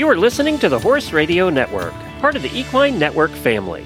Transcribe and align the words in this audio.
You 0.00 0.08
are 0.08 0.16
listening 0.16 0.58
to 0.60 0.70
the 0.70 0.78
Horse 0.78 1.12
Radio 1.12 1.50
Network, 1.50 1.92
part 2.20 2.34
of 2.34 2.40
the 2.40 2.48
Equine 2.58 2.98
Network 2.98 3.30
family. 3.32 3.82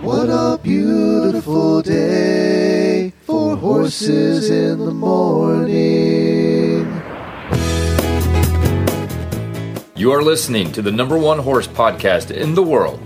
What 0.00 0.28
a 0.28 0.60
beautiful 0.62 1.82
day 1.82 3.12
for 3.22 3.56
horses 3.56 4.48
in 4.48 4.78
the 4.78 4.92
morning. 4.92 5.72
You 9.96 10.12
are 10.12 10.22
listening 10.22 10.70
to 10.70 10.82
the 10.82 10.92
number 10.92 11.18
one 11.18 11.40
horse 11.40 11.66
podcast 11.66 12.30
in 12.30 12.54
the 12.54 12.62
world. 12.62 13.02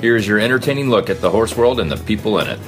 Here 0.00 0.16
is 0.16 0.26
your 0.26 0.38
entertaining 0.38 0.88
look 0.88 1.10
at 1.10 1.20
the 1.20 1.28
horse 1.28 1.58
world 1.58 1.78
and 1.78 1.90
the 1.90 2.02
people 2.04 2.38
in 2.38 2.48
it. 2.48 2.58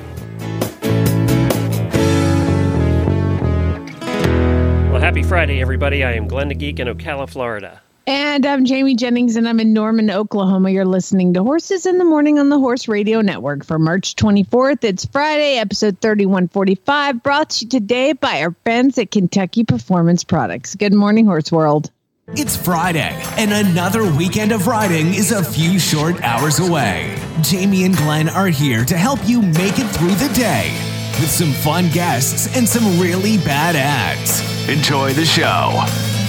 Well, 4.93 5.00
happy 5.00 5.22
Friday, 5.22 5.63
everybody. 5.63 6.04
I 6.04 6.13
am 6.13 6.29
Glenn 6.29 6.49
the 6.49 6.54
Geek 6.54 6.79
in 6.79 6.89
Ocala, 6.89 7.27
Florida. 7.27 7.81
And 8.07 8.46
I'm 8.46 8.64
Jamie 8.64 8.96
Jennings, 8.96 9.36
and 9.36 9.49
I'm 9.49 9.61
in 9.61 9.72
Norman, 9.72 10.11
Oklahoma. 10.11 10.71
You're 10.71 10.85
listening 10.85 11.35
to 11.35 11.43
Horses 11.43 11.86
in 11.86 11.99
the 11.99 12.04
Morning 12.04 12.39
on 12.39 12.49
the 12.49 12.59
Horse 12.59 12.89
Radio 12.89 13.21
Network 13.21 13.64
for 13.64 13.79
March 13.79 14.17
24th. 14.17 14.85
It's 14.85 15.04
Friday, 15.04 15.59
episode 15.59 16.00
3145, 16.00 17.23
brought 17.23 17.50
to 17.50 17.64
you 17.64 17.68
today 17.68 18.13
by 18.13 18.43
our 18.43 18.54
friends 18.64 18.99
at 18.99 19.11
Kentucky 19.11 19.64
Performance 19.64 20.25
Products. 20.25 20.75
Good 20.75 20.95
morning, 20.95 21.26
Horse 21.26 21.53
World. 21.53 21.90
It's 22.29 22.57
Friday, 22.57 23.21
and 23.36 23.53
another 23.53 24.04
weekend 24.17 24.53
of 24.53 24.67
riding 24.67 25.09
is 25.14 25.32
a 25.32 25.45
few 25.45 25.79
short 25.79 26.23
hours 26.23 26.59
away. 26.59 27.17
Jamie 27.43 27.85
and 27.85 27.96
Glenn 27.96 28.29
are 28.29 28.48
here 28.48 28.85
to 28.85 28.96
help 28.96 29.18
you 29.25 29.43
make 29.43 29.79
it 29.79 29.89
through 29.90 30.14
the 30.14 30.32
day 30.35 30.71
with 31.21 31.31
some 31.31 31.53
fun 31.53 31.90
guests 31.90 32.56
and 32.56 32.69
some 32.69 33.01
really 33.01 33.37
bad 33.39 33.77
ads. 33.77 34.69
Enjoy 34.69 35.12
the 35.12 35.25
show. 35.25 36.20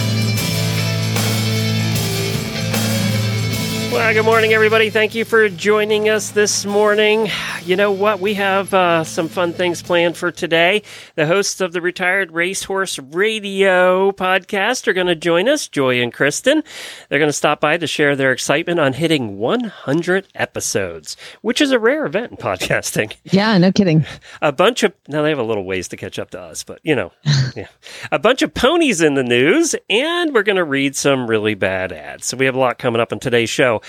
Well, 3.92 4.14
good 4.14 4.24
morning, 4.24 4.54
everybody. 4.54 4.90
Thank 4.90 5.16
you 5.16 5.26
for 5.26 5.50
joining 5.50 6.08
us 6.08 6.32
this 6.32 6.66
morning. 6.66 7.28
You 7.66 7.76
know 7.76 7.92
what? 7.92 8.22
We 8.22 8.36
have 8.36 8.74
uh, 8.74 9.04
some 9.04 9.28
fun 9.28 9.52
things 9.52 9.82
planned 9.82 10.16
for 10.16 10.32
today. 10.32 10.84
The 11.16 11.26
hosts 11.28 11.60
of 11.60 11.74
the 11.74 11.82
Retired 11.82 12.32
Racehorse 12.32 13.00
Radio 13.00 14.14
podcast 14.14 14.88
are 14.88 14.94
going 14.94 15.08
to 15.08 15.16
join 15.16 15.50
us, 15.50 15.68
Joy 15.68 16.02
and 16.02 16.14
Kristen. 16.14 16.64
They're 17.10 17.20
going 17.20 17.28
to 17.28 17.34
stop 17.34 17.60
by 17.60 17.76
to 17.76 17.86
share 17.86 18.16
their 18.16 18.32
excitement 18.32 18.80
on 18.80 18.94
hitting 18.94 19.38
100 19.38 20.28
episodes, 20.36 21.18
which 21.42 21.60
is 21.60 21.72
a 21.72 21.80
rare 21.80 22.06
event 22.06 22.32
in 22.32 22.38
podcasting. 22.38 23.14
Yeah, 23.32 23.58
no 23.58 23.72
kidding. 23.72 24.06
A 24.42 24.52
bunch 24.52 24.84
of, 24.84 24.94
now 25.08 25.22
they 25.22 25.30
have 25.30 25.40
a 25.40 25.44
little 25.44 25.64
ways 25.64 25.88
to 25.90 25.98
catch 25.98 26.20
up 26.20 26.32
to 26.32 26.40
us, 26.40 26.64
but 26.64 26.80
you 26.84 26.96
know, 26.96 27.12
yeah. 27.56 27.68
A 28.12 28.20
bunch 28.20 28.42
of 28.42 28.54
ponies 28.54 29.02
in 29.02 29.14
the 29.14 29.24
news, 29.24 29.74
and 29.90 30.34
we're 30.34 30.44
going 30.44 30.58
to 30.58 30.64
read 30.64 30.96
some 30.96 31.28
really 31.28 31.56
bad 31.56 31.92
ads. 31.94 32.26
So 32.28 32.36
we 32.36 32.46
have 32.46 32.56
a 32.56 32.60
lot 32.60 32.78
coming 32.78 33.00
up 33.02 33.12
in 33.14 33.20
today's 33.20 33.50
show. 33.50 33.81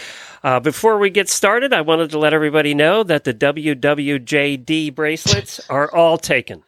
Uh, 0.44 0.58
before 0.58 0.98
we 0.98 1.08
get 1.08 1.28
started, 1.28 1.72
I 1.72 1.82
wanted 1.82 2.10
to 2.10 2.18
let 2.18 2.34
everybody 2.34 2.74
know 2.74 3.04
that 3.04 3.22
the 3.22 3.32
WWJD 3.32 4.92
bracelets 4.94 5.60
are 5.70 5.94
all 5.94 6.18
taken. 6.18 6.64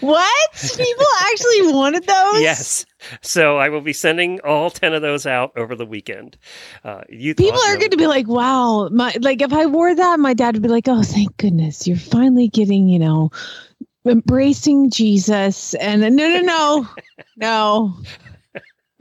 What? 0.00 0.50
People 0.76 1.06
actually 1.20 1.72
wanted 1.74 2.06
those? 2.06 2.40
Yes. 2.40 2.86
So 3.20 3.58
I 3.58 3.68
will 3.68 3.82
be 3.82 3.92
sending 3.92 4.40
all 4.40 4.70
10 4.70 4.94
of 4.94 5.02
those 5.02 5.26
out 5.26 5.52
over 5.58 5.74
the 5.74 5.84
weekend. 5.84 6.38
Uh, 6.84 7.02
you 7.10 7.34
People 7.34 7.60
are 7.66 7.76
going 7.76 7.90
to 7.90 7.98
be 7.98 8.06
like, 8.06 8.28
wow. 8.28 8.88
My 8.90 9.14
Like, 9.20 9.42
if 9.42 9.52
I 9.52 9.66
wore 9.66 9.94
that, 9.94 10.18
my 10.18 10.32
dad 10.32 10.54
would 10.54 10.62
be 10.62 10.68
like, 10.68 10.88
oh, 10.88 11.02
thank 11.02 11.36
goodness. 11.36 11.86
You're 11.86 11.98
finally 11.98 12.48
getting, 12.48 12.88
you 12.88 12.98
know, 12.98 13.30
embracing 14.06 14.90
Jesus. 14.90 15.74
And 15.74 16.02
then, 16.02 16.16
no, 16.16 16.28
no, 16.28 16.40
no, 16.40 16.88
no. 17.36 17.96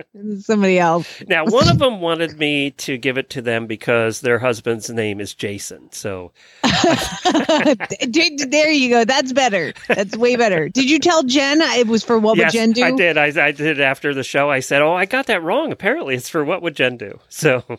Somebody 0.40 0.80
else. 0.80 1.24
Now, 1.28 1.46
one 1.46 1.70
of 1.70 1.80
them 1.80 2.02
wanted 2.02 2.38
me 2.38 2.72
to 2.72 2.98
give 2.98 3.18
it 3.18 3.30
to 3.32 3.42
them 3.42 3.68
because 3.68 4.22
their 4.22 4.40
husband's 4.40 4.90
name 4.90 5.20
is 5.20 5.34
Jason. 5.34 5.92
So 5.92 6.32
there 6.64 8.72
you 8.72 8.90
go. 8.90 9.06
That's 9.06 9.34
better. 9.34 9.74
That's 9.88 10.16
way 10.16 10.36
better. 10.36 10.70
Did 10.70 10.90
you 10.90 11.00
tell 11.00 11.24
Jen 11.24 11.62
it 11.62 11.88
was 11.88 12.04
for 12.04 12.20
what 12.20 12.38
yes, 12.38 12.54
would 12.54 12.60
Jen 12.60 12.72
do? 12.72 12.84
I 12.84 12.92
did. 12.92 13.18
I, 13.18 13.48
I 13.48 13.52
did 13.52 13.82
after 13.82 14.14
the 14.14 14.24
show. 14.24 14.50
I 14.50 14.60
said, 14.60 14.82
"Oh, 14.82 14.94
I 14.94 15.06
got 15.06 15.28
that 15.28 15.44
wrong. 15.44 15.72
Apparently, 15.72 16.16
it's 16.16 16.30
for 16.30 16.46
what 16.46 16.62
would 16.62 16.76
Jen 16.76 16.98
do?" 16.98 17.20
So, 17.30 17.64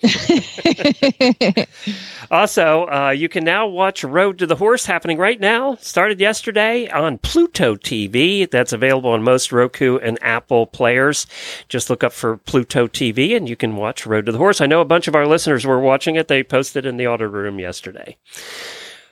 also, 2.31 2.87
uh, 2.87 3.15
you 3.17 3.29
can 3.29 3.45
now 3.45 3.67
watch 3.67 4.05
Road 4.05 4.39
to 4.39 4.47
the 4.47 4.57
Horse 4.57 4.87
happening 4.87 5.19
right 5.19 5.39
now. 5.39 5.77
Started 5.77 6.21
yesterday 6.21 6.89
on 6.89 7.19
Pluto 7.19 7.77
TV. 7.77 8.51
That's 8.51 8.73
available 8.73 9.11
on 9.11 9.23
most 9.23 9.53
Roku 9.53 9.99
and 9.99 10.19
Apple 10.23 10.67
players. 10.67 11.27
Just 11.69 11.91
look 11.91 12.03
up 12.03 12.08
for 12.13 12.37
Pluto 12.37 12.87
TV, 12.87 13.37
and 13.37 13.49
you 13.49 13.57
can 13.57 13.77
watch 13.77 14.07
Road 14.07 14.27
to 14.27 14.33
the 14.33 14.39
Horse. 14.39 14.61
I 14.61 14.67
know 14.67 14.81
a 14.81 14.85
bunch 14.85 15.09
of 15.09 15.15
our 15.15 15.27
listeners 15.27 15.67
were 15.67 15.81
watching 15.81 16.17
it. 16.17 16.29
They 16.29 16.43
posted 16.43 16.87
in 16.87 16.97
the 16.97 17.07
auditor 17.07 17.29
room 17.29 17.59
yesterday. 17.59 18.17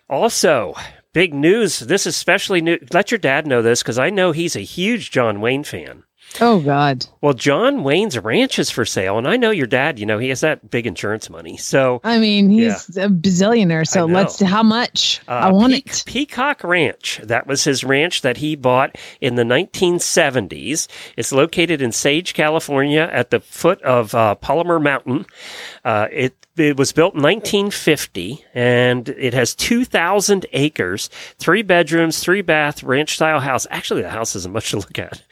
Also, 0.09 0.75
big 1.13 1.35
news. 1.35 1.81
This 1.81 2.07
is 2.07 2.15
especially 2.15 2.61
new. 2.61 2.79
Let 2.93 3.11
your 3.11 3.19
dad 3.19 3.47
know 3.47 3.63
this 3.63 3.83
because 3.83 3.99
I 3.99 4.11
know 4.11 4.33
he's 4.33 4.57
a 4.57 4.61
huge 4.61 5.11
John 5.11 5.41
Wayne 5.41 5.65
fan. 5.65 6.05
Oh 6.41 6.61
God. 6.61 7.07
Well, 7.21 7.35
John 7.35 7.83
Wayne's 7.83 8.19
ranch 8.19 8.59
is 8.59 8.71
for 8.71 8.85
sale, 8.85 9.19
and 9.19 9.27
I 9.27 9.37
know 9.37 9.51
your 9.51 9.67
dad. 9.67 9.99
You 9.99 10.07
know 10.07 10.19
he 10.19 10.29
has 10.29 10.41
that 10.41 10.71
big 10.71 10.87
insurance 10.87 11.29
money. 11.31 11.57
So 11.57 12.01
I 12.05 12.19
mean, 12.19 12.51
he's 12.51 12.97
a 12.97 13.09
bazillionaire. 13.09 13.87
So 13.87 14.05
let's. 14.07 14.41
How 14.41 14.63
much? 14.63 15.21
uh, 15.29 15.33
I 15.33 15.53
want 15.53 15.73
Peak- 15.73 15.87
it. 15.89 16.03
Peacock 16.07 16.63
Ranch. 16.65 17.21
That 17.23 17.47
was 17.47 17.65
his 17.65 17.85
ranch 17.85 18.23
that 18.23 18.37
he 18.37 18.57
bought 18.57 18.97
in 19.21 19.35
the 19.37 19.45
1970s. 19.45 20.89
It's 21.17 21.33
located 21.33 21.83
in 21.83 21.93
Sage, 21.93 22.35
California, 22.35 23.09
at 23.13 23.31
the 23.31 23.41
foot 23.41 23.81
of 23.83 24.15
uh, 24.15 24.35
Palomar 24.37 24.79
Mountain. 24.79 25.27
Uh, 25.87 26.09
it 26.11 26.35
it 26.57 26.77
was 26.77 26.91
built 26.91 27.15
in 27.15 27.23
1950, 27.23 28.45
and 28.55 29.09
it 29.11 29.33
has 29.35 29.55
2,000 29.55 30.45
acres, 30.53 31.09
three 31.39 31.63
bedrooms, 31.63 32.19
three 32.19 32.43
bath, 32.43 32.83
ranch 32.83 33.15
style 33.15 33.39
house. 33.39 33.69
Actually, 33.71 34.03
the 34.03 34.11
house 34.11 34.35
isn't 34.35 34.53
much 34.53 34.71
to 34.71 34.79
look 34.79 34.99
at. 34.99 35.23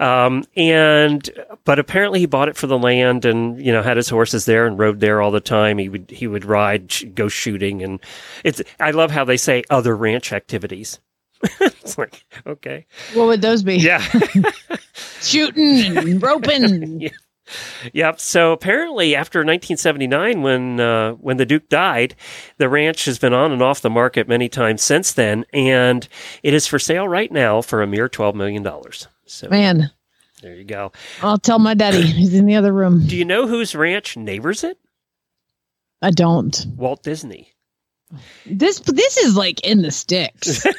Um, 0.00 0.44
and 0.56 1.30
but 1.64 1.78
apparently 1.78 2.18
he 2.18 2.26
bought 2.26 2.48
it 2.48 2.56
for 2.56 2.66
the 2.66 2.78
land, 2.78 3.24
and 3.24 3.64
you 3.64 3.70
know 3.70 3.80
had 3.80 3.96
his 3.96 4.08
horses 4.08 4.44
there 4.44 4.66
and 4.66 4.76
rode 4.76 4.98
there 4.98 5.22
all 5.22 5.30
the 5.30 5.40
time. 5.40 5.78
He 5.78 5.88
would 5.88 6.10
he 6.10 6.26
would 6.26 6.44
ride, 6.44 6.90
sh- 6.90 7.04
go 7.14 7.28
shooting, 7.28 7.80
and 7.80 8.00
it's. 8.42 8.60
I 8.80 8.90
love 8.90 9.12
how 9.12 9.24
they 9.24 9.36
say 9.36 9.62
other 9.70 9.96
ranch 9.96 10.32
activities. 10.32 10.98
it's 11.60 11.96
like 11.96 12.24
okay, 12.44 12.86
What 13.14 13.28
would 13.28 13.40
those 13.40 13.62
be? 13.62 13.76
yeah. 13.76 14.00
Shooting 15.20 15.96
and 15.96 16.20
roping. 16.20 17.10
Yep. 17.92 18.20
So 18.20 18.52
apparently, 18.52 19.14
after 19.14 19.40
1979, 19.40 20.42
when 20.42 20.80
uh, 20.80 21.12
when 21.12 21.36
the 21.36 21.46
Duke 21.46 21.68
died, 21.68 22.14
the 22.58 22.68
ranch 22.68 23.04
has 23.06 23.18
been 23.18 23.32
on 23.32 23.52
and 23.52 23.62
off 23.62 23.80
the 23.80 23.90
market 23.90 24.28
many 24.28 24.48
times 24.48 24.82
since 24.82 25.12
then, 25.12 25.44
and 25.52 26.06
it 26.42 26.54
is 26.54 26.66
for 26.66 26.78
sale 26.78 27.08
right 27.08 27.30
now 27.30 27.62
for 27.62 27.82
a 27.82 27.86
mere 27.86 28.08
12 28.08 28.34
million 28.34 28.62
dollars. 28.62 29.08
So 29.26 29.48
Man, 29.48 29.90
there 30.42 30.54
you 30.54 30.64
go. 30.64 30.92
I'll 31.22 31.38
tell 31.38 31.58
my 31.58 31.74
daddy. 31.74 32.02
He's 32.02 32.34
in 32.34 32.46
the 32.46 32.56
other 32.56 32.72
room. 32.72 33.06
Do 33.06 33.16
you 33.16 33.24
know 33.24 33.46
whose 33.46 33.74
ranch 33.74 34.16
neighbors 34.16 34.64
it? 34.64 34.78
I 36.00 36.10
don't. 36.10 36.66
Walt 36.76 37.02
Disney. 37.02 37.52
This 38.46 38.80
this 38.80 39.16
is 39.18 39.36
like 39.36 39.60
in 39.66 39.82
the 39.82 39.90
sticks. 39.90 40.66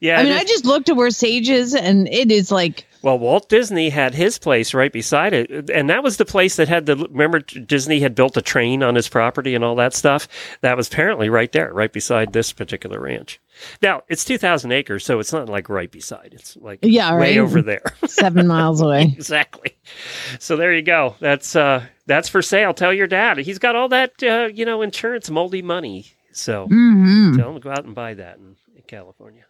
Yeah. 0.00 0.18
I 0.20 0.22
mean, 0.22 0.32
I 0.32 0.44
just 0.44 0.64
looked 0.64 0.88
at 0.88 0.96
where 0.96 1.10
Sage 1.10 1.50
is, 1.50 1.74
and 1.74 2.08
it 2.08 2.30
is 2.30 2.50
like 2.50 2.86
well, 3.02 3.18
Walt 3.18 3.48
Disney 3.50 3.90
had 3.90 4.14
his 4.14 4.38
place 4.38 4.72
right 4.72 4.92
beside 4.92 5.34
it, 5.34 5.68
and 5.68 5.90
that 5.90 6.02
was 6.02 6.16
the 6.16 6.24
place 6.24 6.56
that 6.56 6.68
had 6.68 6.86
the. 6.86 6.96
Remember, 6.96 7.40
Disney 7.40 8.00
had 8.00 8.14
built 8.14 8.36
a 8.38 8.42
train 8.42 8.82
on 8.82 8.94
his 8.94 9.08
property 9.08 9.54
and 9.54 9.62
all 9.64 9.74
that 9.76 9.92
stuff. 9.92 10.28
That 10.62 10.78
was 10.78 10.88
apparently 10.88 11.28
right 11.28 11.50
there, 11.52 11.74
right 11.74 11.92
beside 11.92 12.32
this 12.32 12.52
particular 12.52 13.00
ranch. 13.00 13.38
Now 13.82 14.02
it's 14.08 14.24
2,000 14.24 14.72
acres, 14.72 15.04
so 15.04 15.18
it's 15.20 15.32
not 15.32 15.48
like 15.48 15.68
right 15.68 15.90
beside. 15.90 16.30
It's 16.32 16.56
like 16.56 16.78
Yeah, 16.82 17.12
way 17.16 17.36
right. 17.36 17.38
over 17.38 17.60
there. 17.60 17.82
seven 18.06 18.46
miles 18.46 18.80
away. 18.82 19.02
exactly. 19.02 19.76
So 20.38 20.56
there 20.56 20.72
you 20.72 20.82
go. 20.82 21.16
That's 21.20 21.54
uh 21.54 21.84
that's 22.06 22.30
for 22.30 22.40
sale. 22.40 22.72
Tell 22.72 22.94
your 22.94 23.08
dad. 23.08 23.36
He's 23.38 23.58
got 23.58 23.76
all 23.76 23.88
that 23.90 24.22
uh, 24.22 24.48
you 24.54 24.64
know 24.64 24.80
insurance 24.80 25.28
moldy 25.28 25.60
money. 25.60 26.14
So 26.32 26.66
hmm 26.66 27.36
tell 27.36 27.50
him 27.50 27.54
to 27.54 27.60
go 27.60 27.70
out 27.70 27.84
and 27.84 27.94
buy 27.94 28.14
that 28.14 28.38
in, 28.38 28.56
in 28.74 28.82
California. 28.86 29.44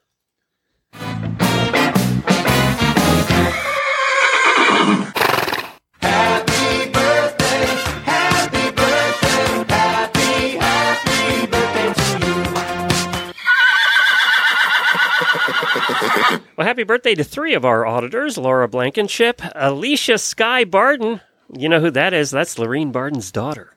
Well, 16.56 16.66
happy 16.66 16.82
birthday 16.84 17.14
to 17.14 17.24
three 17.24 17.54
of 17.54 17.64
our 17.64 17.86
auditors 17.86 18.36
Laura 18.36 18.68
Blankenship, 18.68 19.40
Alicia 19.54 20.18
Sky 20.18 20.64
Barden. 20.64 21.20
You 21.52 21.68
know 21.68 21.80
who 21.80 21.90
that 21.90 22.12
is? 22.12 22.30
That's 22.30 22.58
Lorene 22.58 22.92
Barden's 22.92 23.32
daughter. 23.32 23.71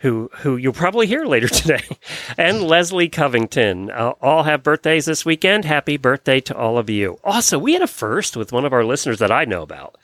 Who 0.00 0.30
who 0.38 0.56
you'll 0.56 0.72
probably 0.72 1.06
hear 1.06 1.24
later 1.24 1.48
today, 1.48 1.84
and 2.36 2.62
Leslie 2.62 3.08
Covington. 3.08 3.90
Uh, 3.90 4.12
all 4.20 4.42
have 4.44 4.62
birthdays 4.62 5.06
this 5.06 5.24
weekend. 5.24 5.64
Happy 5.64 5.96
birthday 5.96 6.40
to 6.40 6.56
all 6.56 6.78
of 6.78 6.90
you. 6.90 7.18
Also, 7.24 7.58
we 7.58 7.72
had 7.72 7.82
a 7.82 7.86
first 7.86 8.36
with 8.36 8.52
one 8.52 8.64
of 8.64 8.72
our 8.72 8.84
listeners 8.84 9.18
that 9.18 9.32
I 9.32 9.44
know 9.44 9.62
about, 9.62 9.96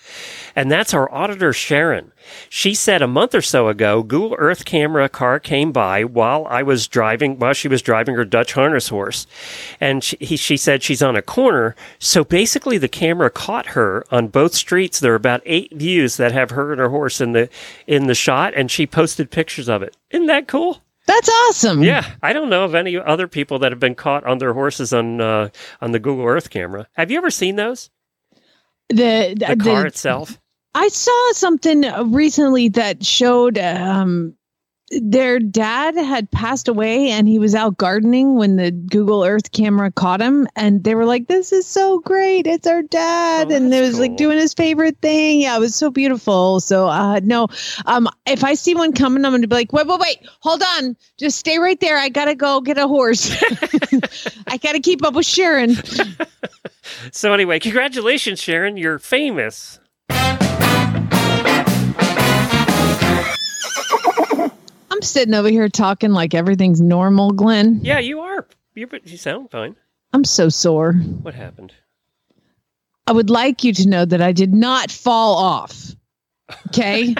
and 0.55 0.71
that's 0.71 0.95
our 0.95 1.13
auditor 1.13 1.53
Sharon. 1.53 2.12
She 2.49 2.75
said 2.75 3.03
a 3.03 3.07
month 3.07 3.35
or 3.35 3.43
so 3.43 3.69
ago, 3.69 4.03
Google 4.03 4.37
Earth 4.39 4.65
camera 4.65 5.09
car 5.09 5.39
came 5.41 5.73
by 5.73 6.05
while 6.05 6.47
I 6.49 6.63
was 6.63 6.87
driving, 6.89 7.39
while 7.39 7.53
she 7.53 7.69
was 7.69 7.83
driving 7.83 8.15
her 8.15 8.25
Dutch 8.25 8.53
harness 8.53 8.89
horse, 8.89 9.27
and 9.81 10.03
she, 10.03 10.17
he, 10.21 10.37
she 10.37 10.57
said 10.57 10.83
she's 10.83 11.03
on 11.03 11.17
a 11.17 11.23
corner. 11.23 11.75
So 11.99 12.25
basically, 12.25 12.79
the 12.79 12.89
camera 12.89 13.31
caught 13.31 13.67
her 13.67 14.05
on 14.11 14.29
both 14.29 14.55
streets. 14.55 15.01
There 15.01 15.13
are 15.13 15.17
about 15.17 15.43
eight 15.45 15.73
views 15.75 16.17
that 16.17 16.33
have 16.33 16.51
her 16.51 16.73
and 16.73 16.81
her 16.81 16.89
horse 16.89 17.21
in 17.21 17.33
the 17.33 17.49
in 17.87 18.07
the 18.07 18.15
shot, 18.15 18.55
and 18.55 18.71
she 18.71 18.87
posted 18.87 19.31
pictures 19.31 19.69
of 19.69 19.83
it. 19.83 19.97
Isn't 20.11 20.27
that 20.27 20.49
cool? 20.49 20.83
That's 21.07 21.29
awesome. 21.29 21.83
Yeah, 21.83 22.09
I 22.23 22.33
don't 22.33 22.49
know 22.49 22.65
of 22.65 22.75
any 22.75 22.97
other 22.97 23.27
people 23.27 23.59
that 23.61 23.73
have 23.73 23.81
been 23.81 23.97
caught 23.97 24.25
on 24.25 24.39
their 24.39 24.53
horses 24.53 24.93
on 24.93 25.21
uh, 25.21 25.49
on 25.81 25.93
the 25.93 25.99
Google 25.99 26.27
Earth 26.27 26.51
camera. 26.51 26.87
Have 26.93 27.11
you 27.11 27.19
ever 27.19 27.31
seen 27.31 27.57
those? 27.57 27.91
The, 28.89 29.35
The 29.37 29.57
car 29.57 29.87
itself. 29.87 30.39
I 30.75 30.89
saw 30.89 31.33
something 31.33 31.85
recently 32.13 32.69
that 32.71 33.05
showed 33.05 33.59
um, 33.59 34.35
their 35.01 35.39
dad 35.39 35.97
had 35.97 36.31
passed 36.31 36.69
away 36.69 37.11
and 37.11 37.27
he 37.29 37.39
was 37.39 37.55
out 37.55 37.77
gardening 37.77 38.37
when 38.37 38.57
the 38.57 38.71
Google 38.71 39.25
Earth 39.25 39.53
camera 39.53 39.91
caught 39.91 40.21
him. 40.21 40.47
And 40.57 40.85
they 40.85 40.95
were 40.95 41.05
like, 41.05 41.29
This 41.29 41.53
is 41.53 41.67
so 41.67 42.01
great. 42.01 42.47
It's 42.47 42.67
our 42.67 42.83
dad. 42.83 43.51
Oh, 43.51 43.55
and 43.55 43.73
it 43.73 43.81
was 43.81 43.99
like 43.99 44.17
doing 44.17 44.39
his 44.39 44.55
favorite 44.55 44.99
thing. 45.01 45.43
Yeah, 45.43 45.57
it 45.57 45.61
was 45.61 45.75
so 45.75 45.91
beautiful. 45.91 46.61
So, 46.61 46.89
uh, 46.89 47.21
no, 47.23 47.49
um, 47.87 48.09
if 48.27 48.45
I 48.45 48.55
see 48.55 48.75
one 48.75 48.93
coming, 48.93 49.25
I'm 49.25 49.33
going 49.33 49.43
to 49.43 49.49
be 49.49 49.55
like, 49.55 49.73
Wait, 49.73 49.87
wait, 49.87 50.01
wait, 50.01 50.19
hold 50.41 50.63
on. 50.79 50.97
Just 51.19 51.39
stay 51.39 51.59
right 51.59 51.79
there. 51.81 51.99
I 51.99 52.09
got 52.09 52.27
to 52.27 52.35
go 52.35 52.61
get 52.61 52.79
a 52.79 52.89
horse. 52.89 53.31
I 54.47 54.57
got 54.57 54.73
to 54.73 54.81
keep 54.81 55.05
up 55.05 55.15
with 55.15 55.27
Sharon. 55.27 55.77
So 57.13 57.33
anyway, 57.33 57.59
congratulations, 57.59 58.41
Sharon. 58.41 58.77
You're 58.77 58.99
famous. 58.99 59.79
I'm 65.03 65.07
sitting 65.07 65.35
over 65.35 65.49
here 65.49 65.69
talking 65.69 66.13
like 66.13 66.33
everything's 66.33 66.81
normal, 66.81 67.33
Glenn. 67.33 67.81
Yeah, 67.83 67.99
you 67.99 68.21
are. 68.21 68.47
You're, 68.77 68.89
you 69.03 69.17
sound 69.17 69.51
fine. 69.51 69.75
I'm 70.13 70.23
so 70.25 70.49
sore. 70.49 70.93
What 70.93 71.35
happened? 71.35 71.73
I 73.09 73.11
would 73.11 73.29
like 73.29 73.65
you 73.65 73.73
to 73.75 73.89
know 73.89 74.05
that 74.05 74.23
I 74.23 74.31
did 74.31 74.55
not 74.55 74.93
fall 74.93 75.39
off. 75.39 75.91
Okay. 76.69 77.17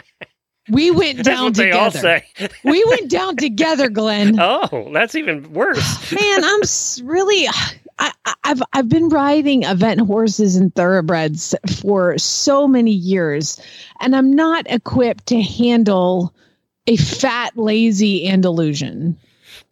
we 0.68 0.90
went 0.90 1.16
That's 1.16 1.28
down 1.28 1.44
what 1.44 1.54
they 1.54 1.70
all 1.72 1.90
together. 1.90 2.22
say. 2.36 2.48
We 2.64 2.84
went 2.84 3.10
down 3.10 3.36
together, 3.38 3.88
Glenn. 3.88 4.38
Oh, 4.38 4.90
that's 4.92 5.14
even 5.14 5.54
worse. 5.54 6.12
Man, 6.20 6.44
I'm 6.44 6.60
really. 7.08 7.48
I, 7.48 8.12
I- 8.26 8.34
I've 8.44 8.62
I've 8.74 8.88
been 8.90 9.08
riding 9.08 9.62
event 9.62 10.00
horses 10.02 10.56
and 10.56 10.72
thoroughbreds 10.74 11.54
for 11.80 12.18
so 12.18 12.68
many 12.68 12.92
years, 12.92 13.58
and 14.00 14.14
I'm 14.14 14.34
not 14.34 14.66
equipped 14.68 15.26
to 15.28 15.40
handle 15.40 16.34
a 16.86 16.96
fat, 16.96 17.56
lazy 17.56 18.28
Andalusian. 18.28 19.16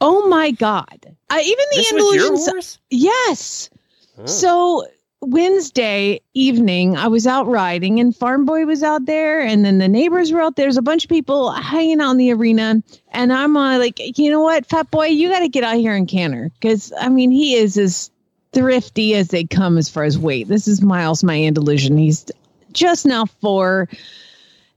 Oh 0.01 0.29
my 0.29 0.51
God! 0.51 1.17
Uh, 1.31 1.39
even 1.43 1.65
the 1.71 1.77
This 1.77 1.93
Andalusians. 1.93 2.79
Yes. 2.91 3.71
Oh. 4.19 4.27
So 4.27 4.87
Wednesday 5.21 6.21
evening, 6.35 6.97
I 6.97 7.07
was 7.07 7.27
out 7.27 7.47
riding, 7.47 8.01
and 8.01 8.15
Farm 8.15 8.45
Boy 8.45 8.67
was 8.67 8.83
out 8.83 9.07
there, 9.07 9.41
and 9.41 9.65
then 9.65 9.79
the 9.79 9.89
neighbors 9.89 10.33
were 10.33 10.41
out 10.41 10.57
there. 10.57 10.65
There's 10.65 10.77
a 10.77 10.83
bunch 10.83 11.05
of 11.05 11.11
people 11.11 11.51
hanging 11.51 12.01
out 12.01 12.13
in 12.13 12.17
the 12.19 12.33
arena, 12.33 12.83
and 13.11 13.33
I'm 13.33 13.57
uh, 13.57 13.79
like, 13.79 14.19
you 14.19 14.31
know 14.31 14.43
what, 14.43 14.67
Fat 14.67 14.91
Boy, 14.91 15.07
you 15.07 15.31
got 15.31 15.41
to 15.41 15.49
get 15.49 15.65
out 15.65 15.77
here 15.77 15.95
and 15.95 16.09
canter, 16.09 16.51
because 16.61 16.93
I 16.99 17.09
mean, 17.09 17.31
he 17.31 17.55
is 17.55 17.79
as 17.79 18.11
thrifty 18.53 19.15
as 19.15 19.29
they 19.29 19.45
come 19.45 19.79
as 19.79 19.89
far 19.89 20.05
as 20.05 20.19
weight. 20.19 20.49
This 20.49 20.69
is 20.69 20.83
Miles, 20.83 21.25
my 21.25 21.43
Andalusian. 21.43 21.97
He's 21.97 22.27
just 22.73 23.07
now 23.07 23.25
four, 23.25 23.89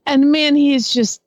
and 0.06 0.30
man, 0.30 0.54
he 0.54 0.74
is 0.74 0.92
just 0.92 1.20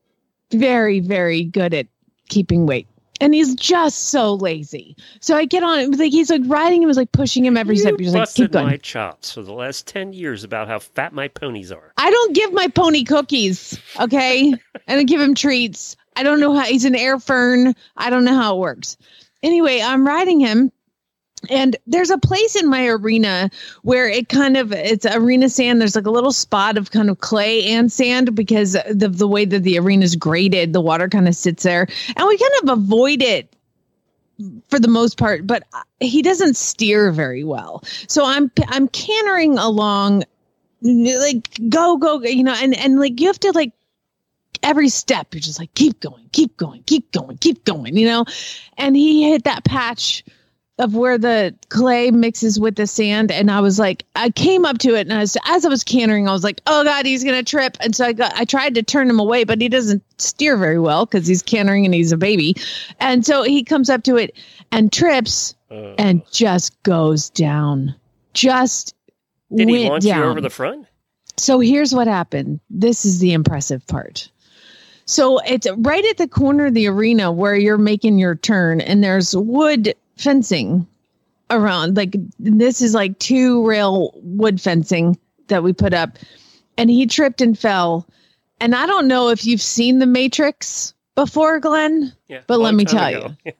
very, 0.54 1.00
very 1.00 1.44
good 1.44 1.74
at 1.74 1.88
keeping 2.30 2.66
weight. 2.66 2.88
And 3.20 3.36
he's 3.36 3.54
just 3.54 4.08
so 4.08 4.34
lazy. 4.34 4.96
So 5.20 5.36
I 5.36 5.46
get 5.46 5.62
on 5.62 5.80
it. 5.80 6.00
Like 6.00 6.12
he's 6.12 6.32
like 6.32 6.42
riding 6.46 6.82
him, 6.82 6.88
was 6.88 6.98
like 6.98 7.12
pushing 7.12 7.46
him 7.46 7.56
every 7.56 7.76
you 7.76 7.82
step. 7.82 7.94
He's 8.00 8.16
like, 8.16 8.22
keep 8.22 8.22
busted 8.22 8.52
going. 8.52 8.66
my 8.66 8.78
chops 8.78 9.32
for 9.32 9.44
the 9.44 9.54
last 9.54 9.86
10 9.86 10.14
years 10.14 10.44
about 10.44 10.68
how 10.68 10.80
fat 10.80 11.14
my 11.14 11.28
ponies 11.28 11.72
are. 11.72 11.94
I 11.98 12.10
don't 12.10 12.34
give 12.34 12.52
my 12.52 12.68
pony 12.68 13.04
cookies. 13.04 13.80
Okay. 14.00 14.50
and 14.50 14.60
I 14.88 14.96
don't 14.96 15.06
give 15.06 15.22
him 15.22 15.36
treats. 15.36 15.96
I 16.16 16.24
don't 16.24 16.40
know 16.40 16.56
how 16.56 16.64
he's 16.64 16.84
an 16.84 16.96
air 16.96 17.20
fern. 17.20 17.76
I 17.96 18.10
don't 18.10 18.26
know 18.26 18.34
how 18.34 18.56
it 18.56 18.60
works. 18.60 18.98
Anyway, 19.44 19.82
I'm 19.82 20.06
riding 20.06 20.40
him. 20.40 20.72
And 21.50 21.76
there's 21.88 22.12
a 22.12 22.18
place 22.18 22.56
in 22.56 22.70
my 22.70 22.86
arena 22.88 23.50
where 23.82 24.08
it 24.08 24.30
kind 24.30 24.58
of 24.58 24.72
it's 24.72 25.06
arena 25.06 25.50
sand. 25.50 25.82
There's 25.82 25.96
like 25.96 26.06
a 26.06 26.12
little 26.12 26.32
spot 26.32 26.78
of 26.78 26.92
kind 26.92 27.10
of 27.10 27.20
clay 27.20 27.64
and 27.66 27.92
sand 27.92 28.36
because 28.36 28.74
the 28.74 29.10
the 29.10 29.28
way 29.28 29.46
that 29.46 29.64
the 29.64 29.80
arena 29.80 30.04
is 30.04 30.16
graded, 30.16 30.74
the 30.74 30.82
water 30.82 31.10
kind 31.10 31.28
of 31.28 31.36
sits 31.36 31.64
there, 31.64 31.88
and 32.16 32.28
we 32.28 32.38
kind 32.38 32.54
of 32.64 32.70
avoid 32.70 33.22
it 33.22 33.56
for 34.70 34.80
the 34.80 34.88
most 34.88 35.18
part. 35.18 35.48
But 35.48 35.64
he 36.00 36.22
doesn't 36.22 36.56
steer 36.56 37.12
very 37.12 37.44
well, 37.44 37.84
so 38.08 38.24
I'm 38.26 38.52
I'm 38.68 38.88
cantering 38.90 39.58
along 39.58 40.24
like 40.82 41.50
go 41.70 41.98
go 41.98 42.22
you 42.22 42.44
know 42.44 42.56
and 42.60 42.76
and 42.78 43.00
like 43.00 43.20
you 43.20 43.28
have 43.28 43.40
to 43.40 43.52
like 43.52 43.72
every 44.64 44.90
step 44.90 45.28
you're 45.34 45.42
just 45.42 45.60
like 45.60 45.74
keep 45.74 46.00
going 46.00 46.28
keep 46.32 46.56
going 46.58 46.84
keep 46.84 47.12
going 47.12 47.38
keep 47.38 47.64
going 47.66 47.96
you 47.96 48.06
know 48.06 48.26
and 48.78 48.96
he 48.96 49.30
hit 49.30 49.44
that 49.44 49.64
patch 49.64 50.24
of 50.80 50.96
where 50.96 51.18
the 51.18 51.54
clay 51.70 52.10
mixes 52.12 52.60
with 52.60 52.76
the 52.76 52.88
sand 52.88 53.32
and 53.32 53.52
i 53.52 53.60
was 53.60 53.78
like 53.78 54.04
i 54.16 54.30
came 54.30 54.66
up 54.66 54.78
to 54.80 54.96
it 54.96 55.02
and 55.02 55.14
I 55.14 55.20
was, 55.20 55.38
as 55.46 55.66
i 55.66 55.70
was 55.70 55.84
cantering 55.84 56.28
i 56.28 56.32
was 56.32 56.44
like 56.44 56.62
oh 56.66 56.84
god 56.84 57.06
he's 57.06 57.24
gonna 57.24 57.44
trip 57.44 57.78
and 57.82 57.96
so 57.96 58.06
i 58.06 58.14
got 58.14 58.34
i 58.36 58.46
tried 58.46 58.76
to 58.76 58.84
turn 58.84 59.10
him 59.10 59.20
away 59.20 59.44
but 59.44 59.62
he 59.62 59.70
doesn't 59.70 60.02
steer 60.18 60.58
very 60.58 60.80
well 60.80 61.06
because 61.06 61.28
he's 61.28 61.44
cantering 61.44 61.86
and 61.86 61.94
he's 61.94 62.12
a 62.12 62.18
baby 62.18 62.56
and 63.00 63.26
so 63.26 63.44
he 63.44 63.64
comes 63.64 63.90
up 63.90 64.04
to 64.04 64.16
it 64.18 64.36
and 64.72 64.92
trips 64.92 65.56
Uh, 65.70 65.94
and 65.98 66.22
just 66.32 66.82
goes 66.84 67.30
down 67.30 67.94
just 68.34 68.96
did 69.56 69.68
he 69.70 69.90
launch 69.90 70.06
down. 70.06 70.20
you 70.20 70.24
over 70.30 70.42
the 70.42 70.50
front? 70.50 70.88
So 71.38 71.60
here's 71.60 71.94
what 71.94 72.08
happened. 72.08 72.62
This 72.70 73.04
is 73.04 73.20
the 73.20 73.34
impressive 73.34 73.86
part. 73.88 74.30
So 75.06 75.40
it's 75.40 75.68
right 75.78 76.06
at 76.06 76.18
the 76.18 76.28
corner 76.28 76.68
of 76.68 76.74
the 76.74 76.88
arena 76.88 77.32
where 77.34 77.56
you're 77.56 77.78
making 77.78 78.18
your 78.20 78.36
turn, 78.36 78.80
and 78.80 79.04
there's 79.04 79.36
wood 79.36 79.94
fencing 80.22 80.88
around. 81.50 81.98
Like 81.98 82.16
this 82.40 82.82
is 82.82 82.94
like 82.94 83.20
two 83.20 83.66
rail 83.66 84.12
wood 84.16 84.60
fencing 84.60 85.18
that 85.48 85.64
we 85.64 85.74
put 85.74 85.94
up. 85.94 86.18
And 86.78 86.90
he 86.90 87.06
tripped 87.06 87.42
and 87.42 87.58
fell. 87.58 88.08
And 88.60 88.76
I 88.76 88.86
don't 88.86 89.08
know 89.08 89.30
if 89.30 89.46
you've 89.46 89.62
seen 89.62 90.00
the 90.00 90.06
Matrix 90.06 90.94
before, 91.16 91.60
Glenn. 91.60 92.14
Yeah. 92.28 92.42
But 92.48 92.60
let 92.60 92.74
me 92.74 92.86
tell 92.86 93.06
ago. 93.06 93.36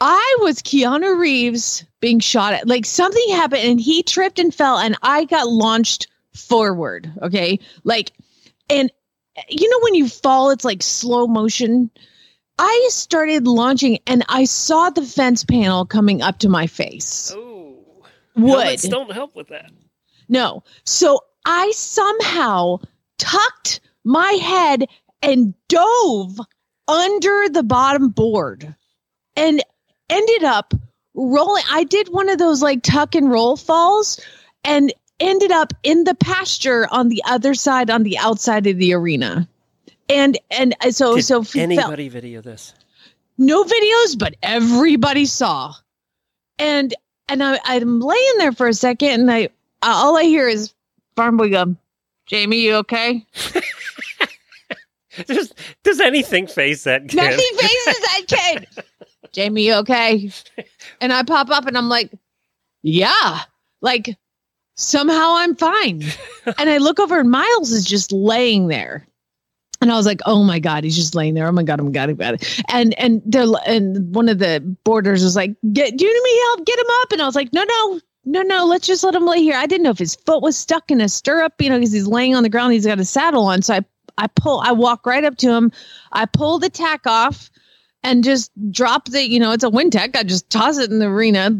I 0.00 0.36
was 0.40 0.62
Keanu 0.62 1.18
Reeves 1.18 1.84
being 2.00 2.20
shot 2.20 2.54
at. 2.54 2.66
Like 2.66 2.84
something 2.84 3.28
happened 3.30 3.62
and 3.62 3.80
he 3.80 4.02
tripped 4.02 4.38
and 4.38 4.54
fell 4.54 4.78
and 4.78 4.96
I 5.02 5.24
got 5.24 5.48
launched 5.48 6.08
forward. 6.34 7.10
Okay. 7.22 7.58
Like, 7.84 8.12
and 8.68 8.90
you 9.48 9.68
know, 9.68 9.78
when 9.82 9.94
you 9.94 10.08
fall, 10.08 10.50
it's 10.50 10.64
like 10.64 10.82
slow 10.82 11.26
motion. 11.26 11.90
I 12.58 12.88
started 12.90 13.46
launching 13.46 13.98
and 14.06 14.24
I 14.28 14.44
saw 14.44 14.90
the 14.90 15.02
fence 15.02 15.44
panel 15.44 15.84
coming 15.84 16.22
up 16.22 16.38
to 16.40 16.48
my 16.48 16.66
face. 16.66 17.32
Oh, 17.34 17.76
Wood. 18.36 18.60
helmets 18.62 18.88
don't 18.88 19.12
help 19.12 19.34
with 19.34 19.48
that. 19.48 19.70
No. 20.28 20.62
So 20.84 21.20
I 21.44 21.70
somehow 21.72 22.78
tucked 23.18 23.80
my 24.04 24.32
head 24.32 24.86
and 25.22 25.54
dove 25.68 26.38
under 26.88 27.48
the 27.48 27.62
bottom 27.62 28.08
board 28.08 28.74
and 29.36 29.62
ended 30.08 30.44
up 30.44 30.74
rolling. 31.14 31.64
I 31.70 31.84
did 31.84 32.08
one 32.08 32.28
of 32.28 32.38
those 32.38 32.62
like 32.62 32.82
tuck 32.82 33.14
and 33.14 33.30
roll 33.30 33.56
falls 33.56 34.20
and 34.64 34.92
ended 35.20 35.52
up 35.52 35.72
in 35.82 36.04
the 36.04 36.14
pasture 36.14 36.88
on 36.90 37.08
the 37.08 37.22
other 37.26 37.54
side, 37.54 37.90
on 37.90 38.02
the 38.02 38.18
outside 38.18 38.66
of 38.66 38.78
the 38.78 38.92
arena. 38.92 39.48
And 40.12 40.38
and 40.50 40.74
uh, 40.80 40.90
so 40.90 41.16
Did 41.16 41.24
so 41.24 41.42
felt- 41.42 41.62
anybody 41.62 42.08
video 42.08 42.40
this? 42.40 42.74
no 43.38 43.64
videos, 43.64 44.18
but 44.18 44.34
everybody 44.42 45.26
saw. 45.26 45.74
And 46.58 46.94
and 47.28 47.42
I, 47.42 47.58
I'm 47.64 48.00
laying 48.00 48.38
there 48.38 48.52
for 48.52 48.68
a 48.68 48.74
second, 48.74 49.20
and 49.22 49.30
I 49.30 49.48
all 49.82 50.16
I 50.16 50.24
hear 50.24 50.48
is 50.48 50.72
Farm 51.16 51.36
Boy 51.36 51.50
go, 51.50 51.74
Jamie, 52.26 52.60
you 52.60 52.74
okay? 52.76 53.26
Does, 55.26 55.52
does 55.82 56.00
anything 56.00 56.46
face 56.46 56.84
that 56.84 57.06
kid? 57.08 57.16
Nothing 57.16 57.58
faces 57.58 58.00
that 58.00 58.22
kid. 58.28 58.84
Jamie, 59.32 59.66
you 59.66 59.74
okay? 59.74 60.30
And 61.02 61.12
I 61.12 61.22
pop 61.22 61.50
up, 61.50 61.66
and 61.66 61.76
I'm 61.76 61.90
like, 61.90 62.10
yeah, 62.80 63.40
like 63.82 64.16
somehow 64.74 65.34
I'm 65.36 65.54
fine. 65.54 66.02
and 66.58 66.70
I 66.70 66.78
look 66.78 66.98
over, 66.98 67.20
and 67.20 67.30
Miles 67.30 67.72
is 67.72 67.84
just 67.84 68.10
laying 68.10 68.68
there. 68.68 69.06
And 69.82 69.90
I 69.92 69.96
was 69.96 70.06
like, 70.06 70.20
"Oh 70.24 70.44
my 70.44 70.58
god, 70.58 70.84
he's 70.84 70.96
just 70.96 71.14
laying 71.14 71.34
there. 71.34 71.48
Oh 71.48 71.52
my 71.52 71.64
god, 71.64 71.80
oh 71.80 71.84
my 71.84 71.90
god, 71.90 72.08
oh 72.08 72.12
my 72.12 72.30
god." 72.32 72.46
And 72.68 72.98
and 72.98 73.20
they're 73.26 73.46
and 73.66 74.14
one 74.14 74.28
of 74.28 74.38
the 74.38 74.60
boarders 74.84 75.22
was 75.22 75.36
like, 75.36 75.54
"Get, 75.72 75.96
do 75.96 76.06
you 76.06 76.14
need 76.14 76.22
me 76.22 76.40
help? 76.48 76.66
Get 76.66 76.78
him 76.78 76.86
up." 77.02 77.12
And 77.12 77.22
I 77.22 77.26
was 77.26 77.34
like, 77.34 77.52
"No, 77.52 77.64
no, 77.64 78.00
no, 78.24 78.42
no. 78.42 78.64
Let's 78.64 78.86
just 78.86 79.04
let 79.04 79.14
him 79.14 79.26
lay 79.26 79.42
here." 79.42 79.56
I 79.56 79.66
didn't 79.66 79.82
know 79.82 79.90
if 79.90 79.98
his 79.98 80.14
foot 80.14 80.42
was 80.42 80.56
stuck 80.56 80.90
in 80.90 81.00
a 81.00 81.08
stirrup, 81.08 81.60
you 81.60 81.68
know, 81.68 81.78
because 81.78 81.92
he's 81.92 82.06
laying 82.06 82.34
on 82.34 82.44
the 82.44 82.48
ground. 82.48 82.72
He's 82.72 82.86
got 82.86 83.00
a 83.00 83.04
saddle 83.04 83.46
on. 83.46 83.62
So 83.62 83.74
I 83.74 83.84
I 84.18 84.28
pull, 84.28 84.60
I 84.60 84.72
walk 84.72 85.06
right 85.06 85.24
up 85.24 85.36
to 85.38 85.50
him. 85.50 85.72
I 86.12 86.26
pull 86.26 86.58
the 86.58 86.70
tack 86.70 87.06
off 87.06 87.50
and 88.04 88.24
just 88.24 88.50
drop 88.70 89.06
the, 89.08 89.28
you 89.28 89.38
know, 89.38 89.52
it's 89.52 89.64
a 89.64 89.70
Wintec. 89.70 90.16
I 90.16 90.22
just 90.22 90.50
toss 90.50 90.78
it 90.78 90.90
in 90.90 90.98
the 90.98 91.06
arena, 91.06 91.50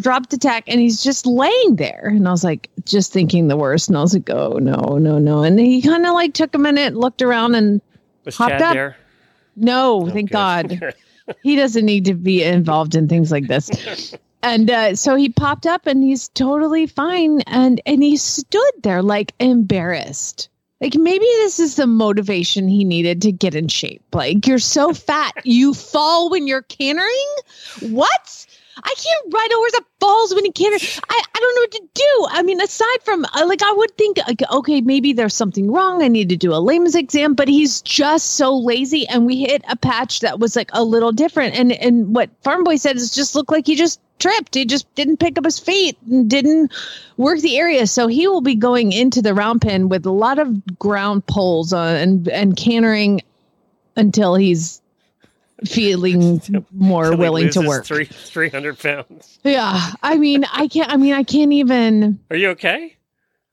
drop 0.00 0.30
the 0.30 0.38
tack, 0.38 0.64
and 0.66 0.80
he's 0.80 1.02
just 1.02 1.26
laying 1.26 1.76
there. 1.76 2.08
And 2.14 2.26
I 2.26 2.30
was 2.30 2.44
like, 2.44 2.70
just 2.84 3.12
thinking 3.12 3.48
the 3.48 3.56
worst. 3.56 3.88
And 3.88 3.98
I 3.98 4.00
was 4.00 4.14
like, 4.14 4.30
oh 4.30 4.58
no, 4.58 4.98
no, 4.98 5.18
no. 5.18 5.42
And 5.42 5.58
he 5.58 5.82
kind 5.82 6.06
of 6.06 6.14
like 6.14 6.34
took 6.34 6.54
a 6.54 6.58
minute, 6.58 6.94
looked 6.94 7.22
around, 7.22 7.54
and 7.54 7.80
Was 8.24 8.36
Hopped 8.36 8.52
Chad 8.52 8.62
up. 8.62 8.74
there? 8.74 8.96
no, 9.56 10.08
thank 10.08 10.30
good. 10.30 10.32
God. 10.32 10.94
he 11.42 11.56
doesn't 11.56 11.84
need 11.84 12.06
to 12.06 12.14
be 12.14 12.42
involved 12.42 12.94
in 12.94 13.08
things 13.08 13.30
like 13.30 13.46
this. 13.46 14.14
And 14.42 14.70
uh, 14.70 14.96
so 14.96 15.14
he 15.14 15.28
popped 15.28 15.66
up 15.66 15.86
and 15.86 16.02
he's 16.02 16.28
totally 16.30 16.86
fine. 16.86 17.42
And 17.42 17.80
and 17.86 18.02
he 18.02 18.16
stood 18.16 18.72
there 18.82 19.02
like 19.02 19.34
embarrassed. 19.38 20.48
Like 20.82 20.96
maybe 20.96 21.24
this 21.24 21.60
is 21.60 21.76
the 21.76 21.86
motivation 21.86 22.66
he 22.66 22.84
needed 22.84 23.22
to 23.22 23.30
get 23.30 23.54
in 23.54 23.68
shape. 23.68 24.02
Like 24.12 24.48
you're 24.48 24.58
so 24.58 24.92
fat, 24.92 25.32
you 25.44 25.74
fall 25.74 26.28
when 26.28 26.48
you're 26.48 26.62
cantering. 26.62 27.36
What? 27.82 28.46
I 28.84 28.94
can't 28.94 29.34
ride 29.34 29.48
a 29.50 29.54
horse 29.54 29.72
that 29.72 29.84
falls 30.00 30.34
when 30.34 30.44
he 30.44 30.52
canters. 30.52 31.00
I, 31.08 31.22
I 31.34 31.40
don't 31.40 31.54
know 31.54 31.60
what 31.62 31.70
to 31.72 31.88
do. 31.94 32.26
I 32.30 32.42
mean, 32.42 32.60
aside 32.60 33.02
from 33.04 33.24
uh, 33.24 33.46
like, 33.46 33.62
I 33.62 33.72
would 33.72 33.96
think, 33.96 34.18
like, 34.26 34.42
okay, 34.50 34.80
maybe 34.80 35.12
there's 35.12 35.34
something 35.34 35.70
wrong. 35.70 36.02
I 36.02 36.08
need 36.08 36.28
to 36.30 36.36
do 36.36 36.52
a 36.52 36.58
lameness 36.58 36.94
exam, 36.94 37.34
but 37.34 37.48
he's 37.48 37.80
just 37.82 38.34
so 38.34 38.56
lazy. 38.56 39.06
And 39.08 39.26
we 39.26 39.36
hit 39.36 39.64
a 39.68 39.76
patch 39.76 40.20
that 40.20 40.38
was 40.40 40.56
like 40.56 40.70
a 40.72 40.84
little 40.84 41.12
different. 41.12 41.54
And 41.54 41.72
and 41.72 42.14
what 42.14 42.30
Farm 42.42 42.64
Boy 42.64 42.76
said 42.76 42.96
is 42.96 43.14
just 43.14 43.34
looked 43.34 43.52
like 43.52 43.66
he 43.66 43.76
just 43.76 44.00
tripped. 44.18 44.54
He 44.54 44.64
just 44.64 44.92
didn't 44.94 45.18
pick 45.18 45.38
up 45.38 45.44
his 45.44 45.58
feet 45.58 45.96
and 46.10 46.28
didn't 46.28 46.72
work 47.16 47.40
the 47.40 47.58
area. 47.58 47.86
So 47.86 48.06
he 48.08 48.28
will 48.28 48.40
be 48.40 48.54
going 48.54 48.92
into 48.92 49.22
the 49.22 49.34
round 49.34 49.62
pen 49.62 49.88
with 49.88 50.06
a 50.06 50.10
lot 50.12 50.38
of 50.38 50.78
ground 50.78 51.26
poles 51.26 51.72
on 51.72 51.94
and 51.94 52.28
and 52.28 52.56
cantering 52.56 53.22
until 53.96 54.34
he's 54.34 54.81
feeling 55.66 56.40
more 56.72 57.10
Till 57.10 57.18
willing 57.18 57.50
to 57.50 57.60
work. 57.62 57.84
Three 57.84 58.04
three 58.06 58.48
hundred 58.48 58.78
pounds. 58.78 59.38
Yeah, 59.44 59.90
I 60.02 60.16
mean, 60.16 60.44
I 60.52 60.68
can't. 60.68 60.90
I 60.90 60.96
mean, 60.96 61.14
I 61.14 61.22
can't 61.22 61.52
even. 61.52 62.20
Are 62.30 62.36
you 62.36 62.50
okay? 62.50 62.96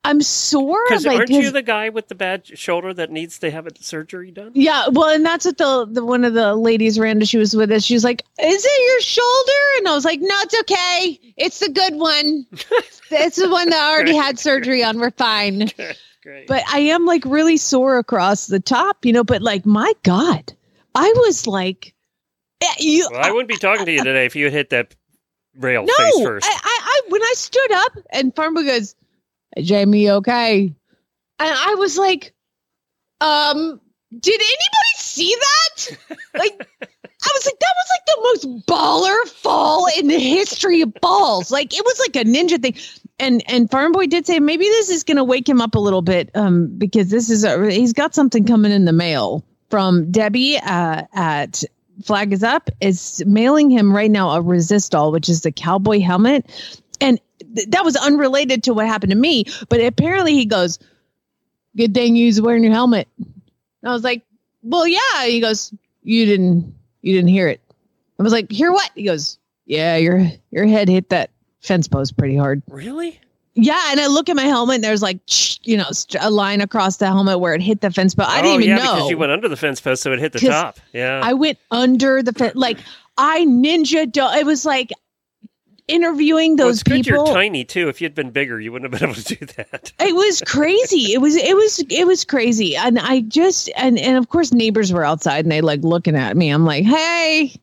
I'm 0.06 0.22
sore. 0.22 0.80
Because 0.88 1.06
Like, 1.06 1.20
aren't 1.20 1.30
you 1.30 1.52
the 1.52 1.62
guy 1.62 1.90
with 1.90 2.08
the 2.08 2.16
bad 2.16 2.58
shoulder 2.58 2.94
that 2.94 3.12
needs 3.12 3.40
to 3.40 3.52
have 3.52 3.68
a 3.68 3.72
surgery 3.80 4.32
done? 4.32 4.52
yeah, 4.54 4.88
well, 4.90 5.10
and 5.10 5.26
that's 5.26 5.44
what 5.46 5.58
the, 5.58 5.88
the 5.92 6.06
one 6.06 6.24
of 6.24 6.34
the 6.34 6.56
ladies 6.56 6.98
Randa 6.98 7.26
she 7.26 7.38
was 7.38 7.54
with 7.54 7.70
us. 7.72 7.84
She 7.84 7.96
was 7.96 8.04
like, 8.06 8.24
"Is 8.42 8.66
it 8.66 8.88
your 8.88 9.02
shoulder?" 9.02 9.78
And 9.78 9.88
I 9.90 9.94
was 9.96 10.06
like, 10.06 10.22
"No, 10.22 10.36
it's 10.42 10.60
okay. 10.62 11.20
It's 11.36 11.60
the 11.60 11.70
good 11.70 11.96
one. 11.96 12.46
it's 13.12 13.36
the 13.36 13.50
one 13.50 13.70
that 13.70 13.94
already 13.94 14.16
had 14.16 14.40
surgery 14.40 14.84
on. 14.84 15.00
We're 15.00 15.12
fine." 15.12 15.70
Great. 16.24 16.48
But 16.48 16.64
I 16.72 16.80
am 16.80 17.06
like 17.06 17.24
really 17.26 17.58
sore 17.58 17.98
across 17.98 18.48
the 18.48 18.60
top, 18.60 19.06
you 19.06 19.14
know. 19.14 19.24
But 19.24 19.42
like, 19.42 19.66
my 19.66 19.94
God, 20.04 20.52
I 20.96 21.14
was 21.18 21.46
like, 21.48 21.94
"You." 22.80 23.10
well, 23.12 23.22
I 23.24 23.32
wouldn't 23.32 23.50
be 23.50 23.58
talking 23.58 23.86
to 23.86 23.92
you 23.92 24.04
today 24.04 24.26
if 24.26 24.36
you 24.36 24.46
had 24.46 24.54
hit 24.54 24.70
that 24.72 24.96
rail 25.60 25.86
no, 25.86 25.94
face 25.98 26.24
first. 26.24 26.48
I, 26.48 26.60
I, 26.64 27.02
when 27.10 27.22
I 27.22 27.34
stood 27.36 27.72
up 27.72 27.98
and 28.12 28.36
Farmer 28.36 28.64
goes, 28.64 28.96
hey, 29.56 29.64
Jamie, 29.64 30.10
okay? 30.10 30.74
And 31.40 31.58
I 31.58 31.76
was 31.76 31.98
like, 31.98 32.34
um, 33.22 33.80
did 34.20 34.42
anybody 34.42 34.96
see 34.98 35.36
that? 35.36 35.98
Like, 36.36 36.68
I 36.82 37.32
was 37.34 37.46
like, 37.46 37.60
that 37.60 37.74
was 37.78 37.90
like 37.92 38.06
the 38.06 38.20
most 38.24 38.66
baller 38.66 39.28
fall 39.28 39.88
in 39.98 40.08
the 40.08 40.20
history 40.20 40.82
of 40.82 40.94
balls. 40.96 41.52
Like, 41.52 41.74
it 41.74 41.84
was 41.84 42.00
like 42.00 42.16
a 42.16 42.28
ninja 42.28 42.62
thing. 42.62 42.76
And 43.22 43.44
and 43.52 43.70
Farm 43.70 43.92
Boy 43.92 44.08
did 44.08 44.26
say 44.26 44.40
maybe 44.40 44.64
this 44.64 44.90
is 44.90 45.04
going 45.04 45.18
to 45.18 45.26
wake 45.26 45.48
him 45.48 45.60
up 45.60 45.76
a 45.76 45.80
little 45.80 46.02
bit, 46.02 46.30
um, 46.36 46.68
because 46.78 47.10
this 47.10 47.30
is 47.30 47.44
a, 47.44 47.70
he's 47.70 47.92
got 47.92 48.16
something 48.16 48.46
coming 48.46 48.72
in 48.72 48.86
the 48.86 48.94
mail 48.94 49.44
from 49.70 50.10
Debbie 50.10 50.58
uh, 50.58 51.04
at 51.14 51.66
Flag 52.04 52.34
is 52.34 52.44
Up 52.44 52.70
is 52.82 53.24
mailing 53.26 53.70
him 53.70 53.96
right 53.96 54.10
now 54.10 54.32
a 54.32 54.44
Resistol, 54.44 55.12
which 55.12 55.30
is 55.30 55.42
the 55.42 55.52
cowboy 55.52 56.00
helmet, 56.00 56.46
and 57.02 57.20
th- 57.56 57.70
that 57.70 57.84
was 57.84 57.96
unrelated 57.96 58.64
to 58.64 58.74
what 58.74 58.88
happened 58.88 59.12
to 59.12 59.18
me. 59.18 59.46
But 59.70 59.82
apparently, 59.82 60.34
he 60.34 60.46
goes, 60.46 60.80
"Good 61.76 61.94
thing 61.94 62.16
you 62.16 62.28
was 62.28 62.42
wearing 62.42 62.64
your 62.64 62.74
helmet." 62.74 63.08
And 63.18 63.90
I 63.90 63.92
was 63.92 64.04
like, 64.04 64.24
"Well, 64.64 64.88
yeah." 64.88 65.26
He 65.26 65.40
goes, 65.40 65.74
"You 66.04 66.26
didn't, 66.26 66.74
you 67.02 67.14
didn't 67.14 67.30
hear 67.30 67.48
it." 67.48 67.62
I 68.20 68.24
was 68.24 68.34
like, 68.34 68.52
"Hear 68.52 68.72
what?" 68.72 68.90
He 68.96 69.04
goes, 69.04 69.38
"Yeah, 69.66 69.98
your 69.98 70.32
your 70.52 70.66
head 70.68 70.90
hit 70.90 71.10
that 71.10 71.32
fence 71.62 71.88
post 71.88 72.18
pretty 72.18 72.36
hard." 72.36 72.62
really? 72.68 73.20
Yeah, 73.56 73.92
and 73.92 74.00
I 74.00 74.08
look 74.08 74.30
at 74.30 74.36
my 74.36 74.44
helmet, 74.44 74.76
and 74.76 74.84
there's 74.84 75.02
like, 75.02 75.20
you 75.68 75.76
know, 75.76 75.90
a 76.20 76.30
line 76.30 76.62
across 76.62 76.98
the 76.98 77.08
helmet 77.08 77.40
where 77.40 77.54
it 77.54 77.62
hit 77.62 77.82
the 77.82 77.92
fence 77.92 78.16
post. 78.16 78.30
I 78.30 78.40
oh, 78.40 78.44
didn't 78.44 78.64
even 78.64 78.78
yeah, 78.78 78.84
know. 78.84 78.96
because 78.96 79.10
you 79.10 79.18
went 79.18 79.32
under 79.32 79.50
the 79.50 79.58
fence 79.58 79.82
post, 79.82 80.04
so 80.04 80.14
it 80.14 80.20
hit 80.20 80.34
the 80.34 80.40
top. 80.40 80.80
Yeah. 80.94 81.20
I 81.24 81.34
went 81.34 81.58
under 81.72 82.24
the 82.24 82.32
fence. 82.32 82.56
Like 82.56 82.78
I 83.18 83.46
ninja. 83.46 84.10
Do- 84.10 84.40
it 84.40 84.46
was 84.46 84.66
like 84.66 84.92
interviewing 85.90 86.56
well, 86.56 86.68
those 86.68 86.84
good 86.84 87.04
people. 87.04 87.26
you're 87.26 87.34
tiny 87.34 87.66
too. 87.66 87.90
If 87.90 88.00
you'd 88.00 88.16
been 88.16 88.32
bigger, 88.32 88.60
you 88.60 88.72
wouldn't 88.72 88.94
have 88.94 89.00
been 89.00 89.10
able 89.12 89.22
to 89.22 89.36
do 89.36 89.46
that. 89.58 89.92
it 90.00 90.16
was 90.16 90.42
crazy. 90.46 91.14
It 91.14 91.20
was 91.20 91.36
it 91.36 91.56
was 91.56 91.80
it 91.90 92.08
was 92.08 92.24
crazy. 92.24 92.78
And 92.78 93.00
I 93.00 93.22
just 93.22 93.70
and 93.76 94.00
and 94.00 94.18
of 94.18 94.30
course 94.30 94.54
neighbors 94.54 94.94
were 94.94 95.04
outside 95.04 95.44
and 95.44 95.52
they 95.52 95.62
like 95.62 95.82
looking 95.82 96.16
at 96.16 96.38
me. 96.38 96.50
I'm 96.50 96.66
like, 96.66 96.86
hey, 96.86 97.54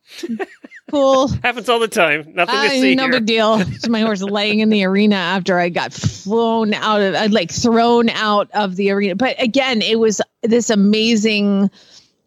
cool. 0.90 1.28
Happens 1.42 1.68
all 1.68 1.78
the 1.78 1.88
time. 1.88 2.32
Nothing 2.34 2.54
to 2.54 2.60
Uh, 2.66 2.68
see 2.70 2.94
no 2.94 3.04
here. 3.04 3.12
big 3.12 3.26
deal. 3.26 3.62
So 3.80 3.90
my 3.90 4.00
horse 4.00 4.22
laying 4.22 4.60
in 4.60 4.68
the 4.70 4.84
arena 4.84 5.16
after 5.16 5.58
I 5.58 5.68
got 5.68 5.92
flown 5.92 6.74
out 6.74 7.00
of, 7.00 7.14
I'd 7.14 7.32
like 7.32 7.50
thrown 7.50 8.08
out 8.10 8.50
of 8.54 8.76
the 8.76 8.90
arena. 8.90 9.14
But 9.16 9.40
again, 9.42 9.82
it 9.82 9.98
was 9.98 10.20
this 10.42 10.70
amazing 10.70 11.70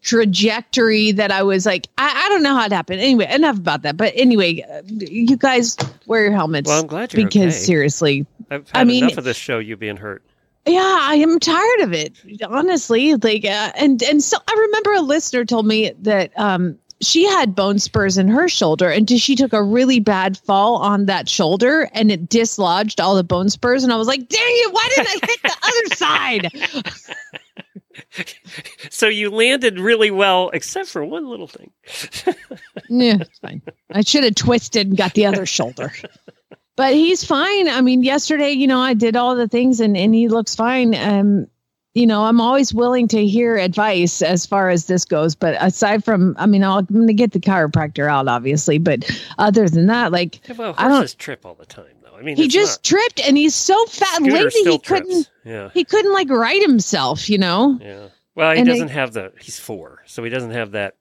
trajectory 0.02 1.12
that 1.12 1.30
I 1.30 1.42
was 1.42 1.66
like, 1.66 1.86
I, 1.98 2.24
I 2.26 2.28
don't 2.28 2.42
know 2.42 2.54
how 2.54 2.64
it 2.66 2.72
happened. 2.72 3.00
Anyway, 3.00 3.26
enough 3.32 3.56
about 3.58 3.82
that. 3.82 3.96
But 3.96 4.12
anyway, 4.16 4.62
uh, 4.62 4.82
you 4.86 5.36
guys 5.36 5.76
wear 6.06 6.22
your 6.24 6.32
helmets. 6.32 6.68
Well, 6.68 6.80
I'm 6.80 6.86
glad 6.86 7.12
you're 7.12 7.24
because 7.26 7.54
okay. 7.54 7.64
seriously, 7.64 8.26
I've 8.50 8.68
I 8.74 8.84
mean- 8.84 9.04
enough 9.04 9.18
of 9.18 9.24
this 9.24 9.36
show. 9.36 9.58
You 9.58 9.76
being 9.76 9.96
hurt. 9.96 10.22
yeah, 10.66 10.98
I 11.00 11.14
am 11.16 11.38
tired 11.38 11.80
of 11.80 11.92
it. 11.92 12.12
Honestly, 12.48 13.14
like, 13.16 13.44
uh, 13.44 13.72
and 13.76 14.02
and 14.02 14.22
so 14.22 14.36
I 14.48 14.52
remember 14.68 14.92
a 14.94 15.00
listener 15.00 15.44
told 15.44 15.66
me 15.66 15.92
that 16.02 16.32
um 16.38 16.78
she 17.02 17.26
had 17.26 17.54
bone 17.54 17.78
spurs 17.78 18.18
in 18.18 18.28
her 18.28 18.48
shoulder, 18.48 18.90
and 18.90 19.08
she 19.08 19.34
took 19.34 19.52
a 19.52 19.62
really 19.62 20.00
bad 20.00 20.36
fall 20.38 20.76
on 20.76 21.06
that 21.06 21.28
shoulder, 21.28 21.88
and 21.92 22.10
it 22.10 22.28
dislodged 22.28 23.00
all 23.00 23.14
the 23.14 23.24
bone 23.24 23.48
spurs. 23.48 23.84
And 23.84 23.92
I 23.92 23.96
was 23.96 24.06
like, 24.06 24.28
"Dang 24.28 24.40
it! 24.40 24.72
Why 24.72 24.88
didn't 24.94 25.08
I 25.08 25.26
hit 25.26 25.42
the 25.42 25.56
other 25.62 25.96
side?" 26.94 27.14
So 28.90 29.08
you 29.08 29.30
landed 29.30 29.78
really 29.78 30.10
well, 30.10 30.50
except 30.52 30.88
for 30.88 31.04
one 31.04 31.28
little 31.28 31.46
thing. 31.46 31.70
yeah, 32.88 33.18
it's 33.20 33.38
fine. 33.38 33.62
I 33.90 34.02
should 34.02 34.24
have 34.24 34.34
twisted 34.34 34.88
and 34.88 34.96
got 34.96 35.14
the 35.14 35.26
other 35.26 35.46
shoulder. 35.46 35.92
But 36.76 36.94
he's 36.94 37.24
fine. 37.24 37.68
I 37.68 37.80
mean, 37.82 38.02
yesterday, 38.02 38.52
you 38.52 38.66
know, 38.66 38.80
I 38.80 38.94
did 38.94 39.16
all 39.16 39.36
the 39.36 39.48
things, 39.48 39.80
and 39.80 39.96
and 39.96 40.14
he 40.14 40.28
looks 40.28 40.54
fine. 40.54 40.94
Um, 40.94 41.46
you 41.94 42.06
know, 42.06 42.22
I'm 42.22 42.40
always 42.40 42.72
willing 42.72 43.08
to 43.08 43.26
hear 43.26 43.56
advice 43.56 44.22
as 44.22 44.46
far 44.46 44.70
as 44.70 44.86
this 44.86 45.04
goes. 45.04 45.34
But 45.34 45.56
aside 45.60 46.04
from, 46.04 46.36
I 46.38 46.46
mean, 46.46 46.62
I'll, 46.62 46.78
I'm 46.78 46.86
going 46.86 47.06
to 47.08 47.12
get 47.14 47.32
the 47.32 47.40
chiropractor 47.40 48.08
out, 48.08 48.28
obviously. 48.28 48.78
But 48.78 49.10
other 49.38 49.68
than 49.68 49.86
that, 49.86 50.12
like 50.12 50.46
Yeah, 50.48 50.54
well, 50.56 50.74
I 50.78 50.88
don't- 50.88 51.18
trip 51.18 51.44
all 51.44 51.54
the 51.54 51.66
time, 51.66 51.86
though. 52.02 52.16
I 52.16 52.22
mean, 52.22 52.36
he 52.36 52.48
just 52.48 52.78
not- 52.78 52.84
tripped, 52.84 53.20
and 53.26 53.36
he's 53.36 53.54
so 53.54 53.84
fat 53.86 54.20
and 54.20 54.32
lazy 54.32 54.62
he 54.70 54.78
couldn't. 54.78 55.28
Yeah, 55.44 55.70
he 55.74 55.84
couldn't 55.84 56.12
like 56.12 56.28
right 56.30 56.60
himself. 56.62 57.28
You 57.30 57.38
know, 57.38 57.78
yeah. 57.80 58.08
Well, 58.34 58.52
he 58.52 58.60
And 58.60 58.68
doesn't 58.68 58.88
have 58.88 59.12
the. 59.12 59.32
He's 59.40 59.58
four, 59.58 60.02
so 60.06 60.22
he 60.22 60.30
doesn't 60.30 60.52
have 60.52 60.70
that. 60.72 60.94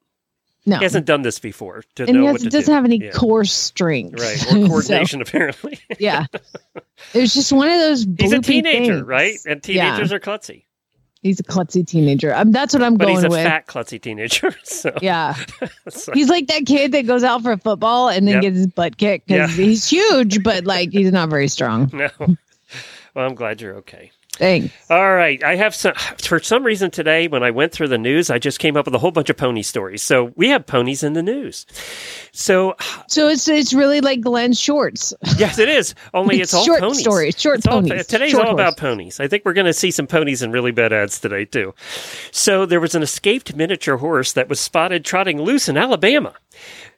no, 0.65 0.77
He 0.77 0.83
hasn't 0.85 1.05
done 1.05 1.21
this 1.21 1.37
before 1.39 1.83
to 1.95 2.03
and 2.05 2.13
know 2.13 2.21
he 2.21 2.27
has, 2.27 2.43
doesn't 2.43 2.65
do. 2.65 2.71
have 2.71 2.85
any 2.85 2.97
Yeah. 3.03 3.11
core 3.11 3.45
strength, 3.45 4.19
right 4.19 4.37
So, 4.39 4.61
or 4.63 4.67
coordination. 4.67 5.21
apparently, 5.21 5.79
yeah, 5.99 6.25
it 7.13 7.19
was 7.21 7.33
just 7.33 7.51
one 7.53 7.67
of 7.69 7.77
those. 7.79 8.07
he's 8.17 8.31
a 8.33 8.39
teenager, 8.39 8.95
things. 8.95 9.05
right? 9.07 9.37
And 9.45 9.61
Yeah. 9.67 9.91
teenagers 9.91 10.11
are 10.13 10.19
klutzy, 10.19 10.63
He's 11.21 11.39
a 11.39 11.43
klutzy 11.43 11.85
teenager. 11.85 12.33
Um, 12.33 12.51
that's 12.53 12.73
what 12.73 12.81
I'm 12.81 12.95
but 12.95 13.05
going 13.05 13.15
he's 13.17 13.23
a 13.25 13.29
with. 13.29 13.43
fat 13.43 13.67
klutzy 13.67 14.01
teenager. 14.01 14.55
So, 14.63 14.93
yeah, 15.01 15.35
so- 15.89 16.13
he's 16.13 16.29
like 16.29 16.47
that 16.47 16.65
kid 16.65 16.93
that 16.93 17.05
goes 17.07 17.23
out 17.23 17.41
for 17.43 17.57
football 17.57 18.07
and 18.09 18.25
then 18.27 18.35
Yep. 18.35 18.41
gets 18.43 18.55
his 18.57 18.67
butt 18.67 18.97
kicked 18.97 19.27
because 19.27 19.57
Yeah. 19.57 19.63
he's 19.65 19.89
huge, 19.89 20.43
but 20.43 20.65
like 20.65 20.91
he's 20.91 21.11
not 21.11 21.29
very 21.29 21.47
strong. 21.49 21.89
no. 21.93 22.09
Well, 22.19 23.25
I'm 23.25 23.35
glad 23.35 23.59
you're 23.59 23.75
okay. 23.77 24.11
Thanks. 24.39 24.73
All 24.89 25.13
right. 25.13 25.43
I 25.43 25.55
have 25.57 25.75
some, 25.75 25.93
for 26.17 26.39
some 26.39 26.63
reason 26.63 26.89
today, 26.91 27.27
when 27.27 27.43
I 27.43 27.51
went 27.51 27.71
through 27.73 27.89
the 27.89 27.97
news, 27.97 28.29
I 28.29 28.39
just 28.39 28.57
came 28.57 28.75
up 28.77 28.85
with 28.85 28.95
a 28.95 28.97
whole 28.97 29.11
bunch 29.11 29.29
of 29.29 29.37
pony 29.37 29.61
stories. 29.61 30.01
So 30.01 30.31
we 30.35 30.49
have 30.49 30.65
ponies 30.65 31.03
in 31.03 31.13
the 31.13 31.21
news. 31.21 31.65
So, 32.31 32.75
So 33.07 33.27
it's 33.27 33.47
it's 33.47 33.73
really 33.73 34.01
like 34.01 34.21
Glenn's 34.21 34.59
shorts. 34.59 35.13
yes, 35.37 35.59
it 35.59 35.67
is. 35.69 35.93
Only 36.13 36.39
it's, 36.39 36.43
It's 36.53 36.53
all 36.55 36.65
short 36.65 36.79
ponies. 36.79 36.99
stories, 36.99 37.35
short 37.39 37.57
It's 37.59 37.67
all- 37.67 37.81
ponies, 37.81 38.07
today's 38.07 38.31
short 38.31 38.47
all 38.47 38.51
horse. 38.53 38.61
about 38.61 38.77
ponies. 38.77 39.19
I 39.19 39.27
think 39.27 39.43
we're 39.45 39.53
going 39.53 39.65
to 39.67 39.73
see 39.73 39.91
some 39.91 40.07
ponies 40.07 40.41
in 40.41 40.51
really 40.51 40.71
bad 40.71 40.93
ads 40.93 41.19
today, 41.19 41.45
too. 41.45 41.75
So 42.31 42.65
there 42.65 42.79
was 42.79 42.95
an 42.95 43.03
escaped 43.03 43.55
miniature 43.55 43.97
horse 43.97 44.31
that 44.33 44.47
was 44.49 44.59
spotted 44.59 45.03
trotting 45.05 45.41
loose 45.41 45.67
in 45.69 45.75
Alabama. 45.77 46.33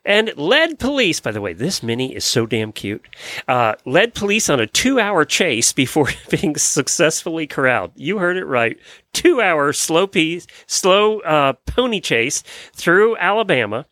And 0.04 0.32
led 0.36 0.80
police, 0.80 1.20
by 1.20 1.30
the 1.30 1.40
way, 1.40 1.52
this 1.52 1.82
mini 1.82 2.14
is 2.14 2.24
so 2.24 2.44
damn 2.44 2.72
cute, 2.72 3.06
uh, 3.46 3.74
led 3.84 4.14
police 4.14 4.50
on 4.50 4.58
a 4.58 4.66
two 4.66 4.98
hour 4.98 5.24
chase 5.24 5.72
before 5.72 6.08
being 6.30 6.56
successfully 6.56 7.46
corralled. 7.46 7.92
You 7.94 8.18
heard 8.18 8.36
it 8.36 8.44
right. 8.44 8.78
Two 9.12 9.40
hour 9.40 9.72
slow 9.72 10.06
piece, 10.06 10.46
slow 10.66 11.20
uh, 11.20 11.52
pony 11.66 12.00
chase 12.00 12.42
through 12.74 13.16
Alabama. 13.18 13.86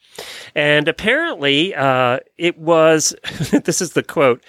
And 0.55 0.89
apparently, 0.89 1.75
uh, 1.75 2.21
it 2.39 2.59
was, 2.59 3.15
this 3.65 3.81
is 3.81 3.93
the 3.93 4.03
quote. 4.03 4.43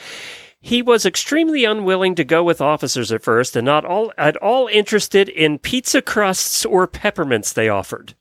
He 0.64 0.82
was 0.84 1.06
extremely 1.08 1.66
unwilling 1.66 2.14
to 2.16 2.24
go 2.24 2.44
with 2.44 2.62
officers 2.62 3.12
at 3.12 3.24
first 3.24 3.56
and 3.56 3.66
not 3.66 3.84
all 3.84 4.14
at 4.18 4.38
all 4.38 4.68
interested 4.68 5.28
in 5.28 5.58
pizza 5.58 6.02
crusts 6.04 6.66
or 6.66 6.88
peppermints 6.88 7.54
they 7.54 7.68
offered. 7.68 8.14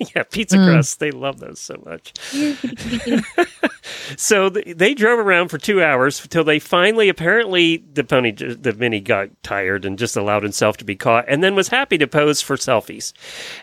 yeah, 0.14 0.22
pizza 0.22 0.56
crusts. 0.56 0.96
They 0.96 1.10
love 1.10 1.40
those 1.40 1.60
so 1.60 1.82
much. 1.84 2.14
so 4.16 4.48
th- 4.48 4.76
they 4.76 4.94
drove 4.94 5.18
around 5.18 5.48
for 5.48 5.58
two 5.58 5.82
hours 5.82 6.22
until 6.22 6.42
they 6.42 6.58
finally, 6.58 7.08
apparently, 7.08 7.84
the 7.92 8.04
pony, 8.04 8.32
the 8.32 8.72
mini 8.78 9.00
got 9.00 9.28
tired 9.42 9.84
and 9.84 9.98
just 9.98 10.16
allowed 10.16 10.42
himself 10.42 10.78
to 10.78 10.84
be 10.84 10.96
caught, 10.96 11.26
and 11.28 11.44
then 11.44 11.54
was 11.54 11.68
happy 11.68 11.98
to 11.98 12.06
pose 12.06 12.40
for 12.40 12.56
selfies. 12.56 13.12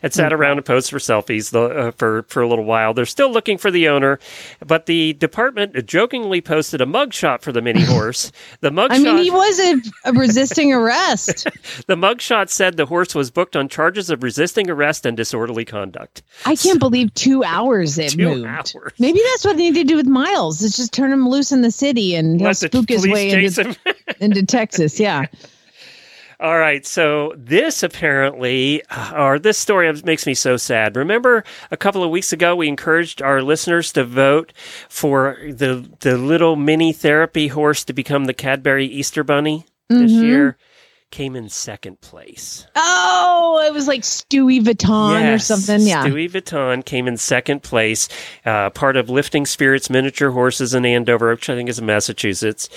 And 0.04 0.14
sat 0.14 0.32
around 0.32 0.58
and 0.58 0.66
posed 0.66 0.92
for 0.92 1.00
selfies 1.00 1.52
the, 1.52 1.62
uh, 1.62 1.92
for 1.92 2.24
for 2.24 2.42
a 2.42 2.48
little 2.48 2.66
while. 2.66 2.94
They're 2.94 3.06
still 3.06 3.32
looking 3.32 3.58
for 3.58 3.72
the 3.72 3.88
owner, 3.88 4.20
but 4.66 4.86
the 4.86 5.14
department 5.14 5.86
jokingly 5.86 6.42
posted 6.42 6.82
a 6.82 6.86
mugshot 6.86 7.42
for 7.42 7.52
the 7.52 7.62
mini 7.62 7.82
horse. 7.86 8.32
The 8.62 8.70
mugshot. 8.70 8.92
I 8.92 9.00
mean, 9.00 9.18
he 9.18 9.32
was 9.32 9.60
a, 9.60 9.76
a 10.06 10.14
resisting 10.14 10.72
arrest. 10.72 11.46
The 11.88 11.96
mugshot 11.96 12.50
said 12.50 12.78
the 12.78 12.86
horse 12.86 13.16
was 13.16 13.32
booked 13.32 13.56
on 13.56 13.70
charges 13.70 14.10
of 14.10 14.22
resisting 14.22 14.70
arrest 14.70 15.06
and 15.06 15.18
disorderly 15.18 15.66
conduct. 15.66 16.22
I 16.46 16.56
can't 16.56 16.80
believe 16.80 17.14
two 17.14 17.44
hours 17.46 17.98
it 17.98 18.12
Two 18.12 18.24
moved. 18.30 18.46
hours. 18.48 18.92
Maybe 19.00 19.20
that's 19.32 19.44
what 19.46 19.58
they 19.58 19.64
need 19.72 19.76
to 19.76 19.84
do 19.84 19.96
with 19.96 20.08
Miles. 20.08 20.62
Is 20.62 20.76
just 20.78 20.94
turn 20.94 21.12
him 21.12 21.28
loose 21.28 21.52
in 21.52 21.62
the 21.62 21.72
city 21.72 22.16
and 22.16 22.40
he'll 22.40 22.48
Let 22.50 22.58
spook 22.58 22.90
his 22.90 23.08
way 23.08 23.32
into, 23.46 23.76
into 24.20 24.46
Texas. 24.46 25.00
Yeah. 25.00 25.26
All 26.40 26.60
right, 26.60 26.86
so 26.86 27.34
this 27.36 27.82
apparently, 27.82 28.84
or 29.16 29.40
this 29.40 29.58
story 29.58 29.92
makes 30.04 30.28
me 30.28 30.36
so 30.36 30.56
sad. 30.56 30.96
Remember, 30.96 31.44
a 31.72 31.78
couple 31.78 32.04
of 32.04 32.12
weeks 32.12 32.32
ago, 32.32 32.56
we 32.56 32.68
encouraged 32.68 33.24
our 33.24 33.42
listeners 33.42 33.92
to 33.94 34.04
vote 34.04 34.54
for 34.88 35.36
the 35.50 35.90
the 36.02 36.16
little 36.16 36.56
mini 36.56 36.94
therapy 36.94 37.48
horse 37.48 37.84
to 37.86 37.94
become 37.94 38.26
the 38.26 38.36
Cadbury 38.36 38.86
Easter 38.86 39.24
Bunny 39.24 39.66
this 39.90 40.12
Mm-hmm. 40.12 40.24
year. 40.26 40.58
Came 41.10 41.38
in 41.38 41.48
second 41.48 42.02
place. 42.02 42.68
Oh, 42.76 43.64
it 43.66 43.74
was 43.74 43.88
like 43.88 44.02
Stewie 44.02 44.62
Vuitton 44.62 45.34
or 45.34 45.40
something. 45.40 45.82
Yeah. 45.82 46.06
Stewie 46.06 46.30
Vuitton 46.30 46.84
came 46.84 47.08
in 47.08 47.16
second 47.16 47.64
place, 47.64 48.10
uh, 48.46 48.70
part 48.72 48.98
of 48.98 49.10
Lifting 49.10 49.46
Spirits 49.46 49.90
Miniature 49.90 50.32
Horses 50.32 50.74
in 50.74 50.86
Andover, 50.86 51.30
which 51.30 51.50
I 51.50 51.56
think 51.56 51.70
is 51.70 51.80
in 51.80 51.86
Massachusetts. 51.86 52.70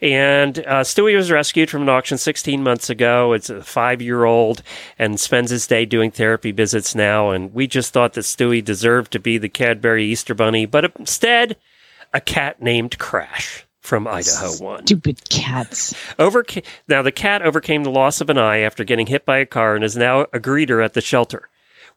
And 0.00 0.60
uh, 0.60 0.80
Stewie 0.80 1.14
was 1.14 1.30
rescued 1.30 1.68
from 1.68 1.82
an 1.82 1.90
auction 1.90 2.16
16 2.16 2.62
months 2.62 2.88
ago. 2.88 3.34
It's 3.34 3.50
a 3.50 3.62
five 3.62 4.00
year 4.00 4.24
old 4.24 4.62
and 4.98 5.20
spends 5.20 5.50
his 5.50 5.66
day 5.66 5.84
doing 5.84 6.10
therapy 6.10 6.52
visits 6.52 6.94
now. 6.94 7.30
And 7.30 7.52
we 7.52 7.66
just 7.66 7.92
thought 7.92 8.14
that 8.14 8.22
Stewie 8.22 8.64
deserved 8.64 9.12
to 9.12 9.18
be 9.18 9.36
the 9.36 9.50
Cadbury 9.50 10.06
Easter 10.06 10.34
Bunny, 10.34 10.64
but 10.64 10.90
instead, 10.98 11.56
a 12.14 12.20
cat 12.20 12.62
named 12.62 12.98
Crash 12.98 13.63
from 13.84 14.08
Idaho 14.08 14.56
One. 14.64 14.86
Stupid 14.86 15.28
cats. 15.28 15.92
Overca- 16.18 16.64
now, 16.88 17.02
the 17.02 17.12
cat 17.12 17.42
overcame 17.42 17.84
the 17.84 17.90
loss 17.90 18.20
of 18.22 18.30
an 18.30 18.38
eye 18.38 18.58
after 18.60 18.82
getting 18.82 19.06
hit 19.06 19.26
by 19.26 19.38
a 19.38 19.46
car 19.46 19.74
and 19.74 19.84
is 19.84 19.94
now 19.96 20.22
a 20.32 20.40
greeter 20.40 20.82
at 20.82 20.94
the 20.94 21.00
shelter. 21.02 21.48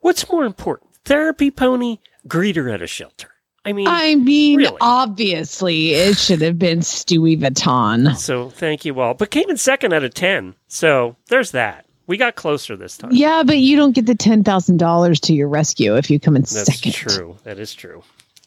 What's 0.01 0.29
more 0.29 0.43
important, 0.43 0.91
therapy 1.05 1.49
pony, 1.49 1.99
greeter 2.27 2.71
at 2.71 2.81
a 2.81 2.87
shelter? 2.87 3.29
I 3.65 3.71
mean, 3.73 3.87
I 3.87 4.15
mean, 4.15 4.57
Really? 4.59 4.77
obviously, 4.81 5.93
it 5.93 6.17
should 6.17 6.41
have 6.41 6.59
been 6.59 6.79
Stewie 6.79 7.39
Vuitton. 7.39 8.15
so 8.17 8.49
thank 8.49 8.85
you 8.85 8.99
all. 8.99 9.13
But 9.13 9.31
came 9.31 9.49
in 9.49 9.57
second 9.57 9.93
out 9.93 10.03
of 10.03 10.13
10. 10.13 10.55
So 10.67 11.15
there's 11.29 11.51
that. 11.51 11.85
We 12.05 12.15
got 12.17 12.35
closer 12.35 12.75
this 12.77 12.97
time. 12.97 13.11
Yeah, 13.13 13.43
but 13.45 13.57
you 13.57 13.75
don't 13.75 13.91
get 13.93 14.05
the 14.05 14.15
ten 14.15 14.41
thousand 14.43 14.77
dollars 14.77 15.19
to 15.21 15.33
your 15.33 15.49
rescue 15.49 15.97
if 15.97 16.09
you 16.09 16.19
come 16.21 16.35
in 16.37 16.43
That's 16.43 16.65
second. 16.65 16.93
true. 16.93 17.37
That 17.43 17.59
is 17.59 17.73
true. 17.73 18.01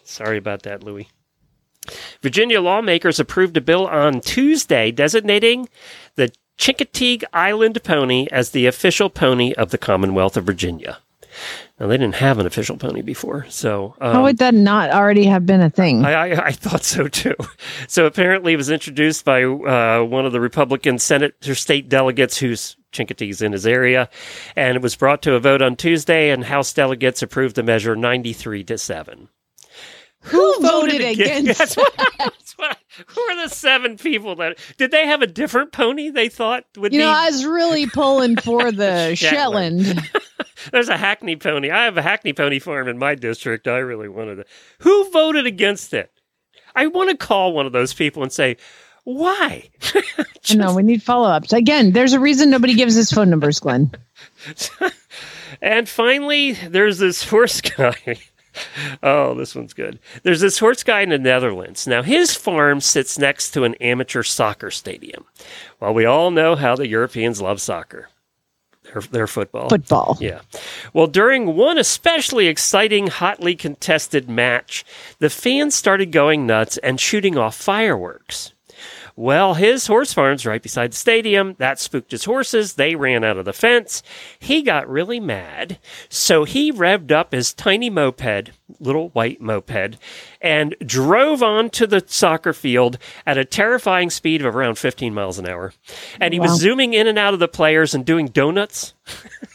Sorry 0.05 0.39
about 0.39 0.63
that, 0.63 0.83
Louis. 0.83 1.09
Virginia 2.23 2.61
lawmakers 2.61 3.21
approved 3.21 3.57
a 3.57 3.61
bill 3.61 3.87
on 3.87 4.21
Tuesday 4.21 4.91
designating 4.91 5.69
the 6.17 6.33
Chincoteague 6.59 7.25
Island 7.33 7.83
pony 7.83 8.27
as 8.31 8.51
the 8.51 8.67
official 8.67 9.09
pony 9.09 9.55
of 9.55 9.71
the 9.71 9.79
Commonwealth 9.79 10.37
of 10.37 10.45
Virginia. 10.45 10.99
Now, 11.79 11.87
they 11.87 11.97
didn't 11.97 12.17
have 12.17 12.39
an 12.39 12.47
official 12.47 12.77
pony 12.77 13.01
before, 13.01 13.47
so 13.49 13.95
um, 14.01 14.13
How 14.13 14.23
would 14.25 14.39
that 14.39 14.53
not 14.53 14.91
already 14.91 15.25
have 15.25 15.47
been 15.47 15.63
a 15.63 15.71
thing? 15.71 16.05
I, 16.05 16.13
I, 16.13 16.47
I 16.47 16.53
thought 16.53 16.85
so 16.85 17.09
too. 17.09 17.35
So 17.89 18.07
apparently, 18.07 18.53
it 18.53 18.57
was 18.57 18.71
introduced 18.71 19.25
by 19.25 19.43
uh, 19.43 20.05
one 20.05 20.27
of 20.27 20.33
the 20.33 20.41
Republican 20.41 20.99
Senate 20.99 21.35
or 21.49 21.55
state 21.55 21.89
delegates 21.89 22.39
whose 22.39 22.77
Chincoteague's 22.93 23.43
in 23.43 23.53
his 23.53 23.67
area, 23.67 24.09
and 24.55 24.77
it 24.77 24.83
was 24.83 24.95
brought 24.95 25.23
to 25.23 25.35
a 25.35 25.41
vote 25.41 25.63
on 25.63 25.77
Tuesday, 25.77 26.31
and 26.31 26.45
House 26.45 26.73
delegates 26.73 27.23
approved 27.23 27.57
the 27.57 27.63
measure 27.63 27.97
ninety-three 27.97 28.63
to 28.65 28.77
seven. 28.79 29.29
Who 30.25 30.61
voted 30.61 31.01
again- 31.01 31.47
against 31.49 31.59
That's 31.59 31.77
what, 31.77 31.93
that's 32.19 32.53
what, 32.59 32.77
who 33.07 33.21
are 33.23 33.43
the 33.49 33.55
seven 33.55 33.97
people 33.97 34.37
that 34.37 34.59
did 34.77 34.91
they 34.91 35.07
have 35.07 35.23
a 35.23 35.27
different 35.27 35.73
pony? 35.73 36.11
They 36.11 36.29
thought 36.29 36.65
would 36.77 36.93
You 36.93 36.99
be. 37.01 37.05
know, 37.05 37.11
I 37.11 37.27
was 37.31 37.47
really 37.47 37.87
pulling 37.87 38.37
for 38.37 38.71
the 38.71 39.15
Shetland. 39.17 39.87
Shetland. 39.87 40.11
There's 40.73 40.91
a 40.91 40.97
Hackney 40.99 41.37
pony. 41.37 41.71
I 41.71 41.85
have 41.85 41.97
a 41.97 42.03
Hackney 42.03 42.35
pony 42.35 42.59
farm 42.59 42.87
in 42.89 42.99
my 42.99 43.15
district. 43.15 43.67
I 43.67 43.79
really 43.79 44.09
wanted 44.11 44.41
it. 44.41 44.49
Who 44.81 45.11
voted 45.11 45.47
against 45.47 45.95
it? 45.95 46.13
I 46.77 46.87
want 46.89 47.09
to 47.11 47.17
call 47.17 47.55
one 47.55 47.65
of 47.65 47.73
those 47.73 47.95
people 47.95 48.23
and 48.23 48.31
say, 48.31 48.59
why? 49.05 49.71
no, 50.55 50.75
we 50.75 50.83
need 50.83 51.03
follow 51.03 51.31
ups. 51.31 51.55
Again, 51.55 51.93
there's 51.93 52.13
a 52.13 52.21
reason 52.21 52.51
nobody 52.51 52.75
gives 52.75 52.99
us 52.99 53.11
phone 53.11 53.31
numbers, 53.31 53.59
Glenn. 53.59 53.91
And 55.63 55.89
finally, 55.89 56.53
there's 56.53 56.99
this 56.99 57.25
horse 57.29 57.61
guy. 57.61 57.97
oh, 59.03 59.35
this 59.35 59.55
one's 59.55 59.75
good. 59.75 59.99
There's 60.23 60.41
this 60.41 60.59
horse 60.59 60.83
guy 60.83 61.01
in 61.01 61.11
the 61.11 61.19
Netherlands. 61.19 61.87
Now, 61.87 62.03
his 62.03 62.35
farm 62.35 62.81
sits 62.81 63.19
next 63.19 63.51
to 63.53 63.65
an 63.65 63.75
amateur 63.77 64.23
soccer 64.23 64.71
stadium. 64.71 65.25
Well, 65.79 65.95
we 65.95 66.05
all 66.05 66.31
know 66.31 66.57
how 66.57 66.77
the 66.77 66.89
Europeans 66.89 67.41
love 67.41 67.61
soccer. 67.61 68.09
Their, 68.83 69.03
their 69.03 69.27
football. 69.27 69.69
Football. 69.69 70.17
Yeah. 70.21 70.41
Well, 70.93 71.07
during 71.07 71.55
one 71.55 71.79
especially 71.79 72.47
exciting, 72.47 73.07
hotly 73.07 73.55
contested 73.55 74.29
match, 74.29 74.85
the 75.19 75.31
fans 75.31 75.75
started 75.75 76.11
going 76.13 76.47
nuts 76.47 76.77
and 76.79 76.99
shooting 76.99 77.37
off 77.37 77.55
fireworks. 77.55 78.53
Well, 79.21 79.53
his 79.53 79.87
horse 79.87 80.15
farm's 80.15 80.47
right 80.47 80.63
beside 80.63 80.93
the 80.93 80.97
stadium. 80.97 81.55
That 81.59 81.79
spooked 81.79 82.11
his 82.11 82.25
horses. 82.25 82.73
They 82.73 82.95
ran 82.95 83.23
out 83.23 83.37
of 83.37 83.45
the 83.45 83.53
fence. 83.53 84.03
He 84.39 84.63
got 84.63 84.89
really 84.89 85.21
mad. 85.21 85.79
So 86.09 86.45
he 86.45 86.73
revved 86.73 87.13
up 87.13 87.33
his 87.33 87.53
tiny 87.53 87.91
moped, 87.91 88.53
little 88.79 89.11
white 89.11 89.39
moped, 89.39 89.99
and 90.41 90.75
drove 90.87 91.43
onto 91.43 91.87
the 91.87 92.03
soccer 92.07 92.55
field 92.55 92.97
at 93.27 93.37
a 93.37 93.45
terrifying 93.45 94.09
speed 94.09 94.41
of 94.41 94.57
around 94.57 94.77
15 94.79 95.13
miles 95.13 95.39
an 95.39 95.47
hour. 95.47 95.75
And 96.19 96.33
he 96.33 96.41
Wow. 96.41 96.47
was 96.47 96.59
zooming 96.59 96.95
in 96.95 97.07
and 97.07 97.19
out 97.19 97.35
of 97.35 97.41
the 97.41 97.47
players 97.49 97.93
and 97.93 98.07
doing 98.07 98.25
donuts. 98.29 98.95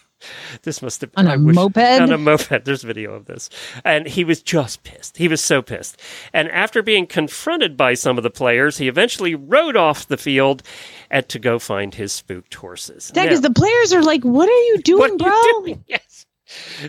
this 0.64 0.82
must 0.82 1.02
have 1.02 1.12
On 1.16 1.28
a 1.28 1.38
wish- 1.38 1.56
moped? 1.56 1.78
On 1.78 2.12
a 2.12 2.18
moped. 2.18 2.66
There's 2.66 2.84
video 2.84 3.14
of 3.14 3.26
this. 3.26 3.50
And 3.84 4.08
he 4.08 4.24
was 4.24 4.42
just 4.42 4.84
pissed. 4.84 5.18
He 5.18 5.28
was 5.28 5.42
so 5.42 5.62
pissed. 5.62 6.00
And 6.34 6.50
after 6.52 6.82
being 6.82 7.08
confronted 7.08 7.78
by 7.78 7.94
some 7.94 8.18
of 8.18 8.24
the 8.24 8.30
players, 8.30 8.78
he 8.78 8.88
eventually 8.88 9.36
rode 9.36 9.76
off 9.76 10.08
the 10.08 10.18
field 10.18 10.64
and 11.10 11.28
to 11.30 11.40
go 11.40 11.60
find 11.60 11.94
his 11.96 12.12
spooked 12.14 12.54
horses. 12.56 13.12
Yeah, 13.16 13.24
because 13.24 13.42
the 13.42 13.52
players 13.52 13.94
are 13.94 14.02
like, 14.02 14.24
"What 14.24 14.50
are 14.50 14.52
you 14.52 14.78
doing, 14.84 15.00
what 15.00 15.12
are 15.12 15.18
bro?" 15.18 15.30
you 15.30 15.62
doing? 15.66 15.84
Yes. 15.88 16.02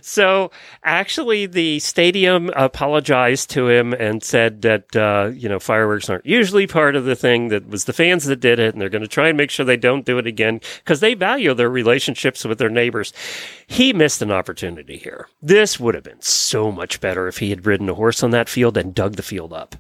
So 0.03 0.51
actually, 0.83 1.47
the 1.47 1.79
stadium 1.81 2.51
apologized 2.57 3.51
to 3.51 3.69
him 3.69 3.93
and 3.93 4.23
said 4.23 4.63
that 4.63 4.95
uh, 4.97 5.31
you 5.35 5.49
know 5.49 5.59
fireworks 5.59 6.09
aren't 6.09 6.27
usually 6.27 6.67
part 6.67 6.97
of 6.97 7.05
the 7.05 7.17
thing. 7.17 7.49
That 7.49 7.69
was 7.69 7.85
the 7.85 7.93
fans 7.93 8.25
that 8.25 8.41
did 8.41 8.59
it, 8.59 8.75
and 8.75 8.81
they're 8.81 8.89
going 8.89 9.03
to 9.03 9.09
try 9.09 9.29
and 9.29 9.37
make 9.37 9.51
sure 9.51 9.65
they 9.65 9.77
don't 9.77 10.05
do 10.05 10.19
it 10.19 10.27
again 10.27 10.61
because 10.79 11.01
they 11.01 11.15
value 11.15 11.55
their 11.55 11.71
relationships 11.71 12.45
with 12.45 12.59
their 12.59 12.71
neighbors. 12.71 13.13
He 13.67 13.93
missed 13.93 14.23
an 14.23 14.31
opportunity 14.31 14.97
here. 14.97 15.29
This 15.43 15.81
would 15.81 15.95
have 15.95 16.05
been 16.05 16.23
so 16.23 16.71
much 16.71 17.01
better 17.01 17.29
if 17.29 17.39
he 17.39 17.51
had 17.51 17.67
ridden 17.67 17.89
a 17.89 17.95
horse 17.95 18.23
on 18.23 18.31
that 18.31 18.49
field 18.49 18.77
and 18.77 18.95
dug 18.95 19.17
the 19.17 19.23
field 19.23 19.53
up. 19.53 19.77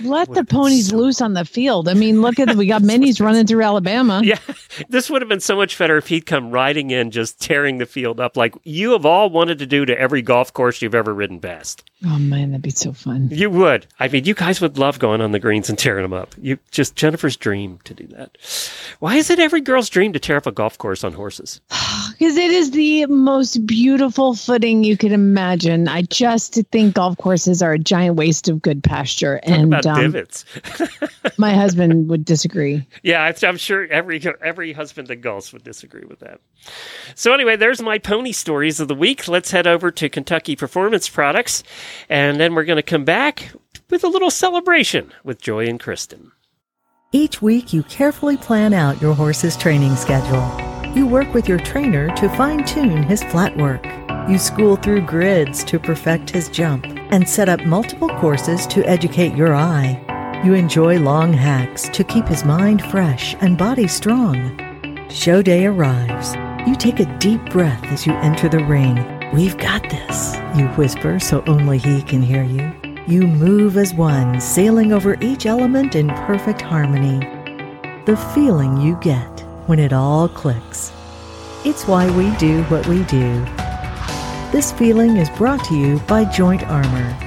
Let 0.00 0.32
the 0.32 0.44
ponies 0.44 0.90
so- 0.90 0.96
loose 0.96 1.20
on 1.20 1.34
the 1.34 1.44
field. 1.44 1.88
I 1.88 1.94
mean, 1.94 2.22
look 2.22 2.38
at 2.38 2.54
we 2.56 2.66
got 2.66 2.82
minis 2.90 3.20
running 3.20 3.46
through 3.46 3.62
Alabama. 3.62 4.20
Yeah, 4.24 4.38
this 4.88 5.10
would 5.10 5.22
have 5.22 5.28
been 5.28 5.40
so 5.40 5.56
much 5.56 5.78
better 5.78 5.96
if 5.96 6.08
he'd 6.08 6.26
come 6.26 6.50
riding 6.50 6.90
in, 6.90 7.10
just 7.10 7.40
tearing 7.40 7.78
the 7.78 7.86
field 7.86 8.20
up 8.20 8.36
like 8.36 8.54
you 8.64 8.92
have 8.92 9.06
all 9.06 9.30
wanted 9.30 9.58
to 9.60 9.66
do 9.66 9.84
to 9.84 9.98
every 9.98 10.22
golf 10.22 10.52
course 10.52 10.82
you've 10.82 10.94
ever 10.94 11.14
ridden 11.14 11.40
past. 11.40 11.84
Oh 12.06 12.18
man, 12.18 12.50
that'd 12.50 12.62
be 12.62 12.70
so 12.70 12.92
fun. 12.92 13.28
You 13.30 13.50
would. 13.50 13.86
I 13.98 14.08
mean, 14.08 14.24
you 14.24 14.34
guys 14.34 14.60
would 14.60 14.76
love 14.76 14.98
going 14.98 15.20
on 15.20 15.32
the 15.32 15.38
greens 15.38 15.68
and 15.68 15.78
tearing 15.78 16.02
them 16.02 16.12
up. 16.12 16.34
You 16.40 16.58
just 16.70 16.96
Jennifer's 16.96 17.36
dream 17.36 17.78
to 17.84 17.94
do 17.94 18.06
that. 18.08 18.36
Why 18.98 19.16
is 19.16 19.30
it 19.30 19.38
every 19.38 19.60
girl's 19.60 19.88
dream 19.88 20.12
to 20.12 20.18
tear 20.18 20.36
up 20.36 20.46
a 20.46 20.52
golf 20.52 20.76
course 20.78 21.04
on 21.04 21.12
horses? 21.12 21.60
Because 22.16 22.36
it 22.36 22.52
is 22.52 22.70
the 22.70 23.06
most 23.06 23.66
beautiful 23.66 24.34
footing 24.34 24.84
you 24.84 24.96
could 24.96 25.10
imagine. 25.10 25.88
I 25.88 26.02
just 26.02 26.54
think 26.70 26.94
golf 26.94 27.16
courses 27.18 27.60
are 27.60 27.72
a 27.72 27.78
giant 27.78 28.14
waste 28.14 28.48
of 28.48 28.62
good 28.62 28.84
pasture, 28.84 29.40
Talk 29.40 29.50
and 29.50 29.74
about 29.74 29.86
um, 29.86 30.00
divots. 30.00 30.44
my 31.38 31.52
husband 31.54 32.08
would 32.08 32.24
disagree. 32.24 32.86
Yeah, 33.02 33.32
I'm 33.42 33.56
sure 33.56 33.86
every 33.86 34.22
every 34.40 34.72
husband 34.72 35.08
that 35.08 35.22
golfs 35.22 35.52
would 35.52 35.64
disagree 35.64 36.04
with 36.04 36.20
that. 36.20 36.40
So 37.16 37.32
anyway, 37.34 37.56
there's 37.56 37.82
my 37.82 37.98
pony 37.98 38.32
stories 38.32 38.78
of 38.78 38.86
the 38.88 38.94
week. 38.94 39.26
Let's 39.26 39.50
head 39.50 39.66
over 39.66 39.90
to 39.90 40.08
Kentucky 40.08 40.54
Performance 40.56 41.08
Products, 41.08 41.64
and 42.08 42.38
then 42.38 42.54
we're 42.54 42.64
going 42.64 42.76
to 42.76 42.82
come 42.82 43.04
back 43.04 43.50
with 43.90 44.04
a 44.04 44.08
little 44.08 44.30
celebration 44.30 45.12
with 45.22 45.40
Joy 45.40 45.66
and 45.66 45.78
Kristen. 45.78 46.32
Each 47.12 47.40
week, 47.40 47.72
you 47.72 47.84
carefully 47.84 48.36
plan 48.36 48.74
out 48.74 49.00
your 49.00 49.14
horse's 49.14 49.56
training 49.56 49.94
schedule. 49.96 50.44
You 50.96 51.06
work 51.06 51.32
with 51.32 51.48
your 51.48 51.58
trainer 51.58 52.14
to 52.16 52.28
fine 52.30 52.64
tune 52.64 53.02
his 53.04 53.22
flat 53.24 53.56
work. 53.56 53.86
You 54.28 54.38
school 54.38 54.76
through 54.76 55.02
grids 55.02 55.62
to 55.64 55.78
perfect 55.78 56.30
his 56.30 56.48
jump 56.48 56.86
and 56.86 57.28
set 57.28 57.48
up 57.48 57.64
multiple 57.64 58.08
courses 58.18 58.66
to 58.68 58.84
educate 58.88 59.36
your 59.36 59.54
eye. 59.54 60.00
You 60.44 60.54
enjoy 60.54 60.98
long 60.98 61.32
hacks 61.32 61.88
to 61.90 62.04
keep 62.04 62.26
his 62.26 62.44
mind 62.44 62.82
fresh 62.90 63.34
and 63.40 63.56
body 63.56 63.86
strong. 63.86 64.58
Show 65.08 65.42
day 65.42 65.66
arrives. 65.66 66.34
You 66.66 66.74
take 66.74 66.98
a 66.98 67.18
deep 67.18 67.44
breath 67.50 67.84
as 67.84 68.06
you 68.06 68.12
enter 68.14 68.48
the 68.48 68.64
ring. 68.64 69.13
We've 69.32 69.56
got 69.58 69.82
this, 69.90 70.36
you 70.56 70.68
whisper 70.76 71.18
so 71.18 71.42
only 71.46 71.78
he 71.78 72.02
can 72.02 72.22
hear 72.22 72.44
you. 72.44 72.72
You 73.08 73.26
move 73.26 73.76
as 73.76 73.92
one, 73.92 74.40
sailing 74.40 74.92
over 74.92 75.16
each 75.20 75.46
element 75.46 75.96
in 75.96 76.08
perfect 76.08 76.60
harmony. 76.60 77.18
The 78.04 78.16
feeling 78.34 78.80
you 78.80 78.96
get 79.00 79.40
when 79.66 79.78
it 79.78 79.92
all 79.92 80.28
clicks. 80.28 80.92
It's 81.64 81.88
why 81.88 82.08
we 82.16 82.36
do 82.36 82.62
what 82.64 82.86
we 82.86 83.02
do. 83.04 83.44
This 84.52 84.70
feeling 84.72 85.16
is 85.16 85.30
brought 85.30 85.64
to 85.64 85.74
you 85.74 85.98
by 86.00 86.24
Joint 86.26 86.62
Armor. 86.64 87.18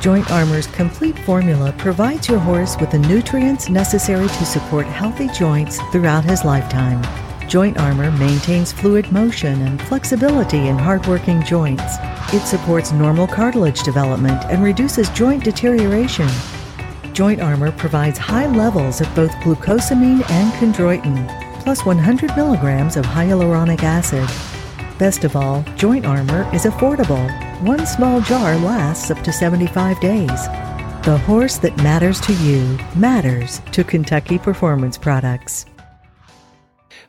Joint 0.00 0.30
Armor's 0.30 0.66
complete 0.66 1.18
formula 1.20 1.72
provides 1.78 2.28
your 2.28 2.40
horse 2.40 2.76
with 2.80 2.90
the 2.90 2.98
nutrients 2.98 3.68
necessary 3.68 4.26
to 4.26 4.44
support 4.44 4.86
healthy 4.86 5.28
joints 5.28 5.78
throughout 5.92 6.24
his 6.24 6.44
lifetime. 6.44 7.02
Joint 7.48 7.78
Armor 7.78 8.10
maintains 8.12 8.72
fluid 8.72 9.10
motion 9.12 9.62
and 9.62 9.80
flexibility 9.82 10.68
in 10.68 10.78
hardworking 10.78 11.42
joints. 11.44 11.96
It 12.32 12.46
supports 12.46 12.90
normal 12.90 13.26
cartilage 13.26 13.82
development 13.82 14.42
and 14.46 14.62
reduces 14.62 15.08
joint 15.10 15.44
deterioration. 15.44 16.28
Joint 17.12 17.40
Armor 17.40 17.70
provides 17.72 18.18
high 18.18 18.46
levels 18.46 19.00
of 19.00 19.14
both 19.14 19.30
glucosamine 19.36 20.28
and 20.30 20.52
chondroitin, 20.54 21.62
plus 21.62 21.84
100 21.84 22.34
milligrams 22.36 22.96
of 22.96 23.04
hyaluronic 23.04 23.82
acid. 23.82 24.28
Best 24.98 25.24
of 25.24 25.36
all, 25.36 25.62
Joint 25.76 26.06
Armor 26.06 26.48
is 26.54 26.64
affordable. 26.64 27.24
One 27.62 27.86
small 27.86 28.20
jar 28.22 28.56
lasts 28.56 29.10
up 29.10 29.22
to 29.22 29.32
75 29.32 30.00
days. 30.00 30.46
The 31.04 31.20
horse 31.26 31.58
that 31.58 31.76
matters 31.76 32.20
to 32.22 32.32
you 32.32 32.78
matters 32.96 33.60
to 33.72 33.84
Kentucky 33.84 34.38
Performance 34.38 34.96
Products. 34.96 35.66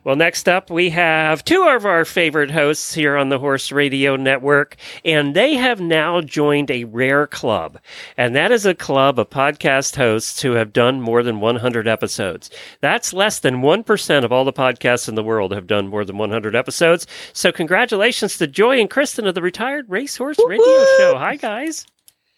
Well, 0.06 0.14
next 0.14 0.48
up, 0.48 0.70
we 0.70 0.90
have 0.90 1.44
two 1.44 1.64
of 1.64 1.84
our 1.84 2.04
favorite 2.04 2.52
hosts 2.52 2.94
here 2.94 3.16
on 3.16 3.28
the 3.28 3.40
Horse 3.40 3.72
Radio 3.72 4.14
Network, 4.14 4.76
and 5.04 5.34
they 5.34 5.54
have 5.54 5.80
now 5.80 6.20
joined 6.20 6.70
a 6.70 6.84
rare 6.84 7.26
club. 7.26 7.80
And 8.16 8.36
that 8.36 8.52
is 8.52 8.64
a 8.64 8.72
club 8.72 9.18
of 9.18 9.30
podcast 9.30 9.96
hosts 9.96 10.42
who 10.42 10.52
have 10.52 10.72
done 10.72 11.00
more 11.00 11.24
than 11.24 11.40
100 11.40 11.88
episodes. 11.88 12.50
That's 12.80 13.12
less 13.12 13.40
than 13.40 13.62
1% 13.62 14.24
of 14.24 14.30
all 14.30 14.44
the 14.44 14.52
podcasts 14.52 15.08
in 15.08 15.16
the 15.16 15.24
world 15.24 15.50
have 15.50 15.66
done 15.66 15.88
more 15.88 16.04
than 16.04 16.18
100 16.18 16.54
episodes. 16.54 17.08
So, 17.32 17.50
congratulations 17.50 18.38
to 18.38 18.46
Joy 18.46 18.78
and 18.78 18.88
Kristen 18.88 19.26
of 19.26 19.34
the 19.34 19.42
Retired 19.42 19.86
Racehorse 19.88 20.38
Radio 20.46 20.84
Show. 20.98 21.16
Hi, 21.18 21.34
guys. 21.34 21.84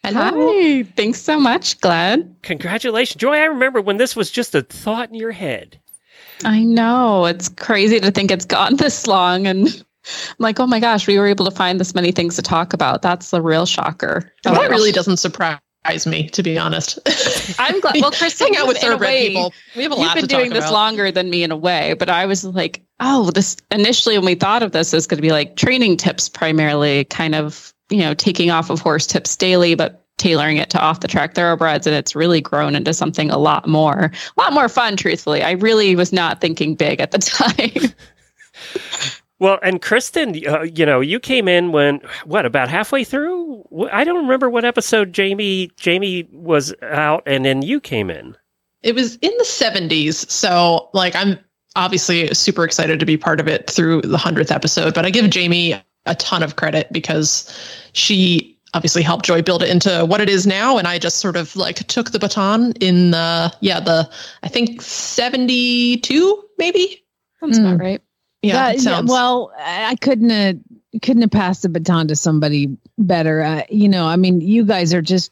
Hi. 0.06 0.84
Thanks 0.96 1.20
so 1.20 1.38
much, 1.38 1.78
Glad. 1.82 2.34
Congratulations. 2.40 3.20
Joy, 3.20 3.34
I 3.34 3.44
remember 3.44 3.82
when 3.82 3.98
this 3.98 4.16
was 4.16 4.30
just 4.30 4.54
a 4.54 4.62
thought 4.62 5.10
in 5.10 5.16
your 5.16 5.32
head. 5.32 5.78
I 6.44 6.62
know. 6.62 7.26
It's 7.26 7.48
crazy 7.48 8.00
to 8.00 8.10
think 8.10 8.30
it's 8.30 8.44
gone 8.44 8.76
this 8.76 9.06
long. 9.06 9.46
And 9.46 9.68
I'm 9.68 9.74
like, 10.38 10.60
oh 10.60 10.66
my 10.66 10.80
gosh, 10.80 11.06
we 11.06 11.18
were 11.18 11.26
able 11.26 11.44
to 11.44 11.50
find 11.50 11.80
this 11.80 11.94
many 11.94 12.12
things 12.12 12.36
to 12.36 12.42
talk 12.42 12.72
about. 12.72 13.02
That's 13.02 13.30
the 13.30 13.42
real 13.42 13.66
shocker. 13.66 14.32
Oh, 14.46 14.54
that 14.54 14.70
really 14.70 14.92
doesn't 14.92 15.18
surprise 15.18 15.60
me, 16.06 16.28
to 16.30 16.42
be 16.42 16.58
honest. 16.58 16.98
I'm 17.58 17.80
glad. 17.80 17.96
Well, 18.00 18.10
Chris, 18.10 18.38
hang 18.38 18.56
out 18.56 18.66
with 18.68 18.78
thoroughbred 18.78 19.28
people. 19.28 19.52
We 19.76 19.82
have 19.84 19.92
a 19.92 19.94
You've 19.96 20.04
lot 20.04 20.14
been 20.14 20.28
to 20.28 20.28
doing 20.28 20.50
this 20.50 20.64
about. 20.64 20.72
longer 20.72 21.10
than 21.10 21.30
me 21.30 21.42
in 21.42 21.50
a 21.50 21.56
way, 21.56 21.94
but 21.94 22.08
I 22.10 22.26
was 22.26 22.44
like, 22.44 22.82
oh, 23.00 23.30
this 23.30 23.56
initially 23.70 24.18
when 24.18 24.26
we 24.26 24.34
thought 24.34 24.62
of 24.62 24.72
this 24.72 24.92
is 24.92 25.06
going 25.06 25.18
to 25.18 25.22
be 25.22 25.32
like 25.32 25.56
training 25.56 25.96
tips 25.96 26.28
primarily, 26.28 27.04
kind 27.04 27.34
of, 27.34 27.72
you 27.90 27.98
know, 27.98 28.14
taking 28.14 28.50
off 28.50 28.70
of 28.70 28.80
horse 28.80 29.06
tips 29.06 29.36
daily, 29.36 29.74
but 29.74 30.04
tailoring 30.18 30.58
it 30.58 30.70
to 30.70 30.80
off 30.80 31.00
the 31.00 31.08
track 31.08 31.34
thoroughbreds. 31.34 31.86
And 31.86 31.96
it's 31.96 32.14
really 32.14 32.40
grown 32.40 32.74
into 32.74 32.92
something 32.92 33.30
a 33.30 33.38
lot 33.38 33.66
more, 33.66 34.12
a 34.36 34.40
lot 34.40 34.52
more 34.52 34.68
fun, 34.68 34.96
truthfully. 34.96 35.42
I 35.42 35.52
really 35.52 35.96
was 35.96 36.12
not 36.12 36.40
thinking 36.40 36.74
big 36.74 37.00
at 37.00 37.12
the 37.12 37.18
time. 37.18 37.92
Well, 39.40 39.60
and 39.62 39.80
Kristen, 39.80 40.34
uh, 40.48 40.62
you 40.62 40.84
know, 40.84 41.00
you 41.00 41.20
came 41.20 41.46
in 41.46 41.70
when 41.70 42.00
what 42.24 42.44
about 42.44 42.68
halfway 42.68 43.04
through? 43.04 43.64
I 43.92 44.02
don't 44.02 44.22
remember 44.22 44.50
what 44.50 44.64
episode 44.64 45.12
Jamie 45.12 45.70
Jamie 45.76 46.28
was 46.32 46.74
out, 46.82 47.22
and 47.24 47.44
then 47.44 47.62
you 47.62 47.80
came 47.80 48.10
in. 48.10 48.36
It 48.82 48.94
was 48.94 49.16
in 49.16 49.32
the 49.38 49.44
70s. 49.44 50.28
So, 50.30 50.88
like, 50.92 51.14
I'm 51.14 51.38
obviously 51.76 52.32
super 52.34 52.64
excited 52.64 52.98
to 52.98 53.06
be 53.06 53.16
part 53.16 53.38
of 53.38 53.46
it 53.46 53.70
through 53.70 54.02
the 54.02 54.16
100th 54.16 54.50
episode, 54.50 54.94
but 54.94 55.04
I 55.04 55.10
give 55.10 55.28
Jamie 55.30 55.80
a 56.06 56.14
ton 56.16 56.42
of 56.42 56.56
credit 56.56 56.92
because 56.92 57.52
she 57.92 58.57
obviously 58.74 59.02
helped 59.02 59.24
Joy 59.24 59.42
build 59.42 59.62
it 59.62 59.70
into 59.70 60.04
what 60.04 60.20
it 60.20 60.28
is 60.28 60.46
now. 60.46 60.76
And 60.78 60.86
I 60.86 60.98
just 60.98 61.18
sort 61.18 61.36
of 61.36 61.56
like 61.56 61.86
took 61.88 62.10
the 62.10 62.18
baton 62.18 62.72
in 62.80 63.12
the, 63.12 63.52
yeah, 63.60 63.80
the, 63.80 64.08
I 64.42 64.48
think 64.48 64.82
72, 64.82 66.44
maybe. 66.58 67.02
That's 67.40 67.58
Mm. 67.58 67.66
about 67.66 67.80
right. 67.80 68.02
Yeah. 68.42 68.52
That- 68.54 68.74
it 68.76 68.80
sounds- 68.80 69.10
well, 69.10 69.52
I 69.58 69.90
I 69.90 69.94
couldn't 69.96 70.30
have 70.30 70.56
couldn't 71.02 71.22
have 71.22 71.30
passed 71.30 71.62
the 71.62 71.68
baton 71.68 72.08
to 72.08 72.16
somebody 72.16 72.66
better. 72.96 73.42
Uh, 73.42 73.62
you 73.70 73.88
know, 73.88 74.06
I 74.06 74.16
mean, 74.16 74.40
you 74.40 74.64
guys 74.64 74.94
are 74.94 75.02
just 75.02 75.30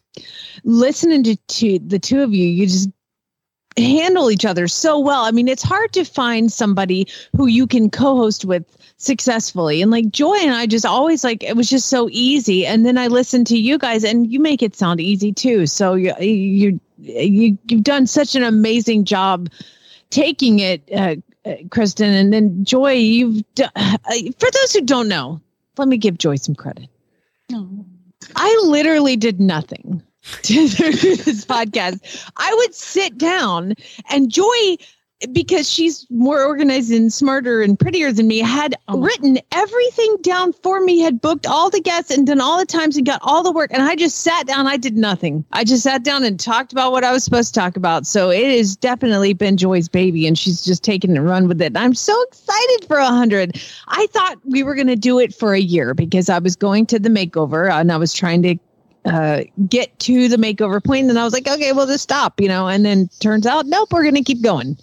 listening 0.64 1.22
to, 1.24 1.36
to 1.36 1.78
the 1.78 1.98
two 1.98 2.22
of 2.22 2.32
you. 2.34 2.46
You 2.46 2.66
just 2.66 2.90
handle 3.78 4.30
each 4.30 4.44
other 4.44 4.68
so 4.68 4.98
well. 4.98 5.24
I 5.24 5.30
mean, 5.30 5.48
it's 5.48 5.62
hard 5.62 5.92
to 5.94 6.04
find 6.04 6.52
somebody 6.52 7.08
who 7.36 7.46
you 7.46 7.66
can 7.66 7.90
co-host 7.90 8.44
with 8.44 8.64
successfully. 8.96 9.82
And 9.82 9.90
like 9.90 10.10
Joy 10.10 10.36
and 10.36 10.52
I 10.52 10.66
just 10.66 10.86
always 10.86 11.24
like 11.24 11.42
it 11.42 11.56
was 11.56 11.68
just 11.68 11.88
so 11.88 12.08
easy. 12.10 12.66
And 12.66 12.84
then 12.84 12.98
I 12.98 13.06
listened 13.08 13.46
to 13.48 13.58
you 13.58 13.78
guys, 13.78 14.04
and 14.04 14.30
you 14.30 14.40
make 14.40 14.62
it 14.62 14.76
sound 14.76 15.00
easy 15.00 15.32
too. 15.32 15.66
So 15.66 15.94
you 15.94 16.14
you 16.18 16.80
you 16.98 17.58
you've 17.68 17.84
done 17.84 18.06
such 18.06 18.34
an 18.34 18.42
amazing 18.42 19.04
job 19.04 19.48
taking 20.10 20.58
it. 20.60 20.82
Uh, 20.94 21.16
uh, 21.44 21.54
Kristen, 21.70 22.12
and 22.12 22.32
then 22.32 22.64
Joy, 22.64 22.92
you've 22.94 23.42
d- 23.54 23.64
uh, 23.76 23.98
for 24.38 24.50
those 24.50 24.72
who 24.72 24.80
don't 24.80 25.06
know, 25.06 25.40
let 25.78 25.86
me 25.86 25.96
give 25.96 26.18
Joy 26.18 26.36
some 26.36 26.56
credit. 26.56 26.88
I 28.34 28.62
literally 28.64 29.16
did 29.16 29.40
nothing 29.40 30.02
to 30.42 30.68
this 30.68 31.44
podcast. 31.44 32.30
I 32.36 32.52
would 32.52 32.74
sit 32.74 33.16
down 33.16 33.74
and 34.10 34.28
Joy, 34.30 34.76
because 35.32 35.68
she's 35.68 36.06
more 36.10 36.42
organized 36.44 36.92
and 36.92 37.12
smarter 37.12 37.62
and 37.62 37.78
prettier 37.78 38.12
than 38.12 38.26
me, 38.26 38.38
had 38.38 38.74
Oh. 38.88 38.98
written 38.98 39.38
everything 39.52 40.16
down 40.22 40.52
for 40.52 40.80
me, 40.80 41.00
had 41.00 41.20
booked 41.20 41.46
all 41.46 41.70
the 41.70 41.80
guests 41.80 42.10
and 42.10 42.26
done 42.26 42.40
all 42.40 42.58
the 42.58 42.66
times 42.66 42.96
and 42.96 43.06
got 43.06 43.20
all 43.22 43.42
the 43.42 43.50
work. 43.50 43.70
And 43.72 43.82
I 43.82 43.96
just 43.96 44.18
sat 44.18 44.46
down. 44.46 44.66
I 44.66 44.76
did 44.76 44.96
nothing. 44.96 45.44
I 45.52 45.64
just 45.64 45.82
sat 45.82 46.04
down 46.04 46.22
and 46.22 46.38
talked 46.38 46.72
about 46.72 46.92
what 46.92 47.02
I 47.02 47.12
was 47.12 47.24
supposed 47.24 47.54
to 47.54 47.60
talk 47.60 47.76
about. 47.76 48.06
So 48.06 48.30
it 48.30 48.56
has 48.56 48.76
definitely 48.76 49.32
been 49.32 49.56
Joy's 49.56 49.88
baby, 49.88 50.26
and 50.26 50.38
she's 50.38 50.62
just 50.62 50.82
taken 50.84 51.16
and 51.16 51.26
run 51.26 51.48
with 51.48 51.62
it. 51.62 51.76
I'm 51.76 51.94
so 51.94 52.20
excited 52.28 52.86
for 52.86 52.98
a 52.98 53.06
hundred. 53.06 53.60
I 53.88 54.06
thought 54.12 54.36
we 54.44 54.62
were 54.62 54.74
going 54.74 54.86
to 54.88 54.96
do 54.96 55.18
it 55.18 55.34
for 55.34 55.54
a 55.54 55.60
year 55.60 55.94
because 55.94 56.28
I 56.28 56.38
was 56.38 56.56
going 56.56 56.86
to 56.86 56.98
the 56.98 57.08
makeover 57.08 57.70
and 57.72 57.90
I 57.90 57.96
was 57.96 58.12
trying 58.12 58.42
to 58.42 58.56
uh, 59.06 59.44
get 59.68 59.98
to 60.00 60.28
the 60.28 60.36
makeover 60.36 60.82
point. 60.84 61.08
And 61.08 61.18
I 61.18 61.24
was 61.24 61.32
like, 61.32 61.48
okay, 61.48 61.72
we'll 61.72 61.86
just 61.86 62.02
stop, 62.02 62.40
you 62.40 62.48
know. 62.48 62.68
And 62.68 62.84
then 62.84 63.08
turns 63.20 63.46
out, 63.46 63.66
nope, 63.66 63.92
we're 63.92 64.02
going 64.02 64.14
to 64.16 64.22
keep 64.22 64.42
going. 64.42 64.76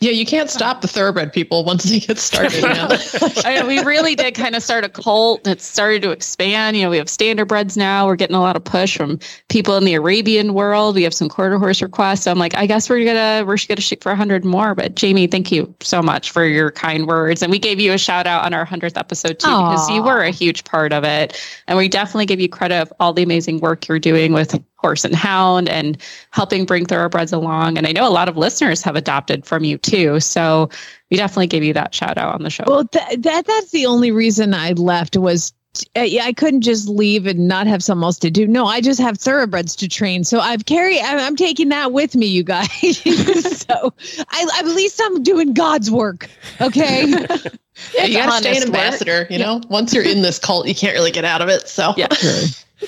Yeah, 0.00 0.12
you 0.12 0.24
can't 0.24 0.48
stop 0.48 0.80
the 0.80 0.88
thoroughbred 0.88 1.30
people 1.30 1.62
once 1.62 1.84
they 1.84 2.00
get 2.00 2.18
started. 2.18 2.62
man. 2.62 2.90
I, 3.44 3.62
we 3.66 3.80
really 3.80 4.14
did 4.14 4.34
kind 4.34 4.54
of 4.54 4.62
start 4.62 4.82
a 4.82 4.88
cult. 4.88 5.46
It 5.46 5.60
started 5.60 6.00
to 6.02 6.10
expand. 6.10 6.74
You 6.74 6.84
know, 6.84 6.90
we 6.90 6.96
have 6.96 7.08
standardbreds 7.08 7.76
now. 7.76 8.06
We're 8.06 8.16
getting 8.16 8.34
a 8.34 8.40
lot 8.40 8.56
of 8.56 8.64
push 8.64 8.96
from 8.96 9.18
people 9.50 9.76
in 9.76 9.84
the 9.84 9.92
Arabian 9.92 10.54
world. 10.54 10.94
We 10.94 11.02
have 11.02 11.12
some 11.12 11.28
quarter 11.28 11.58
horse 11.58 11.82
requests. 11.82 12.22
So 12.22 12.30
I'm 12.30 12.38
like, 12.38 12.54
I 12.56 12.64
guess 12.64 12.88
we're 12.88 13.04
gonna 13.04 13.44
we're 13.46 13.58
gonna 13.68 13.82
shoot 13.82 14.02
for 14.02 14.14
hundred 14.14 14.42
more. 14.42 14.74
But 14.74 14.94
Jamie, 14.94 15.26
thank 15.26 15.52
you 15.52 15.74
so 15.80 16.00
much 16.00 16.30
for 16.30 16.46
your 16.46 16.70
kind 16.70 17.06
words. 17.06 17.42
And 17.42 17.50
we 17.50 17.58
gave 17.58 17.78
you 17.78 17.92
a 17.92 17.98
shout 17.98 18.26
out 18.26 18.46
on 18.46 18.54
our 18.54 18.64
hundredth 18.64 18.96
episode 18.96 19.38
too 19.38 19.48
because 19.48 19.90
you 19.90 20.02
were 20.02 20.22
a 20.22 20.30
huge 20.30 20.64
part 20.64 20.94
of 20.94 21.04
it. 21.04 21.38
And 21.66 21.76
we 21.76 21.88
definitely 21.88 22.24
give 22.24 22.40
you 22.40 22.48
credit 22.48 22.80
of 22.80 22.92
all 23.00 23.12
the 23.12 23.22
amazing 23.22 23.60
work 23.60 23.86
you're 23.86 23.98
doing 23.98 24.32
with 24.32 24.58
horse 24.80 25.04
and 25.04 25.14
hound 25.14 25.68
and 25.68 25.96
helping 26.30 26.64
bring 26.64 26.86
thoroughbreds 26.86 27.32
along. 27.32 27.76
And 27.78 27.86
I 27.86 27.92
know 27.92 28.08
a 28.08 28.10
lot 28.10 28.28
of 28.28 28.36
listeners 28.36 28.82
have 28.82 28.96
adopted 28.96 29.44
from 29.46 29.64
you 29.64 29.78
too. 29.78 30.20
So 30.20 30.68
we 31.10 31.16
definitely 31.16 31.48
give 31.48 31.62
you 31.64 31.72
that 31.74 31.94
shout 31.94 32.18
out 32.18 32.34
on 32.34 32.42
the 32.42 32.50
show. 32.50 32.64
Well, 32.66 32.84
th- 32.86 33.20
that 33.20 33.46
that's 33.46 33.70
the 33.70 33.86
only 33.86 34.10
reason 34.10 34.54
I 34.54 34.72
left 34.72 35.16
was 35.16 35.52
uh, 35.96 36.00
yeah, 36.00 36.24
I 36.24 36.32
couldn't 36.32 36.62
just 36.62 36.88
leave 36.88 37.26
and 37.26 37.46
not 37.46 37.68
have 37.68 37.82
something 37.82 38.02
else 38.02 38.18
to 38.20 38.30
do. 38.30 38.46
No, 38.46 38.66
I 38.66 38.80
just 38.80 39.00
have 39.00 39.18
thoroughbreds 39.18 39.76
to 39.76 39.88
train. 39.88 40.24
So 40.24 40.40
I've 40.40 40.66
carried. 40.66 41.00
I'm, 41.00 41.18
I'm 41.20 41.36
taking 41.36 41.68
that 41.68 41.92
with 41.92 42.16
me, 42.16 42.26
you 42.26 42.42
guys. 42.42 42.68
so 42.98 43.94
I, 44.30 44.48
at 44.58 44.66
least 44.66 45.00
I'm 45.04 45.22
doing 45.22 45.54
God's 45.54 45.88
work. 45.88 46.28
Okay. 46.60 47.06
Yeah, 47.06 48.04
you 48.04 48.18
gotta 48.18 48.32
stay 48.32 48.50
an 48.50 48.56
honest 48.56 48.66
work. 48.66 48.66
ambassador. 48.66 49.26
You 49.30 49.38
know, 49.38 49.60
once 49.68 49.94
you're 49.94 50.04
in 50.04 50.22
this 50.22 50.40
cult, 50.40 50.66
you 50.66 50.74
can't 50.74 50.94
really 50.94 51.12
get 51.12 51.24
out 51.24 51.40
of 51.40 51.48
it. 51.48 51.68
So, 51.68 51.94
Yeah. 51.96 52.08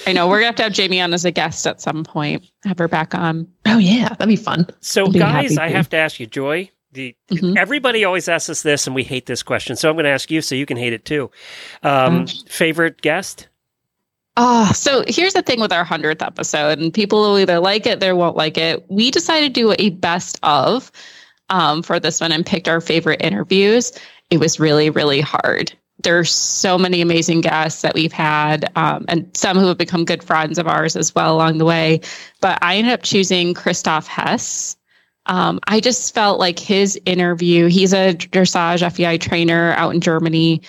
I 0.06 0.12
know 0.12 0.26
we're 0.28 0.38
gonna 0.38 0.46
have 0.46 0.56
to 0.56 0.62
have 0.64 0.72
Jamie 0.72 1.00
on 1.00 1.12
as 1.14 1.24
a 1.24 1.30
guest 1.30 1.66
at 1.66 1.80
some 1.80 2.04
point. 2.04 2.44
Have 2.64 2.78
her 2.78 2.88
back 2.88 3.14
on. 3.14 3.46
oh 3.66 3.78
yeah, 3.78 4.08
that'd 4.08 4.28
be 4.28 4.36
fun. 4.36 4.66
So, 4.80 5.06
be 5.10 5.18
guys, 5.18 5.58
I 5.58 5.68
have 5.68 5.88
to 5.90 5.96
ask 5.96 6.18
you, 6.20 6.26
Joy. 6.26 6.70
The, 6.92 7.16
Mhm. 7.30 7.56
Everybody 7.56 8.04
always 8.04 8.28
asks 8.28 8.50
us 8.50 8.62
this, 8.62 8.86
and 8.86 8.94
we 8.94 9.02
hate 9.02 9.24
this 9.26 9.42
question. 9.42 9.76
So 9.76 9.88
I'm 9.88 9.94
going 9.96 10.04
to 10.04 10.10
ask 10.10 10.30
you, 10.30 10.42
so 10.42 10.54
you 10.54 10.66
can 10.66 10.76
hate 10.76 10.92
it 10.92 11.06
too. 11.06 11.30
Um, 11.82 12.26
favorite 12.26 13.00
guest? 13.00 13.48
Oh, 14.36 14.70
so 14.74 15.02
here's 15.06 15.32
the 15.32 15.40
thing 15.42 15.58
with 15.60 15.72
our 15.72 15.84
hundredth 15.84 16.20
episode, 16.22 16.78
and 16.78 16.92
people 16.92 17.20
will 17.22 17.38
either 17.38 17.60
like 17.60 17.86
it, 17.86 18.00
they 18.00 18.12
won't 18.12 18.36
like 18.36 18.58
it. 18.58 18.84
We 18.90 19.10
decided 19.10 19.54
to 19.54 19.60
do 19.60 19.74
a 19.78 19.88
best 19.90 20.38
of 20.42 20.92
um, 21.48 21.82
for 21.82 21.98
this 21.98 22.20
one 22.20 22.30
and 22.32 22.44
picked 22.44 22.68
our 22.68 22.80
favorite 22.82 23.22
interviews. 23.22 23.92
It 24.30 24.38
was 24.38 24.58
really, 24.60 24.90
really 24.90 25.20
hard. 25.22 25.72
There's 25.98 26.30
so 26.32 26.78
many 26.78 27.00
amazing 27.00 27.42
guests 27.42 27.82
that 27.82 27.94
we've 27.94 28.12
had, 28.12 28.70
um, 28.76 29.04
and 29.08 29.30
some 29.36 29.56
who 29.58 29.66
have 29.66 29.78
become 29.78 30.04
good 30.04 30.22
friends 30.22 30.58
of 30.58 30.66
ours 30.66 30.96
as 30.96 31.14
well 31.14 31.34
along 31.34 31.58
the 31.58 31.64
way. 31.64 32.00
But 32.40 32.58
I 32.62 32.76
ended 32.76 32.92
up 32.92 33.02
choosing 33.02 33.54
Christoph 33.54 34.06
Hess. 34.06 34.76
Um, 35.26 35.60
I 35.68 35.80
just 35.80 36.12
felt 36.14 36.40
like 36.40 36.58
his 36.58 36.98
interview, 37.06 37.66
he's 37.66 37.92
a 37.92 38.14
dressage 38.14 38.90
FEI 38.92 39.18
trainer 39.18 39.72
out 39.72 39.94
in 39.94 40.00
Germany. 40.00 40.62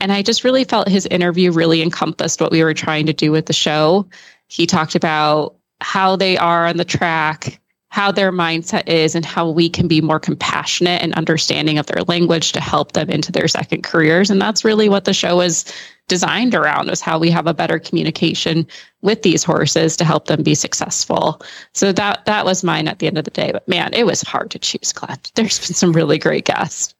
And 0.00 0.12
I 0.12 0.22
just 0.22 0.44
really 0.44 0.64
felt 0.64 0.88
his 0.88 1.06
interview 1.06 1.52
really 1.52 1.82
encompassed 1.82 2.40
what 2.40 2.50
we 2.50 2.64
were 2.64 2.74
trying 2.74 3.06
to 3.06 3.12
do 3.12 3.30
with 3.30 3.46
the 3.46 3.52
show. 3.52 4.08
He 4.48 4.66
talked 4.66 4.94
about 4.94 5.56
how 5.80 6.16
they 6.16 6.36
are 6.36 6.66
on 6.66 6.78
the 6.78 6.84
track, 6.84 7.60
how 7.90 8.10
their 8.10 8.32
mindset 8.32 8.88
is, 8.88 9.14
and 9.14 9.24
how 9.24 9.48
we 9.48 9.68
can 9.68 9.86
be 9.86 10.00
more 10.00 10.20
compassionate 10.20 11.02
and 11.02 11.12
understanding 11.14 11.78
of 11.78 11.86
their 11.86 12.02
language 12.04 12.52
to 12.52 12.60
help 12.60 12.92
them 12.92 13.10
into 13.10 13.30
their 13.30 13.48
second 13.48 13.82
careers. 13.82 14.30
And 14.30 14.40
that's 14.40 14.64
really 14.64 14.88
what 14.88 15.04
the 15.04 15.12
show 15.12 15.40
is 15.40 15.64
designed 16.08 16.54
around 16.54 16.88
was 16.88 17.00
how 17.00 17.18
we 17.18 17.30
have 17.30 17.46
a 17.46 17.54
better 17.54 17.78
communication 17.78 18.66
with 19.02 19.22
these 19.22 19.44
horses 19.44 19.96
to 19.96 20.04
help 20.04 20.26
them 20.26 20.42
be 20.42 20.54
successful. 20.54 21.40
So 21.72 21.92
that 21.92 22.24
that 22.26 22.44
was 22.44 22.64
mine 22.64 22.88
at 22.88 22.98
the 22.98 23.06
end 23.06 23.18
of 23.18 23.24
the 23.24 23.30
day. 23.30 23.50
But 23.52 23.66
man, 23.68 23.94
it 23.94 24.06
was 24.06 24.22
hard 24.22 24.50
to 24.50 24.58
choose, 24.58 24.92
Glenn. 24.92 25.18
There's 25.34 25.58
been 25.58 25.74
some 25.74 25.92
really 25.92 26.18
great 26.18 26.44
guests. 26.44 26.94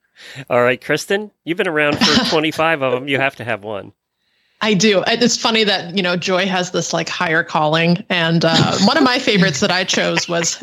All 0.48 0.62
right, 0.62 0.80
Kristen, 0.80 1.30
you've 1.44 1.58
been 1.58 1.68
around 1.68 1.98
for 1.98 2.24
25 2.30 2.82
of 2.82 2.92
them. 2.92 3.08
You 3.08 3.18
have 3.18 3.36
to 3.36 3.44
have 3.44 3.64
one. 3.64 3.92
I 4.62 4.74
do. 4.74 5.02
It's 5.06 5.38
funny 5.38 5.64
that 5.64 5.96
you 5.96 6.02
know 6.02 6.16
Joy 6.16 6.46
has 6.46 6.70
this 6.72 6.92
like 6.92 7.08
higher 7.08 7.42
calling, 7.42 8.04
and 8.10 8.44
uh, 8.44 8.78
one 8.84 8.96
of 8.96 9.02
my 9.02 9.18
favorites 9.18 9.60
that 9.60 9.70
I 9.70 9.84
chose 9.84 10.28
was 10.28 10.58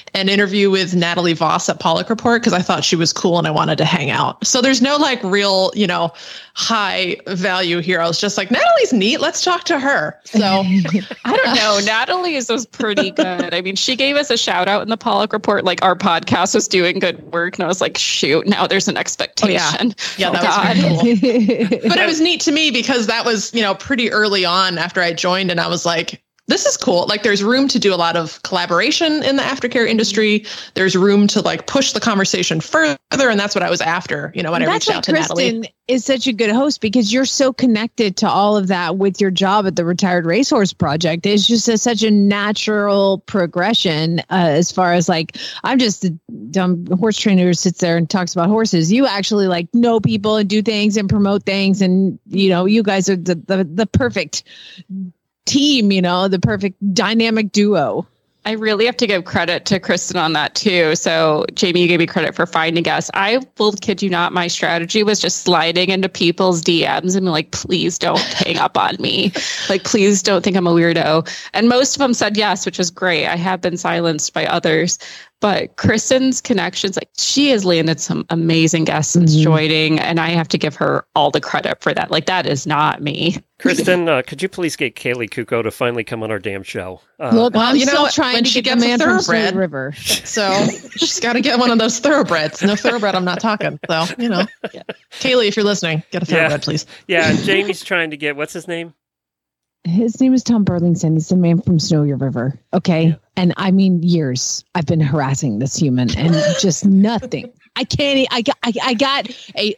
an 0.14 0.28
interview 0.28 0.70
with 0.70 0.94
Natalie 0.94 1.32
Voss 1.32 1.68
at 1.68 1.80
Paulick 1.80 2.08
Report 2.08 2.42
because 2.42 2.52
I 2.52 2.62
thought 2.62 2.84
she 2.84 2.96
was 2.96 3.12
cool 3.12 3.38
and 3.38 3.46
I 3.46 3.50
wanted 3.50 3.78
to 3.78 3.84
hang 3.84 4.10
out. 4.10 4.46
So 4.46 4.60
there's 4.60 4.80
no 4.80 4.96
like 4.96 5.22
real 5.24 5.72
you 5.74 5.86
know 5.86 6.12
high 6.54 7.16
value 7.26 7.78
here. 7.80 8.00
I 8.00 8.06
was 8.06 8.20
just 8.20 8.36
like 8.36 8.50
Natalie's 8.50 8.92
neat. 8.92 9.20
Let's 9.20 9.44
talk 9.44 9.64
to 9.64 9.78
her. 9.78 10.18
So 10.24 10.44
I 11.24 11.36
don't 11.36 11.54
know. 11.54 11.80
Natalie's 11.84 12.48
was 12.48 12.66
pretty 12.66 13.10
good. 13.10 13.54
I 13.54 13.60
mean, 13.60 13.76
she 13.76 13.96
gave 13.96 14.16
us 14.16 14.30
a 14.30 14.36
shout 14.36 14.68
out 14.68 14.82
in 14.82 14.88
the 14.88 14.98
Paulick 14.98 15.32
report, 15.32 15.64
like 15.64 15.82
our 15.82 15.96
podcast 15.96 16.54
was 16.54 16.68
doing 16.68 16.98
good 16.98 17.22
work. 17.32 17.56
And 17.58 17.64
I 17.64 17.68
was 17.68 17.80
like, 17.80 17.96
shoot, 17.96 18.46
now 18.46 18.66
there's 18.66 18.88
an 18.88 18.96
oh, 18.96 19.00
expectation. 19.00 19.94
yeah, 20.16 20.28
Oh, 20.28 20.32
that 20.32 20.42
God. 20.42 20.76
was 20.76 21.00
pretty 21.00 21.56
cool. 21.66 21.78
but 21.88 21.98
it 21.98 22.06
was 22.06 22.20
neat 22.20 22.40
to 22.42 22.52
me 22.52 22.70
because 22.70 23.06
that 23.06 23.24
was 23.24 23.52
you 23.54 23.62
know 23.62 23.74
pretty 23.74 24.10
early 24.12 24.44
on 24.44 24.78
after 24.78 25.00
I 25.00 25.12
joined, 25.12 25.50
and 25.50 25.60
I 25.60 25.68
was 25.68 25.84
like. 25.86 26.22
This 26.50 26.66
is 26.66 26.76
cool. 26.76 27.06
Like, 27.06 27.22
there's 27.22 27.44
room 27.44 27.68
to 27.68 27.78
do 27.78 27.94
a 27.94 27.96
lot 27.96 28.16
of 28.16 28.42
collaboration 28.42 29.22
in 29.22 29.36
the 29.36 29.42
aftercare 29.42 29.88
industry. 29.88 30.44
There's 30.74 30.96
room 30.96 31.28
to 31.28 31.40
like 31.40 31.68
push 31.68 31.92
the 31.92 32.00
conversation 32.00 32.60
further, 32.60 32.98
and 33.12 33.38
that's 33.38 33.54
what 33.54 33.62
I 33.62 33.70
was 33.70 33.80
after. 33.80 34.32
You 34.34 34.42
know, 34.42 34.50
when 34.50 34.62
I 34.62 34.66
That's 34.66 34.88
reached 34.88 34.96
out 34.96 35.04
to 35.04 35.12
Kristen 35.12 35.36
Natalie. 35.36 35.74
is 35.86 36.04
such 36.04 36.26
a 36.26 36.32
good 36.32 36.50
host 36.50 36.80
because 36.80 37.12
you're 37.12 37.24
so 37.24 37.52
connected 37.52 38.16
to 38.18 38.28
all 38.28 38.56
of 38.56 38.66
that 38.66 38.98
with 38.98 39.20
your 39.20 39.30
job 39.30 39.64
at 39.66 39.76
the 39.76 39.84
Retired 39.84 40.26
Racehorse 40.26 40.72
Project. 40.72 41.24
It's 41.24 41.46
just 41.46 41.68
a, 41.68 41.78
such 41.78 42.02
a 42.02 42.10
natural 42.10 43.18
progression 43.26 44.18
uh, 44.18 44.24
as 44.30 44.72
far 44.72 44.92
as 44.92 45.08
like 45.08 45.36
I'm 45.62 45.78
just 45.78 46.04
a 46.04 46.10
dumb 46.50 46.84
horse 46.98 47.16
trainer 47.16 47.44
who 47.44 47.54
sits 47.54 47.78
there 47.78 47.96
and 47.96 48.10
talks 48.10 48.32
about 48.32 48.48
horses. 48.48 48.90
You 48.90 49.06
actually 49.06 49.46
like 49.46 49.72
know 49.72 50.00
people 50.00 50.34
and 50.34 50.50
do 50.50 50.62
things 50.62 50.96
and 50.96 51.08
promote 51.08 51.44
things, 51.44 51.80
and 51.80 52.18
you 52.26 52.48
know 52.48 52.64
you 52.64 52.82
guys 52.82 53.08
are 53.08 53.14
the 53.14 53.36
the, 53.36 53.62
the 53.62 53.86
perfect 53.86 54.42
team. 55.46 55.92
You 55.92 56.02
know 56.02 56.28
the 56.28 56.38
perfect 56.38 56.76
dynamic 56.94 57.52
duo. 57.52 58.06
I 58.46 58.52
really 58.52 58.86
have 58.86 58.96
to 58.96 59.06
give 59.06 59.26
credit 59.26 59.66
to 59.66 59.78
Kristen 59.78 60.16
on 60.16 60.32
that 60.32 60.54
too. 60.54 60.96
So, 60.96 61.44
Jamie, 61.54 61.82
you 61.82 61.88
gave 61.88 61.98
me 61.98 62.06
credit 62.06 62.34
for 62.34 62.46
finding 62.46 62.88
us. 62.88 63.10
I 63.12 63.38
will 63.58 63.72
kid 63.72 64.02
you 64.02 64.08
not, 64.08 64.32
my 64.32 64.46
strategy 64.46 65.02
was 65.02 65.20
just 65.20 65.42
sliding 65.42 65.90
into 65.90 66.08
people's 66.08 66.62
DMs 66.62 67.14
and 67.16 67.26
be 67.26 67.30
like, 67.30 67.50
please 67.50 67.98
don't 67.98 68.18
hang 68.18 68.56
up 68.56 68.78
on 68.78 68.96
me. 68.98 69.30
Like, 69.68 69.84
please 69.84 70.22
don't 70.22 70.42
think 70.42 70.56
I'm 70.56 70.66
a 70.66 70.72
weirdo. 70.72 71.28
And 71.52 71.68
most 71.68 71.94
of 71.94 71.98
them 71.98 72.14
said 72.14 72.38
yes, 72.38 72.64
which 72.64 72.80
is 72.80 72.90
great. 72.90 73.26
I 73.26 73.36
have 73.36 73.60
been 73.60 73.76
silenced 73.76 74.32
by 74.32 74.46
others. 74.46 74.98
But 75.40 75.76
Kristen's 75.76 76.40
connections, 76.40 76.96
like 76.96 77.10
she 77.18 77.50
has 77.50 77.66
landed 77.66 78.00
some 78.00 78.24
amazing 78.30 78.84
guests 78.84 79.12
since 79.12 79.36
Mhm. 79.36 79.42
joining, 79.42 80.00
and 80.00 80.18
I 80.18 80.30
have 80.30 80.48
to 80.48 80.58
give 80.58 80.74
her 80.76 81.04
all 81.14 81.30
the 81.30 81.40
credit 81.42 81.82
for 81.82 81.92
that. 81.92 82.10
Like 82.10 82.24
that 82.24 82.46
is 82.46 82.66
not 82.66 83.02
me. 83.02 83.36
Kristen, 83.60 84.08
uh, 84.08 84.22
could 84.26 84.42
you 84.42 84.48
please 84.48 84.74
get 84.76 84.94
Kaley 84.96 85.28
Cuoco 85.28 85.62
to 85.62 85.70
finally 85.70 86.02
come 86.04 86.22
on 86.22 86.30
our 86.30 86.38
damn 86.38 86.62
show? 86.62 87.00
Uh, 87.18 87.30
Look, 87.34 87.54
well, 87.54 87.62
I'm 87.68 87.76
you 87.76 87.84
know 87.86 87.92
still 87.92 88.02
what? 88.04 88.14
trying 88.14 88.34
When 88.34 88.44
to 88.44 88.50
she 88.50 88.62
get 88.62 88.78
gets 88.78 88.84
a 88.84 88.88
man 88.88 88.98
from 88.98 89.20
Sweet 89.20 89.36
thoroughbred- 89.36 89.54
River. 89.56 89.92
So 89.96 90.66
she's 90.96 91.20
got 91.20 91.34
to 91.34 91.40
get 91.40 91.58
one 91.58 91.70
of 91.70 91.78
those 91.78 91.98
thoroughbreds. 91.98 92.62
No 92.62 92.76
thoroughbred, 92.76 93.14
I'm 93.14 93.24
not 93.24 93.40
talking. 93.40 93.78
So, 93.88 94.04
you 94.18 94.28
know, 94.28 94.44
Kaley, 95.20 95.48
if 95.48 95.56
you're 95.56 95.64
listening, 95.64 96.02
get 96.10 96.22
a 96.22 96.26
Yeah. 96.32 96.38
thoroughbred, 96.48 96.62
please. 96.62 96.86
yeah, 97.08 97.34
Jamie's 97.42 97.82
trying 97.84 98.10
to 98.10 98.16
get, 98.16 98.36
what's 98.36 98.52
his 98.52 98.66
name? 98.68 98.94
His 99.84 100.20
name 100.20 100.34
is 100.34 100.42
Tom 100.44 100.62
Burlinson. 100.64 101.14
He's 101.14 101.28
the 101.28 101.36
man 101.36 101.62
from 101.62 101.78
Snowy 101.78 102.12
River. 102.12 102.58
Okay. 102.74 103.06
Yeah. 103.08 103.14
And 103.36 103.54
I 103.56 103.70
mean, 103.70 104.02
years 104.02 104.62
I've 104.74 104.84
been 104.84 105.00
harassing 105.00 105.58
this 105.58 105.74
human 105.74 106.14
and 106.18 106.34
just 106.60 106.84
nothing. 106.84 107.50
I 107.76 107.84
can't, 107.84 108.18
e- 108.18 108.28
I 108.30 108.42
got, 108.42 108.56
I, 108.62 108.72
I 108.82 108.94
got 108.94 109.30
a, 109.56 109.74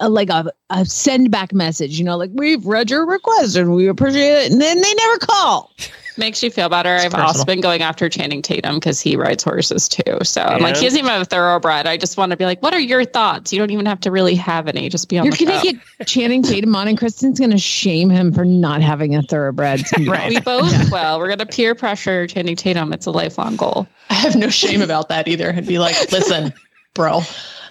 a 0.00 0.08
like 0.08 0.30
a, 0.30 0.50
a 0.70 0.84
send 0.84 1.30
back 1.30 1.52
message, 1.52 1.98
you 1.98 2.04
know, 2.04 2.16
like 2.16 2.30
we've 2.34 2.64
read 2.66 2.90
your 2.90 3.06
request 3.06 3.56
and 3.56 3.74
we 3.74 3.86
appreciate 3.88 4.46
it. 4.46 4.52
And 4.52 4.60
then 4.60 4.80
they 4.80 4.94
never 4.94 5.18
call. 5.18 5.70
Makes 6.16 6.42
you 6.42 6.50
feel 6.50 6.68
better. 6.68 6.90
I've 6.96 7.14
also 7.14 7.44
been 7.44 7.60
going 7.60 7.82
after 7.82 8.08
Channing 8.08 8.42
Tatum 8.42 8.74
because 8.74 9.00
he 9.00 9.16
rides 9.16 9.44
horses 9.44 9.88
too. 9.88 10.18
So 10.22 10.42
I'm 10.42 10.60
like, 10.60 10.74
Yeah. 10.74 10.80
he 10.80 10.86
doesn't 10.86 10.98
even 10.98 11.10
have 11.10 11.22
a 11.22 11.24
thoroughbred. 11.24 11.86
I 11.86 11.96
just 11.96 12.16
want 12.18 12.30
to 12.30 12.36
be 12.36 12.44
like, 12.44 12.60
what 12.62 12.74
are 12.74 12.80
your 12.80 13.04
thoughts? 13.04 13.52
You 13.52 13.58
don't 13.60 13.70
even 13.70 13.86
have 13.86 14.00
to 14.00 14.10
really 14.10 14.34
have 14.34 14.66
any. 14.66 14.88
Just 14.88 15.08
be 15.08 15.18
on 15.18 15.24
You're 15.24 15.34
going 15.36 15.46
to 15.60 15.66
show. 15.66 15.72
get 15.98 16.06
Channing 16.08 16.42
Tatum 16.42 16.74
on 16.74 16.88
and 16.88 16.98
Kristen's 16.98 17.38
going 17.38 17.52
to 17.52 17.58
shame 17.58 18.10
him 18.10 18.32
for 18.34 18.44
not 18.44 18.82
having 18.82 19.14
a 19.14 19.22
thoroughbred. 19.22 19.82
Right. 20.06 20.30
we 20.30 20.40
both 20.40 20.90
will. 20.90 21.18
We're 21.18 21.28
gonna 21.28 21.46
peer 21.46 21.74
pressure 21.74 22.26
Channing 22.26 22.56
Tatum. 22.56 22.92
It's 22.92 23.06
a 23.06 23.10
lifelong 23.12 23.54
goal. 23.56 23.86
I 24.10 24.14
have 24.14 24.34
no 24.34 24.48
shame 24.48 24.82
about 24.82 25.08
that 25.10 25.28
either. 25.28 25.52
I'd 25.52 25.66
be 25.66 25.78
like, 25.78 26.10
listen, 26.10 26.52
bro. 27.00 27.22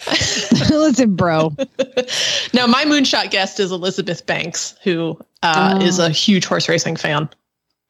Listen, 0.69 1.15
bro. 1.15 1.55
Now, 2.53 2.65
my 2.67 2.85
moonshot 2.85 3.29
guest 3.31 3.59
is 3.59 3.71
Elizabeth 3.71 4.25
Banks, 4.25 4.75
who 4.83 5.19
uh, 5.43 5.77
Oh. 5.79 5.85
is 5.85 5.99
a 5.99 6.09
huge 6.09 6.45
horse 6.45 6.67
racing 6.67 6.95
fan. 6.95 7.29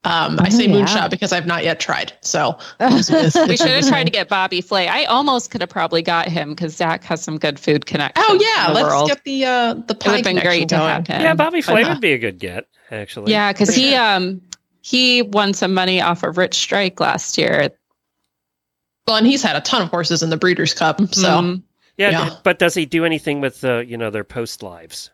Um, 0.06 0.38
I 0.40 0.48
Oh, 0.48 0.50
say 0.50 0.66
yeah. 0.68 0.76
moonshot 0.76 1.10
because 1.10 1.32
I've 1.34 1.46
not 1.46 1.64
yet 1.64 1.80
tried. 1.80 2.14
So 2.22 2.58
We 2.80 3.02
should 3.04 3.70
have 3.70 3.88
tried 3.88 4.06
to 4.06 4.12
get 4.12 4.28
Bobby 4.30 4.62
Flay. 4.62 4.88
I 4.88 5.04
almost 5.06 5.52
could 5.52 5.62
have 5.62 5.70
probably 5.70 6.02
got 6.02 6.28
him 6.28 6.50
because 6.50 6.76
Zach 6.76 7.04
has 7.04 7.22
some 7.22 7.38
good 7.38 7.60
food 7.60 7.86
connections. 7.86 8.26
Oh 8.30 8.38
yeah, 8.42 8.72
let's 8.72 8.88
world. 8.90 9.08
get 9.10 9.24
the 9.26 9.46
uh, 9.46 9.74
the 9.74 9.94
It 9.94 10.00
pie 10.00 10.10
would 10.12 10.16
have 10.18 10.24
been 10.24 10.38
connection 10.38 10.42
great 10.42 10.70
to 10.70 10.76
going. 10.76 10.90
have 10.90 11.08
him. 11.08 11.22
Yeah, 11.22 11.34
Bobby 11.36 11.62
Flay 11.62 11.84
would 11.84 12.00
be 12.02 12.14
a 12.14 12.18
good 12.18 12.40
get, 12.40 12.68
actually. 12.92 13.32
Yeah, 13.32 13.52
because 13.52 13.74
he 13.76 13.94
um 13.96 14.42
he 14.82 15.22
won 15.22 15.54
some 15.54 15.74
money 15.74 16.00
off 16.02 16.24
of 16.24 16.38
Rich 16.38 16.56
Strike 16.56 17.00
last 17.02 17.38
year. 17.38 17.70
Well, 19.10 19.18
and 19.18 19.26
he's 19.26 19.42
had 19.42 19.56
a 19.56 19.62
ton 19.62 19.82
of 19.82 19.90
horses 19.90 20.22
in 20.22 20.30
the 20.30 20.38
Breeders' 20.38 20.74
Cup, 20.74 21.00
so 21.14 21.28
Mhm. 21.28 21.64
Yeah, 21.98 22.12
Yeah. 22.12 22.30
but 22.44 22.60
does 22.60 22.76
he 22.76 22.86
do 22.86 23.04
anything 23.06 23.42
with 23.42 23.64
uh, 23.66 23.80
you 23.80 23.98
know 23.98 24.10
their 24.12 24.24
post 24.24 24.62
lives? 24.64 25.10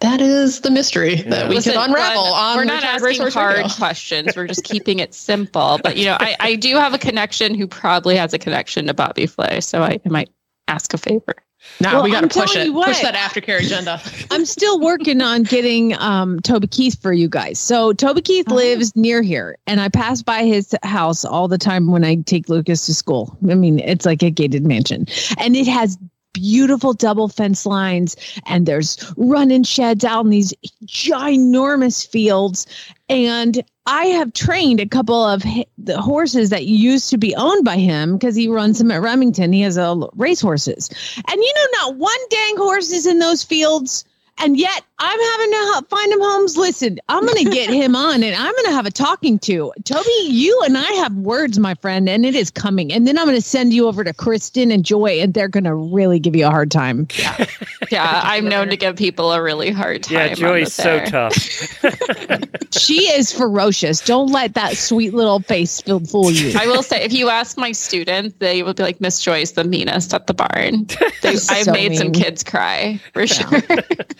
That 0.00 0.20
is 0.20 0.60
the 0.60 0.70
mystery 0.70 1.16
that 1.22 1.48
we 1.48 1.56
Listen, 1.56 1.74
can 1.74 1.90
unravel 1.90 2.22
Glenn, 2.22 2.32
on 2.34 2.56
We're 2.56 2.64
not 2.64 2.82
asking 2.84 3.20
hard 3.30 3.56
Radio. 3.58 3.68
questions. 3.72 4.34
We're 4.36 4.46
just 4.46 4.64
keeping 4.72 4.98
it 5.00 5.12
simple. 5.14 5.78
But 5.82 5.96
you 5.96 6.06
know, 6.06 6.16
I, 6.18 6.36
I 6.40 6.54
do 6.56 6.76
have 6.76 6.94
a 6.94 6.98
connection 6.98 7.54
who 7.54 7.66
probably 7.66 8.16
has 8.16 8.32
a 8.32 8.38
connection 8.38 8.86
to 8.86 8.94
Bobby 8.94 9.26
Flay, 9.26 9.60
so 9.60 9.82
I, 9.82 10.00
I 10.04 10.08
might 10.08 10.30
ask 10.68 10.94
a 10.94 10.98
favor. 10.98 11.34
Now 11.80 11.94
Well, 11.94 12.02
we 12.04 12.10
got 12.10 12.20
to 12.20 12.24
I'm 12.40 12.46
push 12.46 12.56
it. 12.56 12.70
what. 12.72 12.88
Push 12.88 13.00
that 13.02 13.14
aftercare 13.14 13.60
agenda. 13.60 14.00
I'm 14.30 14.44
still 14.44 14.80
working 14.80 15.20
on 15.20 15.42
getting 15.44 15.94
um, 15.98 16.40
Toby 16.40 16.66
Keith 16.66 17.00
for 17.00 17.12
you 17.12 17.28
guys. 17.28 17.58
So 17.58 17.92
Toby 17.92 18.20
Keith 18.22 18.46
Oh. 18.50 18.54
lives 18.54 18.94
near 18.96 19.22
here, 19.22 19.56
and 19.66 19.80
I 19.80 19.88
pass 19.88 20.22
by 20.22 20.44
his 20.44 20.74
house 20.82 21.24
all 21.24 21.48
the 21.48 21.58
time 21.58 21.90
when 21.90 22.04
I 22.04 22.16
take 22.26 22.48
Lucas 22.48 22.86
to 22.86 22.94
school. 22.94 23.36
I 23.48 23.54
mean, 23.54 23.78
it's 23.78 24.04
like 24.06 24.22
a 24.22 24.30
gated 24.30 24.64
mansion, 24.66 25.06
and 25.38 25.56
it 25.56 25.66
has 25.66 25.98
beautiful 26.32 26.92
double 26.92 27.28
fence 27.28 27.66
lines, 27.66 28.16
and 28.46 28.66
there's 28.66 29.12
running 29.16 29.64
sheds 29.64 30.04
out 30.04 30.24
in 30.24 30.30
these 30.30 30.54
ginormous 30.84 32.06
fields. 32.06 32.66
And 33.08 33.62
I 33.86 34.06
have 34.06 34.32
trained 34.32 34.80
a 34.80 34.86
couple 34.86 35.22
of 35.22 35.42
the 35.76 36.00
horses 36.00 36.50
that 36.50 36.66
used 36.66 37.10
to 37.10 37.18
be 37.18 37.34
owned 37.34 37.64
by 37.64 37.76
him 37.76 38.16
because 38.16 38.36
he 38.36 38.48
runs 38.48 38.78
them 38.78 38.90
at 38.90 39.02
Remington. 39.02 39.52
He 39.52 39.62
has 39.62 39.76
a 39.76 39.96
race 40.14 40.40
horses, 40.40 40.88
and 41.16 41.40
you 41.40 41.54
know, 41.54 41.66
not 41.72 41.96
one 41.96 42.28
dang 42.30 42.56
horse 42.56 42.92
is 42.92 43.06
in 43.06 43.18
those 43.18 43.42
fields. 43.42 44.04
And 44.38 44.56
yet, 44.58 44.82
I'm 45.04 45.18
having 45.20 45.50
to 45.50 45.56
help 45.72 45.88
find 45.90 46.12
him 46.12 46.20
homes. 46.20 46.56
Listen, 46.56 47.00
I'm 47.08 47.26
going 47.26 47.44
to 47.44 47.50
get 47.50 47.70
him 47.74 47.96
on, 47.96 48.22
and 48.22 48.36
I'm 48.36 48.52
going 48.52 48.66
to 48.66 48.72
have 48.72 48.86
a 48.86 48.90
talking 48.92 49.36
to 49.40 49.72
Toby. 49.84 50.10
You 50.28 50.62
and 50.64 50.78
I 50.78 50.90
have 50.92 51.12
words, 51.16 51.58
my 51.58 51.74
friend, 51.74 52.08
and 52.08 52.24
it 52.24 52.36
is 52.36 52.50
coming. 52.52 52.92
And 52.92 53.06
then 53.06 53.18
I'm 53.18 53.26
going 53.26 53.36
to 53.36 53.42
send 53.42 53.72
you 53.72 53.88
over 53.88 54.04
to 54.04 54.14
Kristen 54.14 54.70
and 54.70 54.84
Joy, 54.84 55.20
and 55.20 55.34
they're 55.34 55.48
going 55.48 55.64
to 55.64 55.74
really 55.74 56.20
give 56.20 56.36
you 56.36 56.46
a 56.46 56.50
hard 56.50 56.70
time. 56.70 57.08
Yeah, 57.18 57.46
yeah 57.90 58.20
I'm 58.24 58.48
known 58.48 58.68
to 58.68 58.76
give 58.76 58.94
people 58.94 59.32
a 59.32 59.42
really 59.42 59.72
hard 59.72 60.04
time. 60.04 60.14
Yeah, 60.14 60.28
on 60.30 60.36
Joy's 60.36 60.72
so 60.72 60.84
there. 60.84 61.06
tough. 61.06 61.34
she 62.70 63.10
is 63.10 63.32
ferocious. 63.32 64.00
Don't 64.00 64.30
let 64.30 64.54
that 64.54 64.76
sweet 64.76 65.14
little 65.14 65.40
face 65.40 65.80
fool- 65.80 66.00
fool 66.06 66.30
you. 66.30 66.56
I 66.56 66.66
will 66.68 66.82
say, 66.84 67.02
if 67.02 67.12
you 67.12 67.28
ask 67.28 67.58
my 67.58 67.72
students, 67.72 68.36
they 68.38 68.62
will 68.62 68.74
be 68.74 68.84
like, 68.84 69.00
Miss 69.00 69.20
Joy's 69.20 69.52
the 69.52 69.64
meanest 69.64 70.14
at 70.14 70.28
the 70.28 70.34
barn. 70.34 70.86
They, 71.22 71.30
I've 71.30 71.64
So 71.64 71.72
made 71.72 71.96
some 71.96 72.12
kids 72.12 72.44
cry 72.44 73.00
for 73.12 73.26
sure. 73.26 73.62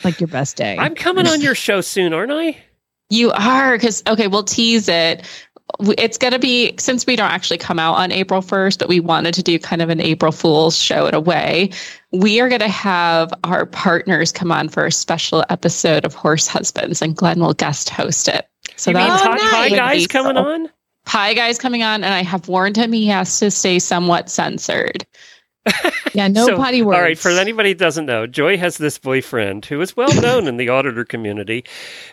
like 0.03 0.21
your 0.21 0.29
best 0.29 0.57
day. 0.57 0.72
I'm 0.79 0.95
coming 0.95 1.27
on 1.27 1.41
your 1.41 1.55
show 1.55 1.81
soon, 1.81 2.13
aren't 2.13 2.33
I? 2.33 2.57
You 3.11 3.31
are 3.33 3.77
because 3.77 4.03
okay, 4.07 4.27
we'll 4.27 4.45
tease 4.45 4.89
it. 4.89 5.25
It's 5.81 6.19
gonna 6.19 6.39
be 6.39 6.75
since 6.79 7.07
we 7.07 7.17
don't 7.17 7.31
actually 7.31 7.59
come 7.59 7.79
out 7.79 7.95
on 7.95 8.13
April 8.13 8.43
first, 8.43 8.79
but 8.79 8.89
we 8.89 9.01
wanted 9.01 9.35
to 9.35 9.43
do 9.43 9.59
kind 9.59 9.83
of 9.83 9.89
an 9.89 10.01
April 10.01 10.33
Fool's 10.33 10.77
show 10.77 11.07
in 11.07 11.15
a 11.15 11.21
way. 11.21 11.71
We 12.11 12.41
are 12.41 12.49
gonna 12.49 12.69
have 12.69 13.33
our 13.45 13.67
partners 13.67 14.33
come 14.33 14.53
on 14.53 14.69
for 14.69 14.87
a 14.87 14.93
special 14.93 15.45
episode 15.49 16.05
of 16.05 16.15
Horse 16.15 16.47
Husbands, 16.47 17.03
and 17.03 17.17
Glenn 17.17 17.41
will 17.41 17.55
guest 17.55 17.91
host 17.91 18.29
it. 18.29 18.49
So 18.77 18.91
you 18.91 18.97
mean 18.97 19.09
that's 19.09 19.23
Pie, 19.23 19.39
Pie 19.39 19.69
would 19.71 19.77
Guys 19.77 20.07
coming 20.07 20.37
on? 20.37 20.69
Pie 21.05 21.35
Guy's 21.35 21.59
coming 21.59 21.83
on, 21.83 22.05
and 22.05 22.15
I 22.15 22.23
have 22.23 22.49
warned 22.49 22.77
him 22.77 22.93
he 22.93 23.07
has 23.09 23.39
to 23.41 23.51
stay 23.51 23.79
somewhat 23.79 24.31
censored. 24.31 25.07
yeah, 26.15 26.29
no 26.29 26.47
So, 26.47 26.57
potty 26.57 26.83
words. 26.83 26.97
All 26.97 27.03
right, 27.03 27.19
for 27.19 27.31
anybody 27.31 27.71
who 27.71 27.75
doesn't 27.75 28.07
know, 28.07 28.27
Joy 28.27 28.57
has 28.59 28.79
this 28.79 28.99
boyfriend 28.99 29.65
who 29.67 29.81
is 29.81 29.97
well 29.97 30.13
known 30.21 30.47
in 30.49 30.57
the 30.57 30.69
auditor 30.69 31.05
community 31.05 31.65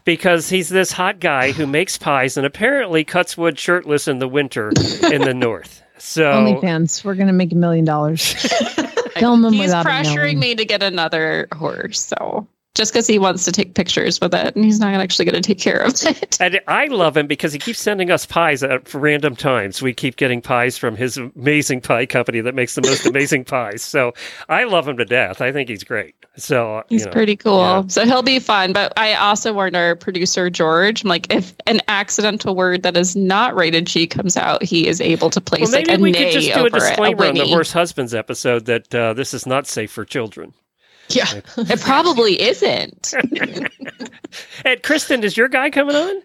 because 0.05 0.49
he's 0.49 0.69
this 0.69 0.91
hot 0.91 1.19
guy 1.19 1.51
who 1.51 1.65
makes 1.65 1.97
pies 1.97 2.37
and 2.37 2.45
apparently 2.45 3.03
cuts 3.03 3.37
wood 3.37 3.57
shirtless 3.57 4.07
in 4.07 4.19
the 4.19 4.27
winter 4.27 4.71
in 5.11 5.21
the 5.21 5.33
north. 5.33 5.81
So 5.97 6.23
OnlyFans, 6.23 7.03
we're 7.03 7.15
going 7.15 7.27
to 7.27 7.33
make 7.33 7.51
a 7.51 7.55
million 7.55 7.85
dollars. 7.85 8.33
Film 9.17 9.43
him 9.43 9.53
He's 9.53 9.67
without 9.67 9.85
pressuring 9.85 10.37
me 10.37 10.55
to 10.55 10.63
get 10.63 10.81
another 10.81 11.47
horse, 11.51 12.01
so 12.01 12.47
just 12.75 12.93
because 12.93 13.07
he 13.07 13.19
wants 13.19 13.43
to 13.45 13.51
take 13.51 13.75
pictures 13.75 14.21
with 14.21 14.33
it, 14.33 14.55
and 14.55 14.63
he's 14.63 14.79
not 14.79 14.93
actually 14.93 15.25
going 15.25 15.41
to 15.41 15.45
take 15.45 15.59
care 15.59 15.79
of 15.79 15.93
it. 16.03 16.37
And 16.39 16.61
I 16.67 16.85
love 16.85 17.17
him 17.17 17.27
because 17.27 17.51
he 17.51 17.59
keeps 17.59 17.79
sending 17.79 18.11
us 18.11 18.25
pies 18.25 18.63
at 18.63 18.93
random 18.93 19.35
times. 19.35 19.81
We 19.81 19.93
keep 19.93 20.15
getting 20.15 20.41
pies 20.41 20.77
from 20.77 20.95
his 20.95 21.17
amazing 21.17 21.81
pie 21.81 22.05
company 22.05 22.41
that 22.41 22.55
makes 22.55 22.75
the 22.75 22.81
most 22.81 23.05
amazing 23.05 23.45
pies. 23.45 23.81
So 23.81 24.13
I 24.47 24.63
love 24.63 24.87
him 24.87 24.97
to 24.97 25.05
death. 25.05 25.41
I 25.41 25.51
think 25.51 25.69
he's 25.69 25.83
great. 25.83 26.15
So 26.37 26.77
uh, 26.77 26.83
He's 26.89 27.01
you 27.01 27.07
know, 27.07 27.11
pretty 27.11 27.35
cool. 27.35 27.59
yeah. 27.59 27.83
So 27.87 28.05
he'll 28.05 28.23
be 28.23 28.39
fun. 28.39 28.71
But 28.71 28.93
I 28.97 29.15
also 29.15 29.51
warned 29.51 29.75
our 29.75 29.95
producer, 29.95 30.49
George, 30.49 31.03
I'm 31.03 31.09
like, 31.09 31.33
if 31.33 31.53
an 31.67 31.81
accidental 31.87 32.55
word 32.55 32.83
that 32.83 32.95
is 32.95 33.15
not 33.15 33.55
rated 33.55 33.87
G 33.87 34.07
comes 34.07 34.37
out, 34.37 34.63
he 34.63 34.87
is 34.87 35.01
able 35.01 35.29
to 35.31 35.41
place 35.41 35.63
Well, 35.63 35.71
maybe 35.71 35.89
like 35.91 35.99
a 35.99 36.01
we 36.01 36.11
nay 36.11 36.25
could 36.25 36.33
just 36.33 36.47
do 36.47 36.53
a 36.53 36.57
over 36.59 36.67
it, 36.67 36.79
disclaimer 36.79 37.25
on 37.25 37.33
the 37.33 37.47
horse 37.47 37.73
husbands 37.73 38.13
episode 38.13 38.65
that 38.65 38.95
uh, 38.95 39.13
this 39.13 39.33
is 39.33 39.45
not 39.45 39.67
safe 39.67 39.91
for 39.91 40.05
children. 40.05 40.53
Yeah. 41.09 41.41
It 41.57 41.81
probably 41.81 42.41
isn't. 42.41 43.13
And 44.63 44.83
Kristen, 44.83 45.23
is 45.23 45.35
your 45.35 45.47
guy 45.47 45.71
coming 45.71 45.95
on? 45.95 46.21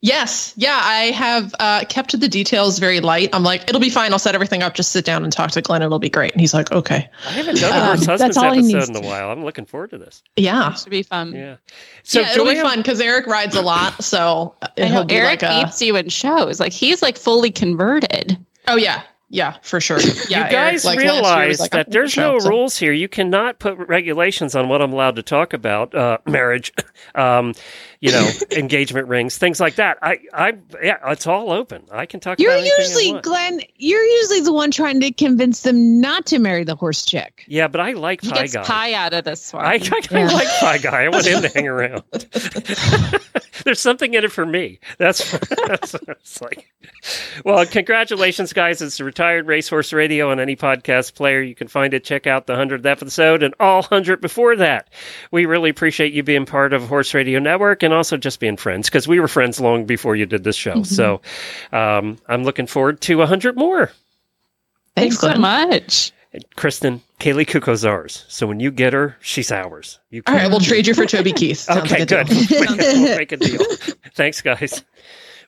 Yes. 0.00 0.54
Yeah. 0.56 0.78
I 0.80 1.10
have 1.12 1.54
uh, 1.60 1.84
kept 1.88 2.18
the 2.18 2.28
details 2.28 2.78
very 2.80 2.98
light. 3.00 3.30
I'm 3.32 3.42
like, 3.44 3.68
it'll 3.68 3.80
be 3.80 3.90
fine. 3.90 4.12
I'll 4.12 4.18
set 4.18 4.34
everything 4.34 4.62
up. 4.62 4.74
Just 4.74 4.90
sit 4.90 5.04
down 5.04 5.22
and 5.24 5.32
talk 5.32 5.52
to 5.52 5.62
Glenn. 5.62 5.82
It'll 5.82 5.98
be 6.00 6.08
great. 6.10 6.32
And 6.32 6.40
he's 6.40 6.52
like, 6.54 6.70
okay. 6.72 7.08
I 7.26 7.30
haven't 7.30 7.56
done 7.60 7.72
a 7.72 7.76
Um, 7.76 7.86
horse 7.86 8.06
husbands 8.06 8.20
that's 8.20 8.36
all 8.36 8.52
episode 8.52 8.96
in 8.96 9.04
a 9.04 9.06
while. 9.06 9.30
I'm 9.30 9.44
looking 9.44 9.66
forward 9.66 9.90
to 9.90 9.98
this. 9.98 10.22
Yeah. 10.36 10.72
it 10.72 10.78
should 10.78 10.90
be 10.90 11.02
fun. 11.04 11.32
Yeah. 11.34 11.56
So 12.02 12.20
yeah, 12.20 12.32
it'll 12.32 12.44
be 12.46 12.60
fun 12.60 12.78
because 12.78 13.00
Eric 13.00 13.26
rides 13.26 13.54
a 13.54 13.62
lot. 13.62 14.02
So 14.02 14.54
I 14.62 14.84
he'll 14.86 14.94
know 15.00 15.04
be 15.04 15.14
Eric 15.16 15.42
like 15.42 15.64
a, 15.64 15.64
beats 15.64 15.80
you 15.82 15.94
in 15.96 16.08
shows. 16.08 16.58
Like 16.60 16.72
he's 16.72 17.02
like 17.02 17.16
fully 17.16 17.50
converted. 17.50 18.36
oh, 18.66 18.76
yeah. 18.76 19.02
Yeah, 19.30 19.56
for 19.62 19.78
sure. 19.80 20.00
Yeah, 20.28 20.46
you 20.46 20.52
guys 20.52 20.84
Eric, 20.86 20.96
like, 20.96 20.96
last 20.96 21.04
year 21.04 21.12
was 21.12 21.22
realize 21.22 21.60
like, 21.60 21.70
that 21.72 21.90
there's 21.90 22.12
show, 22.12 22.32
no 22.32 22.38
so- 22.38 22.48
rules 22.48 22.78
here. 22.78 22.92
You 22.92 23.08
cannot 23.08 23.58
put 23.58 23.76
regulations 23.76 24.54
on 24.54 24.68
what 24.68 24.80
I'm 24.80 24.92
allowed 24.92 25.16
to 25.16 25.22
talk 25.22 25.52
about, 25.52 25.94
uh, 25.94 26.18
marriage, 26.26 26.72
um, 27.14 27.52
you 28.00 28.12
know, 28.12 28.28
engagement 28.52 29.08
rings, 29.08 29.36
things 29.38 29.60
like 29.60 29.74
that. 29.76 29.98
I, 30.02 30.18
I, 30.32 30.58
yeah, 30.82 30.98
it's 31.10 31.26
all 31.26 31.50
open. 31.50 31.84
I 31.90 32.06
can 32.06 32.20
talk. 32.20 32.38
You're 32.38 32.50
about 32.52 32.60
anything 32.60 32.78
I 32.78 32.82
usually, 32.82 33.12
want. 33.12 33.24
Glenn, 33.24 33.60
you're 33.76 34.04
usually 34.04 34.40
the 34.40 34.52
one 34.52 34.70
trying 34.70 35.00
to 35.00 35.10
convince 35.12 35.62
them 35.62 36.00
not 36.00 36.26
to 36.26 36.38
marry 36.38 36.64
the 36.64 36.76
horse 36.76 37.04
chick. 37.04 37.44
yeah, 37.48 37.68
but 37.68 37.80
I 37.80 37.92
like 37.92 38.22
He 38.22 38.30
pie 38.30 38.42
gets 38.42 38.54
guy. 38.54 38.62
pie 38.64 38.92
out 38.94 39.12
of 39.14 39.24
this 39.24 39.52
one. 39.52 39.64
I, 39.64 39.74
I, 39.82 40.00
I 40.12 40.24
like 40.32 40.48
pie 40.60 40.78
guy. 40.78 41.04
I 41.04 41.08
want 41.08 41.26
him 41.26 41.42
to 41.42 41.48
hang 41.54 41.66
around. 41.68 42.02
There's 43.64 43.80
something 43.80 44.14
in 44.14 44.24
it 44.24 44.32
for 44.32 44.46
me. 44.46 44.78
That's, 44.98 45.30
that's 45.66 45.92
what 45.92 46.08
it's 46.08 46.40
like. 46.40 46.70
Well, 47.44 47.66
congratulations, 47.66 48.52
guys! 48.52 48.80
It's 48.80 49.00
retired 49.00 49.46
racehorse 49.46 49.92
radio 49.92 50.30
on 50.30 50.40
any 50.40 50.56
podcast 50.56 51.14
player. 51.14 51.42
You 51.42 51.54
can 51.54 51.68
find 51.68 51.92
it. 51.92 52.04
Check 52.04 52.26
out 52.26 52.46
the 52.46 52.54
hundredth 52.56 52.86
episode 52.86 53.42
and 53.42 53.54
all 53.60 53.82
hundred 53.82 54.20
before 54.20 54.56
that. 54.56 54.88
We 55.32 55.44
really 55.46 55.70
appreciate 55.70 56.12
you 56.12 56.22
being 56.22 56.46
part 56.46 56.72
of 56.72 56.88
Horse 56.88 57.12
Radio 57.14 57.38
Network 57.40 57.82
and 57.88 57.94
also 57.94 58.18
just 58.18 58.38
being 58.38 58.58
friends 58.58 58.90
because 58.90 59.08
we 59.08 59.18
were 59.18 59.28
friends 59.28 59.58
long 59.58 59.86
before 59.86 60.14
you 60.14 60.26
did 60.26 60.44
this 60.44 60.56
show. 60.56 60.82
So 60.82 61.22
um, 61.72 62.18
I'm 62.28 62.44
looking 62.44 62.66
forward 62.66 63.00
to 63.02 63.24
hundred 63.24 63.56
more. 63.56 63.90
Thanks 64.94 65.18
so 65.18 65.34
much. 65.36 66.12
Kristen, 66.56 67.00
Kaley 67.18 67.46
Cuoco's 67.46 67.86
ours. 67.86 68.26
So 68.28 68.46
when 68.46 68.60
you 68.60 68.70
get 68.70 68.92
her, 68.92 69.16
she's 69.20 69.50
ours. 69.50 69.98
You 70.10 70.22
All 70.26 70.34
right, 70.34 70.50
we'll 70.50 70.60
trade 70.60 70.86
you 70.86 70.92
for 70.92 71.06
Toby 71.06 71.32
Keith. 71.32 71.66
Okay, 71.70 72.00
like 72.00 72.00
a 72.00 72.06
good. 72.06 72.28
we'll 72.50 73.16
make 73.16 73.32
a 73.32 73.38
deal. 73.38 73.64
Thanks, 74.14 74.42
guys. 74.42 74.84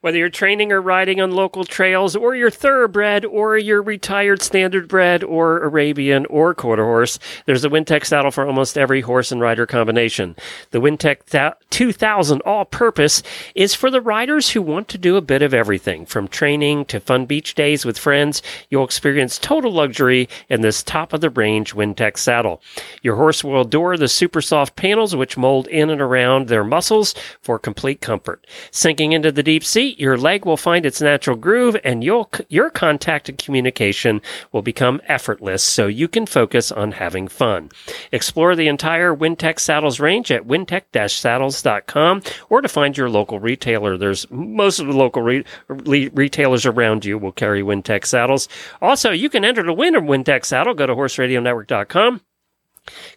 Whether 0.03 0.17
you're 0.17 0.31
training 0.31 0.73
or 0.73 0.81
riding 0.81 1.21
on 1.21 1.31
local 1.33 1.63
trails, 1.65 2.17
or 2.17 2.35
you're 2.35 2.51
thoroughbred, 2.51 3.27
or 3.27 3.59
you're 3.59 3.83
retired 3.83 4.41
standardbred, 4.41 5.23
or 5.29 5.63
Arabian, 5.63 6.25
or 6.31 6.55
quarter 6.55 6.85
horse, 6.85 7.19
there's 7.45 7.67
a 7.67 7.69
Wintec 7.69 8.07
saddle 8.07 8.31
for 8.31 8.47
almost 8.47 8.79
every 8.79 9.03
horse 9.03 9.31
and 9.31 9.43
rider 9.43 9.67
combination. 9.67 10.37
The 10.71 10.81
Wintec 10.81 11.27
Thou- 11.27 11.53
2000 11.69 12.41
All 12.47 12.65
Purpose 12.65 13.23
is 13.55 13.75
for 13.75 13.91
the 13.91 14.01
riders 14.01 14.49
who 14.51 14.63
want 14.63 14.89
to 14.89 14.97
do 14.97 15.17
a 15.17 15.21
bit 15.21 15.43
of 15.43 15.53
everything. 15.53 16.07
From 16.07 16.29
training 16.29 16.87
to 16.87 16.99
fun 16.99 17.27
beach 17.27 17.55
days 17.55 17.85
with 17.85 17.99
friends, 17.99 18.41
you'll 18.71 18.85
experience 18.85 19.39
total 19.39 19.71
luxury 19.71 20.31
in 20.49 20.63
this 20.63 20.83
top 20.83 21.13
of 21.13 21.21
the 21.21 21.29
range 21.29 21.75
Wintec 21.75 22.17
saddle. 22.17 22.63
Your 23.03 23.17
horse 23.17 23.45
will 23.45 23.61
adore 23.61 23.99
the 23.99 24.09
super 24.09 24.41
soft 24.41 24.77
panels 24.77 25.15
which 25.15 25.37
mold 25.37 25.69
in 25.69 25.91
and 25.91 26.01
around 26.01 26.49
their 26.49 26.65
muscles 26.65 27.15
for 27.43 27.59
complete 27.59 28.01
comfort. 28.01 28.47
Sinking 28.71 29.13
into 29.13 29.31
the 29.31 29.43
deep 29.43 29.63
seat, 29.91 30.01
your 30.01 30.17
leg 30.17 30.45
will 30.45 30.57
find 30.57 30.87
its 30.87 31.01
natural 31.01 31.37
groove 31.37 31.77
and 31.85 32.05
your 32.05 32.71
contact 32.71 33.29
and 33.29 33.39
communication 33.39 34.21
will 34.53 34.63
become 34.63 35.01
effortless 35.07 35.63
so 35.63 35.87
you 35.87 36.09
can 36.09 36.27
focus 36.27 36.71
on 36.73 36.93
having 36.93 37.29
fun. 37.29 37.71
Explore 38.13 38.57
the 38.57 38.69
entire 38.69 39.15
Wintec 39.15 39.59
Saddles 39.59 40.01
range 40.01 40.31
at 40.31 40.47
wintec-saddles.com 40.47 42.23
or 42.49 42.61
to 42.61 42.69
find 42.69 42.97
your 42.97 43.11
local 43.11 43.41
retailer. 43.41 43.97
There's 43.97 44.31
most 44.31 44.79
of 44.79 44.87
the 44.87 44.97
local 44.97 45.23
re- 45.23 45.45
re- 45.69 46.09
retailers 46.09 46.67
around 46.67 47.05
you 47.05 47.19
will 47.19 47.33
carry 47.33 47.63
Wintec 47.63 48.07
saddles. 48.07 48.49
Also, 48.81 49.11
you 49.11 49.29
can 49.29 49.45
enter 49.45 49.63
to 49.63 49.73
win 49.73 49.95
a 49.95 50.01
Wintec 50.01 50.45
saddle. 50.45 50.75
Go 50.75 50.87
to 50.87 50.95
horseradionetwork.com. 50.95 52.21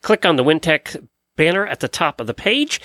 Click 0.02 0.26
on 0.26 0.36
the 0.36 0.44
Wintec 0.44 1.08
banner 1.36 1.66
at 1.66 1.80
the 1.80 1.88
top 1.88 2.22
of 2.22 2.28
the 2.28 2.34
page. 2.34 2.80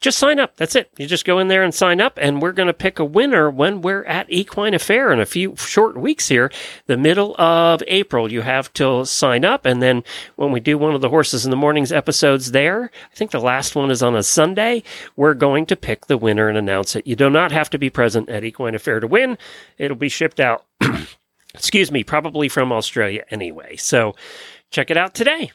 Just 0.00 0.18
sign 0.18 0.38
up. 0.38 0.56
That's 0.56 0.76
it. 0.76 0.90
You 0.98 1.06
just 1.06 1.24
go 1.24 1.38
in 1.38 1.48
there 1.48 1.62
and 1.62 1.74
sign 1.74 2.00
up, 2.00 2.18
and 2.20 2.42
we're 2.42 2.52
going 2.52 2.66
to 2.66 2.74
pick 2.74 2.98
a 2.98 3.04
winner 3.04 3.50
when 3.50 3.80
we're 3.80 4.04
at 4.04 4.30
Equine 4.30 4.74
Affair 4.74 5.10
in 5.12 5.20
a 5.20 5.26
few 5.26 5.56
short 5.56 5.96
weeks 5.96 6.28
here. 6.28 6.50
The 6.86 6.96
middle 6.96 7.34
of 7.38 7.82
April, 7.86 8.30
you 8.30 8.42
have 8.42 8.72
to 8.74 9.06
sign 9.06 9.44
up, 9.44 9.64
and 9.64 9.82
then 9.82 10.04
when 10.36 10.52
we 10.52 10.60
do 10.60 10.76
one 10.76 10.94
of 10.94 11.00
the 11.00 11.08
Horses 11.08 11.44
in 11.44 11.50
the 11.50 11.56
Mornings 11.56 11.92
episodes 11.92 12.52
there, 12.52 12.90
I 13.10 13.14
think 13.14 13.30
the 13.30 13.40
last 13.40 13.74
one 13.74 13.90
is 13.90 14.02
on 14.02 14.14
a 14.14 14.22
Sunday, 14.22 14.82
we're 15.16 15.34
going 15.34 15.66
to 15.66 15.76
pick 15.76 16.06
the 16.06 16.18
winner 16.18 16.48
and 16.48 16.58
announce 16.58 16.96
it. 16.96 17.06
You 17.06 17.16
do 17.16 17.30
not 17.30 17.52
have 17.52 17.70
to 17.70 17.78
be 17.78 17.90
present 17.90 18.28
at 18.28 18.44
Equine 18.44 18.74
Affair 18.74 19.00
to 19.00 19.06
win. 19.06 19.38
It'll 19.78 19.96
be 19.96 20.08
shipped 20.08 20.40
out, 20.40 20.64
excuse 21.54 21.90
me, 21.90 22.04
probably 22.04 22.48
from 22.48 22.72
Australia 22.72 23.24
anyway. 23.30 23.76
So 23.76 24.14
check 24.70 24.90
it 24.90 24.96
out 24.96 25.14
today. 25.14 25.52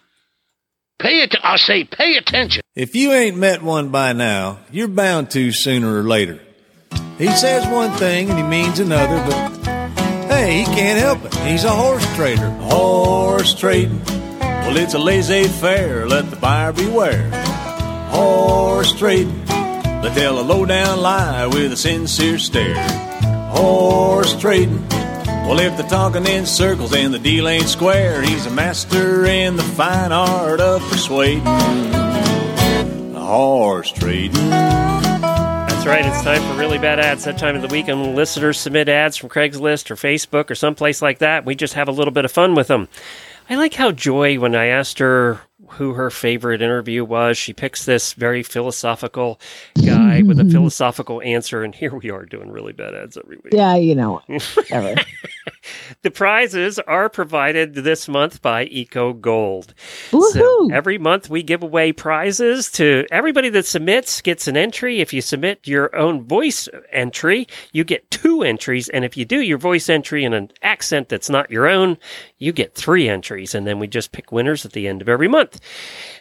Pay 0.99 1.21
it. 1.21 1.35
I 1.41 1.55
say, 1.55 1.85
pay 1.85 2.17
attention. 2.17 2.61
If 2.75 2.93
you 2.95 3.13
ain't 3.13 3.37
met 3.37 3.63
one 3.63 3.89
by 3.89 4.13
now, 4.13 4.59
you're 4.69 4.89
bound 4.89 5.31
to 5.31 5.51
sooner 5.53 5.99
or 5.99 6.03
later. 6.03 6.39
He 7.17 7.27
says 7.31 7.65
one 7.67 7.91
thing 7.91 8.29
and 8.29 8.37
he 8.37 8.43
means 8.43 8.79
another, 8.79 9.17
but 9.25 9.65
hey, 10.27 10.59
he 10.59 10.65
can't 10.65 10.99
help 10.99 11.23
it. 11.25 11.33
He's 11.35 11.63
a 11.63 11.69
horse 11.71 12.05
trader. 12.15 12.49
Horse 12.49 13.53
trading. 13.55 14.03
Well, 14.39 14.77
it's 14.77 14.93
a 14.93 14.99
laissez 14.99 15.47
faire. 15.47 16.05
Let 16.07 16.29
the 16.29 16.35
buyer 16.35 16.73
beware. 16.73 17.29
Horse 18.09 18.93
trading. 18.93 19.45
They 19.45 20.11
tell 20.13 20.39
a 20.39 20.43
low 20.43 20.65
down 20.65 21.01
lie 21.01 21.45
with 21.47 21.71
a 21.71 21.77
sincere 21.77 22.39
stare. 22.39 22.75
Horse 23.49 24.39
trading. 24.39 24.85
Well, 25.49 25.59
if 25.61 25.75
they're 25.77 25.89
talking 25.89 26.27
in 26.27 26.45
circles 26.45 26.93
and 26.93 27.11
the 27.11 27.17
deal 27.17 27.47
ain't 27.47 27.67
square, 27.67 28.21
he's 28.21 28.45
a 28.45 28.51
master 28.51 29.25
in 29.25 29.55
the 29.55 29.63
fine 29.63 30.11
art 30.11 30.61
of 30.61 30.79
persuading. 30.91 31.43
Horse 33.15 33.91
trading. 33.91 34.49
That's 34.51 35.87
right. 35.87 36.05
It's 36.05 36.21
time 36.21 36.43
for 36.43 36.59
really 36.59 36.77
bad 36.77 36.99
ads. 36.99 37.23
That 37.23 37.39
time 37.39 37.55
of 37.55 37.63
the 37.63 37.67
week, 37.67 37.87
and 37.87 38.15
listeners 38.15 38.59
submit 38.59 38.89
ads 38.89 39.17
from 39.17 39.29
Craigslist 39.29 39.89
or 39.89 39.95
Facebook 39.95 40.51
or 40.51 40.55
someplace 40.55 41.01
like 41.01 41.17
that. 41.17 41.45
We 41.45 41.55
just 41.55 41.73
have 41.73 41.87
a 41.87 41.91
little 41.91 42.13
bit 42.13 42.25
of 42.25 42.31
fun 42.31 42.53
with 42.53 42.67
them. 42.67 42.87
I 43.49 43.55
like 43.55 43.73
how 43.73 43.91
Joy, 43.91 44.37
when 44.37 44.53
I 44.53 44.67
asked 44.67 44.99
her 44.99 45.41
who 45.69 45.93
her 45.93 46.09
favorite 46.09 46.61
interview 46.61 47.03
was, 47.03 47.37
she 47.37 47.53
picks 47.53 47.85
this 47.85 48.13
very 48.13 48.43
philosophical 48.43 49.39
guy 49.83 50.21
with 50.21 50.39
a 50.39 50.45
philosophical 50.51 51.21
answer, 51.21 51.63
and 51.63 51.73
here 51.73 51.95
we 51.95 52.11
are 52.11 52.25
doing 52.25 52.51
really 52.51 52.73
bad 52.73 52.93
ads 52.93 53.17
every 53.17 53.37
week. 53.37 53.53
Yeah, 53.53 53.75
you 53.75 53.95
know, 53.95 54.21
ever. 54.69 54.95
The 56.01 56.11
prizes 56.11 56.79
are 56.79 57.09
provided 57.09 57.73
this 57.73 58.07
month 58.07 58.41
by 58.41 58.65
Eco 58.65 59.13
Gold. 59.13 59.73
Woohoo! 60.11 60.31
So 60.31 60.69
every 60.71 60.97
month 60.97 61.29
we 61.29 61.43
give 61.43 61.63
away 61.63 61.91
prizes 61.91 62.71
to 62.71 63.05
everybody 63.11 63.49
that 63.49 63.65
submits 63.65 64.21
gets 64.21 64.47
an 64.47 64.57
entry. 64.57 64.99
If 64.99 65.13
you 65.13 65.21
submit 65.21 65.67
your 65.67 65.95
own 65.95 66.23
voice 66.25 66.69
entry, 66.91 67.47
you 67.71 67.83
get 67.83 68.09
two 68.11 68.43
entries. 68.43 68.89
And 68.89 69.03
if 69.03 69.17
you 69.17 69.25
do 69.25 69.41
your 69.41 69.57
voice 69.57 69.89
entry 69.89 70.23
in 70.23 70.33
an 70.33 70.51
accent 70.61 71.09
that's 71.09 71.29
not 71.29 71.51
your 71.51 71.67
own, 71.67 71.97
you 72.37 72.51
get 72.53 72.75
three 72.75 73.09
entries. 73.09 73.53
And 73.55 73.67
then 73.67 73.79
we 73.79 73.87
just 73.87 74.11
pick 74.11 74.31
winners 74.31 74.65
at 74.65 74.73
the 74.73 74.87
end 74.87 75.01
of 75.01 75.09
every 75.09 75.27
month. 75.27 75.59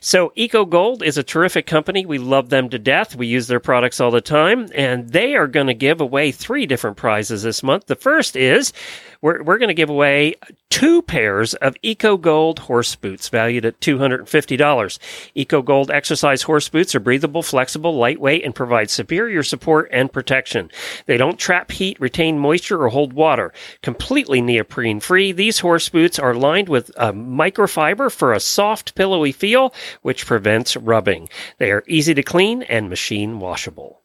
So 0.00 0.32
Eco 0.34 0.64
Gold 0.64 1.02
is 1.02 1.18
a 1.18 1.22
terrific 1.22 1.66
company. 1.66 2.06
We 2.06 2.18
love 2.18 2.48
them 2.48 2.68
to 2.70 2.78
death. 2.78 3.16
We 3.16 3.26
use 3.26 3.46
their 3.46 3.60
products 3.60 4.00
all 4.00 4.10
the 4.10 4.20
time. 4.20 4.68
And 4.74 5.08
they 5.10 5.34
are 5.34 5.46
going 5.46 5.66
to 5.68 5.74
give 5.74 6.00
away 6.00 6.32
three 6.32 6.66
different 6.66 6.96
prizes 6.96 7.42
this 7.42 7.62
month. 7.62 7.86
The 7.86 7.96
first 7.96 8.36
is 8.36 8.72
we're, 9.20 9.42
we're 9.42 9.58
going 9.58 9.68
to 9.68 9.74
give 9.74 9.90
away 9.90 10.34
two 10.70 11.02
pairs 11.02 11.54
of 11.54 11.74
Eco 11.82 12.16
Gold 12.16 12.60
horse 12.60 12.94
boots 12.94 13.28
valued 13.28 13.64
at 13.64 13.80
$250. 13.80 14.98
Eco 15.34 15.62
Gold 15.62 15.90
exercise 15.90 16.42
horse 16.42 16.68
boots 16.68 16.94
are 16.94 17.00
breathable, 17.00 17.42
flexible, 17.42 17.96
lightweight, 17.96 18.44
and 18.44 18.54
provide 18.54 18.90
superior 18.90 19.42
support 19.42 19.88
and 19.92 20.12
protection. 20.12 20.70
They 21.06 21.16
don't 21.16 21.38
trap 21.38 21.72
heat, 21.72 22.00
retain 22.00 22.38
moisture, 22.38 22.82
or 22.82 22.88
hold 22.88 23.12
water. 23.12 23.52
Completely 23.82 24.40
neoprene 24.40 25.00
free, 25.00 25.32
these 25.32 25.60
horse 25.60 25.88
boots 25.88 26.18
are 26.18 26.34
lined 26.34 26.68
with 26.68 26.90
a 26.96 27.12
microfiber 27.12 28.12
for 28.12 28.32
a 28.32 28.40
soft, 28.40 28.94
pillowy 28.94 29.32
feel, 29.32 29.74
which 30.02 30.26
prevents 30.26 30.76
rubbing. 30.76 31.28
They 31.58 31.72
are 31.72 31.84
easy 31.88 32.14
to 32.14 32.22
clean 32.22 32.62
and 32.62 32.88
machine 32.88 33.40
washable. 33.40 34.02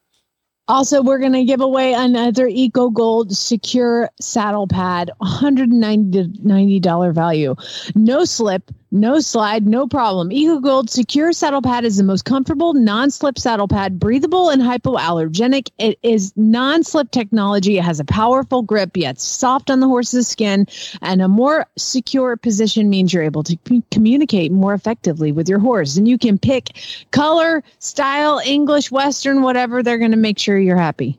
Also, 0.69 1.03
we're 1.03 1.19
going 1.19 1.33
to 1.33 1.43
give 1.43 1.59
away 1.59 1.91
another 1.93 2.47
Eco 2.47 2.89
Gold 2.89 3.35
secure 3.35 4.09
saddle 4.21 4.65
pad, 4.67 5.11
$190 5.21 7.13
value. 7.13 7.55
No 7.95 8.23
slip, 8.23 8.71
no 8.93 9.19
slide, 9.19 9.65
no 9.65 9.87
problem. 9.87 10.31
Eco 10.31 10.59
Gold 10.59 10.87
secure 10.87 11.33
saddle 11.33 11.63
pad 11.63 11.83
is 11.83 11.97
the 11.97 12.03
most 12.03 12.25
comfortable 12.25 12.73
non-slip 12.75 13.39
saddle 13.39 13.67
pad, 13.67 13.99
breathable 13.99 14.49
and 14.49 14.61
hypoallergenic. 14.61 15.69
It 15.79 15.97
is 16.03 16.31
non-slip 16.35 17.09
technology. 17.09 17.79
It 17.79 17.83
has 17.83 17.99
a 17.99 18.05
powerful 18.05 18.61
grip, 18.61 18.95
yet 18.95 19.19
soft 19.19 19.71
on 19.71 19.79
the 19.79 19.87
horse's 19.87 20.27
skin, 20.27 20.67
and 21.01 21.23
a 21.23 21.27
more 21.27 21.65
secure 21.75 22.37
position 22.37 22.89
means 22.89 23.11
you're 23.11 23.23
able 23.23 23.43
to 23.43 23.57
communicate 23.91 24.51
more 24.51 24.75
effectively 24.75 25.31
with 25.31 25.49
your 25.49 25.59
horse. 25.59 25.97
And 25.97 26.07
you 26.07 26.19
can 26.19 26.37
pick 26.37 26.77
color, 27.09 27.63
style, 27.79 28.39
English, 28.45 28.91
Western, 28.91 29.41
whatever. 29.41 29.81
They're 29.81 29.97
going 29.97 30.11
to 30.11 30.17
make 30.17 30.37
sure 30.37 30.59
you're 30.59 30.77
happy. 30.77 31.17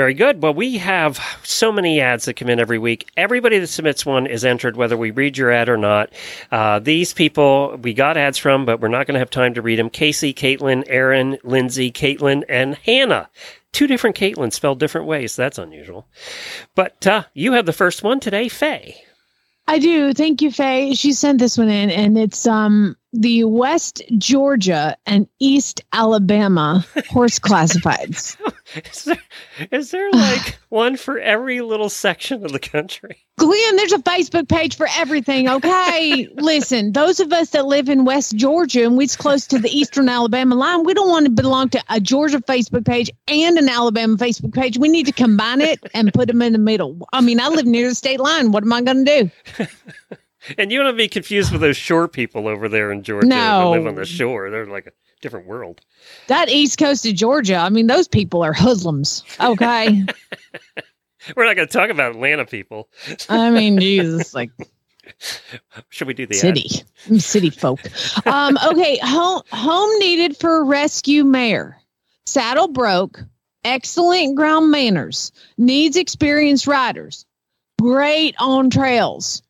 Very 0.00 0.14
good. 0.14 0.42
Well, 0.42 0.54
we 0.54 0.78
have 0.78 1.20
so 1.42 1.70
many 1.70 2.00
ads 2.00 2.24
that 2.24 2.32
come 2.32 2.48
in 2.48 2.58
every 2.58 2.78
week. 2.78 3.10
Everybody 3.18 3.58
that 3.58 3.66
submits 3.66 4.06
one 4.06 4.26
is 4.26 4.46
entered, 4.46 4.74
whether 4.74 4.96
we 4.96 5.10
read 5.10 5.36
your 5.36 5.50
ad 5.50 5.68
or 5.68 5.76
not. 5.76 6.10
Uh, 6.50 6.78
these 6.78 7.12
people 7.12 7.78
we 7.82 7.92
got 7.92 8.16
ads 8.16 8.38
from, 8.38 8.64
but 8.64 8.80
we're 8.80 8.88
not 8.88 9.06
going 9.06 9.12
to 9.12 9.18
have 9.18 9.28
time 9.28 9.52
to 9.52 9.60
read 9.60 9.78
them. 9.78 9.90
Casey, 9.90 10.32
Caitlin, 10.32 10.84
Aaron, 10.86 11.36
Lindsay, 11.44 11.92
Caitlin, 11.92 12.44
and 12.48 12.76
Hannah. 12.76 13.28
Two 13.72 13.86
different 13.86 14.16
Caitlins 14.16 14.54
spelled 14.54 14.80
different 14.80 15.06
ways. 15.06 15.36
That's 15.36 15.58
unusual. 15.58 16.08
But 16.74 17.06
uh, 17.06 17.24
you 17.34 17.52
have 17.52 17.66
the 17.66 17.74
first 17.74 18.02
one 18.02 18.20
today, 18.20 18.48
Faye. 18.48 19.04
I 19.68 19.78
do. 19.78 20.14
Thank 20.14 20.40
you, 20.40 20.50
Faye. 20.50 20.94
She 20.94 21.12
sent 21.12 21.38
this 21.38 21.58
one 21.58 21.68
in, 21.68 21.90
and 21.90 22.16
it's 22.16 22.46
um 22.46 22.96
the 23.12 23.44
West 23.44 24.02
Georgia 24.16 24.96
and 25.04 25.28
East 25.40 25.82
Alabama 25.92 26.86
horse 27.10 27.38
classifieds. 27.50 28.38
Is 28.92 29.04
there, 29.04 29.18
is 29.72 29.90
there 29.90 30.10
like 30.12 30.58
one 30.68 30.96
for 30.96 31.18
every 31.18 31.60
little 31.60 31.88
section 31.88 32.44
of 32.44 32.52
the 32.52 32.58
country? 32.60 33.16
Glenn, 33.36 33.76
there's 33.76 33.92
a 33.92 33.98
Facebook 33.98 34.48
page 34.48 34.76
for 34.76 34.86
everything. 34.96 35.48
Okay, 35.48 36.28
listen, 36.34 36.92
those 36.92 37.18
of 37.20 37.32
us 37.32 37.50
that 37.50 37.66
live 37.66 37.88
in 37.88 38.04
West 38.04 38.36
Georgia 38.36 38.84
and 38.84 38.96
we're 38.96 39.08
close 39.08 39.46
to 39.48 39.58
the 39.58 39.68
Eastern 39.70 40.08
Alabama 40.08 40.54
line, 40.54 40.84
we 40.84 40.94
don't 40.94 41.08
want 41.08 41.26
to 41.26 41.30
belong 41.32 41.68
to 41.70 41.82
a 41.88 41.98
Georgia 42.00 42.38
Facebook 42.38 42.86
page 42.86 43.10
and 43.26 43.58
an 43.58 43.68
Alabama 43.68 44.16
Facebook 44.16 44.52
page. 44.54 44.78
We 44.78 44.88
need 44.88 45.06
to 45.06 45.12
combine 45.12 45.60
it 45.60 45.80
and 45.94 46.12
put 46.12 46.28
them 46.28 46.40
in 46.42 46.52
the 46.52 46.58
middle. 46.58 47.08
I 47.12 47.20
mean, 47.22 47.40
I 47.40 47.48
live 47.48 47.66
near 47.66 47.88
the 47.88 47.94
state 47.94 48.20
line. 48.20 48.52
What 48.52 48.62
am 48.62 48.72
I 48.72 48.82
going 48.82 49.04
to 49.04 49.22
do? 49.58 49.66
And 50.56 50.72
you 50.72 50.78
don't 50.78 50.86
want 50.86 50.94
to 50.96 51.02
be 51.04 51.08
confused 51.08 51.52
with 51.52 51.60
those 51.60 51.76
shore 51.76 52.08
people 52.08 52.48
over 52.48 52.66
there 52.66 52.90
in 52.90 53.02
Georgia 53.02 53.26
No. 53.26 53.36
that 53.36 53.66
live 53.66 53.86
on 53.86 53.94
the 53.94 54.06
shore. 54.06 54.48
They're 54.50 54.64
like 54.66 54.86
a 54.86 54.92
different 55.20 55.46
world. 55.46 55.80
That 56.28 56.48
East 56.48 56.78
Coast 56.78 57.06
of 57.06 57.14
Georgia, 57.14 57.56
I 57.56 57.68
mean, 57.68 57.86
those 57.86 58.08
people 58.08 58.42
are 58.42 58.52
hoodlums. 58.52 59.24
Okay. 59.40 60.04
We're 61.36 61.44
not 61.44 61.56
going 61.56 61.68
to 61.68 61.72
talk 61.72 61.90
about 61.90 62.12
Atlanta 62.12 62.46
people. 62.46 62.88
I 63.28 63.50
mean, 63.50 63.78
Jesus, 63.78 64.34
like 64.34 64.50
Should 65.88 66.08
we 66.08 66.14
do 66.14 66.26
the 66.26 66.34
ad? 66.34 66.40
city, 66.40 67.18
city 67.18 67.50
folk. 67.50 67.80
Um, 68.26 68.58
okay, 68.70 68.98
home 69.02 69.42
home 69.50 69.98
needed 69.98 70.36
for 70.36 70.64
rescue 70.64 71.24
mare. 71.24 71.80
Saddle 72.26 72.68
broke. 72.68 73.20
Excellent 73.64 74.36
ground 74.36 74.70
manners. 74.70 75.32
Needs 75.58 75.96
experienced 75.96 76.66
riders. 76.66 77.26
Great 77.80 78.34
on 78.38 78.70
trails. 78.70 79.42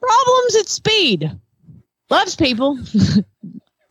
Problems 0.00 0.56
at 0.56 0.68
speed. 0.68 1.38
Loves 2.08 2.36
people. 2.36 2.78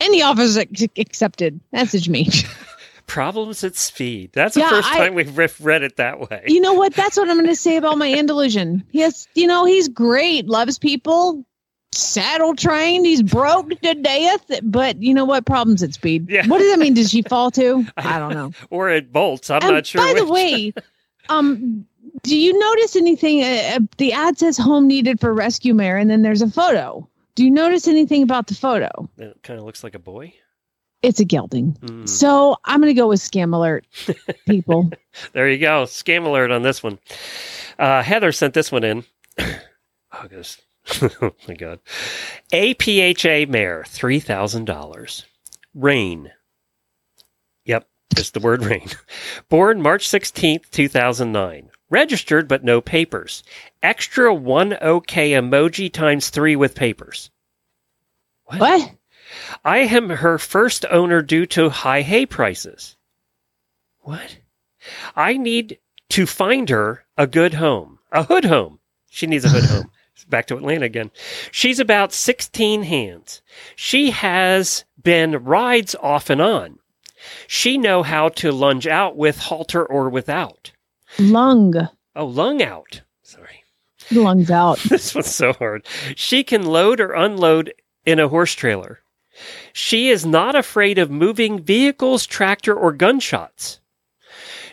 Any 0.05 0.21
offers 0.21 0.55
accepted. 0.57 1.59
Message 1.71 2.07
me. 2.09 2.29
Problems 3.07 3.63
at 3.63 3.75
speed. 3.75 4.31
That's 4.33 4.55
the 4.55 4.61
first 4.61 4.91
I- 4.91 4.97
time 4.97 5.13
we've 5.15 5.37
read 5.63 5.83
it 5.83 5.97
that 5.97 6.19
way. 6.19 6.43
You 6.47 6.59
know 6.61 6.73
what? 6.73 6.93
That's 6.93 7.17
what 7.17 7.29
I'm 7.29 7.35
going 7.35 7.47
to 7.47 7.55
say 7.55 7.77
about 7.77 7.97
my 7.97 8.11
Andalusian. 8.11 8.83
Yes, 8.91 9.27
you 9.35 9.45
know 9.47 9.65
he's 9.65 9.87
great. 9.87 10.47
Loves 10.47 10.79
people. 10.79 11.45
Saddle 11.91 12.55
trained. 12.55 13.05
He's 13.05 13.21
broke 13.21 13.69
to 13.81 13.93
death. 13.93 14.43
But 14.63 15.01
you 15.01 15.13
know 15.13 15.23
what? 15.23 15.45
Problems 15.45 15.81
at 15.83 15.93
speed. 15.93 16.29
Yeah. 16.29 16.45
What 16.47 16.57
does 16.57 16.71
that 16.71 16.79
mean? 16.79 16.93
Does 16.95 17.11
she 17.11 17.21
fall 17.29 17.51
to? 17.51 17.85
I 17.97 18.17
don't 18.19 18.33
know. 18.33 18.51
or 18.69 18.89
it 18.89 19.13
bolts. 19.13 19.49
I'm 19.49 19.61
And 19.61 19.71
not 19.73 19.85
sure. 19.85 20.01
By 20.01 20.13
the 20.19 20.25
way, 20.25 20.73
um, 21.29 21.85
do 22.23 22.35
you 22.37 22.57
notice 22.57 22.95
anything? 22.95 23.43
Uh, 23.43 23.75
uh, 23.75 23.79
the 23.97 24.13
ad 24.13 24.37
says 24.39 24.57
home 24.57 24.87
needed 24.87 25.19
for 25.19 25.31
rescue 25.33 25.73
mare, 25.75 25.97
and 25.97 26.09
then 26.09 26.21
there's 26.23 26.41
a 26.41 26.49
photo. 26.49 27.07
Do 27.35 27.43
you 27.43 27.51
notice 27.51 27.87
anything 27.87 28.23
about 28.23 28.47
the 28.47 28.55
photo? 28.55 29.09
it 29.17 29.37
kind 29.43 29.59
of 29.59 29.65
looks 29.65 29.83
like 29.83 29.95
a 29.95 29.99
boy. 29.99 30.33
It's 31.01 31.19
a 31.19 31.25
gelding. 31.25 31.73
Mm. 31.81 32.09
So 32.09 32.55
I'm 32.65 32.79
going 32.81 32.93
to 32.93 32.99
go 32.99 33.07
with 33.09 33.19
scam 33.19 33.53
alert, 33.53 33.85
people. 34.47 34.89
There 35.33 35.49
you 35.49 35.59
go. 35.59 35.83
Scam 35.83 36.25
alert 36.25 36.49
on 36.51 36.63
this 36.63 36.81
one. 36.81 36.97
Uh, 37.77 38.01
Heather 38.01 38.31
sent 38.31 38.53
this 38.53 38.71
one 38.71 38.83
in. 38.83 39.03
August. 40.11 40.63
oh, 41.21 41.33
my 41.47 41.53
God. 41.55 41.79
APHA 42.53 43.49
mare, 43.49 43.83
$3,000. 43.87 45.23
Rain. 45.75 46.31
Yep, 47.65 47.87
just 48.15 48.33
the 48.33 48.39
word 48.39 48.63
rain. 48.65 48.87
Born 49.49 49.81
March 49.81 50.07
16th, 50.07 50.69
2009. 50.71 51.69
Registered 51.89 52.47
but 52.47 52.63
no 52.63 52.81
papers. 52.81 53.43
Extra 53.85 54.33
1 54.33 54.79
OK 54.81 55.33
emoji 55.33 55.93
times 55.93 56.31
3 56.31 56.55
with 56.55 56.73
papers. 56.73 57.29
What? 58.45 58.95
I 59.63 59.77
am 59.77 60.09
her 60.09 60.39
first 60.39 60.87
owner 60.89 61.21
due 61.21 61.45
to 61.45 61.69
high 61.69 62.01
hay 62.01 62.25
prices. 62.25 62.97
What? 63.99 64.39
I 65.15 65.37
need 65.37 65.77
to 66.09 66.25
find 66.25 66.67
her 66.69 67.05
a 67.15 67.27
good 67.27 67.53
home. 67.53 67.99
A 68.11 68.23
hood 68.23 68.45
home. 68.45 68.79
She 69.11 69.27
needs 69.27 69.45
a 69.45 69.49
hood 69.49 69.65
home. 69.65 69.91
Back 70.29 70.47
to 70.47 70.57
Atlanta 70.57 70.87
again. 70.87 71.11
She's 71.51 71.79
about 71.79 72.11
16 72.11 72.81
hands. 72.81 73.43
She 73.75 74.09
has 74.09 74.83
been 74.99 75.43
rides 75.43 75.93
off 76.01 76.31
and 76.31 76.41
on. 76.41 76.79
She 77.45 77.77
know 77.77 78.01
how 78.01 78.29
to 78.29 78.51
lunge 78.51 78.87
out 78.87 79.15
with 79.15 79.37
halter 79.37 79.85
or 79.85 80.09
without. 80.09 80.71
Lung. 81.19 81.87
Oh, 82.15 82.25
lung 82.25 82.63
out. 82.63 83.01
Lungs 84.11 84.51
out. 84.51 84.79
This 84.89 85.15
one's 85.15 85.33
so 85.33 85.53
hard. 85.53 85.85
She 86.15 86.43
can 86.43 86.65
load 86.65 86.99
or 86.99 87.13
unload 87.13 87.73
in 88.05 88.19
a 88.19 88.27
horse 88.27 88.53
trailer. 88.53 89.01
She 89.73 90.09
is 90.09 90.25
not 90.25 90.55
afraid 90.55 90.97
of 90.97 91.11
moving 91.11 91.61
vehicles, 91.61 92.25
tractor, 92.25 92.73
or 92.73 92.93
gunshots. 92.93 93.79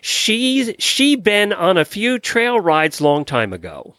She's 0.00 0.74
she 0.78 1.16
been 1.16 1.52
on 1.52 1.76
a 1.76 1.84
few 1.84 2.18
trail 2.18 2.60
rides 2.60 3.00
long 3.00 3.24
time 3.24 3.52
ago. 3.52 3.96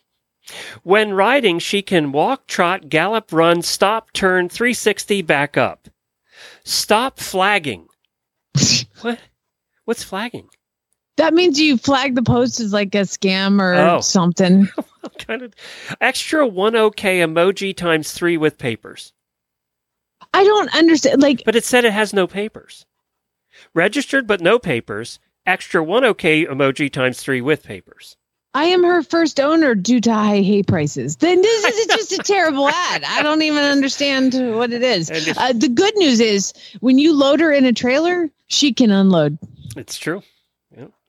When 0.84 1.14
riding, 1.14 1.60
she 1.60 1.82
can 1.82 2.12
walk, 2.12 2.48
trot, 2.48 2.90
gallop, 2.90 3.32
run, 3.32 3.62
stop, 3.62 4.12
turn, 4.12 4.50
360, 4.50 5.22
back 5.22 5.58
up. 5.58 5.88
Stop 6.64 7.20
flagging. 7.20 7.88
what? 9.02 9.20
What's 9.86 10.04
flagging? 10.04 10.50
That 11.18 11.34
means 11.34 11.60
you 11.60 11.78
flag 11.78 12.16
the 12.16 12.24
post 12.24 12.60
as 12.60 12.74
like 12.74 12.96
a 12.96 13.00
scam 13.02 13.62
or 13.62 13.74
Oh. 13.76 14.02
something. 14.02 14.68
kind 15.20 15.42
of 15.44 15.54
extra 16.02 16.46
1 16.48 16.76
OK 16.76 17.20
emoji 17.20 17.76
times 17.76 18.12
3 18.12 18.38
with 18.38 18.58
papers. 18.58 19.14
I 20.34 20.44
don't 20.44 20.74
understand. 20.74 21.22
Like, 21.22 21.44
But 21.46 21.56
it 21.56 21.64
said 21.64 21.86
it 21.86 21.94
has 21.94 22.14
no 22.14 22.26
papers. 22.26 22.86
Registered 23.74 24.26
but 24.28 24.42
no 24.42 24.58
papers. 24.58 25.20
Extra 25.46 25.84
1 25.84 26.04
OK 26.06 26.46
emoji 26.46 26.92
times 26.92 27.20
3 27.22 27.42
with 27.42 27.64
papers. 27.64 28.18
I 28.56 28.66
am 28.66 28.84
her 28.84 29.02
first 29.04 29.40
owner 29.40 29.74
due 29.76 30.00
to 30.02 30.14
high 30.14 30.42
hay 30.42 30.62
prices. 30.64 31.16
Then 31.18 31.42
this 31.42 31.64
is 31.66 31.86
just 31.96 32.12
a 32.14 32.18
terrible 32.20 32.68
ad. 32.70 33.04
I 33.04 33.22
don't 33.24 33.42
even 33.42 33.64
understand 33.64 34.34
what 34.56 34.72
it 34.72 34.84
is. 34.84 35.10
Uh, 35.12 35.54
the 35.54 35.70
good 35.70 35.96
news 35.98 36.20
is 36.20 36.54
when 36.80 36.98
you 37.00 37.14
load 37.14 37.40
her 37.40 37.52
in 37.52 37.66
a 37.66 37.74
trailer, 37.74 38.30
she 38.48 38.72
can 38.74 38.92
unload. 38.92 39.38
It's 39.76 39.98
true. 39.98 40.22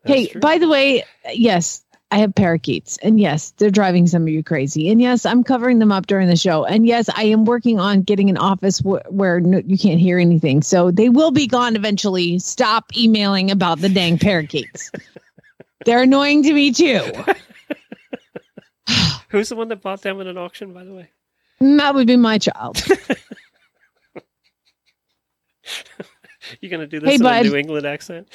That's 0.05 0.21
Hey, 0.21 0.27
true. 0.29 0.41
by 0.41 0.59
the 0.59 0.69
way, 0.69 1.03
yes, 1.33 1.85
I 2.11 2.19
have 2.19 2.35
parakeets. 2.35 2.99
And 3.03 3.19
yes, 3.19 3.53
they're 3.57 3.71
driving 3.71 4.07
some 4.07 4.23
of 4.23 4.29
you 4.29 4.43
crazy. 4.45 4.89
And 4.91 5.01
yes, 5.01 5.25
I'm 5.27 5.43
covering 5.43 5.79
them 5.81 5.91
up 5.91 6.07
during 6.07 6.29
the 6.29 6.37
show. 6.37 6.65
And 6.65 6.87
yes, 6.87 7.09
I 7.17 7.25
am 7.25 7.45
working 7.45 7.81
on 7.81 8.03
getting 8.03 8.31
an 8.31 8.37
office 8.37 8.79
wh- 8.81 9.01
where 9.11 9.41
no, 9.41 9.63
you 9.67 9.77
can't 9.79 9.99
hear 9.99 10.19
anything. 10.19 10.63
So 10.63 10.91
they 10.91 11.09
will 11.09 11.31
be 11.33 11.47
gone 11.47 11.75
eventually. 11.75 12.39
Stop 12.39 12.97
emailing 12.97 13.51
about 13.51 13.81
the 13.81 13.89
dang 13.89 14.19
parakeets. 14.19 14.93
they're 15.85 16.03
annoying 16.03 16.43
to 16.45 16.53
me 16.53 16.71
too. 16.73 17.01
Who's 19.31 19.49
the 19.49 19.57
one 19.57 19.69
that 19.69 19.81
bought 19.83 20.03
them 20.03 20.21
at 20.21 20.27
an 20.29 20.39
auction, 20.39 20.73
by 20.73 20.85
the 20.85 20.93
way? 20.95 21.11
That 21.61 21.95
would 21.95 22.07
be 22.07 22.17
my 22.17 22.39
child. 22.39 22.81
You're 26.61 26.71
going 26.71 26.81
to 26.81 26.87
do 26.87 27.01
this 27.01 27.09
Hey, 27.09 27.15
in 27.17 27.23
bud. 27.23 27.47
a 27.47 27.49
New 27.49 27.57
England 27.57 27.87
accent? 27.87 28.29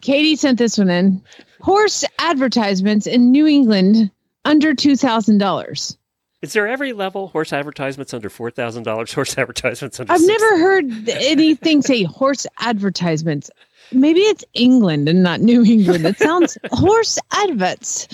Katie 0.00 0.36
sent 0.36 0.58
this 0.58 0.78
one 0.78 0.90
in. 0.90 1.22
Horse 1.60 2.04
advertisements 2.18 3.06
in 3.06 3.30
New 3.30 3.46
England 3.46 4.10
under 4.44 4.74
$2,000. 4.74 5.96
Is 6.42 6.52
there 6.54 6.66
every 6.66 6.92
level 6.92 7.28
horse 7.28 7.52
advertisements 7.52 8.12
under 8.12 8.28
$4,000, 8.28 9.14
horse 9.14 9.38
advertisements 9.38 10.00
under 10.00 10.12
I've 10.12 10.20
$6,000? 10.20 10.26
never 10.26 10.58
heard 10.58 11.08
anything 11.10 11.82
say 11.82 12.02
horse 12.02 12.46
advertisements. 12.58 13.48
Maybe 13.92 14.20
it's 14.20 14.44
England 14.54 15.08
and 15.08 15.22
not 15.22 15.40
New 15.40 15.62
England. 15.64 16.04
It 16.04 16.18
sounds 16.18 16.58
horse 16.72 17.18
adverts. 17.30 18.08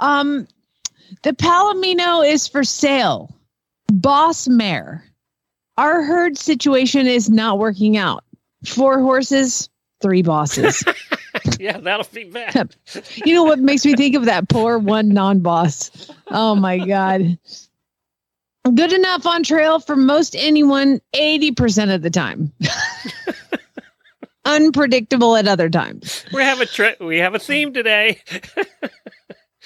Um, 0.00 0.48
the 1.22 1.32
Palomino 1.34 2.28
is 2.28 2.48
for 2.48 2.64
sale. 2.64 3.32
Boss 3.92 4.48
mare. 4.48 5.04
Our 5.76 6.02
herd 6.02 6.36
situation 6.36 7.06
is 7.06 7.30
not 7.30 7.58
working 7.60 7.96
out. 7.96 8.24
Four 8.66 9.00
horses, 9.00 9.68
three 10.00 10.22
bosses. 10.22 10.84
yeah, 11.58 11.78
that'll 11.78 12.06
be 12.12 12.24
bad. 12.24 12.74
you 13.24 13.34
know 13.34 13.44
what 13.44 13.58
makes 13.58 13.84
me 13.84 13.94
think 13.94 14.14
of 14.14 14.24
that 14.26 14.48
poor 14.48 14.78
one 14.78 15.08
non-boss? 15.08 16.10
Oh 16.28 16.54
my 16.54 16.78
god. 16.78 17.38
Good 18.74 18.92
enough 18.92 19.26
on 19.26 19.42
trail 19.42 19.80
for 19.80 19.96
most 19.96 20.36
anyone 20.36 21.00
80% 21.14 21.94
of 21.94 22.02
the 22.02 22.10
time. 22.10 22.52
Unpredictable 24.44 25.36
at 25.36 25.48
other 25.48 25.70
times. 25.70 26.24
We 26.32 26.42
have 26.42 26.60
a 26.60 26.66
tra- 26.66 26.96
we 27.00 27.18
have 27.18 27.34
a 27.34 27.38
theme 27.38 27.72
today. 27.72 28.22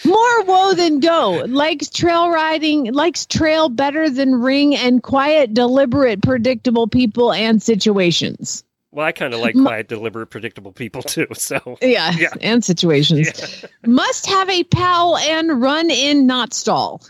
More 0.04 0.44
woe 0.44 0.74
than 0.74 0.98
go. 1.00 1.44
Likes 1.46 1.88
trail 1.88 2.30
riding, 2.30 2.92
likes 2.92 3.24
trail 3.26 3.68
better 3.68 4.10
than 4.10 4.34
ring 4.34 4.74
and 4.74 5.02
quiet, 5.02 5.54
deliberate, 5.54 6.22
predictable 6.22 6.88
people 6.88 7.32
and 7.32 7.62
situations. 7.62 8.64
Well, 8.92 9.06
I 9.06 9.12
kind 9.12 9.32
of 9.32 9.40
like 9.40 9.54
quiet, 9.54 9.88
deliberate, 9.88 10.26
predictable 10.26 10.70
people 10.72 11.02
too. 11.02 11.26
So 11.34 11.78
Yeah, 11.80 12.12
Yeah. 12.16 12.28
and 12.42 12.62
situations. 12.64 13.64
Must 13.86 14.26
have 14.26 14.48
a 14.50 14.64
pal 14.64 15.16
and 15.16 15.60
run 15.62 15.90
in, 15.90 16.26
not 16.26 16.52
stall. 16.52 17.02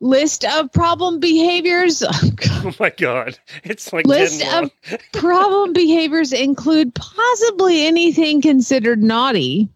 List 0.00 0.44
of 0.44 0.72
problem 0.72 1.20
behaviors. 1.20 2.02
Oh, 2.48 2.70
oh 2.70 2.74
my 2.80 2.90
god, 2.90 3.38
it's 3.64 3.92
like 3.92 4.06
List 4.06 4.44
of 4.54 4.70
problem 5.12 5.72
behaviors 5.72 6.32
include 6.32 6.94
possibly 6.94 7.86
anything 7.86 8.40
considered 8.40 9.02
naughty. 9.02 9.68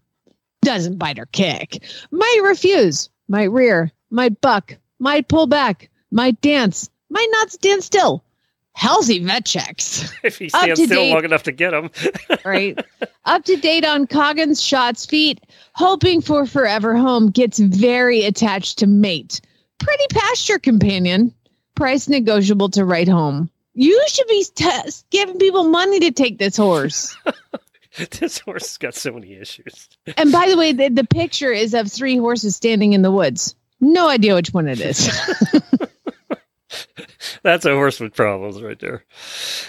Doesn't 0.62 0.98
bite 0.98 1.18
or 1.18 1.26
kick. 1.26 1.82
Might 2.10 2.40
refuse. 2.42 3.08
Might 3.28 3.50
rear. 3.52 3.92
Might 4.10 4.40
buck. 4.40 4.76
Might 4.98 5.28
pull 5.28 5.46
back. 5.46 5.88
Might 6.10 6.40
dance. 6.40 6.90
Might 7.10 7.28
not 7.32 7.50
stand 7.52 7.82
still. 7.84 8.24
Healthy 8.80 9.18
vet 9.18 9.44
checks. 9.44 10.10
if 10.22 10.38
he 10.38 10.48
stands 10.48 10.82
still 10.82 11.02
date. 11.02 11.12
long 11.12 11.22
enough 11.22 11.42
to 11.42 11.52
get 11.52 11.74
him. 11.74 11.90
right? 12.46 12.82
Up 13.26 13.44
to 13.44 13.56
date 13.56 13.84
on 13.84 14.06
Coggins 14.06 14.62
shots 14.62 15.04
feet, 15.04 15.44
hoping 15.74 16.22
for 16.22 16.46
forever 16.46 16.96
home, 16.96 17.28
gets 17.28 17.58
very 17.58 18.24
attached 18.24 18.78
to 18.78 18.86
mate. 18.86 19.42
Pretty 19.80 20.04
pasture 20.08 20.58
companion, 20.58 21.34
price 21.74 22.08
negotiable 22.08 22.70
to 22.70 22.86
right 22.86 23.06
home. 23.06 23.50
You 23.74 24.02
should 24.08 24.28
be 24.28 24.46
t- 24.54 24.70
giving 25.10 25.38
people 25.38 25.64
money 25.64 26.00
to 26.00 26.10
take 26.10 26.38
this 26.38 26.56
horse. 26.56 27.14
this 28.18 28.38
horse 28.38 28.66
has 28.66 28.78
got 28.78 28.94
so 28.94 29.12
many 29.12 29.34
issues. 29.34 29.90
and 30.16 30.32
by 30.32 30.48
the 30.48 30.56
way, 30.56 30.72
the, 30.72 30.88
the 30.88 31.04
picture 31.04 31.52
is 31.52 31.74
of 31.74 31.92
three 31.92 32.16
horses 32.16 32.56
standing 32.56 32.94
in 32.94 33.02
the 33.02 33.12
woods. 33.12 33.54
No 33.78 34.08
idea 34.08 34.34
which 34.34 34.54
one 34.54 34.68
it 34.68 34.80
is. 34.80 35.10
That's 37.42 37.64
a 37.64 37.74
horse 37.74 38.00
with 38.00 38.14
problems 38.14 38.62
right 38.62 38.78
there. 38.78 39.04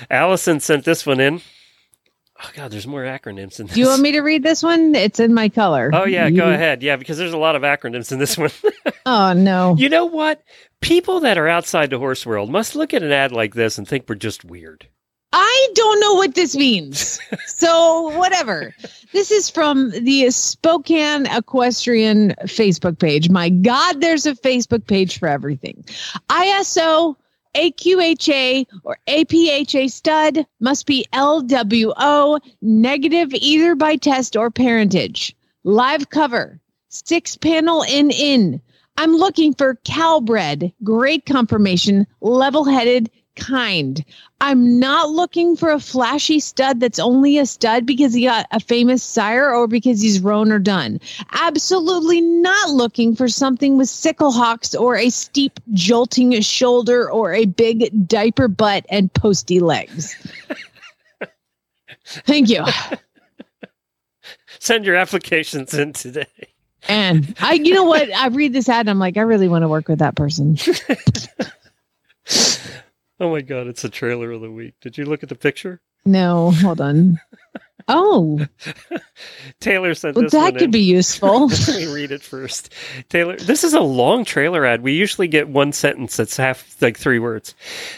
Allison 0.09 0.59
sent 0.59 0.86
this 0.86 1.05
one 1.05 1.19
in. 1.19 1.41
Oh 2.43 2.49
god, 2.55 2.72
there's 2.72 2.88
more 2.88 3.03
acronyms 3.03 3.59
in 3.59 3.67
this. 3.67 3.76
Do 3.76 3.82
you 3.82 3.88
want 3.88 4.01
me 4.01 4.13
to 4.13 4.22
read 4.22 4.41
this 4.41 4.63
one? 4.63 4.95
It's 4.95 5.19
in 5.19 5.34
my 5.34 5.47
color. 5.47 5.91
Oh 5.93 6.05
yeah, 6.05 6.30
go 6.32 6.49
ahead. 6.49 6.82
Yeah, 6.82 6.95
because 6.95 7.17
there's 7.17 7.34
a 7.34 7.38
lot 7.38 7.55
of 7.55 7.61
acronyms 7.61 8.11
in 8.11 8.19
this 8.19 8.38
one. 8.38 8.51
Oh 9.03 9.34
no. 9.34 9.76
you 9.80 9.89
know 9.89 10.05
what? 10.05 10.43
People 10.80 11.22
that 11.22 11.38
are 11.39 11.47
outside 11.47 11.89
the 11.89 11.97
horse 11.97 12.24
world 12.24 12.51
must 12.51 12.76
look 12.76 12.93
at 12.93 13.01
an 13.01 13.11
ad 13.11 13.32
like 13.32 13.55
this 13.55 13.80
and 13.80 13.88
think 13.88 14.05
we're 14.07 14.13
just 14.13 14.45
weird. 14.45 14.88
I 15.34 15.67
don't 15.74 15.99
know 15.99 16.13
what 16.15 16.36
this 16.36 16.55
means. 16.55 17.19
so, 17.47 18.15
whatever. 18.17 18.76
This 19.11 19.32
is 19.32 19.49
from 19.49 19.89
the 19.91 20.30
Spokane 20.30 21.26
Equestrian 21.26 22.36
Facebook 22.41 22.99
page. 22.99 23.30
My 23.30 23.49
God, 23.49 24.01
there's 24.01 24.26
a 24.26 24.36
Facebook 24.36 24.86
page 24.86 25.17
for 25.17 25.28
everything. 25.28 25.84
ISO, 26.30 27.15
AQHA, 27.55 28.65
or 28.83 28.97
APHA 29.07 29.91
stud 29.91 30.45
must 30.59 30.85
be 30.85 31.05
LWO, 31.13 32.39
negative 32.61 33.29
either 33.33 33.75
by 33.75 33.95
test 33.95 34.35
or 34.35 34.49
parentage. 34.49 35.35
Live 35.63 36.09
cover, 36.09 36.59
six 36.89 37.35
panel 37.35 37.83
in 37.83 38.11
in. 38.11 38.61
I'm 38.97 39.15
looking 39.15 39.53
for 39.53 39.79
cowbred, 39.85 40.73
great 40.83 41.25
confirmation, 41.25 42.07
level 42.21 42.63
headed, 42.63 43.09
kind. 43.36 44.03
I'm 44.39 44.79
not 44.79 45.09
looking 45.09 45.55
for 45.55 45.69
a 45.69 45.79
flashy 45.79 46.39
stud 46.39 46.79
that's 46.79 46.99
only 46.99 47.38
a 47.38 47.45
stud 47.45 47.86
because 47.86 48.13
he 48.13 48.25
got 48.25 48.47
a 48.51 48.59
famous 48.59 49.03
sire 49.03 49.53
or 49.53 49.67
because 49.67 50.01
he's 50.01 50.19
roan 50.19 50.51
or 50.51 50.59
done. 50.59 50.99
Absolutely 51.34 52.21
not 52.21 52.71
looking 52.71 53.15
for 53.15 53.27
something 53.27 53.77
with 53.77 53.89
sickle 53.89 54.32
hocks 54.32 54.73
or 54.73 54.95
a 54.95 55.09
steep 55.09 55.59
jolting 55.73 56.39
shoulder 56.41 57.11
or 57.11 57.34
a 57.34 57.45
big 57.45 58.07
diaper 58.07 58.47
butt 58.47 58.86
and 58.89 59.13
posty 59.13 59.59
legs. 59.59 60.15
Thank 62.05 62.49
you. 62.49 62.65
Send 64.59 64.86
your 64.86 64.95
applications 64.95 65.73
in 65.73 65.93
today. 65.93 66.27
And 66.88 67.36
I, 67.39 67.53
you 67.53 67.73
know 67.73 67.84
what? 67.84 68.11
I 68.13 68.27
read 68.27 68.53
this 68.53 68.67
ad 68.67 68.82
and 68.82 68.89
I'm 68.89 68.99
like, 68.99 69.17
I 69.17 69.21
really 69.21 69.47
want 69.47 69.63
to 69.63 69.67
work 69.67 69.88
with 69.88 69.99
that 69.99 70.15
person. 70.15 70.57
Oh 73.22 73.30
my 73.30 73.41
god, 73.41 73.67
it's 73.67 73.84
a 73.84 73.89
trailer 73.89 74.32
of 74.32 74.41
the 74.41 74.49
week. 74.49 74.74
Did 74.82 74.97
you 74.97 75.05
look 75.05 75.22
at 75.22 75.30
the 75.30 75.36
picture? 75.36 75.80
No, 76.05 76.49
hold 76.49 76.82
on. 76.82 77.22
Oh, 77.88 78.45
Taylor 79.59 79.93
sent 79.93 80.15
well, 80.15 80.23
this 80.23 80.34
one 80.34 80.43
that 80.43 80.53
could 80.53 80.63
in. 80.63 80.71
be 80.71 80.79
useful. 80.79 81.47
Let 81.47 81.67
me 81.69 81.93
read 81.93 82.11
it 82.11 82.21
first. 82.21 82.73
Taylor, 83.09 83.38
this 83.38 83.63
is 83.63 83.73
a 83.73 83.82
long 83.82 84.25
trailer 84.25 84.65
ad. 84.65 84.82
We 84.82 84.93
usually 84.93 85.27
get 85.27 85.49
one 85.49 85.71
sentence 85.71 86.17
that's 86.17 86.38
half 86.38 86.82
like 86.82 86.97
three 86.97 87.19
words. 87.19 87.55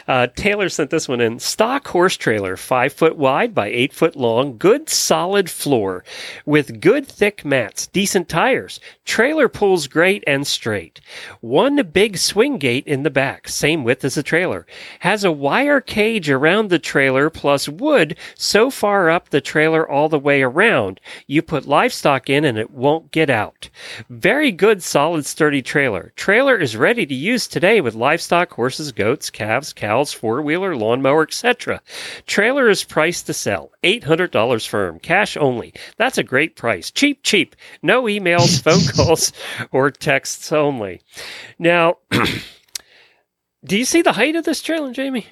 Uh, 0.08 0.28
Taylor 0.36 0.70
sent 0.70 0.90
this 0.90 1.08
one 1.08 1.22
in. 1.22 1.40
Stock 1.40 1.88
horse 1.88 2.18
trailer, 2.18 2.58
five 2.58 2.94
foot 2.94 3.18
wide 3.18 3.54
by 3.54 3.68
eight 3.68 3.94
foot 3.94 4.16
long, 4.16 4.58
good 4.58 4.90
solid 4.90 5.50
floor 5.50 6.04
with 6.46 6.80
good 6.82 7.08
thick 7.08 7.44
mats, 7.46 7.88
decent 7.88 8.30
tires. 8.30 8.80
Trailer 9.06 9.50
pulls 9.50 9.88
great 9.88 10.24
and 10.28 10.46
straight. 10.46 11.00
One 11.42 11.82
big 11.94 12.18
swing 12.18 12.58
gate 12.58 12.86
in 12.88 13.04
the 13.04 13.10
back, 13.10 13.48
same 13.48 13.84
width 13.84 14.04
as 14.04 14.16
the 14.16 14.24
trailer. 14.24 14.66
Has 15.00 15.24
a 15.24 15.32
wire 15.32 15.82
cage 15.82 16.30
around 16.30 16.70
the 16.70 16.80
trailer 16.80 17.30
plus 17.30 17.68
wood 17.68 18.18
so 18.36 18.70
far 18.70 19.10
up 19.10 19.30
the 19.30 19.42
trailer 19.42 19.73
all 19.82 20.10
the 20.10 20.20
way 20.20 20.42
around. 20.42 21.00
You 21.28 21.42
put 21.42 21.66
livestock 21.66 22.30
in 22.30 22.46
and 22.46 22.58
it 22.58 22.72
won't 22.72 23.12
get 23.12 23.30
out. 23.30 23.70
Very 24.10 24.52
good, 24.52 24.84
solid, 24.84 25.26
sturdy 25.26 25.62
trailer. 25.62 26.14
Trailer 26.16 26.58
is 26.58 26.78
ready 26.78 27.06
to 27.06 27.16
use 27.16 27.48
today 27.48 27.82
with 27.82 27.96
livestock, 27.96 28.52
horses, 28.54 28.92
goats, 28.92 29.30
calves, 29.30 29.74
cows, 29.74 30.14
four 30.14 30.42
wheeler, 30.42 30.76
lawnmower, 30.76 31.24
etc. 31.24 31.82
Trailer 32.28 32.70
is 32.70 32.84
priced 32.84 33.26
to 33.28 33.34
sell. 33.34 33.72
$800 33.84 34.68
firm. 34.68 35.00
Cash 35.00 35.38
only. 35.38 35.74
That's 35.98 36.18
a 36.18 36.24
great 36.24 36.56
price. 36.56 36.92
Cheap, 36.92 37.24
cheap. 37.24 37.56
No 37.82 38.04
emails, 38.04 38.62
phone 38.64 38.86
calls, 38.96 39.34
or 39.72 39.92
texts 39.92 40.52
only. 40.52 41.02
Now, 41.60 41.98
do 43.66 43.78
you 43.78 43.86
see 43.86 44.02
the 44.02 44.14
height 44.14 44.36
of 44.36 44.46
this 44.46 44.62
trailer, 44.62 44.92
Jamie? 44.92 45.28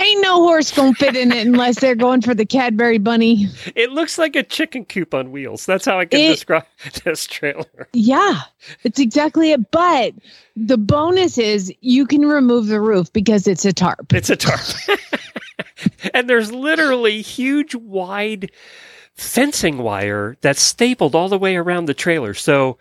Ain't 0.00 0.22
no 0.22 0.36
horse 0.42 0.70
gonna 0.72 0.94
fit 0.94 1.14
in 1.14 1.30
it 1.30 1.46
unless 1.46 1.78
they're 1.80 1.94
going 1.94 2.22
for 2.22 2.34
the 2.34 2.46
Cadbury 2.46 2.98
bunny. 2.98 3.46
It 3.76 3.92
looks 3.92 4.16
like 4.18 4.34
a 4.34 4.42
chicken 4.42 4.84
coop 4.86 5.12
on 5.14 5.30
wheels. 5.30 5.66
That's 5.66 5.84
how 5.84 5.98
I 6.00 6.06
can 6.06 6.20
It- 6.20 6.28
describe 6.28 6.64
this 7.04 7.26
trailer. 7.26 7.88
Yeah, 7.92 8.40
it's 8.82 8.98
exactly 8.98 9.52
it. 9.52 9.70
But 9.70 10.14
the 10.56 10.78
bonus 10.78 11.36
is 11.38 11.72
you 11.80 12.06
can 12.06 12.22
remove 12.26 12.68
the 12.68 12.80
roof 12.80 13.12
because 13.12 13.46
it's 13.46 13.64
a 13.64 13.72
tarp. 13.72 14.12
It's 14.14 14.30
a 14.30 14.36
tarp. 14.36 14.60
and 16.14 16.28
there's 16.28 16.50
literally 16.50 17.20
huge, 17.22 17.74
wide 17.74 18.50
fencing 19.14 19.78
wire 19.78 20.36
that's 20.40 20.62
stapled 20.62 21.14
all 21.14 21.28
the 21.28 21.38
way 21.38 21.56
around 21.56 21.84
the 21.86 21.94
trailer. 21.94 22.32
So 22.32 22.78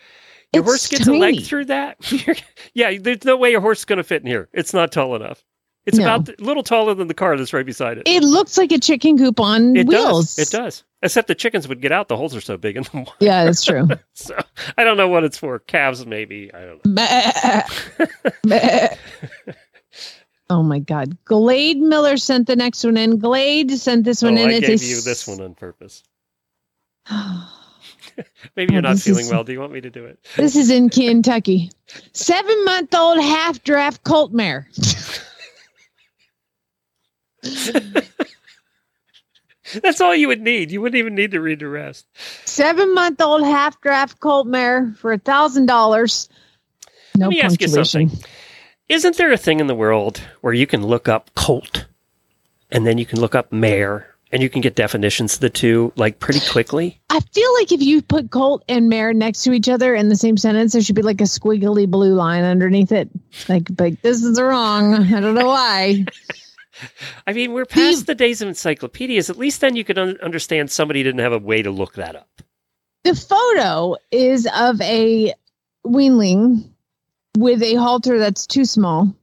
your 0.53 0.61
It's 0.63 0.69
horse 0.69 0.87
gets 0.87 1.07
a 1.07 1.13
leg 1.13 1.43
through 1.43 1.65
that. 1.65 1.97
yeah, 2.73 2.97
there's 2.97 3.25
no 3.25 3.35
way 3.35 3.53
a 3.55 3.59
horse 3.61 3.79
is 3.79 3.85
going 3.85 3.97
to 3.97 4.03
fit 4.03 4.21
in 4.21 4.27
here. 4.27 4.47
It's 4.53 4.73
not 4.73 4.91
tall 4.93 5.15
enough. 5.15 5.43
It's 5.89 5.97
No. 5.97 6.15
about 6.15 6.29
a 6.29 6.35
little 6.43 6.63
taller 6.63 6.93
than 6.93 7.07
the 7.07 7.13
car 7.13 7.35
that's 7.35 7.51
right 7.51 7.65
beside 7.65 7.97
it. 7.97 8.03
It 8.07 8.23
looks 8.23 8.57
like 8.57 8.71
a 8.71 8.79
chicken 8.79 9.17
coop 9.17 9.39
on 9.39 9.75
It 9.75 9.87
wheels. 9.87 10.35
does. 10.35 10.47
It 10.47 10.51
does. 10.55 10.83
Except 11.01 11.27
the 11.27 11.35
chickens 11.35 11.67
would 11.67 11.81
get 11.81 11.91
out. 11.91 12.07
The 12.09 12.17
holes 12.17 12.35
are 12.35 12.41
so 12.41 12.57
big 12.57 12.77
in 12.77 12.83
them. 12.83 13.05
Yeah, 13.19 13.45
that's 13.45 13.63
true. 13.65 13.87
so 14.13 14.37
I 14.77 14.83
don't 14.83 14.97
know 14.97 15.07
what 15.07 15.23
it's 15.23 15.37
for. 15.37 15.59
Calves, 15.59 16.05
maybe. 16.05 16.51
I 16.53 16.65
don't 16.65 16.85
know. 16.85 17.07
Oh 20.51 20.63
my 20.63 20.79
God. 20.79 21.15
Glade 21.25 21.77
Miller 21.79 22.17
sent 22.17 22.47
the 22.47 22.55
next 22.55 22.83
one 22.83 22.97
in. 22.97 23.17
Glade 23.19 23.71
sent 23.71 24.03
this 24.03 24.23
Oh, 24.23 24.27
one 24.27 24.37
in. 24.37 24.49
I 24.49 24.53
It's 24.53 24.67
gave 24.67 24.83
you 24.83 25.01
this 25.01 25.27
one 25.27 25.41
on 25.41 25.53
purpose. 25.55 26.03
Maybe 28.55 28.71
Oh, 28.71 28.73
you're 28.73 28.81
not 28.81 28.99
feeling 28.99 29.25
is- 29.25 29.31
well. 29.31 29.43
Do 29.43 29.53
you 29.53 29.59
want 29.59 29.71
me 29.71 29.81
to 29.81 29.89
do 29.89 30.05
it? 30.05 30.19
This 30.35 30.55
is 30.55 30.69
in 30.69 30.89
Kentucky. 30.89 31.71
Seven 32.13 32.65
month 32.65 32.93
old 32.95 33.19
half 33.21 33.63
draft 33.63 34.03
colt 34.03 34.31
mare. 34.33 34.67
That's 39.83 40.01
all 40.01 40.15
you 40.15 40.27
would 40.27 40.41
need. 40.41 40.71
You 40.71 40.81
wouldn't 40.81 40.97
even 40.97 41.13
need 41.15 41.31
to 41.31 41.41
read 41.41 41.59
the 41.59 41.67
rest. 41.67 42.07
Seven 42.45 42.93
month 42.95 43.21
old 43.21 43.43
half 43.43 43.79
draft 43.81 44.19
colt 44.19 44.47
mare 44.47 44.93
for 44.97 45.13
a 45.13 45.19
thousand 45.19 45.67
dollars. 45.67 46.27
No 47.15 47.27
Let 47.27 47.31
me 47.31 47.41
ask 47.41 47.61
you 47.61 47.67
something. 47.67 48.11
Isn't 48.87 49.17
there 49.17 49.31
a 49.31 49.37
thing 49.37 49.59
in 49.59 49.67
the 49.67 49.75
world 49.75 50.19
where 50.41 50.53
you 50.53 50.65
can 50.65 50.83
look 50.85 51.07
up 51.07 51.29
colt 51.35 51.85
and 52.71 52.87
then 52.87 52.97
you 52.97 53.05
can 53.05 53.19
look 53.19 53.35
up 53.35 53.51
mare 53.51 54.15
and 54.31 54.41
you 54.41 54.49
can 54.49 54.61
get 54.61 54.75
definitions 54.75 55.35
of 55.35 55.41
the 55.41 55.49
two 55.49 55.93
like 55.95 56.19
pretty 56.19 56.39
quickly? 56.49 56.99
I 57.11 57.19
feel 57.19 57.53
like 57.55 57.71
if 57.71 57.81
you 57.81 58.01
put 58.01 58.31
colt 58.31 58.63
and 58.67 58.89
mare 58.89 59.13
next 59.13 59.43
to 59.43 59.51
each 59.51 59.69
other 59.69 59.93
in 59.93 60.09
the 60.09 60.15
same 60.15 60.37
sentence, 60.37 60.73
there 60.73 60.81
should 60.81 60.95
be 60.95 61.03
like 61.03 61.21
a 61.21 61.25
squiggly 61.25 61.87
blue 61.87 62.15
line 62.15 62.43
underneath 62.43 62.91
it. 62.91 63.09
Like, 63.47 63.67
like 63.77 64.01
this 64.01 64.23
is 64.23 64.41
wrong. 64.41 64.95
I 65.13 65.19
don't 65.19 65.35
know 65.35 65.47
why. 65.47 66.05
I 67.27 67.33
mean, 67.33 67.53
we're 67.53 67.65
past 67.65 68.05
the 68.07 68.15
days 68.15 68.41
of 68.41 68.47
encyclopedias. 68.47 69.29
At 69.29 69.37
least 69.37 69.61
then 69.61 69.75
you 69.75 69.83
could 69.83 69.97
un- 69.97 70.17
understand 70.21 70.71
somebody 70.71 71.03
didn't 71.03 71.19
have 71.21 71.33
a 71.33 71.37
way 71.39 71.61
to 71.61 71.71
look 71.71 71.95
that 71.95 72.15
up. 72.15 72.41
The 73.03 73.15
photo 73.15 73.95
is 74.11 74.47
of 74.55 74.79
a 74.81 75.33
weanling 75.85 76.69
with 77.37 77.61
a 77.63 77.75
halter 77.75 78.19
that's 78.19 78.45
too 78.45 78.65
small, 78.65 79.13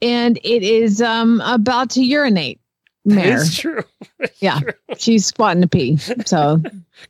and 0.00 0.38
it 0.44 0.62
is 0.62 1.02
um 1.02 1.40
about 1.44 1.90
to 1.90 2.02
urinate. 2.04 2.60
Mare. 3.04 3.38
It's 3.40 3.56
true. 3.58 3.82
Yeah, 4.40 4.58
she's 4.96 5.26
squatting 5.26 5.62
to 5.62 5.68
pee. 5.68 5.96
So, 5.96 6.60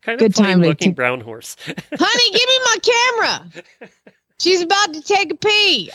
Kind 0.02 0.18
Good 0.18 0.34
time 0.34 0.60
to 0.62 0.68
looking 0.68 0.90
take- 0.90 0.96
brown 0.96 1.20
horse. 1.20 1.56
honey, 1.66 2.30
give 2.32 2.48
me 2.48 2.58
my 2.64 2.76
camera. 2.82 3.90
She's 4.38 4.60
about 4.62 4.92
to 4.94 5.00
take 5.02 5.32
a 5.32 5.36
pee. 5.36 5.90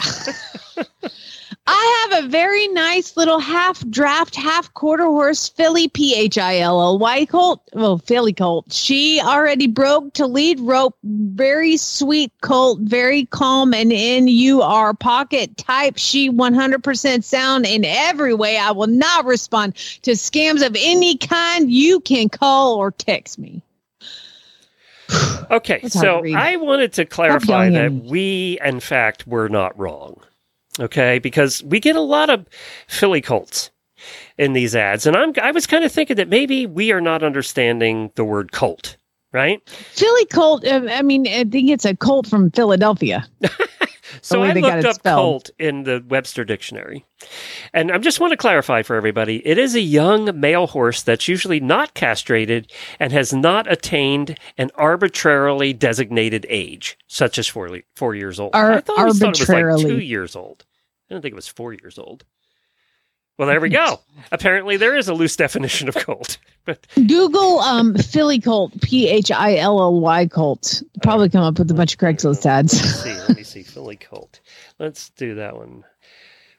I 1.66 2.08
have 2.10 2.26
a 2.26 2.28
very 2.28 2.68
nice 2.70 3.16
little 3.16 3.40
half 3.40 3.88
draft, 3.90 4.36
half 4.36 4.74
quarter 4.74 5.06
horse 5.06 5.48
filly 5.48 5.88
P 5.88 6.14
H 6.14 6.38
I 6.38 6.60
L 6.60 6.82
L 6.82 7.00
Y 7.00 7.26
colt. 7.26 7.62
Well, 7.74 8.00
filly 8.00 8.34
colt. 8.34 8.74
She 8.74 9.22
already 9.22 9.68
broke 9.68 10.12
to 10.14 10.28
lead 10.28 10.60
rope. 10.60 10.98
Very 11.04 11.78
sweet 11.78 12.34
colt, 12.42 12.80
very 12.82 13.26
calm 13.28 13.74
and 13.74 13.94
in 13.94 14.28
you 14.28 14.62
are 14.62 14.94
pocket 14.94 15.56
type. 15.56 15.98
She 15.98 16.30
100% 16.30 17.24
sound 17.24 17.66
in 17.66 17.86
every 17.86 18.34
way. 18.34 18.58
I 18.58 18.72
will 18.72 18.88
not 18.88 19.24
respond 19.24 19.76
to 20.02 20.12
scams 20.12 20.66
of 20.66 20.76
any 20.78 21.18
kind. 21.18 21.72
You 21.72 22.02
can 22.02 22.28
call 22.28 22.76
or 22.76 22.92
text 22.92 23.40
me. 23.40 23.62
Okay, 25.50 25.88
so. 25.88 26.26
I 26.36 26.58
wanted 26.58 26.92
to 26.94 27.06
clarify 27.06 27.70
that 27.70 27.94
we, 27.94 28.60
in 28.64 28.82
fact, 28.82 29.28
were 29.28 29.48
not 29.48 29.78
wrong. 29.78 30.20
Okay, 30.80 31.20
because 31.20 31.64
we 31.64 31.80
get 31.80 31.96
a 31.96 32.02
lot 32.02 32.30
of 32.30 32.48
Philly 32.88 33.22
colts 33.22 33.70
in 34.38 34.54
these 34.54 34.76
ads, 34.76 35.06
and 35.06 35.16
I'm 35.16 35.34
I 35.42 35.52
was 35.52 35.68
kind 35.68 35.84
of 35.84 35.92
thinking 35.92 36.16
that 36.18 36.30
maybe 36.30 36.66
we 36.66 36.92
are 36.92 37.02
not 37.02 37.24
understanding 37.24 38.12
the 38.16 38.24
word 38.24 38.52
cult, 38.52 38.98
right? 39.32 39.62
Philly 39.70 40.26
Colt. 40.26 40.66
uh, 40.66 40.88
I 40.90 41.02
mean, 41.04 41.28
I 41.28 41.44
think 41.44 41.70
it's 41.70 41.86
a 41.86 41.96
cult 41.96 42.28
from 42.28 42.50
Philadelphia. 42.52 43.28
So 44.22 44.44
I 44.44 44.54
looked 44.54 44.86
up 44.86 44.96
spelled. 44.96 45.18
colt 45.20 45.50
in 45.60 45.84
the 45.84 46.04
Webster 46.08 46.44
dictionary. 46.44 47.06
And 47.74 47.92
I 47.92 47.98
just 47.98 48.20
want 48.20 48.32
to 48.32 48.38
clarify 48.38 48.82
for 48.82 48.96
everybody 48.96 49.46
it 49.48 49.58
is 49.58 49.76
a 49.76 49.82
young 49.82 50.40
male 50.40 50.68
horse 50.68 51.04
that's 51.04 51.28
usually 51.28 51.60
not 51.60 51.94
castrated 51.94 52.72
and 53.00 53.14
has 53.14 53.34
not 53.34 53.72
attained 53.72 54.38
an 54.58 54.72
arbitrarily 54.76 55.74
designated 55.74 56.46
age, 56.50 56.98
such 57.08 57.38
as 57.38 57.48
four, 57.48 57.80
four 57.96 58.16
years 58.16 58.40
old. 58.40 58.54
Ar- 58.54 58.74
I 58.74 58.82
thought, 58.82 59.00
I 59.00 59.04
thought 59.04 59.24
it 59.24 59.40
was 59.40 59.50
like 59.50 59.78
two 59.82 60.00
years 60.00 60.36
old. 60.36 60.66
I 61.10 61.14
didn't 61.14 61.24
think 61.24 61.34
it 61.34 61.36
was 61.36 61.48
four 61.48 61.74
years 61.74 61.98
old. 61.98 62.26
Well, 63.38 63.48
there 63.48 63.60
we 63.60 63.70
go. 63.70 64.00
Apparently, 64.32 64.78
there 64.78 64.96
is 64.96 65.08
a 65.08 65.14
loose 65.14 65.36
definition 65.36 65.88
of 65.88 65.96
colt. 65.96 66.38
But 66.66 66.88
Google 66.96 67.60
um, 67.60 67.94
Philly 67.96 68.40
Colt, 68.40 68.72
P 68.82 69.10
H 69.10 69.32
I 69.32 69.58
L 69.58 69.82
L 69.82 70.00
Y 70.00 70.28
Colt. 70.28 70.82
Probably 71.02 71.28
come 71.28 71.44
up 71.44 71.60
with 71.60 71.70
a 71.70 71.74
bunch 71.74 71.96
of 71.96 72.00
Craigslist 72.00 72.46
ads. 72.46 72.74
Let's 72.82 73.04
see. 73.04 73.14
Let 73.28 73.36
me 73.36 73.44
see. 73.44 73.64
Philly 73.64 73.98
colt. 73.98 74.40
Let's 74.80 75.10
do 75.10 75.36
that 75.36 75.58
one. 75.58 75.84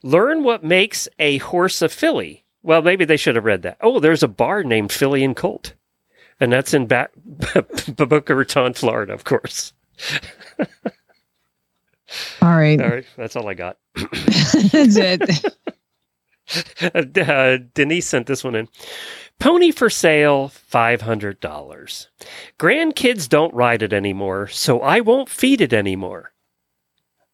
Learn 0.02 0.42
what 0.44 0.62
makes 0.62 1.08
a 1.18 1.38
horse 1.38 1.80
a 1.80 1.88
filly. 1.88 2.44
Well, 2.62 2.82
maybe 2.82 3.06
they 3.06 3.16
should 3.16 3.36
have 3.36 3.46
read 3.46 3.62
that. 3.62 3.78
Oh, 3.80 3.98
there's 3.98 4.22
a 4.22 4.28
bar 4.28 4.62
named 4.62 4.92
Philly 4.92 5.24
and 5.24 5.34
Colt, 5.34 5.72
and 6.38 6.52
that's 6.52 6.74
in 6.74 6.86
ba- 6.86 7.08
Boca 7.96 8.34
Raton, 8.34 8.74
Florida, 8.74 9.14
of 9.14 9.24
course. 9.24 9.72
All 12.42 12.56
right. 12.56 12.78
All 12.78 12.90
right, 12.90 13.06
that's 13.16 13.36
all 13.36 13.48
I 13.48 13.54
got. 13.54 13.78
That's 13.94 14.96
it. 14.96 15.22
uh, 16.94 17.58
Denise 17.74 18.06
sent 18.06 18.26
this 18.26 18.44
one 18.44 18.54
in. 18.54 18.68
Pony 19.38 19.70
for 19.70 19.90
sale, 19.90 20.50
$500. 20.70 22.06
Grandkids 22.58 23.28
don't 23.28 23.54
ride 23.54 23.82
it 23.82 23.92
anymore, 23.92 24.46
so 24.48 24.80
I 24.80 25.00
won't 25.00 25.28
feed 25.28 25.60
it 25.60 25.72
anymore. 25.72 26.32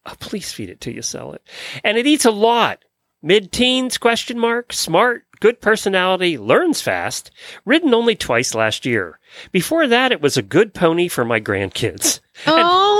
Oh, 0.05 0.15
please 0.19 0.51
feed 0.51 0.69
it 0.69 0.81
till 0.81 0.93
you 0.93 1.01
sell 1.01 1.33
it. 1.33 1.43
And 1.83 1.97
it 1.97 2.07
eats 2.07 2.25
a 2.25 2.31
lot. 2.31 2.83
Mid-teens 3.21 3.99
question 3.99 4.39
mark, 4.39 4.73
smart, 4.73 5.25
good 5.39 5.61
personality, 5.61 6.39
learns 6.39 6.81
fast, 6.81 7.29
ridden 7.65 7.93
only 7.93 8.15
twice 8.15 8.55
last 8.55 8.83
year. 8.83 9.19
Before 9.51 9.87
that, 9.87 10.11
it 10.11 10.21
was 10.21 10.37
a 10.37 10.41
good 10.41 10.73
pony 10.73 11.07
for 11.07 11.23
my 11.23 11.39
grandkids. 11.39 12.19
Oh 12.47 12.90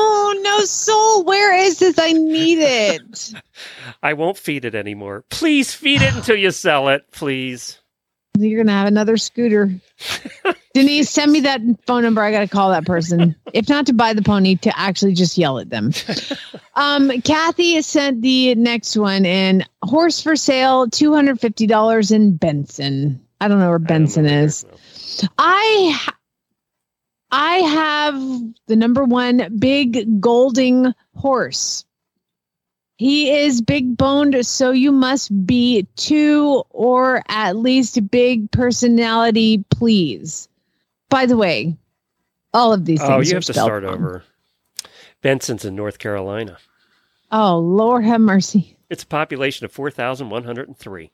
no, 0.62 0.66
soul! 0.66 1.24
Where 1.24 1.54
is 1.58 1.80
this? 1.80 1.98
I 1.98 2.14
need 2.14 2.60
it. 2.60 3.34
I 4.04 4.14
won't 4.14 4.38
feed 4.38 4.66
it 4.66 4.76
anymore. 4.76 5.26
Please 5.30 5.74
feed 5.74 6.02
it 6.02 6.14
until 6.16 6.36
you 6.36 6.52
sell 6.52 6.90
it, 6.90 7.12
please. 7.12 7.80
You're 8.38 8.64
gonna 8.64 8.78
have 8.78 8.88
another 8.88 9.18
scooter. 9.18 9.72
Denise, 10.74 11.10
send 11.10 11.32
me 11.34 11.42
that 11.42 11.62
phone 11.86 12.04
number. 12.04 12.22
I 12.22 12.32
gotta 12.32 12.48
call 12.48 12.70
that 12.70 12.86
person. 12.86 13.36
If 13.54 13.68
not 13.68 13.88
to 13.88 13.94
buy 13.94 14.14
the 14.14 14.22
pony, 14.22 14.56
to 14.58 14.80
actually 14.80 15.14
just 15.14 15.38
yell 15.38 15.60
at 15.60 15.70
them. 15.70 15.92
Um, 16.74 17.22
Kathy 17.24 17.74
has 17.74 17.86
sent 17.86 18.22
the 18.22 18.56
next 18.56 18.96
one 18.96 19.26
in 19.26 19.66
horse 19.84 20.22
for 20.22 20.38
sale, 20.38 20.90
two 20.90 21.14
hundred 21.14 21.42
fifty 21.42 21.68
dollars 21.68 22.12
in 22.12 22.38
Benson. 22.38 23.20
I 23.42 23.50
don't 23.50 23.60
know 23.60 23.68
where 23.68 23.78
Benson 23.78 24.26
is. 24.26 24.66
I 25.38 25.92
ha- 25.94 26.16
I 27.32 27.58
have 27.58 28.16
the 28.68 28.76
number 28.76 29.04
one 29.04 29.58
big 29.58 30.20
golding 30.20 30.94
horse. 31.16 31.86
He 32.98 33.32
is 33.32 33.62
big 33.62 33.98
boned, 33.98 34.46
so 34.46 34.72
you 34.72 34.92
must 34.92 35.46
be 35.46 35.88
two 35.96 36.64
or 36.70 37.24
at 37.30 37.56
least 37.56 38.12
big 38.12 38.52
personality, 38.52 39.64
please. 39.72 40.48
By 41.10 41.26
the 41.26 41.38
way, 41.38 41.78
all 42.54 42.74
of 42.74 42.86
these 42.86 43.02
oh, 43.02 43.08
things. 43.08 43.28
Oh, 43.28 43.30
you 43.30 43.36
have 43.36 43.46
to 43.46 43.54
start 43.54 43.84
wrong. 43.84 43.96
over. 43.96 44.24
Benson's 45.22 45.66
in 45.66 45.76
North 45.76 46.00
Carolina. 46.00 46.58
Oh, 47.32 47.58
Lord 47.58 48.04
have 48.04 48.22
mercy. 48.22 48.78
It's 48.90 49.04
a 49.04 49.08
population 49.08 49.66
of 49.66 49.72
4,103. 49.72 51.12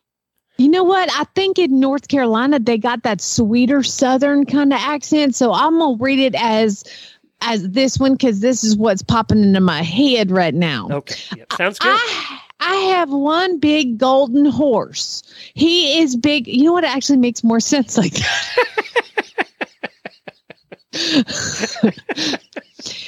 You 0.57 0.69
know 0.69 0.83
what? 0.83 1.09
I 1.13 1.25
think 1.35 1.59
in 1.59 1.79
North 1.79 2.07
Carolina 2.07 2.59
they 2.59 2.77
got 2.77 3.03
that 3.03 3.21
sweeter 3.21 3.83
Southern 3.83 4.45
kind 4.45 4.73
of 4.73 4.79
accent, 4.79 5.35
so 5.35 5.53
I'm 5.53 5.77
gonna 5.77 5.97
read 5.99 6.19
it 6.19 6.35
as 6.35 6.83
as 7.41 7.69
this 7.69 7.99
one 7.99 8.13
because 8.13 8.39
this 8.39 8.63
is 8.63 8.75
what's 8.75 9.03
popping 9.03 9.43
into 9.43 9.59
my 9.59 9.83
head 9.83 10.31
right 10.31 10.55
now. 10.55 10.87
Okay. 10.89 11.37
Yep. 11.37 11.53
Sounds 11.53 11.79
good. 11.79 11.89
I 11.93 12.39
I 12.59 12.75
have 12.75 13.11
one 13.11 13.59
big 13.59 13.97
golden 13.97 14.45
horse. 14.45 15.21
He 15.53 15.99
is 15.99 16.15
big. 16.15 16.47
You 16.47 16.63
know 16.65 16.73
what? 16.73 16.83
It 16.83 16.95
actually 16.95 17.19
makes 17.19 17.43
more 17.43 17.59
sense 17.59 17.97
like 17.97 18.13
that. 18.13 18.57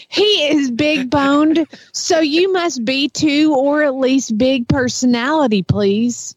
he 0.10 0.48
is 0.50 0.70
big 0.70 1.10
boned, 1.10 1.66
so 1.94 2.20
you 2.20 2.54
must 2.54 2.86
be 2.86 3.10
too, 3.10 3.56
or 3.56 3.82
at 3.82 3.96
least 3.96 4.38
big 4.38 4.68
personality, 4.68 5.64
please. 5.64 6.36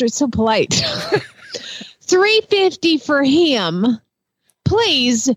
Just 0.00 0.14
so 0.14 0.28
polite. 0.28 0.72
350 2.00 2.96
for 2.96 3.22
him. 3.22 4.00
Please 4.64 5.28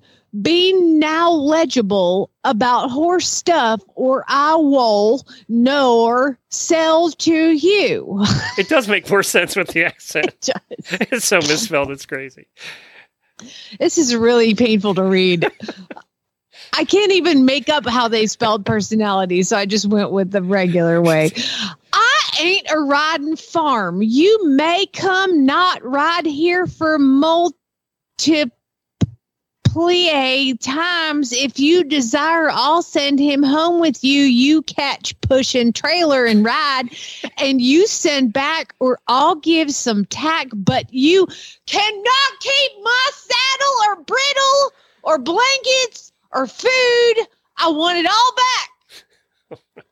be 0.41 0.71
now 0.71 1.31
legible 1.31 2.31
about 2.45 2.89
horse 2.89 3.29
stuff 3.29 3.81
or 3.95 4.23
I 4.25 4.55
will 4.55 5.27
nor 5.49 6.39
sell 6.49 7.11
to 7.11 7.51
you. 7.51 8.23
It 8.57 8.69
does 8.69 8.87
make 8.87 9.09
more 9.09 9.21
sense 9.21 9.57
with 9.57 9.67
the 9.69 9.83
accent. 9.85 10.27
It 10.27 10.41
does. 10.41 10.97
it's 11.11 11.25
so 11.25 11.39
misspelled, 11.39 11.91
it's 11.91 12.05
crazy. 12.05 12.47
This 13.79 13.97
is 13.97 14.15
really 14.15 14.55
painful 14.55 14.95
to 14.95 15.03
read. 15.03 15.51
I 16.71 16.85
can't 16.85 17.11
even 17.11 17.43
make 17.43 17.67
up 17.67 17.85
how 17.85 18.07
they 18.07 18.27
spelled 18.27 18.65
personality, 18.65 19.43
so 19.43 19.57
I 19.57 19.65
just 19.65 19.87
went 19.87 20.11
with 20.11 20.31
the 20.31 20.41
regular 20.41 21.01
way. 21.01 21.31
Ain't 22.39 22.67
a 22.71 22.79
riding 22.79 23.35
farm. 23.35 24.01
You 24.01 24.49
may 24.49 24.85
come 24.87 25.45
not 25.45 25.83
ride 25.83 26.25
here 26.25 26.67
for 26.67 26.97
multiple 26.97 27.57
times. 29.73 31.33
If 31.33 31.59
you 31.59 31.83
desire, 31.83 32.49
I'll 32.51 32.83
send 32.83 33.19
him 33.19 33.41
home 33.43 33.79
with 33.79 34.03
you. 34.03 34.21
You 34.21 34.61
catch, 34.63 35.19
push, 35.21 35.55
and 35.55 35.73
trailer 35.73 36.25
and 36.25 36.45
ride, 36.45 36.89
and 37.37 37.61
you 37.61 37.87
send 37.87 38.33
back, 38.33 38.75
or 38.79 38.99
I'll 39.07 39.35
give 39.35 39.71
some 39.71 40.05
tack, 40.05 40.47
but 40.53 40.93
you 40.93 41.27
cannot 41.65 42.39
keep 42.39 42.71
my 42.83 43.09
saddle 43.13 43.75
or 43.87 43.95
bridle 44.03 44.73
or 45.01 45.17
blankets 45.17 46.11
or 46.31 46.45
food. 46.47 47.27
I 47.57 47.69
want 47.69 47.97
it 47.97 48.05
all 48.05 48.33
back. 48.35 48.72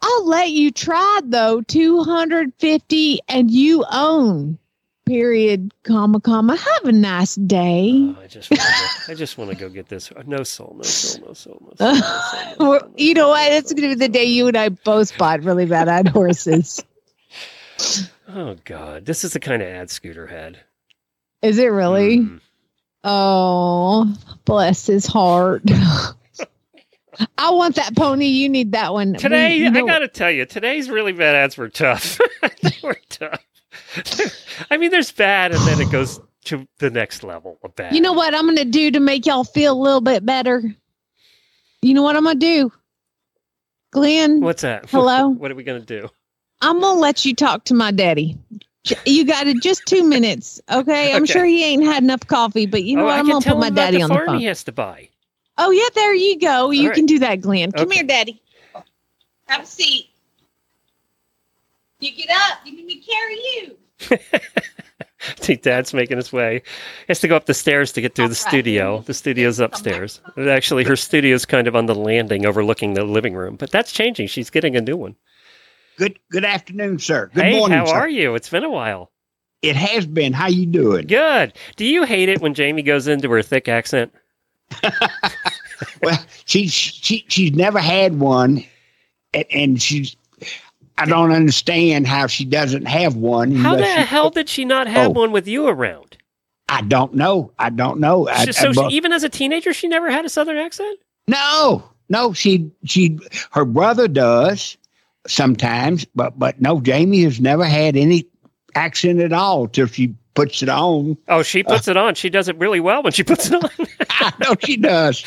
I'll 0.02 0.26
let 0.28 0.52
you 0.52 0.72
try 0.72 1.22
though. 1.24 1.62
250 1.62 3.20
and 3.28 3.52
you 3.52 3.86
own. 3.92 4.58
Period, 5.06 5.74
comma, 5.84 6.22
comma. 6.22 6.56
Have 6.56 6.86
a 6.86 6.92
nice 6.92 7.36
day. 7.36 7.92
Oh, 7.94 8.22
I 8.22 8.28
just 8.28 8.50
wanna 8.52 8.62
go, 8.62 9.12
I 9.12 9.16
just 9.16 9.38
want 9.38 9.50
to 9.50 9.58
go 9.58 9.68
get 9.68 9.90
this. 9.90 10.12
No 10.26 10.44
soul, 10.44 10.76
no 10.78 10.84
soul, 10.84 11.26
no 11.28 11.34
soul, 11.34 11.62
no 11.62 11.74
soul. 11.76 11.96
No 11.96 12.00
soul, 12.00 12.56
no 12.60 12.80
soul, 12.80 12.92
you 12.98 13.14
know 13.16 13.30
what? 13.30 13.52
It's 13.52 13.74
going 13.74 13.90
to 13.90 13.96
be 13.96 14.00
the 14.00 14.08
day 14.08 14.26
you 14.26 14.48
and 14.48 14.56
I 14.56 14.70
both 14.70 15.18
bought 15.18 15.44
really 15.44 15.66
bad 15.66 15.88
ad 15.90 16.08
horses. 16.08 16.84
Oh 18.34 18.56
God, 18.64 19.06
this 19.06 19.24
is 19.26 19.34
the 19.34 19.40
kind 19.42 19.62
of 19.62 19.68
ad 19.68 19.90
Scooter 19.90 20.28
had. 20.28 20.58
Is 21.42 21.58
it 21.58 21.66
really? 21.66 22.20
Mm. 22.20 22.40
Oh, 23.04 24.16
bless 24.46 24.86
his 24.86 25.06
heart. 25.06 25.64
I 27.38 27.52
want 27.52 27.76
that 27.76 27.96
pony. 27.96 28.28
You 28.28 28.50
need 28.50 28.72
that 28.74 28.94
one. 28.94 29.14
Today, 29.14 29.60
We- 29.60 29.66
you 29.66 29.86
I 29.86 29.88
got 29.88 30.00
to 30.00 30.08
tell 30.08 30.32
you, 30.32 30.46
today's 30.46 30.90
really 30.90 31.12
bad 31.12 31.36
ads 31.36 31.58
were 31.58 31.70
tough. 31.70 32.20
they 32.62 32.74
were 32.84 32.98
tough. 33.10 33.44
I 34.72 34.78
mean, 34.78 34.92
there's 34.92 35.12
bad, 35.12 35.54
and 35.54 35.66
then 35.68 35.82
it 35.82 35.92
goes 35.92 36.20
to 36.46 36.68
the 36.80 36.90
next 36.90 37.24
level 37.24 37.58
of 37.64 37.76
bad. 37.76 37.94
You 37.94 38.02
know 38.02 38.14
what 38.14 38.34
I'm 38.34 38.46
going 38.46 38.58
to 38.58 38.66
do 38.66 38.92
to 38.92 39.00
make 39.00 39.26
y'all 39.26 39.44
feel 39.44 39.74
a 39.74 39.82
little 39.82 40.02
bit 40.02 40.26
better? 40.26 40.64
You 41.82 41.94
know 41.94 42.04
what 42.04 42.16
I'm 42.16 42.24
going 42.24 42.40
to 42.40 42.46
do? 42.46 42.72
Glenn, 43.92 44.40
What's 44.40 44.62
that? 44.62 44.90
Hello? 44.90 45.30
What 45.30 45.52
are 45.52 45.56
we 45.56 45.64
gonna 45.64 45.82
do? 45.82 46.10
I'm 46.62 46.80
going 46.80 46.96
to 46.96 47.00
let 47.00 47.26
you 47.26 47.36
talk 47.36 47.66
to 47.66 47.74
my 47.74 47.92
daddy. 47.92 48.38
You 49.06 49.26
got 49.26 49.48
it 49.48 49.62
just 49.62 49.86
two 49.86 50.04
minutes, 50.04 50.62
okay? 50.72 51.14
I'm 51.14 51.24
Okay. 51.24 51.34
sure 51.34 51.46
he 51.46 51.64
ain't 51.66 51.84
had 51.84 52.02
enough 52.04 52.26
coffee, 52.28 52.66
but 52.66 52.84
you 52.84 52.96
know 52.96 53.04
oh, 53.04 53.06
what? 53.06 53.20
I'm 53.20 53.28
going 53.28 53.42
to 53.42 53.50
put 53.50 53.58
my 53.60 53.70
daddy 53.70 54.02
on 54.02 54.10
the 54.10 54.24
phone. 54.26 54.40
he 54.40 54.46
has 54.46 54.64
to 54.66 54.72
buy. 54.72 55.10
Oh, 55.58 55.72
yeah, 55.72 55.88
there 55.94 56.14
you 56.14 56.40
go. 56.40 56.72
You 56.72 56.90
right. 56.90 56.96
can 56.96 57.06
do 57.06 57.20
that, 57.20 57.42
Glenn. 57.42 57.72
Come 57.72 57.88
Okay. 57.88 57.96
here, 57.98 58.04
daddy. 58.06 58.42
Have 59.48 59.64
a 59.64 59.66
seat. 59.66 60.10
You 62.00 62.12
get 62.16 62.30
up. 62.32 62.60
You 62.66 62.76
need 62.76 62.86
me 62.86 63.02
carry 63.02 63.36
you. 63.36 63.78
See, 65.40 65.56
Dad's 65.56 65.94
making 65.94 66.18
his 66.18 66.34
way. 66.34 66.64
He 66.66 67.06
has 67.10 67.20
to 67.20 67.28
go 67.28 67.36
up 67.36 67.46
the 67.46 67.54
stairs 67.54 67.92
to 67.92 68.02
get 68.02 68.16
to 68.16 68.28
the 68.28 68.34
studio. 68.34 69.02
The 69.02 69.14
studio's 69.14 69.60
upstairs. 69.60 70.20
Actually, 70.36 70.84
her 70.86 70.96
studio's 70.96 71.46
kind 71.46 71.68
of 71.68 71.76
on 71.76 71.86
the 71.86 71.94
landing 71.94 72.46
overlooking 72.48 72.96
the 72.96 73.04
living 73.04 73.36
room, 73.36 73.56
but 73.56 73.70
that's 73.70 73.92
changing. 73.92 74.28
She's 74.28 74.50
getting 74.50 74.76
a 74.76 74.82
new 74.82 74.98
one. 74.98 75.16
Good 75.98 76.18
good 76.32 76.46
afternoon, 76.46 76.98
sir. 76.98 77.30
Good 77.36 77.44
hey, 77.44 77.60
morning, 77.60 77.78
how 77.78 77.86
sir. 77.86 77.96
are 77.98 78.10
you? 78.10 78.34
It's 78.34 78.50
been 78.50 78.64
a 78.64 78.70
while. 78.70 79.12
It 79.62 79.76
has 79.76 80.08
been. 80.08 80.34
How 80.34 80.48
you 80.48 80.66
doing? 80.66 81.06
Good. 81.06 81.54
Do 81.76 81.86
you 81.86 82.04
hate 82.06 82.30
it 82.30 82.42
when 82.42 82.56
Jamie 82.56 82.82
goes 82.82 83.08
into 83.08 83.30
her 83.30 83.44
thick 83.44 83.68
accent? 83.68 84.12
Well, 86.04 86.24
she's 86.46 86.72
she 86.72 87.26
she's 87.28 87.54
never 87.54 87.80
had 87.80 88.20
one, 88.20 88.64
and, 89.34 89.46
and 89.52 89.82
she's. 89.82 90.16
I 90.98 91.06
don't 91.06 91.32
understand 91.32 92.06
how 92.06 92.28
she 92.28 92.46
doesn't 92.46 92.86
have 92.86 93.16
one. 93.16 93.56
How 93.56 93.76
the 93.76 93.84
she- 93.86 94.02
hell 94.02 94.30
did 94.30 94.48
she 94.48 94.66
not 94.66 94.86
have 94.88 95.08
Oh. 95.08 95.22
one 95.22 95.32
with 95.32 95.48
you 95.48 95.68
around? 95.68 96.18
I 96.70 96.82
don't 96.82 97.16
know. 97.16 97.52
I 97.58 97.70
don't 97.72 98.00
know. 98.00 98.28
I, 98.28 98.46
so 98.52 98.70
I- 98.70 98.90
she- 98.90 98.96
even 98.96 99.12
as 99.12 99.24
a 99.24 99.30
teenager, 99.30 99.74
she 99.74 99.88
never 99.88 100.12
had 100.12 100.24
a 100.26 100.30
southern 100.30 100.58
accent. 100.58 101.00
no, 101.28 101.84
no. 102.10 102.34
She 102.34 102.70
she 102.86 103.18
her 103.52 103.66
brother 103.66 104.08
does 104.08 104.78
sometimes, 105.28 106.06
but 106.16 106.38
but 106.38 106.62
no. 106.62 106.80
Jamie 106.80 107.24
has 107.24 107.40
never 107.42 107.66
had 107.66 107.96
any 107.98 108.28
accent 108.76 109.20
at 109.20 109.34
all 109.34 109.68
till 109.68 109.88
she 109.88 110.14
puts 110.34 110.64
it 110.64 110.70
on. 110.70 111.18
Oh, 111.28 111.44
she 111.44 111.64
puts 111.64 111.88
it 111.88 111.98
on. 111.98 112.16
She 112.16 112.30
does 112.30 112.48
it 112.48 112.58
really 112.58 112.80
well 112.80 113.04
when 113.04 113.14
she 113.14 113.24
puts 113.24 113.50
it 113.50 113.56
on. 113.56 113.70
I 114.10 114.34
know 114.40 114.56
she 114.64 114.78
does. 114.78 115.24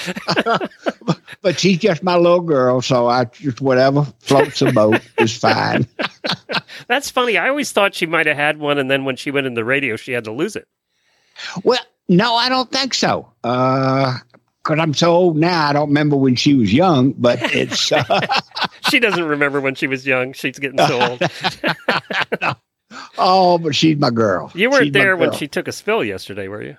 but 1.42 1.58
she's 1.58 1.78
just 1.78 2.02
my 2.02 2.16
little 2.16 2.40
girl, 2.40 2.80
so 2.80 3.06
I 3.06 3.24
just 3.24 3.60
whatever 3.60 4.04
floats 4.20 4.60
the 4.60 4.72
boat 4.72 5.00
is 5.18 5.36
fine. 5.36 5.86
That's 6.88 7.10
funny. 7.10 7.36
I 7.36 7.48
always 7.48 7.72
thought 7.72 7.94
she 7.94 8.06
might 8.06 8.26
have 8.26 8.36
had 8.36 8.58
one, 8.58 8.78
and 8.78 8.90
then 8.90 9.04
when 9.04 9.16
she 9.16 9.30
went 9.30 9.46
in 9.46 9.54
the 9.54 9.64
radio, 9.64 9.96
she 9.96 10.12
had 10.12 10.24
to 10.24 10.32
lose 10.32 10.56
it. 10.56 10.66
Well, 11.62 11.80
no, 12.08 12.34
I 12.34 12.48
don't 12.48 12.70
think 12.70 12.94
so. 12.94 13.32
Uh, 13.42 14.18
because 14.62 14.78
I'm 14.78 14.94
so 14.94 15.12
old 15.12 15.36
now, 15.36 15.68
I 15.68 15.72
don't 15.74 15.88
remember 15.88 16.16
when 16.16 16.36
she 16.36 16.54
was 16.54 16.72
young, 16.72 17.12
but 17.18 17.38
it's 17.54 17.92
uh, 17.92 18.20
She 18.88 18.98
doesn't 18.98 19.24
remember 19.24 19.60
when 19.60 19.74
she 19.74 19.86
was 19.86 20.06
young. 20.06 20.32
She's 20.32 20.58
getting 20.58 20.78
so 20.78 21.18
old. 22.40 22.56
Oh, 23.18 23.58
but 23.58 23.74
she's 23.74 23.96
my 23.98 24.10
girl. 24.10 24.50
You 24.54 24.70
weren't 24.70 24.84
She's 24.84 24.92
there 24.92 25.16
when 25.16 25.32
she 25.32 25.48
took 25.48 25.68
a 25.68 25.72
spill 25.72 26.04
yesterday, 26.04 26.48
were 26.48 26.62
you? 26.62 26.76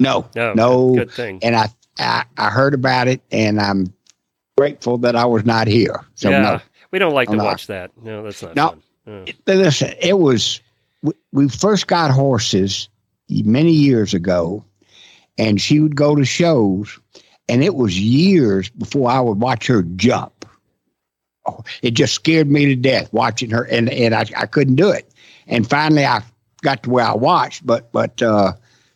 No, 0.00 0.28
oh, 0.36 0.52
No, 0.54 0.54
no. 0.54 0.94
good 0.94 1.10
thing. 1.12 1.38
And 1.42 1.54
I, 1.56 1.68
I, 1.98 2.24
I 2.36 2.50
heard 2.50 2.74
about 2.74 3.08
it, 3.08 3.20
and 3.30 3.60
I'm 3.60 3.92
grateful 4.56 4.98
that 4.98 5.16
I 5.16 5.24
was 5.24 5.44
not 5.44 5.66
here. 5.68 6.00
So 6.14 6.30
yeah, 6.30 6.40
no. 6.42 6.60
we 6.90 6.98
don't 6.98 7.14
like 7.14 7.28
to 7.28 7.32
I'm 7.32 7.38
not. 7.38 7.44
watch 7.44 7.66
that. 7.68 7.90
No, 8.02 8.22
that's 8.22 8.42
not 8.42 8.56
No. 8.56 8.68
fun. 9.04 9.26
Yeah. 9.26 9.32
Listen, 9.46 9.94
it 10.00 10.18
was 10.18 10.60
we, 11.02 11.12
we 11.32 11.48
first 11.48 11.86
got 11.86 12.10
horses 12.10 12.88
many 13.28 13.72
years 13.72 14.14
ago, 14.14 14.64
and 15.38 15.60
she 15.60 15.80
would 15.80 15.96
go 15.96 16.14
to 16.14 16.24
shows, 16.24 16.98
and 17.48 17.64
it 17.64 17.74
was 17.74 17.98
years 17.98 18.70
before 18.70 19.10
I 19.10 19.20
would 19.20 19.40
watch 19.40 19.66
her 19.66 19.82
jump. 19.96 20.46
Oh, 21.46 21.64
it 21.82 21.92
just 21.92 22.14
scared 22.14 22.48
me 22.48 22.66
to 22.66 22.76
death 22.76 23.12
watching 23.12 23.50
her, 23.50 23.64
and 23.64 23.88
and 23.90 24.14
I, 24.14 24.24
I 24.36 24.46
couldn't 24.46 24.76
do 24.76 24.90
it. 24.90 25.11
And 25.46 25.68
finally, 25.68 26.04
I 26.04 26.22
got 26.62 26.82
to 26.84 26.90
where 26.90 27.04
I 27.04 27.14
watched, 27.14 27.66
but 27.66 27.90
but 27.92 28.22
uh, 28.22 28.52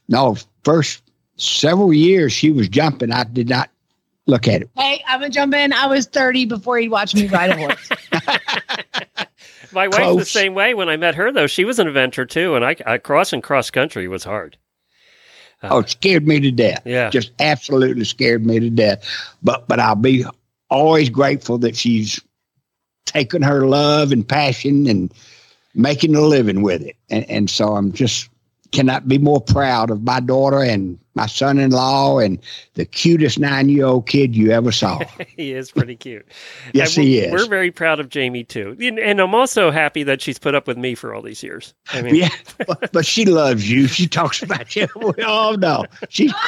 no, 0.08 0.36
first 0.64 1.02
several 1.36 1.92
years 1.92 2.32
she 2.32 2.50
was 2.50 2.68
jumping, 2.68 3.12
I 3.12 3.24
did 3.24 3.48
not 3.48 3.70
look 4.26 4.48
at 4.48 4.62
it. 4.62 4.70
Hey, 4.76 5.02
I'm 5.06 5.20
gonna 5.20 5.30
jump 5.30 5.54
in. 5.54 5.72
I 5.72 5.86
was 5.86 6.06
30 6.06 6.46
before 6.46 6.78
he'd 6.78 6.88
watch 6.88 7.14
me 7.14 7.28
ride 7.28 7.50
a 7.50 7.56
horse. 7.56 7.88
My 9.72 9.88
wife's 9.88 10.16
the 10.16 10.24
same 10.24 10.54
way. 10.54 10.74
When 10.74 10.88
I 10.88 10.96
met 10.96 11.14
her, 11.16 11.30
though, 11.32 11.46
she 11.46 11.64
was 11.64 11.78
an 11.78 11.86
adventure 11.86 12.24
too, 12.24 12.54
and 12.54 12.64
I, 12.64 12.76
I 12.86 12.98
crossing 12.98 13.42
cross 13.42 13.70
country 13.70 14.08
was 14.08 14.24
hard. 14.24 14.56
Oh, 15.62 15.80
it 15.80 15.90
scared 15.90 16.26
me 16.26 16.40
to 16.40 16.50
death. 16.50 16.82
Yeah. 16.84 17.10
Just 17.10 17.32
absolutely 17.40 18.04
scared 18.04 18.46
me 18.46 18.60
to 18.60 18.70
death. 18.70 19.04
But 19.42 19.66
but 19.68 19.80
I'll 19.80 19.96
be 19.96 20.24
always 20.70 21.08
grateful 21.08 21.58
that 21.58 21.76
she's 21.76 22.20
taken 23.04 23.42
her 23.42 23.66
love 23.66 24.12
and 24.12 24.26
passion 24.26 24.86
and 24.86 25.12
making 25.76 26.16
a 26.16 26.20
living 26.20 26.62
with 26.62 26.82
it. 26.82 26.96
And 27.10 27.28
and 27.30 27.50
so 27.50 27.76
I'm 27.76 27.92
just 27.92 28.28
cannot 28.72 29.06
be 29.08 29.18
more 29.18 29.40
proud 29.40 29.90
of 29.90 30.02
my 30.02 30.20
daughter 30.20 30.62
and 30.62 30.98
my 31.14 31.26
son 31.26 31.58
in 31.58 31.70
law 31.70 32.18
and 32.18 32.38
the 32.74 32.84
cutest 32.84 33.38
nine 33.38 33.68
year 33.68 33.86
old 33.86 34.06
kid 34.06 34.36
you 34.36 34.50
ever 34.50 34.70
saw. 34.72 35.00
he 35.28 35.52
is 35.52 35.70
pretty 35.70 35.96
cute. 35.96 36.26
Yes, 36.74 36.96
And 36.96 37.06
he 37.06 37.18
is. 37.20 37.32
We're 37.32 37.48
very 37.48 37.70
proud 37.70 38.00
of 38.00 38.08
Jamie 38.10 38.44
too, 38.44 38.76
and, 38.80 38.98
and 38.98 39.20
I'm 39.20 39.34
also 39.34 39.70
happy 39.70 40.02
that 40.02 40.20
she's 40.20 40.38
put 40.38 40.54
up 40.54 40.66
with 40.66 40.76
me 40.76 40.94
for 40.94 41.14
all 41.14 41.22
these 41.22 41.42
years. 41.42 41.74
I 41.92 42.02
mean, 42.02 42.16
yeah, 42.16 42.28
but, 42.66 42.92
but 42.92 43.06
she 43.06 43.24
loves 43.24 43.70
you. 43.70 43.86
She 43.86 44.06
talks 44.06 44.42
about 44.42 44.76
you. 44.76 44.88
We 45.16 45.22
all 45.22 45.56
know. 45.56 45.86
She, 46.08 46.30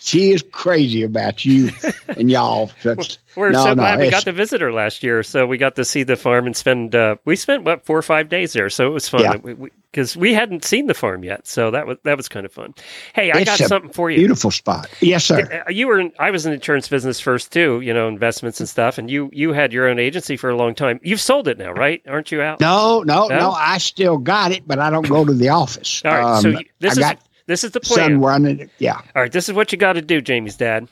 she 0.00 0.32
is 0.32 0.44
crazy 0.52 1.02
about 1.02 1.44
you 1.44 1.70
and 2.08 2.30
y'all. 2.30 2.70
That's, 2.82 3.18
we're 3.36 3.50
no, 3.50 3.62
so 3.62 3.68
no, 3.70 3.74
glad 3.76 4.00
we 4.00 4.10
got 4.10 4.24
to 4.24 4.32
visit 4.32 4.60
her 4.60 4.72
last 4.72 5.02
year. 5.04 5.22
So 5.22 5.46
we 5.46 5.56
got 5.56 5.76
to 5.76 5.84
see 5.84 6.02
the 6.02 6.16
farm 6.16 6.46
and 6.46 6.56
spend. 6.56 6.94
Uh, 6.94 7.16
we 7.24 7.36
spent 7.36 7.62
what 7.64 7.86
four 7.86 7.96
or 7.96 8.02
five 8.02 8.28
days 8.28 8.52
there, 8.52 8.68
so 8.70 8.86
it 8.88 8.90
was 8.90 9.08
fun. 9.08 9.20
Yeah. 9.22 9.66
Because 9.92 10.16
we, 10.16 10.30
we 10.30 10.34
hadn't 10.34 10.64
seen 10.64 10.86
the 10.86 10.94
farm 10.94 11.22
yet, 11.22 11.46
so 11.46 11.70
that 11.70 11.86
was 11.86 11.98
that 12.04 12.16
was 12.16 12.28
kind 12.28 12.44
of 12.44 12.52
fun. 12.52 12.74
Hey, 13.14 13.30
I 13.30 13.38
It's 13.40 13.58
got 13.58 13.68
something 13.68 13.92
for 13.92 14.10
you. 14.10 14.18
Beautiful 14.18 14.50
spot. 14.50 14.88
Yes, 15.00 15.24
sir. 15.24 15.64
Uh, 15.66 15.70
You 15.70 15.86
were 15.86 16.00
in, 16.00 16.12
I 16.18 16.30
was 16.32 16.44
in 16.44 16.50
the 16.50 16.56
insurance 16.56 16.88
business 16.88 17.20
first 17.20 17.52
too, 17.52 17.80
you 17.80 17.94
know, 17.94 18.08
investments 18.08 18.58
and 18.58 18.68
stuff, 18.68 18.98
and 18.98 19.08
you 19.10 19.30
you 19.32 19.52
had 19.52 19.72
your 19.72 19.88
own 19.88 19.98
agency 20.00 20.36
for 20.36 20.50
a 20.50 20.56
long 20.56 20.74
time. 20.74 20.98
You've 21.04 21.20
sold 21.20 21.46
it 21.46 21.56
now, 21.58 21.70
right? 21.72 22.02
Aren't 22.08 22.32
you 22.32 22.40
out? 22.42 22.58
No, 22.60 23.02
no, 23.02 23.28
No? 23.28 23.38
no, 23.38 23.50
I 23.52 23.78
still 23.78 24.18
got 24.18 24.50
it, 24.50 24.66
but 24.66 24.78
I 24.80 24.90
don't 24.90 25.08
go 25.08 25.24
to 25.24 25.32
the 25.34 25.50
office. 25.50 26.02
All 26.04 26.10
right, 26.10 26.42
so 26.42 26.48
Um, 26.50 26.56
you, 26.56 26.64
this 26.80 26.90
I 26.90 26.92
is 26.92 26.98
got 26.98 27.18
this 27.50 27.64
is 27.64 27.72
the 27.72 27.80
son 27.82 28.20
plan. 28.20 28.46
it. 28.60 28.70
Yeah. 28.78 28.96
All 29.14 29.22
right, 29.22 29.30
this 29.32 29.48
is 29.48 29.54
what 29.54 29.72
you 29.72 29.78
got 29.78 29.94
to 29.94 30.02
do, 30.02 30.20
Jamie's 30.20 30.56
dad. 30.56 30.88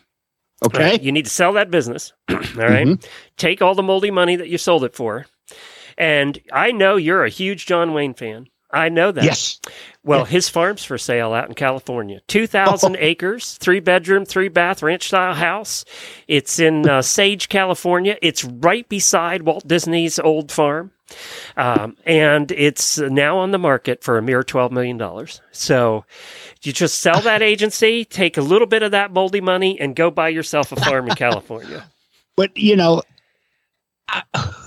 Okay. 0.65 0.83
right, 0.83 1.03
You 1.03 1.13
need 1.13 1.25
to 1.25 1.31
sell 1.31 1.53
that 1.55 1.71
business. 1.71 2.13
all 2.29 2.37
right? 2.37 2.87
Mhm. 2.87 3.05
Take 3.37 3.63
all 3.63 3.75
the 3.77 3.83
moldy 3.83 4.11
money 4.11 4.37
that 4.37 4.49
you 4.49 4.59
sold 4.59 4.83
it 4.85 4.95
for. 4.95 5.27
And 5.97 6.39
I 6.53 6.73
know 6.73 6.97
you're 6.97 7.25
a 7.25 7.29
huge 7.31 7.67
John 7.67 7.95
Wayne 7.95 8.15
fan. 8.15 8.47
I 8.71 8.89
know 8.91 9.11
that. 9.13 9.25
Yes. 9.25 9.61
Well, 10.05 10.25
his 10.27 10.49
farm's 10.51 10.85
for 10.85 10.99
sale 10.99 11.33
out 11.33 11.49
in 11.49 11.55
California. 11.55 12.21
2,000 12.29 12.97
Oh. 12.97 12.99
acres, 13.01 13.57
three 13.59 13.81
bedroom, 13.81 14.25
three 14.27 14.49
bath 14.49 14.83
ranch 14.83 15.07
style 15.07 15.33
house. 15.35 15.85
It's 16.27 16.59
in 16.59 16.87
uh, 16.89 17.01
Sage, 17.03 17.49
California. 17.49 18.17
It's 18.21 18.45
right 18.45 18.87
beside 18.89 19.43
Walt 19.43 19.67
Disney's 19.67 20.19
old 20.19 20.53
farm. 20.53 20.91
Um, 21.57 21.97
and 22.05 22.51
it's 22.53 22.99
now 22.99 23.39
on 23.39 23.51
the 23.51 23.59
market 23.59 24.03
for 24.03 24.19
a 24.19 24.23
mere 24.23 24.43
$12 24.43 24.71
million. 24.71 25.27
So 25.53 26.05
you 26.63 26.73
just 26.73 26.99
sell 26.99 27.21
that 27.23 27.43
agency, 27.53 28.05
take 28.05 28.37
a 28.37 28.43
little 28.43 28.67
bit 28.67 28.83
of 28.83 28.93
that 28.93 29.13
moldy 29.13 29.41
money, 29.41 29.81
and 29.81 29.97
go 29.97 30.11
buy 30.11 30.29
yourself 30.29 30.73
a 30.73 30.77
farm 30.77 31.09
in 31.09 31.15
California. 31.17 31.85
But 32.37 32.57
you 32.57 32.77
know, 32.77 33.03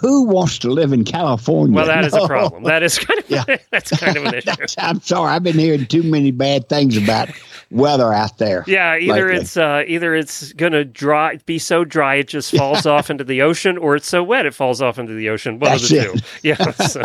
who 0.01 0.23
wants 0.25 0.59
to 0.59 0.69
live 0.69 0.93
in 0.93 1.03
California? 1.03 1.75
Well, 1.75 1.85
that 1.87 2.05
is 2.05 2.13
No. 2.13 2.25
a 2.25 2.27
problem. 2.27 2.63
That 2.63 2.83
is 2.83 2.97
kind 2.99 3.19
of, 3.19 3.29
Yeah. 3.29 3.43
that's 3.71 3.91
kind 3.97 4.17
of 4.17 4.25
an 4.25 4.33
issue. 4.35 4.51
I'm 4.79 5.01
sorry. 5.01 5.31
I've 5.31 5.43
been 5.43 5.57
hearing 5.59 5.85
too 5.85 6.03
many 6.03 6.31
bad 6.31 6.69
things 6.69 6.97
about 6.97 7.29
weather 7.71 8.13
out 8.13 8.37
there. 8.37 8.63
Yeah, 8.67 8.97
either 8.97 9.27
lately. 9.27 9.35
it's 9.41 9.57
uh, 9.57 9.83
either 9.87 10.13
it's 10.15 10.53
gonna 10.53 10.83
dry, 10.85 11.37
be 11.45 11.57
so 11.59 11.83
dry 11.85 12.15
it 12.15 12.27
just 12.27 12.55
falls 12.55 12.85
off 12.85 13.09
into 13.09 13.23
the 13.23 13.41
ocean, 13.41 13.77
or 13.77 13.95
it's 13.95 14.07
so 14.07 14.23
wet 14.23 14.45
it 14.45 14.53
falls 14.53 14.81
off 14.81 14.99
into 14.99 15.13
the 15.13 15.29
ocean. 15.29 15.59
One 15.59 15.71
That's 15.71 15.83
of 15.83 15.89
the 15.89 15.97
it. 15.97 16.13
two. 16.13 16.19
Yeah. 16.43 16.71
So, 16.71 17.01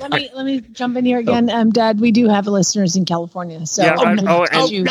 let 0.00 0.10
me 0.12 0.30
let 0.34 0.46
me 0.46 0.60
jump 0.72 0.96
in 0.96 1.04
here 1.04 1.18
again. 1.18 1.50
Um, 1.50 1.70
Dad, 1.70 2.00
we 2.00 2.10
do 2.12 2.28
have 2.28 2.46
listeners 2.46 2.96
in 2.96 3.04
California, 3.04 3.64
so 3.66 3.84
Yeah, 3.84 3.96
I'm 3.98 4.08
I- 4.08 4.14
gonna 4.16 4.34
oh, 4.36 4.46
text 4.46 4.60
and- 4.60 4.70
you- 4.70 4.86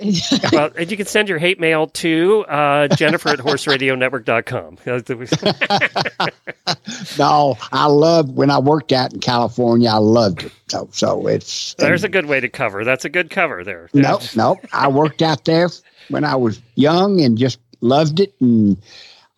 well, 0.52 0.70
and 0.76 0.90
you 0.90 0.96
can 0.96 1.06
send 1.06 1.28
your 1.28 1.38
hate 1.38 1.60
mail 1.60 1.86
to 1.88 2.44
uh, 2.48 2.88
Jennifer 2.88 3.30
at 3.30 3.38
horseradionetwork.com. 3.38 4.78
No, 7.18 7.56
I 7.72 7.86
love 7.86 8.30
when 8.30 8.50
I 8.50 8.58
worked 8.58 8.92
out 8.92 9.12
in 9.12 9.20
California. 9.20 9.90
I 9.90 9.96
loved 9.96 10.44
it. 10.44 10.52
So, 10.68 10.88
so 10.92 11.26
it's 11.26 11.74
There's 11.74 12.04
a 12.04 12.08
good 12.08 12.26
way 12.26 12.40
to 12.40 12.48
cover. 12.48 12.84
That's 12.84 13.04
a 13.04 13.08
good 13.08 13.30
cover 13.30 13.64
there. 13.64 13.90
Nope, 13.92 14.22
nope. 14.36 14.58
I 14.72 14.88
worked 14.88 15.22
out 15.22 15.44
there 15.44 15.68
when 16.08 16.24
I 16.24 16.36
was 16.36 16.60
young 16.76 17.20
and 17.20 17.36
just 17.36 17.58
loved 17.80 18.20
it 18.20 18.34
and 18.40 18.76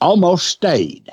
almost 0.01 0.49
stayed. 0.49 1.09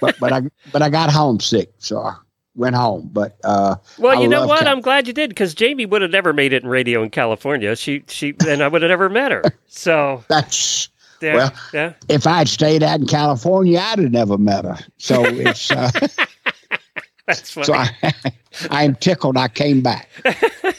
But 0.00 0.18
but 0.18 0.32
I 0.32 0.42
but 0.72 0.82
I 0.82 0.88
got 0.88 1.10
homesick, 1.10 1.72
so 1.78 2.00
I 2.00 2.16
went 2.58 2.76
home. 2.76 3.08
But 3.12 3.38
uh 3.44 3.76
Well, 3.98 4.18
I 4.18 4.22
you 4.22 4.28
know 4.28 4.46
what? 4.46 4.60
Cal- 4.64 4.68
I'm 4.68 4.80
glad 4.80 5.06
you 5.06 5.12
did 5.12 5.30
because 5.30 5.54
Jamie 5.54 5.86
would 5.86 6.02
have 6.02 6.10
never 6.10 6.32
made 6.32 6.52
it 6.52 6.62
in 6.62 6.68
radio 6.68 7.02
in 7.02 7.10
California. 7.10 7.74
She 7.76 8.04
she 8.08 8.34
and 8.46 8.62
I 8.62 8.68
would 8.68 8.82
have 8.82 8.90
never 8.90 9.08
met 9.08 9.32
her. 9.32 9.42
So 9.68 10.22
that's 10.28 10.88
yeah, 11.20 11.34
Well, 11.34 11.52
yeah. 11.72 11.92
if 12.08 12.26
I'd 12.26 12.48
stayed 12.48 12.82
out 12.82 13.00
in 13.00 13.06
California, 13.06 13.78
I'd 13.80 13.98
have 13.98 14.12
never 14.12 14.38
met 14.38 14.64
her. 14.64 14.78
So 14.98 15.24
it's 15.24 15.70
uh, 15.70 15.90
That's 17.26 17.50
funny. 17.50 17.64
so 17.66 17.74
I 17.74 17.90
I 18.70 18.84
am 18.84 18.94
tickled 18.96 19.36
I 19.36 19.48
came 19.48 19.80
back. 19.82 20.08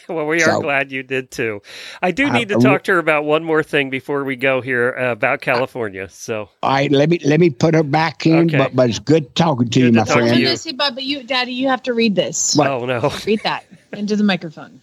well, 0.15 0.25
we 0.25 0.37
are 0.41 0.51
So- 0.51 0.61
glad 0.61 0.91
you 0.91 1.03
did 1.03 1.31
too. 1.31 1.61
I 2.01 2.11
do 2.11 2.27
I- 2.27 2.31
need 2.37 2.49
to 2.49 2.55
talk 2.55 2.83
to 2.85 2.93
her 2.93 2.97
about 2.99 3.25
one 3.25 3.43
more 3.43 3.63
thing 3.63 3.89
before 3.89 4.23
we 4.23 4.35
go 4.35 4.61
here 4.61 4.95
uh, 4.97 5.11
about 5.11 5.41
California. 5.41 6.09
So 6.09 6.49
All 6.63 6.71
right, 6.71 6.91
let 6.91 7.09
me 7.09 7.19
let 7.23 7.39
me 7.39 7.49
put 7.49 7.73
her 7.75 7.83
back 7.83 8.25
in. 8.25 8.47
Okay. 8.47 8.57
But 8.57 8.75
but 8.75 8.89
it's 8.89 8.99
good 8.99 9.35
talking 9.35 9.69
to 9.69 9.79
you, 9.79 9.85
Good 9.87 9.93
to 9.93 9.99
my 9.99 10.05
talk 10.05 10.15
to 10.17 10.21
friend. 10.23 10.39
you. 10.39 10.49
Lucy, 10.49 10.73
but 10.73 10.95
but 10.95 11.03
you, 11.03 11.23
Daddy, 11.23 11.53
you 11.53 11.67
have 11.67 11.83
to 11.83 11.93
read 11.93 12.15
this. 12.15 12.55
What? 12.55 12.67
oh 12.67 12.85
no, 12.85 13.11
Read 13.25 13.41
that 13.43 13.65
into 13.93 14.15
the 14.15 14.23
microphone. 14.23 14.81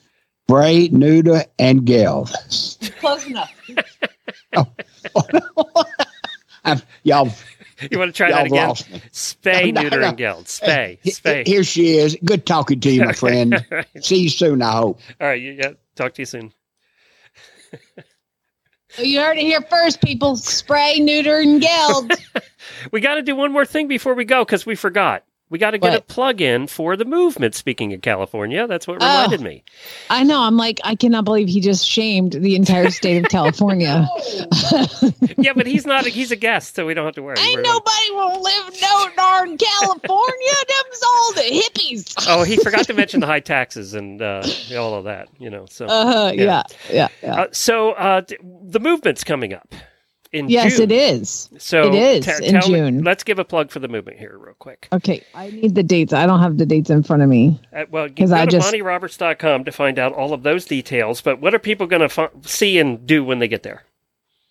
Bray, 0.49 0.89
neuter, 0.93 1.43
and 1.59 1.85
geld. 1.85 2.33
Close 3.01 3.27
enough. 3.27 3.53
I've, 6.64 6.85
y'all 7.05 7.31
you 7.91 7.99
want 7.99 8.09
to 8.14 8.16
try 8.16 8.29
Y'all 8.29 8.39
that 8.39 8.47
again? 8.47 8.68
lost 8.68 8.91
me. 8.91 9.01
Spay, 9.12 9.72
No, 9.74 9.83
neuter, 9.83 10.01
no. 10.01 10.09
and 10.09 10.16
geld. 10.16 10.45
Spay, 10.47 11.01
spay. 11.03 11.47
Here 11.47 11.62
she 11.64 11.97
is. 11.99 12.16
Good 12.24 12.47
talking 12.47 12.81
to 12.81 12.91
you, 12.91 13.05
my 13.05 13.12
friend. 13.14 13.55
All 13.55 13.61
right. 13.70 14.05
See 14.05 14.16
you 14.18 14.29
soon, 14.31 14.62
I 14.62 14.72
hope. 14.72 15.01
All 15.20 15.27
right, 15.29 15.41
you, 15.41 15.53
yeah. 15.53 15.72
Talk 15.95 16.14
to 16.14 16.22
you 16.22 16.27
soon. 16.27 16.53
Oh, 18.99 19.03
you 19.03 19.20
heard 19.20 19.37
it 19.37 19.43
here 19.43 19.61
first, 19.62 20.01
people. 20.01 20.37
Spray, 20.37 20.99
neuter, 21.01 21.39
and 21.41 21.61
geld. 21.61 22.12
We 22.93 23.01
got 23.01 23.16
to 23.16 23.22
do 23.22 23.37
one 23.37 23.53
more 23.53 23.66
thing 23.66 23.89
before 23.89 24.14
we 24.14 24.24
go 24.24 24.45
because 24.45 24.64
we 24.64 24.74
forgot. 24.74 25.24
We 25.49 25.59
got 25.61 25.70
to 25.72 25.78
get 25.78 25.94
a 25.94 26.01
plug 26.01 26.40
in 26.40 26.66
for 26.66 26.97
the 26.97 27.05
movement. 27.05 27.55
Speaking 27.55 27.92
of 27.94 28.03
California, 28.03 28.66
that's 28.66 28.86
what 28.88 28.99
Oh. 29.01 29.07
reminded 29.07 29.40
me. 29.42 29.62
I 30.11 30.24
know. 30.24 30.40
I'm 30.40 30.57
like, 30.57 30.80
I 30.82 30.97
cannot 30.97 31.24
believe 31.24 31.47
he 31.47 31.61
just 31.61 31.86
shamed 31.88 32.32
the 32.32 32.57
entire 32.57 32.90
state 32.90 33.24
of 33.24 33.30
California. 33.30 34.09
Yeah, 35.38 35.53
but 35.55 35.66
he's 35.66 35.86
not. 35.86 36.07
A, 36.07 36.09
He's 36.11 36.30
a 36.30 36.36
guest, 36.36 36.74
so 36.76 36.86
we 36.86 36.94
don't 36.94 37.05
have 37.05 37.14
to 37.16 37.22
worry. 37.22 37.36
Ain't 37.38 37.57
We're- 37.57 37.62
nobody 37.62 38.11
will 38.11 38.42
live 38.42 38.74
no 38.80 39.09
darn 39.16 39.57
California. 39.59 40.53
Them's 40.68 41.03
all 41.05 41.32
the 41.34 41.40
hippies. 41.42 42.14
Oh, 42.28 42.42
he 42.42 42.57
forgot 42.57 42.84
to 42.86 42.94
mention 42.94 43.20
the 43.20 43.26
high 43.26 43.40
taxes 43.40 43.94
and 43.94 44.20
uh, 44.22 44.42
all 44.76 44.94
of 44.94 45.05
that. 45.05 45.28
You 45.38 45.51
know. 45.51 45.66
So. 45.68 45.86
Uh, 45.86 46.32
Yeah. 46.34 46.42
yeah, 46.44 46.62
yeah, 46.90 47.09
yeah. 47.22 47.40
Uh, 47.42 47.47
so 47.53 47.92
uh, 47.92 48.22
the 48.64 48.80
movement's 48.80 49.24
coming 49.24 49.53
up 49.53 49.74
in 50.37 50.49
yes, 50.49 50.76
June. 50.76 50.91
it 50.91 50.93
is. 50.93 51.49
So 51.59 51.89
It 51.89 51.95
is 51.95 52.26
te- 52.26 52.47
in 52.47 52.53
tell 52.61 52.68
me- 52.68 52.78
June. 52.78 53.03
let's 53.05 53.24
give 53.24 53.39
a 53.39 53.45
plug 53.45 53.70
for 53.70 53.78
the 53.80 53.89
movement 53.89 54.18
here, 54.18 54.37
real 54.39 54.55
quick. 54.59 54.89
Okay, 54.93 55.22
I 55.34 55.51
need 55.51 55.74
the 55.74 55.82
dates. 55.82 56.12
I 56.12 56.26
don't 56.26 56.41
have 56.41 56.59
the 56.59 56.66
dates 56.66 56.91
in 56.91 57.03
front 57.03 57.22
of 57.22 57.28
me. 57.28 57.61
Uh, 57.74 57.84
well, 57.91 58.07
you 58.09 58.26
go 58.26 58.34
I 58.34 58.45
to 58.45 58.51
just- 58.51 58.72
MontyRoberts.com 58.72 59.64
to 59.64 59.72
find 59.72 59.99
out 59.99 60.12
all 60.12 60.32
of 60.32 60.43
those 60.43 60.64
details. 60.64 61.20
But 61.20 61.41
what 61.41 61.55
are 61.55 61.59
people 61.59 61.87
going 61.87 62.03
to 62.03 62.09
fu- 62.09 62.28
see 62.43 62.78
and 62.78 63.07
do 63.07 63.24
when 63.24 63.39
they 63.39 63.49
get 63.49 63.62
there? 63.62 63.82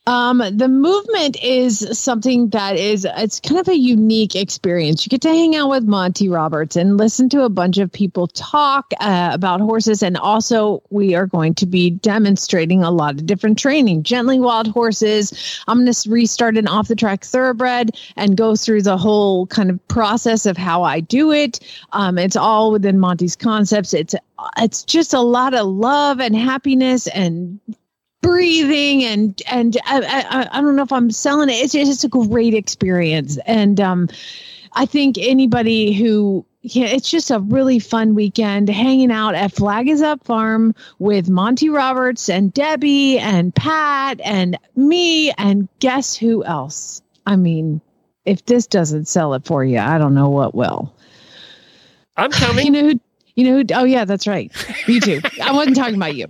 Um, 0.08 0.44
the 0.52 0.68
movement 0.68 1.42
is 1.42 1.88
something 1.98 2.50
that 2.50 2.76
is 2.76 3.08
it's 3.18 3.40
kind 3.40 3.60
of 3.60 3.68
a 3.68 3.76
unique 3.76 4.36
experience. 4.36 5.04
You 5.04 5.10
get 5.10 5.22
to 5.22 5.30
hang 5.30 5.56
out 5.56 5.72
with 5.72 5.84
Monty 5.86 6.30
Roberts 6.30 6.76
and 6.76 6.98
listen 6.98 7.28
to 7.30 7.42
a 7.42 7.50
bunch 7.50 7.80
of 7.80 7.92
people 7.92 8.28
talk 8.28 8.92
uh, 9.00 9.32
about 9.34 9.62
horses, 9.62 10.04
and 10.04 10.16
also 10.16 10.84
we 10.92 11.16
are 11.16 11.26
going 11.26 11.56
to 11.56 11.66
be 11.66 11.90
demonstrating 11.90 12.84
a 12.84 12.92
lot 12.92 13.16
of 13.16 13.26
different 13.26 13.58
training. 13.58 14.04
Gently 14.04 14.40
wild 14.40 14.68
horses. 14.68 15.64
I'm 15.68 15.80
going 15.84 15.92
to 15.92 16.10
restart 16.10 16.56
an 16.56 16.68
off 16.68 16.88
the 16.88 16.96
track 16.96 17.24
thoroughbred 17.24 17.98
and 18.16 18.38
go 18.38 18.56
through 18.56 18.84
the 18.84 18.98
whole 18.98 19.48
kind 19.48 19.72
of 19.72 19.88
process 19.88 20.46
of 20.46 20.56
how 20.56 20.84
I 20.84 21.00
do 21.00 21.32
it. 21.32 21.60
Um, 21.94 22.20
it's 22.20 22.36
all 22.36 22.72
within 22.72 23.00
Monty's 23.00 23.36
concepts. 23.36 23.92
It's 23.92 24.14
it's 24.58 24.84
just 24.84 25.16
a 25.16 25.22
lot 25.22 25.56
of 25.56 25.66
love 25.66 26.20
and 26.20 26.36
happiness 26.36 27.08
and 27.08 27.60
breathing 28.26 29.04
and 29.04 29.42
and 29.50 29.78
I, 29.86 30.02
I, 30.02 30.58
I 30.58 30.62
don't 30.62 30.76
know 30.76 30.84
if 30.84 30.92
I'm 30.92 31.12
selling 31.12 31.50
it. 31.50 31.54
It's 31.54 31.74
just 31.74 31.92
it's 31.92 32.04
a 32.04 32.10
great 32.10 32.54
experience, 32.54 33.38
and 33.46 33.80
um, 33.80 34.10
I 34.74 34.86
think 34.86 35.18
anybody 35.18 35.94
who 35.94 36.46
yeah, 36.68 36.88
it's 36.88 37.12
just 37.12 37.30
a 37.30 37.40
really 37.40 37.78
fun 37.78 38.16
weekend 38.16 38.70
hanging 38.70 39.12
out 39.12 39.36
at 39.36 39.52
Flag 39.52 39.88
is 39.88 40.02
Up 40.02 40.24
Farm 40.24 40.74
with 40.98 41.30
Monty 41.30 41.70
Roberts 41.70 42.28
and 42.28 42.52
Debbie 42.52 43.20
and 43.20 43.54
Pat 43.54 44.20
and 44.24 44.58
me 44.76 45.32
and 45.38 45.70
guess 45.78 46.16
who 46.16 46.44
else? 46.44 47.04
I 47.28 47.36
mean, 47.36 47.82
if 48.26 48.46
this 48.46 48.66
doesn't 48.66 49.08
sell 49.08 49.36
it 49.36 49.46
for 49.46 49.64
you, 49.64 49.78
I 49.78 50.00
don't 50.00 50.16
know 50.16 50.30
what 50.30 50.56
will. 50.56 50.92
I'm 52.18 52.32
coming. 52.32 52.66
You 52.66 52.72
know 52.72 52.90
who? 52.90 53.00
You 53.36 53.44
know 53.44 53.58
who? 53.58 53.64
Oh 53.76 53.84
yeah, 53.84 54.06
that's 54.06 54.26
right. 54.26 54.52
You 54.88 55.00
too. 55.00 55.22
I 55.44 55.52
wasn't 55.52 55.76
talking 55.76 55.96
about 55.96 56.16
you. 56.16 56.28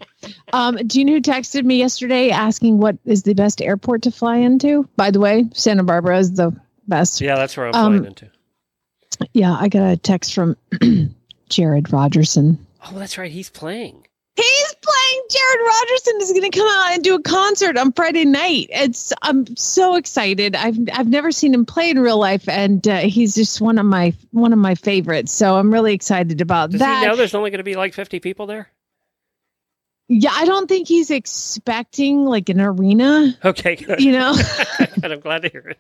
Um, 0.53 0.75
do 0.87 0.99
you 0.99 1.05
know 1.05 1.13
who 1.13 1.21
texted 1.21 1.63
me 1.65 1.77
yesterday 1.77 2.29
asking 2.29 2.77
what 2.79 2.97
is 3.05 3.23
the 3.23 3.33
best 3.33 3.61
airport 3.61 4.01
to 4.03 4.11
fly 4.11 4.37
into? 4.37 4.87
By 4.95 5.11
the 5.11 5.19
way, 5.19 5.45
Santa 5.53 5.83
Barbara 5.83 6.19
is 6.19 6.33
the 6.33 6.55
best. 6.87 7.21
Yeah, 7.21 7.35
that's 7.35 7.55
where 7.57 7.67
I'm 7.67 7.75
Um, 7.75 7.91
flying 7.93 8.05
into. 8.05 8.29
Yeah, 9.33 9.55
I 9.59 9.69
got 9.69 9.91
a 9.91 9.97
text 9.97 10.33
from 10.33 10.55
Jared 11.49 11.85
Rogerson. 11.91 12.57
Oh, 12.85 12.97
that's 12.99 13.17
right. 13.17 13.31
He's 13.31 13.49
playing. 13.49 14.05
He's 14.35 14.75
playing. 14.81 15.23
Jared 15.29 15.59
Rogerson 15.65 16.21
is 16.21 16.31
going 16.33 16.51
to 16.51 16.57
come 16.59 16.67
out 16.69 16.93
and 16.93 17.03
do 17.03 17.15
a 17.15 17.21
concert 17.21 17.77
on 17.77 17.93
Friday 17.93 18.25
night. 18.25 18.67
It's 18.69 19.13
I'm 19.21 19.55
so 19.55 19.95
excited. 19.95 20.55
I've 20.55 20.77
I've 20.91 21.07
never 21.07 21.31
seen 21.31 21.53
him 21.53 21.65
play 21.65 21.89
in 21.89 21.99
real 21.99 22.17
life, 22.19 22.49
and 22.49 22.85
uh, 22.85 22.97
he's 22.99 23.33
just 23.33 23.61
one 23.61 23.77
of 23.77 23.85
my 23.85 24.13
one 24.31 24.51
of 24.51 24.59
my 24.59 24.75
favorites. 24.75 25.31
So 25.31 25.55
I'm 25.55 25.71
really 25.71 25.93
excited 25.93 26.41
about 26.41 26.71
Does 26.71 26.79
that. 26.81 26.99
he 26.99 27.07
know 27.07 27.15
there's 27.15 27.33
only 27.33 27.49
going 27.49 27.59
to 27.59 27.63
be 27.63 27.75
like 27.75 27.93
50 27.93 28.19
people 28.19 28.45
there? 28.45 28.67
Yeah, 30.07 30.29
I 30.33 30.45
don't 30.45 30.67
think 30.67 30.87
he's 30.87 31.09
expecting 31.09 32.25
like 32.25 32.49
an 32.49 32.61
arena. 32.61 33.35
Okay, 33.43 33.75
good. 33.75 33.99
You 34.01 34.11
know, 34.11 34.35
and 35.03 35.13
I'm 35.13 35.19
glad 35.19 35.41
to 35.43 35.49
hear 35.49 35.67
it. 35.67 35.79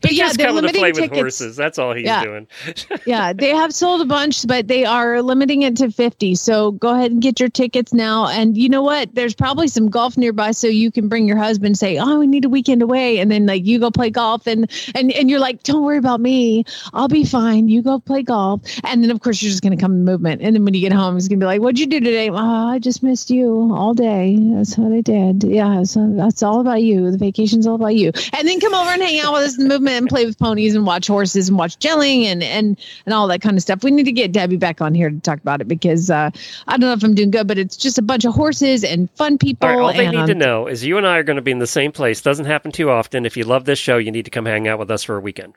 But 0.00 0.12
yeah, 0.12 0.32
they're 0.32 0.48
coming 0.48 0.62
to 0.62 0.66
limiting 0.66 0.80
play 0.80 0.90
with 0.90 1.00
tickets. 1.02 1.16
horses. 1.16 1.56
That's 1.56 1.78
all 1.78 1.94
he's 1.94 2.04
Yeah. 2.06 2.24
doing. 2.24 2.48
yeah, 3.06 3.32
they 3.32 3.50
have 3.50 3.72
sold 3.72 4.00
a 4.00 4.04
bunch, 4.04 4.44
but 4.48 4.66
they 4.66 4.84
are 4.84 5.22
limiting 5.22 5.62
it 5.62 5.76
to 5.76 5.92
50. 5.92 6.34
So 6.34 6.72
go 6.72 6.92
ahead 6.92 7.12
and 7.12 7.22
get 7.22 7.38
your 7.38 7.50
tickets 7.50 7.92
now. 7.92 8.26
And 8.26 8.56
you 8.56 8.68
know 8.68 8.82
what? 8.82 9.14
There's 9.14 9.34
probably 9.34 9.68
some 9.68 9.88
golf 9.90 10.16
nearby, 10.16 10.50
so 10.50 10.66
you 10.66 10.90
can 10.90 11.08
bring 11.08 11.28
your 11.28 11.36
husband 11.36 11.78
say, 11.78 11.98
Oh, 11.98 12.18
we 12.18 12.26
need 12.26 12.44
a 12.44 12.48
weekend 12.48 12.82
away. 12.82 13.18
And 13.20 13.30
then 13.30 13.46
like 13.46 13.64
you 13.64 13.78
go 13.78 13.92
play 13.92 14.10
golf 14.10 14.48
and 14.48 14.68
and 14.96 15.12
and 15.12 15.30
you're 15.30 15.38
like, 15.38 15.62
Don't 15.62 15.84
worry 15.84 15.98
about 15.98 16.20
me. 16.20 16.64
I'll 16.92 17.06
be 17.08 17.24
fine. 17.24 17.68
You 17.68 17.82
go 17.82 18.00
play 18.00 18.22
golf. 18.24 18.62
And 18.84 19.04
then 19.04 19.12
of 19.12 19.20
course 19.20 19.40
you're 19.40 19.50
just 19.50 19.62
gonna 19.62 19.76
come 19.76 19.92
to 19.92 19.98
movement. 20.12 20.42
And 20.42 20.56
then 20.56 20.64
when 20.64 20.74
you 20.74 20.80
get 20.80 20.92
home, 20.92 21.16
it's 21.16 21.28
gonna 21.28 21.38
be 21.38 21.46
like, 21.46 21.60
What'd 21.60 21.78
you 21.78 21.86
do 21.86 22.00
today? 22.00 22.28
Oh, 22.30 22.36
I 22.36 22.80
just 22.80 23.02
missed 23.04 23.30
you 23.30 23.51
all 23.72 23.94
day. 23.94 24.36
That's 24.40 24.76
what 24.76 24.92
I 24.92 25.00
did. 25.00 25.44
Yeah, 25.44 25.82
so 25.82 26.10
that's 26.14 26.42
all 26.42 26.60
about 26.60 26.82
you. 26.82 27.10
The 27.10 27.18
vacation's 27.18 27.66
all 27.66 27.74
about 27.74 27.94
you. 27.94 28.12
And 28.32 28.48
then 28.48 28.60
come 28.60 28.74
over 28.74 28.90
and 28.90 29.02
hang 29.02 29.20
out 29.20 29.32
with 29.32 29.42
us 29.42 29.58
in 29.58 29.64
the 29.64 29.68
movement 29.68 29.96
and 29.96 30.08
play 30.08 30.24
with 30.26 30.38
ponies 30.38 30.74
and 30.74 30.86
watch 30.86 31.06
horses 31.06 31.48
and 31.48 31.58
watch 31.58 31.78
gelling 31.78 32.24
and 32.24 32.42
and 32.42 32.78
and 33.06 33.14
all 33.14 33.28
that 33.28 33.42
kind 33.42 33.56
of 33.56 33.62
stuff. 33.62 33.84
We 33.84 33.90
need 33.90 34.04
to 34.04 34.12
get 34.12 34.32
Debbie 34.32 34.56
back 34.56 34.80
on 34.80 34.94
here 34.94 35.10
to 35.10 35.20
talk 35.20 35.40
about 35.40 35.60
it 35.60 35.68
because 35.68 36.10
uh, 36.10 36.30
I 36.66 36.72
don't 36.72 36.80
know 36.88 36.92
if 36.92 37.04
I'm 37.04 37.14
doing 37.14 37.30
good, 37.30 37.46
but 37.46 37.58
it's 37.58 37.76
just 37.76 37.98
a 37.98 38.02
bunch 38.02 38.24
of 38.24 38.34
horses 38.34 38.84
and 38.84 39.10
fun 39.12 39.38
people. 39.38 39.68
All 39.68 39.76
right, 39.76 39.82
all 39.82 39.92
they 39.92 40.08
need 40.10 40.26
to 40.26 40.32
um, 40.32 40.38
know 40.38 40.66
is 40.66 40.84
you 40.84 40.96
and 40.98 41.06
I 41.06 41.18
are 41.18 41.22
going 41.22 41.36
to 41.36 41.42
be 41.42 41.50
in 41.50 41.58
the 41.58 41.66
same 41.66 41.92
place. 41.92 42.22
Doesn't 42.22 42.46
happen 42.46 42.72
too 42.72 42.90
often. 42.90 43.26
If 43.26 43.36
you 43.36 43.44
love 43.44 43.64
this 43.64 43.78
show, 43.78 43.98
you 43.98 44.10
need 44.10 44.24
to 44.24 44.30
come 44.30 44.46
hang 44.46 44.68
out 44.68 44.78
with 44.78 44.90
us 44.90 45.02
for 45.02 45.16
a 45.16 45.20
weekend. 45.20 45.54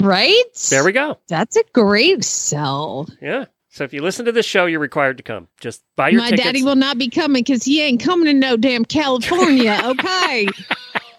right? 0.00 0.42
There 0.70 0.84
we 0.84 0.92
go. 0.92 1.18
That's 1.28 1.56
a 1.56 1.64
great 1.72 2.24
sell. 2.24 3.08
Yeah. 3.22 3.46
So 3.74 3.82
if 3.82 3.92
you 3.92 4.02
listen 4.02 4.24
to 4.26 4.32
this 4.32 4.46
show, 4.46 4.66
you're 4.66 4.78
required 4.78 5.16
to 5.16 5.24
come. 5.24 5.48
Just 5.58 5.82
buy 5.96 6.10
your 6.10 6.20
My 6.20 6.30
tickets. 6.30 6.44
daddy 6.44 6.62
will 6.62 6.76
not 6.76 6.96
be 6.96 7.10
coming 7.10 7.42
because 7.42 7.64
he 7.64 7.82
ain't 7.82 8.00
coming 8.00 8.26
to 8.26 8.32
no 8.32 8.56
damn 8.56 8.84
California. 8.84 9.80
Okay. 9.84 10.46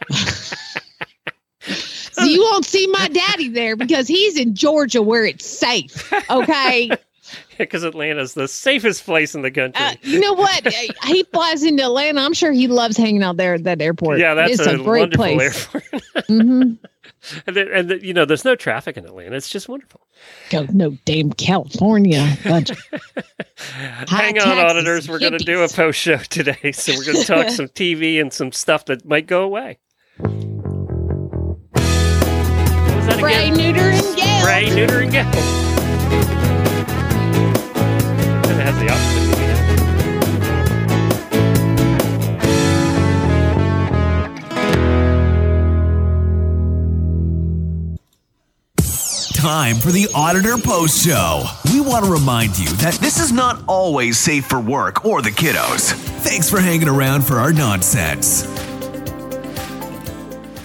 so 1.60 2.24
you 2.24 2.40
won't 2.42 2.64
see 2.64 2.88
my 2.88 3.10
daddy 3.10 3.50
there 3.50 3.76
because 3.76 4.08
he's 4.08 4.38
in 4.38 4.56
Georgia 4.56 5.02
where 5.02 5.26
it's 5.26 5.46
safe. 5.46 6.14
Okay. 6.30 6.92
because 7.58 7.84
Atlanta's 7.84 8.36
the 8.36 8.48
safest 8.48 9.04
place 9.04 9.36
in 9.36 9.42
the 9.42 9.52
country. 9.52 9.84
Uh, 9.84 9.96
you 10.04 10.20
know 10.20 10.34
what? 10.34 10.66
he 11.06 11.24
flies 11.24 11.64
into 11.64 11.84
Atlanta. 11.84 12.22
I'm 12.22 12.34
sure 12.34 12.54
he 12.54 12.68
loves 12.68 12.96
hanging 12.96 13.24
out 13.24 13.36
there 13.36 13.56
at 13.56 13.64
that 13.66 13.82
airport. 13.82 14.20
yeah, 14.20 14.34
that's 14.34 14.54
it's 14.54 14.66
a, 14.66 14.76
a, 14.76 14.78
great 14.78 15.18
wonderful 15.18 15.26
place. 15.26 15.68
airport. 15.74 16.26
hmm 16.28 16.74
and 17.48 17.56
there, 17.56 17.72
and 17.72 17.90
the, 17.90 18.06
you 18.06 18.14
know, 18.14 18.26
there's 18.26 18.46
no 18.46 18.56
traffic 18.56 18.98
in 18.98 19.06
Atlanta. 19.06 19.36
It's 19.36 19.50
just 19.50 19.68
wonderful. 19.70 20.02
Go 20.50 20.66
no 20.72 20.98
damn 21.06 21.32
California. 21.34 22.38
Bunch 22.44 22.72
Hang 24.08 24.40
on, 24.40 24.58
auditors. 24.58 25.08
We're 25.10 25.20
going 25.20 25.38
to 25.38 25.46
do 25.46 25.62
a 25.64 25.68
post 25.68 26.00
show 26.00 26.18
today, 26.18 26.72
so 26.72 26.94
we're 26.94 27.06
going 27.06 27.18
to 27.18 27.26
talk 27.26 27.50
some 27.56 27.68
TV 27.68 28.22
and 28.22 28.32
some 28.34 28.52
stuff 28.52 28.86
that 28.86 29.06
might 29.06 29.28
go 29.28 29.44
away. 29.44 29.80
What 30.18 30.32
was 32.96 33.06
that 33.08 33.18
Spray, 33.18 33.52
neuter, 33.52 33.80
and 33.80 34.16
Gale. 34.16 34.42
Spray, 34.42 34.70
neuter, 34.76 35.00
and 35.02 35.12
Gale. 35.12 35.26
And 38.46 38.60
it 38.60 38.66
has 38.66 38.80
the 38.80 38.90
opposite 38.92 39.15
Time 49.46 49.76
for 49.76 49.92
the 49.92 50.08
Auditor 50.16 50.58
Post 50.58 51.06
Show. 51.06 51.44
We 51.72 51.80
want 51.80 52.04
to 52.04 52.10
remind 52.12 52.58
you 52.58 52.68
that 52.78 52.96
this 52.96 53.20
is 53.20 53.32
not 53.32 53.64
always 53.68 54.18
safe 54.18 54.48
for 54.48 54.60
work 54.60 55.06
or 55.06 55.22
the 55.22 55.30
kiddos. 55.30 55.92
Thanks 56.24 56.50
for 56.50 56.60
hanging 56.60 56.88
around 56.88 57.22
for 57.22 57.36
our 57.36 57.54
nonsense. 57.54 58.42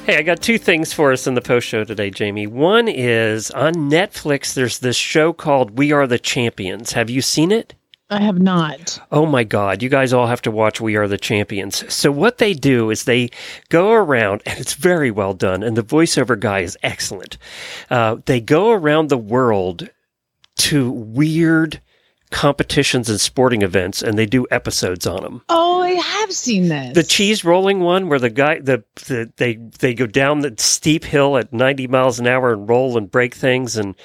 Hey, 0.07 0.17
I 0.17 0.23
got 0.23 0.41
two 0.41 0.57
things 0.57 0.95
for 0.95 1.13
us 1.13 1.27
in 1.27 1.35
the 1.35 1.43
post 1.43 1.69
show 1.69 1.85
today, 1.85 2.09
Jamie. 2.09 2.47
One 2.47 2.89
is 2.89 3.51
on 3.51 3.75
Netflix, 3.75 4.55
there's 4.55 4.79
this 4.79 4.97
show 4.97 5.35
called 5.35 5.77
We 5.77 5.93
Are 5.93 6.07
the 6.07 6.19
Champions. 6.19 6.93
Have 6.93 7.11
you 7.11 7.21
seen 7.21 7.53
it? 7.53 7.75
I 8.11 8.21
have 8.21 8.41
not. 8.41 9.01
Oh 9.13 9.25
my 9.25 9.45
God, 9.45 9.83
you 9.83 9.89
guys 9.89 10.13
all 10.13 10.27
have 10.27 10.43
to 10.43 10.51
watch 10.51 10.81
We 10.81 10.97
Are 10.97 11.07
the 11.07 11.17
Champions. 11.17 11.93
So, 11.95 12.11
what 12.11 12.39
they 12.39 12.55
do 12.55 12.91
is 12.91 13.05
they 13.05 13.31
go 13.69 13.93
around, 13.93 14.43
and 14.47 14.59
it's 14.59 14.75
very 14.75 15.13
well 15.13 15.33
done, 15.33 15.63
and 15.63 15.77
the 15.77 15.85
voiceover 15.85 16.39
guy 16.39 16.61
is 16.61 16.77
excellent. 16.83 17.39
Uh, 17.89 18.17
they 18.27 18.41
go 18.41 18.73
around 18.73 19.09
the 19.11 19.19
world 19.19 19.89
to 20.57 20.91
weird 20.91 21.81
competitions 22.31 23.11
and 23.11 23.21
sporting 23.21 23.63
events, 23.63 24.03
and 24.03 24.17
they 24.17 24.27
do 24.27 24.47
episodes 24.51 25.07
on 25.07 25.23
them. 25.23 25.43
Oh, 25.49 25.83
I 25.83 25.91
have 25.91 26.33
seen 26.33 26.69
this. 26.69 26.95
The 26.95 27.03
cheese 27.03 27.45
rolling 27.45 27.81
one, 27.81 28.09
where 28.09 28.19
the 28.19 28.31
guy, 28.31 28.61
the, 28.61 28.85
the 29.07 29.33
they 29.37 29.55
they 29.55 29.95
go 29.95 30.07
down 30.07 30.41
the 30.41 30.55
steep 30.59 31.05
hill 31.05 31.37
at 31.37 31.53
ninety 31.53 31.87
miles 31.87 32.21
an 32.21 32.27
hour 32.27 32.53
and 32.53 32.69
roll 32.69 32.97
and 32.97 33.11
break 33.11 33.35
things, 33.35 33.77
and 33.77 33.97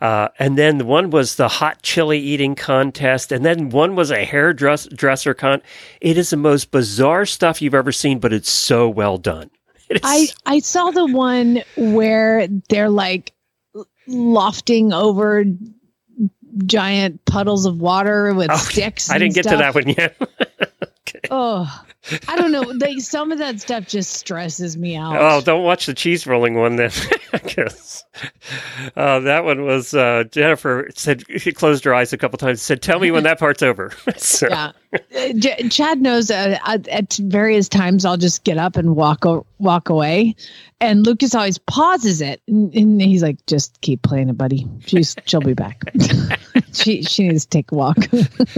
uh, 0.00 0.28
and 0.38 0.58
then 0.58 0.78
the 0.78 0.84
one 0.84 1.10
was 1.10 1.36
the 1.36 1.48
hot 1.48 1.82
chili 1.82 2.18
eating 2.18 2.54
contest, 2.54 3.32
and 3.32 3.44
then 3.44 3.70
one 3.70 3.96
was 3.96 4.10
a 4.10 4.24
hairdresser 4.24 5.34
con. 5.34 5.62
It 6.00 6.18
is 6.18 6.30
the 6.30 6.36
most 6.36 6.70
bizarre 6.70 7.26
stuff 7.26 7.62
you've 7.62 7.74
ever 7.74 7.92
seen, 7.92 8.18
but 8.18 8.32
it's 8.32 8.50
so 8.50 8.88
well 8.88 9.16
done. 9.16 9.50
I 10.02 10.28
I 10.44 10.58
saw 10.58 10.90
the 10.90 11.06
one 11.06 11.62
where 11.76 12.46
they're 12.68 12.90
like 12.90 13.32
lofting 14.06 14.92
over 14.92 15.44
giant 16.66 17.24
puddles 17.24 17.66
of 17.66 17.80
water 17.80 18.34
with 18.34 18.50
Oh, 18.50 18.56
sticks. 18.56 19.10
I 19.10 19.18
didn't 19.18 19.34
get 19.34 19.44
to 19.44 19.56
that 19.56 19.74
one 19.74 19.88
yet. 19.88 20.16
Oh, 21.30 21.84
I 22.28 22.36
don't 22.36 22.50
know. 22.52 22.72
They, 22.76 22.96
some 22.98 23.30
of 23.32 23.38
that 23.38 23.60
stuff 23.60 23.86
just 23.86 24.12
stresses 24.14 24.76
me 24.76 24.96
out. 24.96 25.16
Oh, 25.18 25.40
don't 25.40 25.62
watch 25.62 25.86
the 25.86 25.94
cheese 25.94 26.26
rolling 26.26 26.54
one 26.54 26.76
then. 26.76 26.90
'Cause, 27.32 28.04
uh, 28.94 29.20
that 29.20 29.44
one 29.44 29.64
was 29.64 29.94
uh, 29.94 30.24
Jennifer 30.30 30.88
said 30.94 31.22
she 31.40 31.50
closed 31.52 31.82
her 31.84 31.94
eyes 31.94 32.12
a 32.12 32.18
couple 32.18 32.36
times. 32.36 32.60
Said, 32.60 32.82
"Tell 32.82 32.98
me 33.00 33.10
when 33.10 33.24
that 33.24 33.38
part's 33.38 33.62
over." 33.62 33.90
so, 34.18 34.48
Yeah, 34.50 34.72
Uh, 34.92 35.32
J- 35.38 35.68
Chad 35.70 36.02
knows 36.02 36.30
uh, 36.30 36.58
at 36.66 36.86
at 36.88 37.14
various 37.14 37.68
times 37.70 38.04
I'll 38.04 38.18
just 38.18 38.44
get 38.44 38.58
up 38.58 38.76
and 38.76 38.94
walk 38.96 39.24
o- 39.24 39.46
walk 39.58 39.88
away, 39.88 40.36
and 40.80 41.06
Lucas 41.06 41.34
always 41.34 41.56
pauses 41.56 42.20
it, 42.20 42.42
and, 42.46 42.74
and 42.74 43.00
he's 43.00 43.22
like, 43.22 43.44
"Just 43.46 43.80
keep 43.80 44.02
playing 44.02 44.28
it, 44.28 44.36
buddy. 44.36 44.66
She's 44.84 45.16
she'll 45.24 45.40
be 45.40 45.54
back." 45.54 45.82
she 46.74 47.02
she 47.02 47.28
needs 47.28 47.44
to 47.46 47.48
take 47.50 47.72
a 47.72 47.74
walk. 47.74 47.96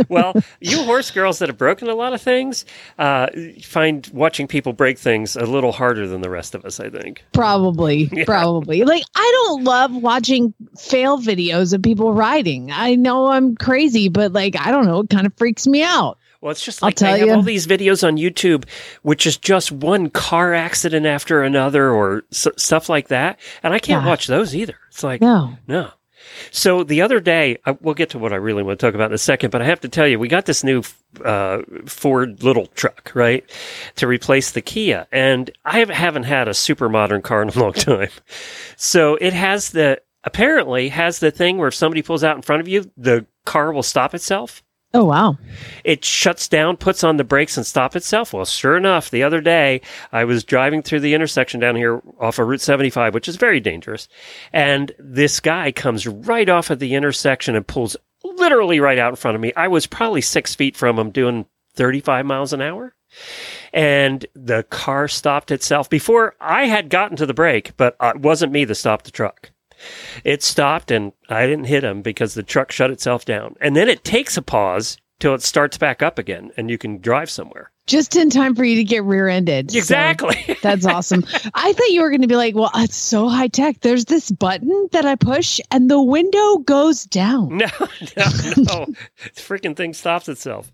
well, 0.08 0.34
you 0.60 0.82
horse 0.82 1.12
girls 1.12 1.38
that 1.38 1.48
have 1.48 1.58
broken 1.58 1.88
a 1.88 1.94
lot 1.94 2.12
of 2.12 2.20
things 2.20 2.64
uh, 2.98 3.28
find 3.62 4.08
watching 4.12 4.46
people 4.46 4.72
break 4.72 4.98
things 4.98 5.36
a 5.36 5.44
little 5.46 5.72
harder 5.72 6.06
than 6.06 6.20
the 6.20 6.30
rest 6.30 6.54
of 6.54 6.64
us. 6.64 6.80
I 6.80 6.90
think. 6.90 7.24
Probably, 7.32 8.08
probably. 8.26 8.84
Like 8.84 9.04
I 9.14 9.30
don't 9.46 9.64
love 9.64 9.94
watching 9.94 10.54
fail 10.78 11.18
videos 11.18 11.72
of 11.72 11.82
people 11.82 12.12
riding. 12.14 12.70
I 12.72 12.94
know 12.94 13.26
I'm 13.26 13.56
crazy, 13.56 14.08
but 14.08 14.32
like 14.32 14.56
I 14.58 14.70
don't 14.70 14.86
know, 14.86 15.00
it 15.00 15.10
kind 15.10 15.26
of 15.26 15.32
freaks 15.36 15.66
me 15.66 15.82
out. 15.82 16.18
Well, 16.40 16.50
it's 16.50 16.62
just 16.64 16.82
I'll 16.82 16.88
like 16.88 16.96
tell 16.96 17.12
they 17.14 17.20
have 17.20 17.28
you. 17.28 17.34
all 17.34 17.42
these 17.42 17.66
videos 17.66 18.06
on 18.06 18.18
YouTube, 18.18 18.64
which 19.02 19.26
is 19.26 19.38
just 19.38 19.72
one 19.72 20.10
car 20.10 20.52
accident 20.52 21.06
after 21.06 21.42
another 21.42 21.90
or 21.90 22.22
s- 22.32 22.46
stuff 22.58 22.90
like 22.90 23.08
that, 23.08 23.40
and 23.62 23.72
I 23.72 23.78
can't 23.78 24.02
Yeah. 24.02 24.08
watch 24.10 24.26
those 24.26 24.54
either. 24.54 24.76
It's 24.90 25.02
like 25.02 25.22
No. 25.22 25.56
no. 25.66 25.88
So 26.50 26.84
the 26.84 27.02
other 27.02 27.20
day, 27.20 27.58
I, 27.64 27.76
we'll 27.80 27.94
get 27.94 28.10
to 28.10 28.18
what 28.18 28.32
I 28.32 28.36
really 28.36 28.62
want 28.62 28.78
to 28.78 28.86
talk 28.86 28.94
about 28.94 29.10
in 29.10 29.14
a 29.14 29.18
second, 29.18 29.50
but 29.50 29.62
I 29.62 29.66
have 29.66 29.80
to 29.80 29.88
tell 29.88 30.06
you, 30.06 30.18
we 30.18 30.28
got 30.28 30.46
this 30.46 30.64
new 30.64 30.82
uh, 31.24 31.62
Ford 31.86 32.42
little 32.42 32.66
truck, 32.68 33.12
right, 33.14 33.44
to 33.96 34.06
replace 34.06 34.50
the 34.52 34.60
Kia, 34.62 35.06
and 35.12 35.50
I 35.64 35.78
haven't- 35.78 35.94
haven't 35.96 36.22
had 36.24 36.48
a 36.48 36.54
super 36.54 36.88
modern 36.88 37.22
car 37.22 37.42
in 37.42 37.48
a 37.48 37.58
long 37.58 37.72
time. 37.74 38.08
So 38.76 39.16
it 39.20 39.32
has 39.32 39.70
the 39.70 40.00
apparently 40.24 40.88
has 40.88 41.18
the 41.18 41.30
thing 41.30 41.58
where 41.58 41.68
if 41.68 41.74
somebody 41.74 42.00
pulls 42.02 42.24
out 42.24 42.34
in 42.36 42.42
front 42.42 42.60
of 42.60 42.68
you, 42.68 42.90
the 42.96 43.26
car 43.44 43.72
will 43.72 43.82
stop 43.82 44.14
itself 44.14 44.62
Oh 44.94 45.04
wow. 45.04 45.36
it 45.82 46.04
shuts 46.04 46.46
down, 46.48 46.76
puts 46.76 47.02
on 47.02 47.16
the 47.16 47.24
brakes, 47.24 47.56
and 47.56 47.66
stop 47.66 47.96
itself. 47.96 48.32
Well, 48.32 48.44
sure 48.44 48.76
enough, 48.76 49.10
the 49.10 49.24
other 49.24 49.40
day 49.40 49.80
I 50.12 50.24
was 50.24 50.44
driving 50.44 50.82
through 50.82 51.00
the 51.00 51.14
intersection 51.14 51.58
down 51.60 51.74
here 51.74 52.00
off 52.20 52.38
of 52.38 52.46
Route 52.46 52.60
75, 52.60 53.12
which 53.12 53.28
is 53.28 53.36
very 53.36 53.58
dangerous, 53.60 54.08
and 54.52 54.92
this 54.98 55.40
guy 55.40 55.72
comes 55.72 56.06
right 56.06 56.48
off 56.48 56.70
of 56.70 56.78
the 56.78 56.94
intersection 56.94 57.56
and 57.56 57.66
pulls 57.66 57.96
literally 58.22 58.80
right 58.80 58.98
out 58.98 59.10
in 59.10 59.16
front 59.16 59.34
of 59.34 59.40
me. 59.40 59.52
I 59.56 59.68
was 59.68 59.86
probably 59.86 60.20
six 60.20 60.54
feet 60.54 60.76
from 60.76 60.98
him, 60.98 61.10
doing 61.10 61.46
35 61.74 62.24
miles 62.24 62.52
an 62.52 62.62
hour. 62.62 62.94
And 63.72 64.24
the 64.34 64.64
car 64.64 65.08
stopped 65.08 65.50
itself 65.50 65.90
before 65.90 66.34
I 66.40 66.66
had 66.66 66.88
gotten 66.88 67.16
to 67.18 67.26
the 67.26 67.34
brake, 67.34 67.72
but 67.76 67.96
uh, 68.00 68.12
it 68.14 68.20
wasn't 68.20 68.52
me 68.52 68.64
that 68.64 68.74
stopped 68.76 69.04
the 69.04 69.10
truck. 69.10 69.50
It 70.24 70.42
stopped 70.42 70.90
and 70.90 71.12
I 71.28 71.46
didn't 71.46 71.66
hit 71.66 71.84
him 71.84 72.02
because 72.02 72.34
the 72.34 72.42
truck 72.42 72.72
shut 72.72 72.90
itself 72.90 73.24
down. 73.24 73.56
And 73.60 73.76
then 73.76 73.88
it 73.88 74.04
takes 74.04 74.36
a 74.36 74.42
pause 74.42 74.98
till 75.18 75.34
it 75.34 75.42
starts 75.42 75.78
back 75.78 76.02
up 76.02 76.18
again 76.18 76.50
and 76.56 76.70
you 76.70 76.78
can 76.78 76.98
drive 76.98 77.30
somewhere. 77.30 77.70
Just 77.86 78.16
in 78.16 78.30
time 78.30 78.54
for 78.54 78.64
you 78.64 78.76
to 78.76 78.84
get 78.84 79.04
rear-ended. 79.04 79.70
So 79.70 79.76
Exactly. 79.78 80.56
that's 80.62 80.86
awesome. 80.86 81.22
I 81.54 81.72
thought 81.74 81.90
you 81.90 82.00
were 82.00 82.08
going 82.08 82.22
to 82.22 82.26
be 82.28 82.36
like, 82.36 82.54
"Well, 82.54 82.70
it's 82.76 82.96
so 82.96 83.28
high 83.28 83.48
tech. 83.48 83.80
There's 83.80 84.06
this 84.06 84.30
button 84.30 84.88
that 84.92 85.04
I 85.04 85.16
push, 85.16 85.60
and 85.70 85.90
the 85.90 86.00
window 86.02 86.58
goes 86.58 87.04
down." 87.04 87.58
No, 87.58 87.66
no, 88.16 88.24
no. 88.56 88.86
the 88.86 89.40
freaking 89.40 89.76
thing 89.76 89.92
stops 89.92 90.28
itself. 90.30 90.72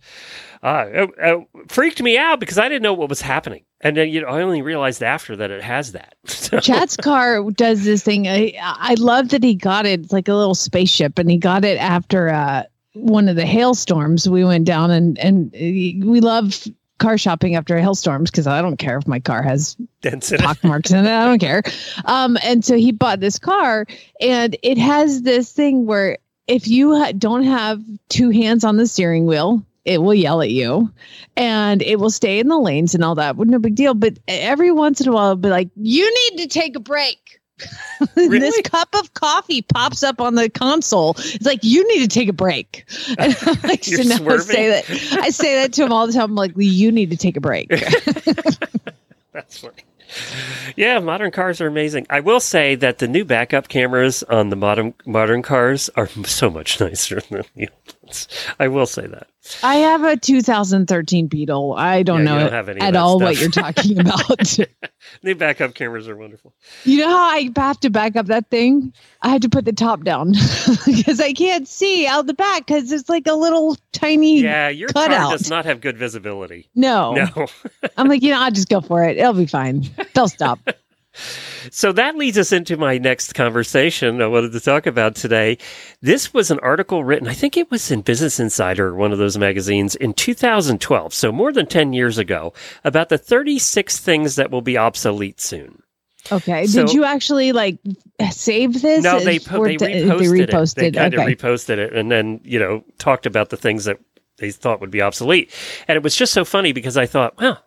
Uh, 0.63 0.85
it, 0.89 1.11
it 1.19 1.49
freaked 1.69 2.01
me 2.03 2.17
out 2.19 2.39
because 2.39 2.59
I 2.59 2.69
didn't 2.69 2.83
know 2.83 2.93
what 2.95 3.09
was 3.09 3.23
happening. 3.23 3.65
And 3.81 3.97
then 3.97 4.11
you 4.11 4.21
know, 4.21 4.29
I 4.29 4.43
only 4.43 4.63
realized 4.63 5.03
after 5.03 5.35
that 5.37 5.51
it 5.51 5.63
has 5.63 5.93
that. 5.93 6.15
So- 6.27 6.61
Chad's 6.61 6.97
car 6.97 7.43
does 7.51 7.85
this 7.85 8.05
thing. 8.05 8.29
I 8.29 8.55
I 8.63 8.95
love 8.99 9.31
that 9.31 9.43
he 9.43 9.55
got 9.55 9.85
it. 9.87 10.01
It's 10.01 10.13
like 10.13 10.29
a 10.29 10.35
little 10.35 10.55
spaceship, 10.55 11.19
and 11.19 11.31
he 11.31 11.39
got 11.39 11.65
it 11.65 11.79
after 11.79 12.29
uh, 12.29 12.65
one 12.93 13.29
of 13.29 13.35
the 13.37 13.47
hailstorms. 13.47 14.29
We 14.29 14.45
went 14.45 14.65
down 14.65 14.91
and 14.93 15.19
and 15.19 15.51
we 15.53 16.21
love 16.21 16.55
car 17.01 17.19
shopping 17.19 17.57
after 17.57 17.77
a 17.77 17.81
hailstorms 17.81 18.31
because 18.31 18.47
I 18.47 18.63
don't 18.63 18.77
care 18.77 18.99
if 18.99 19.09
my 19.09 19.19
car 19.19 19.43
has 19.43 19.77
dents 20.03 20.31
in 20.31 20.37
it. 20.41 20.45
pock 20.45 20.63
marks 20.63 20.93
in 20.93 21.05
it. 21.05 21.11
I 21.11 21.25
don't 21.25 21.41
care. 21.41 21.63
Um, 22.05 22.39
and 22.45 22.65
so 22.65 22.77
he 22.77 22.93
bought 22.93 23.19
this 23.19 23.39
car, 23.39 23.87
and 24.21 24.57
it 24.63 24.79
has 24.79 25.23
this 25.23 25.51
thing 25.51 25.87
where 25.87 26.19
if 26.47 26.69
you 26.69 26.97
ha- 26.97 27.13
don't 27.13 27.45
have 27.45 27.83
two 28.09 28.31
hands 28.31 28.63
on 28.63 28.77
the 28.77 28.87
steering 28.87 29.27
wheel, 29.27 29.65
it 29.85 30.03
will 30.03 30.15
yell 30.15 30.43
at 30.43 30.51
you, 30.51 30.93
and 31.37 31.83
it 31.83 31.99
will 31.99 32.11
stay 32.11 32.39
in 32.39 32.49
the 32.49 32.59
lanes 32.59 32.95
and 32.95 33.03
all 33.03 33.15
that. 33.17 33.37
No 33.37 33.59
big 33.59 33.75
deal. 33.75 33.95
But 33.95 34.19
every 34.29 34.71
once 34.71 35.01
in 35.01 35.09
a 35.09 35.13
while, 35.13 35.33
it'll 35.33 35.37
be 35.37 35.49
like, 35.49 35.71
"You 35.77 36.05
need 36.31 36.43
to 36.43 36.49
take 36.49 36.77
a 36.77 36.81
break." 36.81 37.40
this 38.15 38.61
cup 38.63 38.89
of 38.95 39.13
coffee 39.15 39.63
pops 39.63 40.03
up 40.03 40.21
on 40.21 40.35
the 40.35 40.49
console. 40.49 41.15
It's 41.19 41.47
like 41.47 41.63
you 41.63 41.87
need 41.89 42.01
to 42.01 42.09
take 42.09 42.29
a 42.29 42.33
break. 42.33 42.85
And 43.19 43.37
I'm 43.43 43.61
like, 43.63 43.85
so 43.85 44.03
now 44.03 44.29
I 44.29 44.39
say 44.39 44.69
that. 44.69 45.19
I 45.21 45.31
say 45.31 45.57
that 45.57 45.73
to 45.75 45.85
him 45.85 45.93
all 45.93 46.07
the 46.07 46.13
time. 46.13 46.31
I'm 46.31 46.35
like, 46.35 46.53
you 46.57 46.91
need 46.93 47.11
to 47.11 47.17
take 47.17 47.37
a 47.37 47.41
break. 47.41 47.69
That's 49.33 49.59
funny. 49.59 49.85
Yeah, 50.77 50.99
modern 50.99 51.31
cars 51.31 51.61
are 51.61 51.67
amazing. 51.67 52.07
I 52.11 52.21
will 52.21 52.41
say 52.41 52.75
that 52.77 52.99
the 52.99 53.09
new 53.09 53.25
backup 53.25 53.69
cameras 53.69 54.23
on 54.25 54.51
the 54.51 54.57
modern 54.57 54.95
modern 55.07 55.43
cars 55.43 55.89
are 55.97 56.09
so 56.09 56.51
much 56.51 56.81
nicer 56.81 57.21
than 57.21 57.43
the 57.55 57.69
old. 57.69 57.95
I 58.61 58.69
will 58.69 58.87
say 58.87 59.07
that. 59.07 59.29
I 59.63 59.77
have 59.77 60.05
a 60.05 60.17
2013 60.17 61.27
Beetle. 61.27 61.75
I 61.75 62.03
don't 62.03 62.19
Yeah, 62.19 62.25
know 62.25 62.51
don't 62.51 62.83
at 62.83 62.95
all 62.97 63.19
what 63.19 63.39
you're 63.41 63.49
talking 63.51 63.99
about. 64.01 64.39
the 65.23 65.33
backup 65.35 65.75
cameras 65.75 66.09
are 66.09 66.17
wonderful. 66.17 66.53
you 66.85 66.99
know 66.99 67.09
how 67.09 67.29
I 67.31 67.51
have 67.57 67.81
to 67.81 67.91
back 67.91 68.17
up 68.17 68.27
that 68.27 68.51
thing? 68.51 68.93
I 69.23 69.29
had 69.31 69.43
to 69.43 69.49
put 69.49 69.65
the 69.65 69.73
top 69.73 70.05
down 70.05 70.33
because 70.87 71.21
I 71.21 71.33
can't 71.33 71.67
see 71.67 72.07
out 72.07 72.27
the 72.27 72.35
back 72.35 72.67
because 72.67 72.93
it's 72.93 73.09
like 73.09 73.27
a 73.27 73.35
little 73.35 73.77
tiny 73.93 74.41
Yeah, 74.41 74.69
your 74.69 74.89
car 74.91 75.09
cutout. 75.09 75.31
does 75.33 75.49
not 75.51 75.65
have 75.65 75.81
good 75.81 75.97
visibility. 75.97 76.69
No. 76.75 77.15
No. 77.15 77.47
I'm 77.97 78.09
like, 78.09 78.23
you 78.23 78.31
know, 78.31 78.41
I'll 78.41 78.51
just 78.51 78.69
go 78.69 78.81
for 78.81 79.05
it. 79.05 79.17
It'll 79.17 79.33
be 79.33 79.47
fine. 79.47 79.85
They'll 80.15 80.29
stop. 80.29 80.59
So 81.71 81.93
that 81.93 82.17
leads 82.17 82.39
us 82.39 82.53
into 82.53 82.77
my 82.77 82.99
next 82.99 83.35
conversation 83.35 84.23
I 84.23 84.27
wanted 84.27 84.53
to 84.53 84.61
talk 84.61 84.87
about 84.87 85.15
today. 85.15 85.59
This 86.01 86.33
was 86.33 86.51
an 86.51 86.59
article 86.61 87.05
written, 87.05 87.29
I 87.29 87.35
think 87.35 87.57
it 87.57 87.71
was 87.71 87.91
in 87.91 88.03
Business 88.03 88.41
Insider, 88.41 88.95
one 88.95 89.13
of 89.13 89.19
those 89.19 89.39
magazines, 89.39 89.95
in 89.95 90.15
2012, 90.15 91.13
so 91.15 91.33
more 91.33 91.53
than 91.53 91.67
10 91.67 91.93
years 91.93 92.19
ago, 92.19 92.53
about 92.85 93.09
the 93.09 93.19
36 93.19 93.99
things 93.99 94.37
that 94.37 94.51
will 94.51 94.63
be 94.63 94.79
obsolete 94.79 95.41
soon. 95.41 95.83
Okay. 96.31 96.67
So- 96.67 96.87
Did 96.87 96.95
you 96.95 97.05
actually 97.05 97.53
like 97.53 97.79
save 98.31 98.83
this? 98.83 99.03
No, 99.03 99.21
they 99.21 99.39
po- 99.39 99.65
they 99.65 99.77
reposted, 99.77 99.79
they 99.79 99.93
it. 99.93 100.19
They 100.19 100.47
reposted. 100.47 100.95
kind 100.95 101.15
okay. 101.15 101.33
of 101.33 101.39
reposted 101.39 101.79
it, 101.79 101.95
and 101.95 102.11
then 102.11 102.41
you 102.45 102.59
know 102.59 102.85
talked 102.99 103.27
about 103.27 103.49
the 103.49 103.57
things 103.57 103.87
that 103.87 103.99
they 104.37 104.51
thought 104.51 104.81
would 104.81 104.91
be 104.91 105.03
obsolete. 105.03 105.51
And 105.89 105.97
it 105.97 106.03
was 106.03 106.17
just 106.17 106.33
so 106.33 106.45
funny 106.45 106.73
because 106.73 106.97
I 106.97 107.07
thought, 107.07 107.41
wow, 107.41 107.59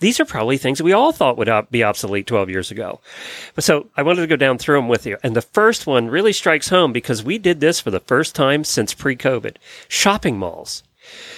these 0.00 0.20
are 0.20 0.24
probably 0.24 0.58
things 0.58 0.78
that 0.78 0.84
we 0.84 0.92
all 0.92 1.12
thought 1.12 1.38
would 1.38 1.50
be 1.70 1.84
obsolete 1.84 2.26
12 2.26 2.50
years 2.50 2.70
ago. 2.70 3.00
But 3.54 3.64
so 3.64 3.88
I 3.96 4.02
wanted 4.02 4.22
to 4.22 4.26
go 4.26 4.36
down 4.36 4.58
through 4.58 4.76
them 4.76 4.88
with 4.88 5.06
you. 5.06 5.18
And 5.22 5.36
the 5.36 5.42
first 5.42 5.86
one 5.86 6.08
really 6.08 6.32
strikes 6.32 6.68
home 6.68 6.92
because 6.92 7.22
we 7.22 7.38
did 7.38 7.60
this 7.60 7.80
for 7.80 7.90
the 7.90 8.00
first 8.00 8.34
time 8.34 8.64
since 8.64 8.92
pre-COVID. 8.92 9.56
Shopping 9.88 10.38
malls. 10.38 10.82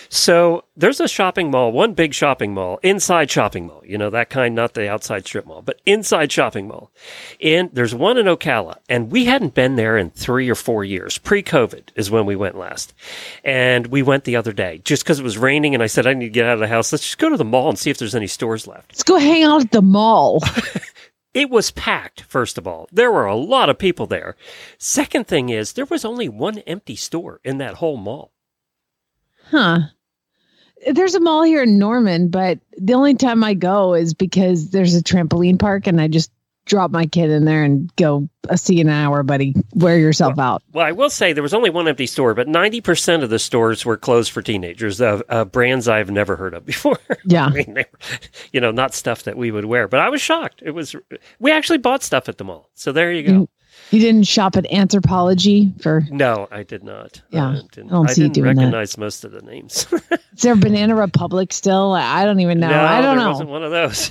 So 0.09 0.65
there's 0.77 1.01
a 1.01 1.09
shopping 1.09 1.51
mall, 1.51 1.73
one 1.73 1.95
big 1.95 2.15
shopping 2.15 2.55
mall, 2.55 2.79
inside 2.83 3.31
shopping 3.31 3.67
mall, 3.67 3.83
you 3.85 3.99
know, 3.99 4.11
that 4.11 4.31
kind, 4.31 4.55
not 4.55 4.75
the 4.75 4.89
outside 4.89 5.27
strip 5.27 5.47
mall, 5.47 5.63
but 5.63 5.81
inside 5.85 6.31
shopping 6.31 6.69
mall. 6.69 6.91
And 7.41 7.71
there's 7.73 7.95
one 7.95 8.19
in 8.19 8.27
Ocala, 8.27 8.79
and 8.89 9.11
we 9.11 9.25
hadn't 9.25 9.55
been 9.55 9.77
there 9.77 9.97
in 9.99 10.11
three 10.11 10.49
or 10.49 10.55
four 10.55 10.85
years. 10.85 11.19
Pre 11.19 11.43
COVID 11.43 11.89
is 11.97 12.11
when 12.11 12.27
we 12.27 12.37
went 12.37 12.57
last. 12.57 12.95
And 13.45 13.89
we 13.89 14.03
went 14.03 14.25
the 14.25 14.37
other 14.37 14.53
day 14.53 14.81
just 14.85 15.03
because 15.03 15.19
it 15.19 15.25
was 15.25 15.39
raining, 15.39 15.75
and 15.75 15.83
I 15.83 15.87
said, 15.87 16.07
I 16.07 16.15
need 16.15 16.27
to 16.27 16.31
get 16.31 16.47
out 16.47 16.55
of 16.55 16.61
the 16.61 16.69
house. 16.69 16.93
Let's 16.93 17.05
just 17.05 17.19
go 17.19 17.29
to 17.29 17.37
the 17.37 17.45
mall 17.45 17.69
and 17.69 17.79
see 17.79 17.91
if 17.91 17.99
there's 17.99 18.15
any 18.15 18.29
stores 18.29 18.67
left. 18.67 18.93
Let's 18.93 19.03
go 19.03 19.19
hang 19.19 19.43
out 19.43 19.63
at 19.63 19.71
the 19.73 19.83
mall. 19.83 20.43
It 21.37 21.51
was 21.51 21.71
packed, 21.71 22.23
first 22.23 22.57
of 22.57 22.67
all. 22.67 22.89
There 22.91 23.13
were 23.13 23.27
a 23.27 23.37
lot 23.37 23.69
of 23.69 23.77
people 23.77 24.07
there. 24.07 24.37
Second 24.79 25.27
thing 25.27 25.51
is, 25.51 25.75
there 25.75 25.85
was 25.85 26.03
only 26.03 26.31
one 26.31 26.61
empty 26.61 26.97
store 26.97 27.41
in 27.45 27.59
that 27.59 27.75
whole 27.75 27.99
mall. 27.99 28.33
Huh. 29.51 29.79
There's 30.93 31.15
a 31.15 31.21
mall 31.21 31.43
here 31.43 31.63
in 31.63 31.79
Norman, 31.79 32.29
but 32.29 32.59
the 32.79 32.95
only 32.95 33.15
time 33.15 33.43
I 33.43 33.55
go 33.55 33.95
is 33.95 34.15
because 34.15 34.71
there's 34.71 34.95
a 34.95 35.03
trampoline 35.03 35.59
park 35.59 35.87
and 35.87 36.01
I 36.01 36.09
just 36.09 36.31
drop 36.67 36.91
my 36.91 37.07
kid 37.07 37.31
in 37.31 37.45
there 37.45 37.63
and 37.63 37.95
go, 37.97 38.29
"I'll 38.51 38.57
see 38.57 38.75
you 38.75 38.81
in 38.83 38.89
an 38.89 38.95
hour, 38.95 39.23
buddy. 39.23 39.55
Wear 39.75 39.99
yourself 39.99 40.39
out. 40.39 40.63
Well, 40.73 40.85
I 40.85 40.93
will 40.93 41.11
say 41.11 41.33
there 41.33 41.43
was 41.43 41.55
only 41.55 41.71
one 41.71 41.89
empty 41.89 42.07
store, 42.07 42.35
but 42.35 42.49
90% 42.49 43.23
of 43.23 43.31
the 43.31 43.39
stores 43.39 43.85
were 43.87 43.97
closed 43.97 44.33
for 44.33 44.43
teenagers, 44.43 45.01
uh, 45.01 45.23
uh, 45.29 45.45
brands 45.45 45.89
I've 45.89 46.11
never 46.11 46.37
heard 46.37 46.55
of 46.55 46.67
before. 46.67 46.99
Yeah. 47.25 47.47
I 47.47 47.51
mean, 47.51 47.75
they 47.75 47.87
were, 47.91 48.19
you 48.53 48.61
know, 48.61 48.73
not 48.73 48.95
stuff 48.95 49.23
that 49.25 49.37
we 49.37 49.51
would 49.51 49.65
wear, 49.65 49.87
but 49.89 50.01
I 50.01 50.09
was 50.09 50.21
shocked. 50.21 50.61
It 50.65 50.73
was, 50.73 50.95
we 51.39 51.53
actually 51.53 51.79
bought 51.79 52.03
stuff 52.03 52.29
at 52.29 52.37
the 52.39 52.45
mall. 52.45 52.69
So 52.75 52.91
there 52.93 53.13
you 53.13 53.23
go. 53.23 53.49
You, 53.91 53.99
you 53.99 54.05
didn't 54.05 54.25
shop 54.25 54.57
at 54.57 54.65
Anthropologie 54.65 55.81
for, 55.83 56.03
No, 56.11 56.49
I 56.51 56.63
did 56.63 56.83
not. 56.85 57.23
Yeah, 57.31 57.49
I 57.49 57.53
I 57.53 57.61
didn't, 57.73 57.89
don't 57.89 58.09
see 58.11 58.23
you 58.23 58.29
didn't 58.29 58.35
doing 58.35 58.57
that. 58.57 58.63
recognize 58.63 58.99
most 58.99 59.25
of 59.25 59.33
the 59.33 59.43
names. 59.43 59.87
is 60.33 60.43
there 60.43 60.57
Banana 60.57 60.95
Republic 60.95 61.53
still? 61.53 61.93
I 61.93 62.25
don't 62.25 62.41
even 62.41 62.59
know. 62.61 62.69
No, 62.71 62.81
I 62.81 63.01
don't 63.01 63.17
know. 63.17 63.31
wasn't 63.31 63.51
one 63.51 63.63
of 63.65 63.71
those. 63.71 64.11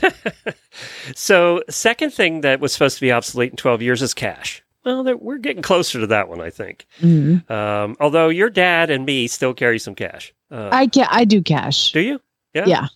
so, 1.16 1.64
second 1.70 2.12
thing 2.14 2.42
that 2.42 2.60
was 2.60 2.74
supposed 2.74 2.96
to 2.96 3.02
be 3.02 3.12
obsolete 3.12 3.52
in 3.52 3.58
12 3.58 3.82
years 3.82 4.02
is 4.02 4.14
cash. 4.14 4.64
Well, 4.84 5.04
we're 5.18 5.40
getting 5.40 5.64
closer 5.64 6.00
to 6.00 6.08
that 6.08 6.30
one, 6.30 6.42
I 6.42 6.52
think. 6.52 6.86
Mhm. 7.02 7.50
Um, 7.50 7.98
although 8.00 8.30
your 8.30 8.52
dad 8.52 8.92
and 8.92 9.04
me 9.06 9.28
still 9.28 9.54
carry 9.54 9.80
some 9.80 9.96
cash. 9.96 10.32
Uh, 10.52 10.70
I 10.72 10.86
can 10.88 11.08
I 11.10 11.26
do 11.26 11.42
cash. 11.42 11.92
do 11.92 12.02
you? 12.02 12.22
Yeah. 12.54 12.66
Yeah. 12.68 12.88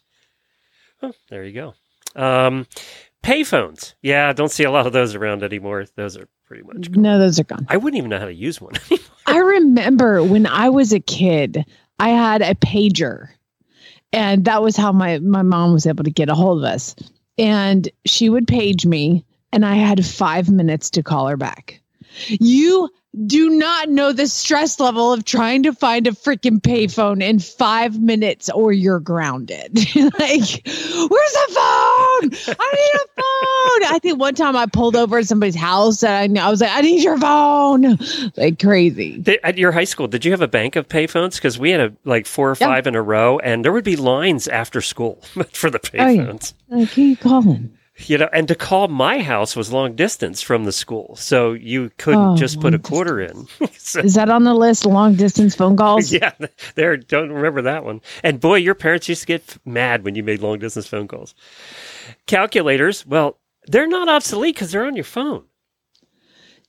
Oh, 1.01 1.13
there 1.29 1.43
you 1.43 1.53
go. 1.53 1.73
Um, 2.15 2.67
payphones. 3.23 3.95
Yeah, 4.03 4.29
I 4.29 4.33
don't 4.33 4.51
see 4.51 4.65
a 4.65 4.71
lot 4.71 4.85
of 4.85 4.93
those 4.93 5.15
around 5.15 5.41
anymore. 5.43 5.85
Those 5.95 6.15
are 6.15 6.27
pretty 6.49 6.63
much. 6.63 6.89
No, 6.89 7.19
those 7.19 7.39
are 7.39 7.45
gone. 7.45 7.65
I 7.69 7.77
wouldn't 7.77 7.97
even 7.97 8.09
know 8.09 8.19
how 8.19 8.25
to 8.25 8.33
use 8.33 8.59
one. 8.59 8.73
I 9.25 9.37
remember 9.37 10.21
when 10.23 10.47
I 10.47 10.69
was 10.69 10.91
a 10.91 10.99
kid, 10.99 11.63
I 11.99 12.09
had 12.09 12.41
a 12.41 12.55
pager, 12.55 13.29
and 14.11 14.43
that 14.45 14.61
was 14.61 14.75
how 14.75 14.91
my 14.91 15.19
my 15.19 15.43
mom 15.43 15.71
was 15.71 15.85
able 15.85 16.03
to 16.03 16.11
get 16.11 16.27
a 16.27 16.35
hold 16.35 16.57
of 16.57 16.63
us. 16.65 16.95
And 17.37 17.87
she 18.03 18.27
would 18.27 18.47
page 18.47 18.85
me, 18.85 19.23
and 19.53 19.65
I 19.65 19.75
had 19.75 20.05
five 20.05 20.49
minutes 20.49 20.89
to 20.91 21.03
call 21.03 21.27
her 21.27 21.37
back. 21.37 21.81
You 22.27 22.89
do 23.25 23.49
not 23.49 23.89
know 23.89 24.11
the 24.13 24.27
stress 24.27 24.79
level 24.79 25.11
of 25.11 25.25
trying 25.25 25.63
to 25.63 25.73
find 25.73 26.07
a 26.07 26.11
freaking 26.11 26.61
payphone 26.61 27.21
in 27.21 27.39
five 27.39 27.99
minutes 27.99 28.49
or 28.49 28.71
you're 28.71 28.99
grounded. 28.99 29.75
like, 29.95 30.61
where's 30.65 31.33
the 31.33 31.47
phone? 31.49 32.55
I 32.57 32.75
need 32.75 32.95
a 32.95 33.07
phone. 33.21 33.93
I 33.93 33.99
think 34.01 34.19
one 34.19 34.35
time 34.35 34.55
I 34.55 34.65
pulled 34.67 34.95
over 34.95 35.17
at 35.17 35.25
somebody's 35.25 35.55
house 35.55 36.03
and 36.03 36.37
I, 36.39 36.47
I 36.47 36.49
was 36.49 36.61
like, 36.61 36.71
I 36.71 36.81
need 36.81 37.03
your 37.03 37.17
phone. 37.17 37.97
Like 38.37 38.59
crazy. 38.59 39.23
At 39.43 39.57
your 39.57 39.71
high 39.71 39.83
school, 39.83 40.07
did 40.07 40.23
you 40.23 40.31
have 40.31 40.41
a 40.41 40.47
bank 40.47 40.75
of 40.75 40.87
payphones? 40.87 41.35
Because 41.35 41.59
we 41.59 41.71
had 41.71 41.81
a, 41.81 41.93
like 42.05 42.25
four 42.25 42.49
or 42.49 42.55
five 42.55 42.87
in 42.87 42.95
a 42.95 43.01
row, 43.01 43.39
and 43.39 43.63
there 43.65 43.71
would 43.73 43.83
be 43.83 43.95
lines 43.95 44.47
after 44.47 44.81
school 44.81 45.15
for 45.53 45.69
the 45.69 45.79
Oh, 45.79 45.89
yeah. 45.93 46.05
payphones. 46.07 46.53
Like, 46.69 46.89
who 46.89 47.01
you 47.01 47.17
calling? 47.17 47.71
You 48.05 48.17
know, 48.17 48.29
and 48.31 48.47
to 48.47 48.55
call 48.55 48.87
my 48.87 49.19
house 49.21 49.55
was 49.55 49.71
long 49.73 49.95
distance 49.95 50.41
from 50.41 50.63
the 50.63 50.71
school, 50.71 51.15
so 51.17 51.53
you 51.53 51.91
couldn't 51.97 52.19
Oh, 52.21 52.35
just 52.37 52.61
put 52.61 52.73
a 52.73 52.79
quarter 52.79 53.19
in. 53.19 53.47
So- 53.77 54.01
Is 54.01 54.13
that 54.13 54.29
on 54.29 54.43
the 54.43 54.53
list? 54.53 54.85
Long 54.85 55.15
distance 55.15 55.55
phone 55.55 55.75
calls? 55.75 56.11
yeah, 56.13 56.31
there. 56.75 56.95
Don't 56.95 57.31
remember 57.31 57.61
that 57.63 57.83
one. 57.83 58.01
And 58.23 58.39
boy, 58.39 58.55
your 58.57 58.75
parents 58.75 59.09
used 59.09 59.21
to 59.21 59.27
get 59.27 59.57
mad 59.65 60.03
when 60.03 60.13
you 60.15 60.23
made 60.23 60.41
long 60.41 60.59
distance 60.59 60.87
phone 60.87 61.07
calls. 61.07 61.33
Calculators, 62.27 63.05
well, 63.05 63.37
they're 63.67 63.87
not 63.87 64.07
obsolete 64.09 64.55
because 64.55 64.71
they're 64.71 64.85
on 64.85 64.95
your 64.95 65.03
phone. 65.05 65.43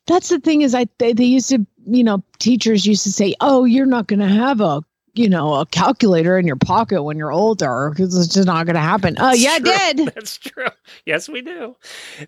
That's 0.07 0.29
the 0.31 0.41
thing 0.41 0.63
is 0.63 0.75
I 0.75 0.87
they, 0.99 1.13
they 1.13 1.25
used 1.25 1.51
to, 1.51 1.65
you 1.87 2.03
know, 2.05 2.23
teachers 2.39 2.87
used 2.87 3.05
to 3.05 3.13
say, 3.13 3.35
"Oh, 3.41 3.65
you're 3.65 3.87
not 3.87 4.07
going 4.07 4.21
to 4.21 4.29
have 4.29 4.61
a, 4.61 4.83
you 5.15 5.29
know, 5.29 5.55
a 5.55 5.67
calculator 5.67 6.39
in 6.39 6.47
your 6.47 6.57
pocket 6.57 7.03
when 7.03 7.17
you're 7.17 7.33
older 7.33 7.91
because 7.91 8.17
it's 8.17 8.35
just 8.35 8.47
not 8.47 8.67
going 8.67 8.75
to 8.75 8.81
happen." 8.81 9.17
Oh, 9.19 9.33
yeah, 9.33 9.59
True. 9.59 9.73
Did. 9.73 9.97
That's 10.15 10.39
true. 10.39 10.69
Yes, 11.07 11.29
we 11.29 11.43
do. 11.43 11.77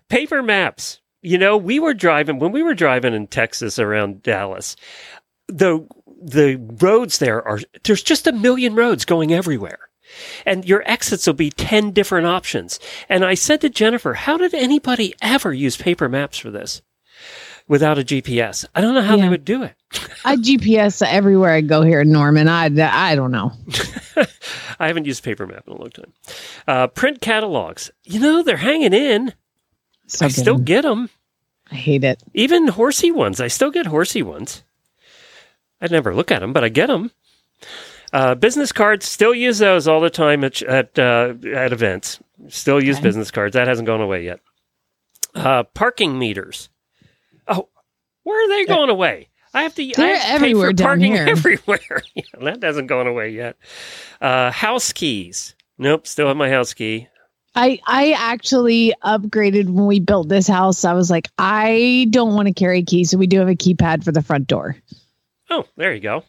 Paper 0.09 0.43
maps. 0.43 0.99
You 1.21 1.37
know, 1.37 1.55
we 1.55 1.79
were 1.79 1.93
driving 1.93 2.39
when 2.39 2.51
we 2.51 2.63
were 2.63 2.73
driving 2.73 3.13
in 3.13 3.27
Texas 3.27 3.79
around 3.79 4.23
Dallas. 4.23 4.75
The 5.47 5.87
the 6.21 6.55
roads 6.81 7.19
there 7.19 7.45
are 7.47 7.59
there's 7.83 8.03
just 8.03 8.27
a 8.27 8.31
million 8.31 8.75
roads 8.75 9.05
going 9.05 9.33
everywhere. 9.33 9.79
And 10.45 10.65
your 10.65 10.83
exits 10.85 11.25
will 11.25 11.33
be 11.33 11.49
10 11.49 11.91
different 11.91 12.27
options. 12.27 12.79
And 13.09 13.25
I 13.25 13.33
said 13.33 13.61
to 13.61 13.69
Jennifer, 13.69 14.13
how 14.13 14.37
did 14.37 14.53
anybody 14.53 15.15
ever 15.21 15.53
use 15.53 15.75
paper 15.77 16.07
maps 16.07 16.37
for 16.37 16.51
this 16.51 16.81
without 17.67 17.97
a 17.99 18.03
GPS? 18.03 18.65
I 18.75 18.81
don't 18.81 18.93
know 18.93 19.01
how 19.01 19.15
Yeah. 19.15 19.23
they 19.23 19.29
would 19.29 19.45
do 19.45 19.63
it. 19.63 19.75
I 20.25 20.35
GPS 20.37 21.05
everywhere 21.05 21.51
I 21.51 21.61
go 21.61 21.81
here 21.81 22.01
in 22.01 22.11
Norman. 22.11 22.47
I 22.47 22.65
I 22.65 23.15
don't 23.15 23.31
know. 23.31 23.51
I 24.79 24.87
haven't 24.87 25.05
used 25.05 25.23
paper 25.23 25.45
map 25.47 25.63
in 25.67 25.73
a 25.73 25.77
long 25.77 25.89
time. 25.89 26.13
Uh, 26.67 26.87
print 26.87 27.21
catalogs. 27.21 27.91
You 28.03 28.19
know, 28.19 28.43
they're 28.43 28.57
hanging 28.57 28.93
in. 28.93 29.33
So 30.07 30.25
I 30.25 30.29
still 30.29 30.57
get 30.57 30.81
them. 30.83 31.09
I 31.71 31.75
hate 31.75 32.03
it. 32.03 32.21
Even 32.33 32.67
horsey 32.67 33.11
ones. 33.11 33.39
I 33.39 33.47
still 33.47 33.71
get 33.71 33.85
horsey 33.85 34.21
ones. 34.21 34.63
I 35.81 35.87
never 35.87 36.13
look 36.15 36.31
at 36.31 36.39
them, 36.39 36.53
but 36.53 36.63
I 36.63 36.69
get 36.69 36.87
them. 36.87 37.11
Uh, 38.11 38.35
business 38.35 38.71
cards. 38.71 39.07
Still 39.07 39.33
use 39.33 39.57
those 39.59 39.87
all 39.87 39.99
the 40.01 40.09
time 40.09 40.43
at 40.43 40.61
at 40.63 40.97
uh, 40.99 41.33
at 41.53 41.73
events. 41.73 42.19
Still 42.49 42.83
use 42.83 42.97
Okay. 42.97 43.03
business 43.03 43.31
cards. 43.31 43.53
That 43.53 43.67
hasn't 43.67 43.87
gone 43.87 44.01
away 44.01 44.23
yet. 44.25 44.39
Uh, 45.33 45.63
parking 45.63 46.19
meters. 46.19 46.69
Oh, 47.47 47.69
where 48.23 48.45
are 48.45 48.49
they 48.49 48.65
going 48.65 48.89
away? 48.89 49.29
I 49.53 49.63
have 49.63 49.75
to. 49.75 49.83
I 49.83 49.93
They're 49.95 50.15
have 50.15 50.21
to 50.21 50.27
pay 50.29 50.33
everywhere 50.35 50.69
for 50.69 50.73
down 50.73 50.87
parking 50.87 51.13
here. 51.13 51.25
everywhere. 51.29 52.01
Yeah, 52.15 52.23
that 52.41 52.63
hasn't 52.63 52.87
gone 52.87 53.07
away 53.07 53.29
yet. 53.31 53.57
Uh, 54.21 54.51
house 54.51 54.93
keys. 54.93 55.55
Nope. 55.77 56.07
Still 56.07 56.27
have 56.27 56.37
my 56.37 56.49
house 56.49 56.73
key. 56.73 57.07
I 57.55 57.79
I 57.85 58.13
actually 58.13 58.93
upgraded 59.03 59.65
when 59.65 59.85
we 59.85 59.99
built 59.99 60.29
this 60.29 60.47
house. 60.47 60.83
I 60.85 60.93
was 60.93 61.11
like, 61.11 61.29
I 61.37 62.07
don't 62.09 62.33
want 62.33 62.47
to 62.47 62.53
carry 62.53 62.83
keys, 62.83 63.11
so 63.11 63.17
we 63.17 63.27
do 63.27 63.39
have 63.39 63.49
a 63.49 63.55
keypad 63.55 64.03
for 64.03 64.11
the 64.11 64.23
front 64.23 64.47
door. 64.47 64.75
Oh, 65.49 65.65
there 65.75 65.93
you 65.93 65.99
go. 65.99 66.23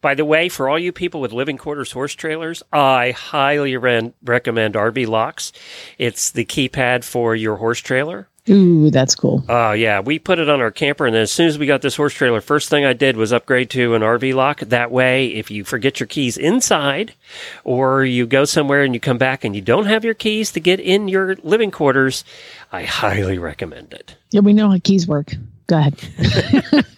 By 0.00 0.14
the 0.14 0.24
way, 0.24 0.48
for 0.48 0.68
all 0.68 0.78
you 0.78 0.92
people 0.92 1.20
with 1.20 1.32
living 1.32 1.56
quarters 1.56 1.92
horse 1.92 2.14
trailers, 2.14 2.62
I 2.72 3.12
highly 3.12 3.76
ren- 3.76 4.12
recommend 4.22 4.74
RV 4.74 5.06
Locks. 5.08 5.52
It's 5.98 6.30
the 6.30 6.44
keypad 6.44 7.04
for 7.04 7.34
your 7.34 7.56
horse 7.56 7.80
trailer. 7.80 8.28
Ooh, 8.50 8.90
that's 8.90 9.14
cool. 9.14 9.44
Oh, 9.48 9.70
yeah. 9.72 10.00
We 10.00 10.18
put 10.18 10.40
it 10.40 10.48
on 10.48 10.60
our 10.60 10.72
camper, 10.72 11.06
and 11.06 11.14
then 11.14 11.22
as 11.22 11.30
soon 11.30 11.46
as 11.46 11.58
we 11.58 11.66
got 11.66 11.80
this 11.80 11.94
horse 11.94 12.12
trailer, 12.12 12.40
first 12.40 12.68
thing 12.68 12.84
I 12.84 12.92
did 12.92 13.16
was 13.16 13.32
upgrade 13.32 13.70
to 13.70 13.94
an 13.94 14.02
RV 14.02 14.34
lock. 14.34 14.60
That 14.60 14.90
way, 14.90 15.28
if 15.28 15.50
you 15.50 15.62
forget 15.62 16.00
your 16.00 16.08
keys 16.08 16.36
inside, 16.36 17.14
or 17.62 18.04
you 18.04 18.26
go 18.26 18.44
somewhere 18.44 18.82
and 18.82 18.94
you 18.94 19.00
come 19.00 19.18
back 19.18 19.44
and 19.44 19.54
you 19.54 19.62
don't 19.62 19.86
have 19.86 20.04
your 20.04 20.14
keys 20.14 20.50
to 20.52 20.60
get 20.60 20.80
in 20.80 21.06
your 21.06 21.36
living 21.36 21.70
quarters, 21.70 22.24
I 22.72 22.82
highly 22.82 23.38
recommend 23.38 23.92
it. 23.92 24.16
Yeah, 24.32 24.40
we 24.40 24.54
know 24.54 24.70
how 24.70 24.78
keys 24.82 25.06
work. 25.06 25.32
Go 25.68 25.78
ahead. 25.78 25.96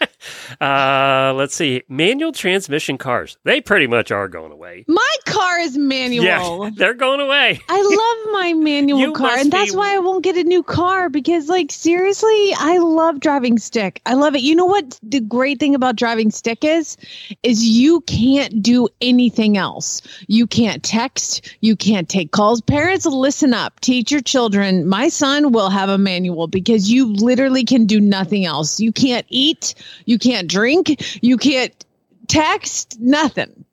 Uh, 0.61 1.33
let's 1.37 1.55
see. 1.55 1.83
Manual 1.89 2.33
transmission 2.33 2.99
cars. 2.99 3.37
They 3.45 3.61
pretty 3.61 3.87
much 3.87 4.11
are 4.11 4.29
going 4.29 4.53
away. 4.53 4.85
My 4.89 5.15
car 5.27 5.59
is 5.61 5.77
manual. 5.77 6.25
Yeah, 6.25 6.71
they're 6.77 6.95
going 6.95 7.21
away. 7.21 7.61
I 7.69 7.83
love 7.83 8.33
my 8.33 8.53
manual 8.57 9.01
You 9.01 9.13
car, 9.13 9.37
and 9.37 9.51
that's 9.51 9.73
be- 9.73 9.77
why 9.77 9.95
I 9.95 9.99
won't 9.99 10.25
get 10.25 10.37
a 10.37 10.45
new 10.45 10.63
car 10.63 11.09
because, 11.09 11.49
like, 11.49 11.71
seriously, 11.73 12.53
I 12.59 12.79
love 12.79 13.21
driving 13.21 13.59
stick. 13.59 14.01
I 14.07 14.15
love 14.15 14.35
it. 14.35 14.43
You 14.43 14.55
know 14.55 14.65
what 14.67 14.99
the 15.03 15.21
great 15.21 15.61
thing 15.61 15.75
about 15.75 15.97
driving 15.97 16.31
stick 16.31 16.65
is? 16.65 16.97
Is 17.43 17.65
you 17.65 18.01
can't 18.03 18.63
do 18.63 18.89
anything 19.01 19.57
else. 19.57 20.03
You 20.29 20.47
can't 20.47 20.83
text. 20.83 21.57
You 21.61 21.77
can't 21.77 22.09
take 22.09 22.33
calls. 22.33 22.61
Parents, 22.61 23.07
listen 23.07 23.55
up. 23.55 23.81
Teach 23.81 24.11
your 24.11 24.21
children. 24.23 24.87
My 24.89 25.09
son 25.09 25.53
will 25.53 25.71
have 25.71 25.89
a 25.89 25.99
manual 25.99 26.47
because 26.47 26.91
you 26.91 27.13
literally 27.13 27.65
can 27.65 27.87
do 27.87 28.01
nothing 28.01 28.45
else. 28.45 28.81
You 28.81 28.93
can't 28.93 29.27
eat. 29.29 29.75
You 30.07 30.19
can't 30.19 30.44
drink. 30.45 31.23
You 31.23 31.37
can't 31.37 31.85
text. 32.29 32.99
Nothing. 33.01 33.65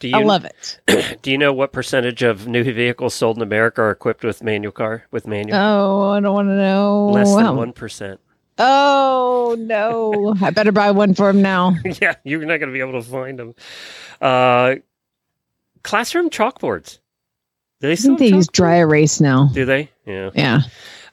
Do 0.00 0.08
you, 0.08 0.16
I 0.16 0.22
love 0.22 0.44
it. 0.44 1.18
Do 1.22 1.30
you 1.30 1.38
know 1.38 1.52
what 1.52 1.72
percentage 1.72 2.22
of 2.22 2.46
new 2.46 2.62
vehicles 2.62 3.14
sold 3.14 3.36
in 3.36 3.42
America 3.42 3.82
are 3.82 3.90
equipped 3.90 4.22
with 4.22 4.42
manual 4.42 4.70
car 4.70 5.04
with 5.10 5.26
manual? 5.26 5.58
Oh, 5.58 6.10
I 6.10 6.20
don't 6.20 6.34
want 6.34 6.48
to 6.48 6.56
know. 6.56 7.08
Less 7.08 7.34
than 7.34 7.56
one 7.56 7.72
percent. 7.72 8.20
Oh 8.58 9.56
no! 9.58 10.34
I 10.42 10.50
better 10.50 10.72
buy 10.72 10.90
one 10.92 11.14
for 11.14 11.28
him 11.30 11.42
now. 11.42 11.74
yeah, 12.00 12.14
you're 12.24 12.40
not 12.40 12.58
going 12.58 12.68
to 12.68 12.72
be 12.72 12.80
able 12.80 13.00
to 13.00 13.08
find 13.08 13.38
them. 13.38 13.54
Uh, 14.20 14.76
classroom 15.82 16.30
chalkboards. 16.30 16.98
Do 17.80 17.88
they 17.88 17.96
still 17.96 18.16
they 18.16 18.28
use 18.28 18.48
dry 18.48 18.76
erase 18.76 19.20
now. 19.20 19.50
Do 19.52 19.64
they? 19.64 19.90
Yeah. 20.04 20.30
Yeah. 20.34 20.60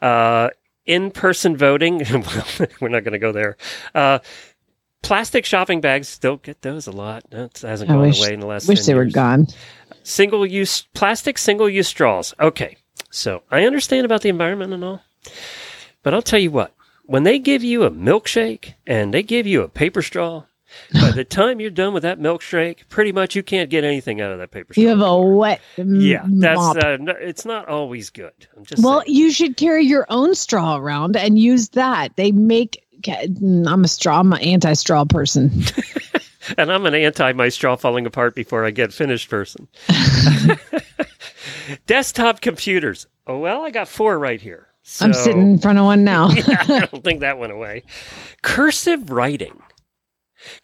Uh, 0.01 0.49
in-person 0.85 1.57
voting. 1.57 1.99
we're 2.79 2.89
not 2.89 3.03
going 3.03 3.13
to 3.13 3.19
go 3.19 3.31
there. 3.31 3.57
Uh, 3.93 4.19
plastic 5.05 5.45
shopping 5.45 5.81
bags. 5.81 6.07
Still 6.07 6.37
get 6.37 6.61
those 6.61 6.87
a 6.87 6.91
lot. 6.91 7.23
That 7.29 7.59
hasn't 7.59 7.89
I 7.89 7.93
gone 7.93 8.01
wish, 8.01 8.19
away 8.19 8.33
in 8.33 8.39
the 8.39 8.47
last. 8.47 8.67
wish 8.67 8.79
10 8.79 8.85
they 8.87 8.93
were 8.95 9.05
gone. 9.05 9.47
Single 10.03 10.45
use 10.45 10.87
plastic 10.93 11.37
single 11.37 11.69
use 11.69 11.87
straws. 11.87 12.33
Okay. 12.39 12.77
So 13.11 13.43
I 13.51 13.65
understand 13.65 14.05
about 14.05 14.21
the 14.21 14.29
environment 14.29 14.73
and 14.73 14.83
all. 14.83 15.01
But 16.03 16.13
I'll 16.13 16.21
tell 16.21 16.39
you 16.39 16.51
what, 16.51 16.73
when 17.05 17.23
they 17.23 17.39
give 17.39 17.63
you 17.63 17.83
a 17.83 17.91
milkshake 17.91 18.73
and 18.85 19.13
they 19.13 19.23
give 19.23 19.47
you 19.47 19.61
a 19.61 19.69
paper 19.69 20.01
straw, 20.01 20.43
by 20.93 21.11
the 21.11 21.23
time 21.23 21.59
you're 21.59 21.69
done 21.69 21.93
with 21.93 22.03
that 22.03 22.19
milkshake, 22.19 22.89
pretty 22.89 23.11
much 23.11 23.35
you 23.35 23.43
can't 23.43 23.69
get 23.69 23.83
anything 23.83 24.19
out 24.21 24.31
of 24.31 24.39
that 24.39 24.51
paper 24.51 24.73
straw. 24.73 24.81
You 24.81 24.89
have 24.89 25.01
a 25.01 25.21
wet 25.21 25.61
m- 25.77 26.01
yeah, 26.01 26.25
that's 26.27 26.59
uh, 26.59 26.97
no, 26.99 27.13
it's 27.13 27.45
not 27.45 27.67
always 27.67 28.09
good. 28.09 28.33
I'm 28.57 28.65
just 28.65 28.83
well, 28.83 29.01
saying. 29.01 29.15
you 29.15 29.31
should 29.31 29.57
carry 29.57 29.85
your 29.85 30.05
own 30.09 30.35
straw 30.35 30.75
around 30.75 31.15
and 31.15 31.39
use 31.39 31.69
that. 31.69 32.15
They 32.15 32.31
make. 32.31 32.84
I'm 33.07 33.83
a 33.83 33.87
straw. 33.87 34.19
I'm 34.19 34.33
an 34.33 34.41
anti-straw 34.41 35.05
person. 35.05 35.51
and 36.57 36.71
I'm 36.71 36.85
an 36.85 36.95
anti 36.95 37.33
my 37.33 37.49
straw 37.49 37.75
falling 37.75 38.05
apart 38.05 38.35
before 38.35 38.65
I 38.65 38.71
get 38.71 38.93
finished 38.93 39.29
person. 39.29 39.67
Desktop 41.87 42.41
computers. 42.41 43.07
Oh 43.27 43.39
well, 43.39 43.63
I 43.63 43.71
got 43.71 43.87
four 43.87 44.17
right 44.19 44.41
here. 44.41 44.67
I'm 45.01 45.13
sitting 45.13 45.53
in 45.53 45.59
front 45.59 45.79
of 45.79 45.85
one 45.85 46.03
now. 46.03 46.29
yeah, 46.33 46.61
I 46.61 46.87
don't 46.91 47.03
think 47.03 47.21
that 47.21 47.39
went 47.39 47.51
away. 47.51 47.83
Cursive 48.43 49.09
writing. 49.09 49.59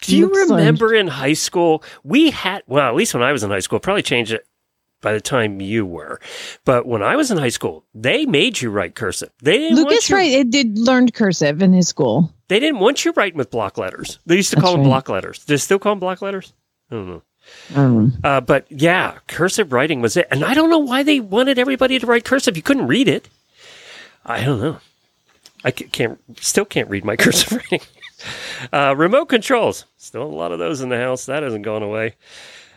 Do 0.02 0.16
you 0.16 0.28
like- 0.28 0.50
remember 0.60 0.94
in 0.94 1.08
high 1.08 1.34
school 1.34 1.84
we 2.04 2.30
had 2.30 2.62
well, 2.68 2.88
at 2.88 2.96
least 2.96 3.14
when 3.14 3.24
I 3.24 3.32
was 3.32 3.44
in 3.44 3.50
high 3.50 3.60
school, 3.60 3.80
probably 3.80 4.04
changed 4.04 4.32
it 4.32 4.46
by 5.02 5.14
the 5.14 5.22
time 5.22 5.60
you 5.62 5.86
were. 5.86 6.20
But 6.66 6.86
when 6.86 7.04
I 7.04 7.16
was 7.16 7.32
in 7.32 7.38
high 7.38 7.50
school, 7.50 7.84
they 7.94 8.26
made 8.26 8.62
you 8.62 8.70
write 8.70 8.96
cursive. 8.96 9.32
They 9.42 9.58
didn't 9.58 9.78
want 9.78 9.90
Lucas 9.90 10.10
you, 10.10 10.16
right, 10.16 10.32
it 10.32 10.50
did 10.52 10.78
learned 10.78 11.14
cursive 11.14 11.62
in 11.62 11.74
his 11.74 11.88
school. 11.88 12.32
They 12.48 12.60
didn't 12.60 12.80
want 12.80 13.04
you 13.06 13.12
writing 13.14 13.38
with 13.38 13.50
block 13.52 13.78
letters. 13.78 14.20
They 14.26 14.36
used 14.36 14.50
to 14.52 14.56
That's 14.58 14.64
call 14.64 14.74
them 14.74 14.82
right. 14.82 14.88
block 14.88 15.10
letters. 15.10 15.40
Do 15.40 15.54
they 15.54 15.58
still 15.58 15.80
call 15.80 15.94
them 15.94 16.00
block 16.00 16.22
letters? 16.22 16.54
I 16.90 16.96
don't 16.96 17.08
know. 17.08 17.22
Um, 17.76 18.14
Uh, 18.24 18.42
but 18.42 18.66
yeah, 18.70 19.18
cursive 19.28 19.74
writing 19.74 20.02
was 20.02 20.16
it. 20.16 20.28
And 20.32 20.44
I 20.46 20.54
don't 20.54 20.70
know 20.70 20.80
why 20.80 21.04
they 21.04 21.20
wanted 21.20 21.58
everybody 21.58 21.98
to 21.98 22.06
write 22.06 22.24
cursive. 22.26 22.56
You 22.56 22.64
couldn't 22.64 22.88
read 22.88 23.08
it. 23.08 23.28
I 24.26 24.44
don't 24.44 24.62
know. 24.62 24.78
I 25.64 25.72
can't, 25.72 26.20
still 26.40 26.66
can't 26.66 26.90
read 26.90 27.06
my 27.06 27.16
cursive 27.18 27.54
writing. 27.54 27.82
Uh, 28.72 28.94
remote 28.96 29.26
controls. 29.26 29.86
Still 29.98 30.24
a 30.24 30.26
lot 30.26 30.52
of 30.52 30.60
those 30.60 30.82
in 30.82 30.90
the 30.90 30.98
house. 30.98 31.26
That 31.26 31.44
hasn't 31.44 31.66
gone 31.66 31.82
away. 31.84 32.16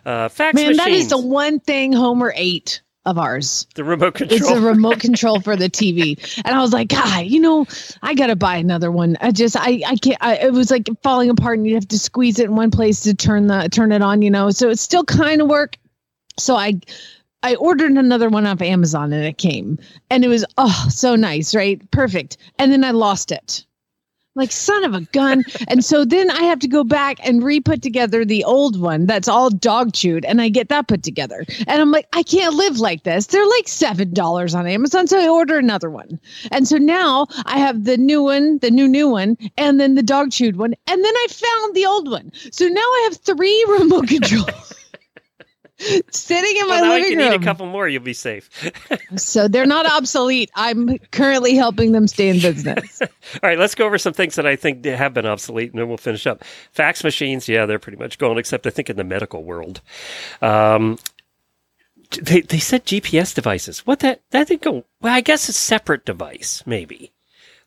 Uh, 0.04 0.28
fax 0.28 0.54
Man, 0.54 0.76
machines. 0.76 0.78
that 0.78 0.90
is 0.90 1.08
the 1.08 1.18
one 1.18 1.60
thing 1.60 1.92
Homer 1.92 2.32
ate 2.36 2.82
of 3.06 3.18
ours. 3.18 3.66
the 3.74 3.84
remote 3.84 4.14
control. 4.14 4.40
It's 4.40 4.50
a 4.50 4.60
remote 4.60 4.98
control 5.00 5.40
for 5.40 5.56
the 5.56 5.68
TV. 5.68 6.18
And 6.44 6.54
I 6.54 6.60
was 6.60 6.72
like, 6.72 6.88
God, 6.88 7.26
you 7.26 7.40
know, 7.40 7.66
I 8.02 8.14
gotta 8.14 8.36
buy 8.36 8.56
another 8.56 8.90
one. 8.90 9.16
I 9.20 9.30
just 9.30 9.56
I 9.58 9.82
I 9.86 9.96
can't 9.96 10.18
I, 10.20 10.36
it 10.36 10.52
was 10.52 10.70
like 10.70 10.88
falling 11.02 11.30
apart 11.30 11.58
and 11.58 11.66
you 11.66 11.74
have 11.74 11.88
to 11.88 11.98
squeeze 11.98 12.38
it 12.38 12.46
in 12.46 12.56
one 12.56 12.70
place 12.70 13.02
to 13.02 13.14
turn 13.14 13.46
the 13.46 13.68
turn 13.70 13.92
it 13.92 14.02
on, 14.02 14.22
you 14.22 14.30
know. 14.30 14.50
So 14.50 14.70
it's 14.70 14.82
still 14.82 15.04
kind 15.04 15.42
of 15.42 15.48
work. 15.48 15.76
So 16.38 16.56
I 16.56 16.80
I 17.42 17.56
ordered 17.56 17.92
another 17.92 18.30
one 18.30 18.46
off 18.46 18.62
Amazon 18.62 19.12
and 19.12 19.24
it 19.24 19.36
came. 19.36 19.78
And 20.08 20.24
it 20.24 20.28
was 20.28 20.44
oh 20.56 20.86
so 20.90 21.14
nice, 21.14 21.54
right? 21.54 21.90
Perfect. 21.90 22.38
And 22.58 22.72
then 22.72 22.84
I 22.84 22.92
lost 22.92 23.32
it. 23.32 23.66
Like 24.34 24.50
son 24.50 24.84
of 24.84 24.94
a 24.94 25.00
gun. 25.00 25.44
and 25.68 25.84
so 25.84 26.04
then 26.04 26.30
I 26.30 26.42
have 26.44 26.58
to 26.60 26.68
go 26.68 26.84
back 26.84 27.18
and 27.26 27.42
re-put 27.42 27.82
together 27.82 28.24
the 28.24 28.44
old 28.44 28.80
one 28.80 29.06
that's 29.06 29.28
all 29.28 29.50
dog 29.50 29.92
chewed 29.92 30.24
and 30.24 30.40
I 30.40 30.48
get 30.48 30.68
that 30.68 30.88
put 30.88 31.02
together. 31.02 31.44
And 31.66 31.80
I'm 31.80 31.90
like, 31.90 32.08
I 32.12 32.22
can't 32.22 32.54
live 32.54 32.78
like 32.80 33.04
this. 33.04 33.26
They're 33.26 33.46
like 33.46 33.68
seven 33.68 34.12
dollars 34.12 34.54
on 34.54 34.66
Amazon. 34.66 35.06
So 35.06 35.20
I 35.20 35.28
order 35.28 35.58
another 35.58 35.90
one. 35.90 36.18
And 36.50 36.66
so 36.66 36.76
now 36.76 37.26
I 37.46 37.58
have 37.58 37.84
the 37.84 37.96
new 37.96 38.22
one, 38.22 38.58
the 38.58 38.70
new 38.70 38.88
new 38.88 39.08
one, 39.08 39.36
and 39.56 39.78
then 39.78 39.94
the 39.94 40.02
dog 40.02 40.32
chewed 40.32 40.56
one. 40.56 40.74
And 40.86 41.04
then 41.04 41.14
I 41.14 41.26
found 41.30 41.74
the 41.74 41.86
old 41.86 42.10
one. 42.10 42.32
So 42.50 42.66
now 42.66 42.80
I 42.80 43.08
have 43.10 43.16
three 43.18 43.64
remote 43.78 44.08
controls. 44.08 44.74
Sitting 45.78 46.56
in 46.56 46.68
my 46.68 46.80
well, 46.80 46.84
now 46.84 46.90
living 46.92 47.04
you 47.04 47.16
can 47.16 47.18
room. 47.18 47.34
eat 47.34 47.42
a 47.42 47.44
couple 47.44 47.66
more. 47.66 47.88
You'll 47.88 48.02
be 48.02 48.12
safe. 48.12 48.48
So 49.16 49.48
they're 49.48 49.66
not 49.66 49.86
obsolete. 49.86 50.50
I'm 50.54 50.98
currently 51.10 51.54
helping 51.54 51.92
them 51.92 52.08
stay 52.08 52.28
in 52.28 52.40
business. 52.40 53.00
All 53.02 53.08
right, 53.42 53.58
let's 53.58 53.74
go 53.74 53.86
over 53.86 53.96
some 53.96 54.12
things 54.12 54.34
that 54.36 54.46
I 54.46 54.56
think 54.56 54.84
have 54.84 55.14
been 55.14 55.26
obsolete, 55.26 55.70
and 55.70 55.78
then 55.80 55.88
we'll 55.88 55.96
finish 55.98 56.26
up. 56.26 56.42
Fax 56.72 57.04
machines, 57.04 57.48
yeah, 57.48 57.64
they're 57.66 57.78
pretty 57.78 57.98
much 57.98 58.18
gone, 58.18 58.38
except 58.38 58.66
I 58.66 58.70
think 58.70 58.90
in 58.90 58.96
the 58.96 59.04
medical 59.04 59.44
world. 59.44 59.80
Um, 60.42 60.98
they 62.20 62.40
they 62.40 62.58
said 62.58 62.84
GPS 62.84 63.34
devices. 63.34 63.86
What 63.86 64.00
that 64.00 64.22
that 64.30 64.48
didn't 64.48 64.62
go? 64.62 64.84
Well, 65.00 65.14
I 65.14 65.20
guess 65.20 65.48
a 65.48 65.52
separate 65.52 66.04
device, 66.04 66.62
maybe 66.66 67.12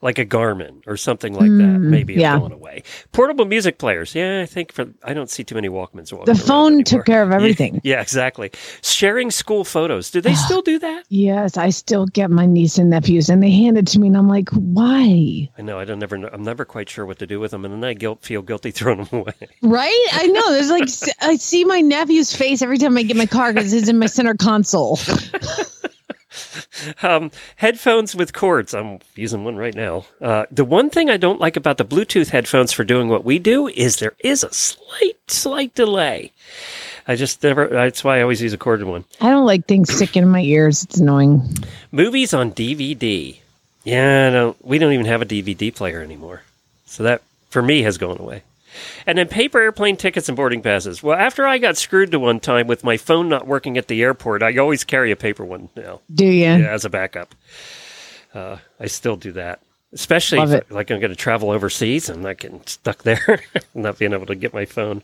like 0.02 0.20
a 0.20 0.26
Garmin 0.26 0.82
or 0.86 0.96
something 0.96 1.34
like 1.34 1.50
that. 1.50 1.64
Mm, 1.80 1.82
Maybe 1.90 2.14
it's 2.14 2.22
yeah. 2.22 2.38
going 2.38 2.52
away. 2.52 2.84
Portable 3.14 3.46
music 3.46 3.80
players, 3.80 4.14
yeah, 4.14 4.42
I 4.42 4.46
think 4.46 4.72
for 4.72 4.86
I 5.04 5.14
don't 5.14 5.30
see 5.30 5.44
too 5.44 5.56
many 5.56 5.70
Walkmans. 5.70 6.14
Walking 6.14 6.32
The 6.32 6.40
phone 6.40 6.84
took 6.84 7.06
care 7.06 7.24
of 7.24 7.32
everything. 7.40 7.82
Yeah, 7.84 8.02
exactly. 8.02 8.52
Sharing 8.84 9.32
school 9.32 9.64
photos. 9.64 10.12
Do 10.12 10.22
they 10.22 10.34
still 10.46 10.62
do 10.62 10.78
that? 10.80 11.06
Yes, 11.10 11.58
I 11.58 11.70
still 11.72 12.06
get 12.06 12.30
my 12.30 12.46
niece 12.46 12.78
and 12.78 12.90
nephews, 12.92 13.30
and 13.30 13.42
they 13.42 13.50
hand 13.52 13.78
it 13.78 13.88
to 13.88 14.00
me, 14.00 14.08
and 14.10 14.18
I'm 14.18 14.28
like, 14.30 14.50
why? 14.52 15.50
I 15.58 15.62
know. 15.64 15.80
I 15.80 15.86
don't 15.86 16.00
never. 16.00 16.18
know- 16.18 16.30
I'm 16.32 16.44
never 16.44 16.64
quite 16.66 16.90
sure 16.90 17.06
what 17.06 17.18
to 17.20 17.26
do 17.28 17.40
with 17.40 17.52
them, 17.52 17.66
and 17.66 17.74
then 17.74 17.84
I 17.84 17.94
guilt, 17.94 18.24
feel 18.24 18.42
guilty 18.44 18.70
throwing 18.78 19.04
them 19.06 19.22
away. 19.22 19.34
Right? 19.64 20.08
I 20.12 20.28
know. 20.28 20.52
There's 20.52 20.70
like 20.70 20.88
I 21.22 21.38
see 21.38 21.66
my 21.66 21.82
nephew's 21.82 22.36
face 22.36 22.62
every 22.62 22.78
time 22.78 22.98
I 22.98 23.04
get 23.04 23.18
my 23.18 23.26
car 23.26 23.52
because 23.54 23.74
it's 23.74 23.90
in 23.90 23.98
my 23.98 24.06
center 24.06 24.36
console. 24.36 25.00
Um, 27.04 27.32
headphones 27.58 28.16
with 28.16 28.34
cords. 28.34 28.74
I'm 28.74 29.00
using 29.16 29.44
one 29.44 29.56
right 29.56 29.76
now. 29.76 30.06
Uh, 30.22 30.46
the 30.52 30.66
one 30.66 30.90
thing 30.90 31.10
I 31.10 31.18
don't 31.18 31.40
like 31.40 31.56
about 31.56 31.78
the 31.78 31.86
Bluetooth 31.86 32.30
headphones 32.30 32.72
for 32.72 32.84
doing 32.84 33.08
what 33.10 33.24
we 33.24 33.40
do 33.40 33.68
is 33.68 33.98
there 33.98 34.16
is 34.20 34.44
a 34.44 34.52
slight, 34.54 35.18
slight 35.28 35.76
delay. 35.76 36.32
I 37.08 37.16
just 37.16 37.44
never. 37.44 37.68
That's 37.68 38.04
why 38.04 38.20
I 38.20 38.22
always 38.22 38.42
use 38.42 38.54
a 38.54 38.58
corded 38.58 38.88
one. 38.88 39.06
I 39.22 39.30
don't 39.30 39.46
like 39.46 39.66
things 39.66 39.94
sticking 39.94 40.24
in 40.24 40.30
my 40.30 40.42
ears. 40.42 40.84
It's 40.84 40.98
annoying. 40.98 41.42
Movies 41.92 42.34
on 42.34 42.52
DVD. 42.52 43.38
Yeah, 43.84 44.30
no, 44.30 44.56
we 44.62 44.80
don't 44.80 44.94
even 44.94 45.06
have 45.06 45.22
a 45.22 45.26
DVD 45.26 45.74
player 45.74 46.02
anymore. 46.02 46.42
So 46.86 47.04
that 47.04 47.22
for 47.50 47.62
me 47.62 47.84
has 47.84 47.98
gone 47.98 48.18
away. 48.20 48.44
And 49.06 49.18
then 49.18 49.28
paper 49.28 49.60
airplane 49.60 49.98
tickets 49.98 50.28
and 50.30 50.36
boarding 50.36 50.62
passes. 50.62 51.02
Well, 51.02 51.18
after 51.18 51.46
I 51.48 51.58
got 51.58 51.78
screwed 51.78 52.12
to 52.12 52.20
one 52.20 52.40
time 52.40 52.68
with 52.68 52.84
my 52.84 52.98
phone 52.98 53.30
not 53.30 53.48
working 53.48 53.78
at 53.78 53.88
the 53.88 54.02
airport, 54.02 54.44
I 54.44 54.58
always 54.58 54.84
carry 54.84 55.12
a 55.12 55.16
paper 55.16 55.46
one 55.46 55.70
now. 55.76 56.02
Do 56.14 56.26
you? 56.26 56.44
Yeah, 56.44 56.72
as 56.72 56.86
a 56.86 56.90
backup. 56.90 57.36
Uh, 58.34 58.58
I 58.80 58.88
still 58.88 59.16
do 59.16 59.32
that, 59.34 59.62
especially 59.94 60.40
if, 60.40 60.70
like 60.72 60.92
I'm 60.92 61.00
going 61.00 61.10
to 61.12 61.16
travel 61.16 61.50
overseas 61.50 62.10
and 62.10 62.28
I 62.28 62.34
getting 62.34 62.62
stuck 62.66 63.04
there, 63.04 63.42
not 63.74 63.98
being 63.98 64.14
able 64.14 64.28
to 64.28 64.36
get 64.36 64.54
my 64.54 64.66
phone. 64.66 65.02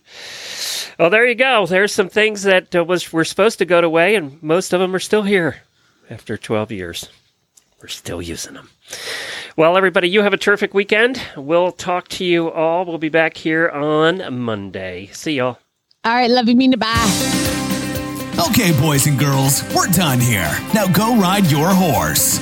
Well, 0.99 1.09
there 1.09 1.25
you 1.25 1.35
go. 1.35 1.65
There's 1.65 1.93
some 1.93 2.09
things 2.09 2.43
that 2.43 2.75
uh, 2.75 2.83
was 2.83 3.11
were 3.11 3.25
supposed 3.25 3.57
to 3.59 3.65
go 3.65 3.79
away, 3.79 4.15
and 4.15 4.41
most 4.43 4.73
of 4.73 4.79
them 4.79 4.95
are 4.95 4.99
still 4.99 5.23
here 5.23 5.63
after 6.09 6.37
12 6.37 6.71
years. 6.71 7.09
We're 7.81 7.87
still 7.87 8.21
using 8.21 8.53
them. 8.53 8.69
Well, 9.55 9.77
everybody, 9.77 10.09
you 10.09 10.23
have 10.23 10.33
a 10.33 10.37
terrific 10.37 10.73
weekend. 10.73 11.21
We'll 11.37 11.71
talk 11.71 12.07
to 12.09 12.25
you 12.25 12.49
all. 12.49 12.85
We'll 12.85 12.97
be 12.97 13.09
back 13.09 13.37
here 13.37 13.69
on 13.69 14.39
Monday. 14.39 15.09
See 15.13 15.33
y'all. 15.33 15.59
All 16.03 16.13
right, 16.13 16.29
love 16.29 16.49
you, 16.49 16.55
mean 16.55 16.71
to 16.71 16.77
bye. 16.77 18.39
Okay, 18.49 18.71
boys 18.79 19.05
and 19.05 19.19
girls, 19.19 19.63
we're 19.75 19.87
done 19.87 20.19
here. 20.19 20.51
Now 20.73 20.87
go 20.87 21.15
ride 21.17 21.51
your 21.51 21.69
horse. 21.69 22.39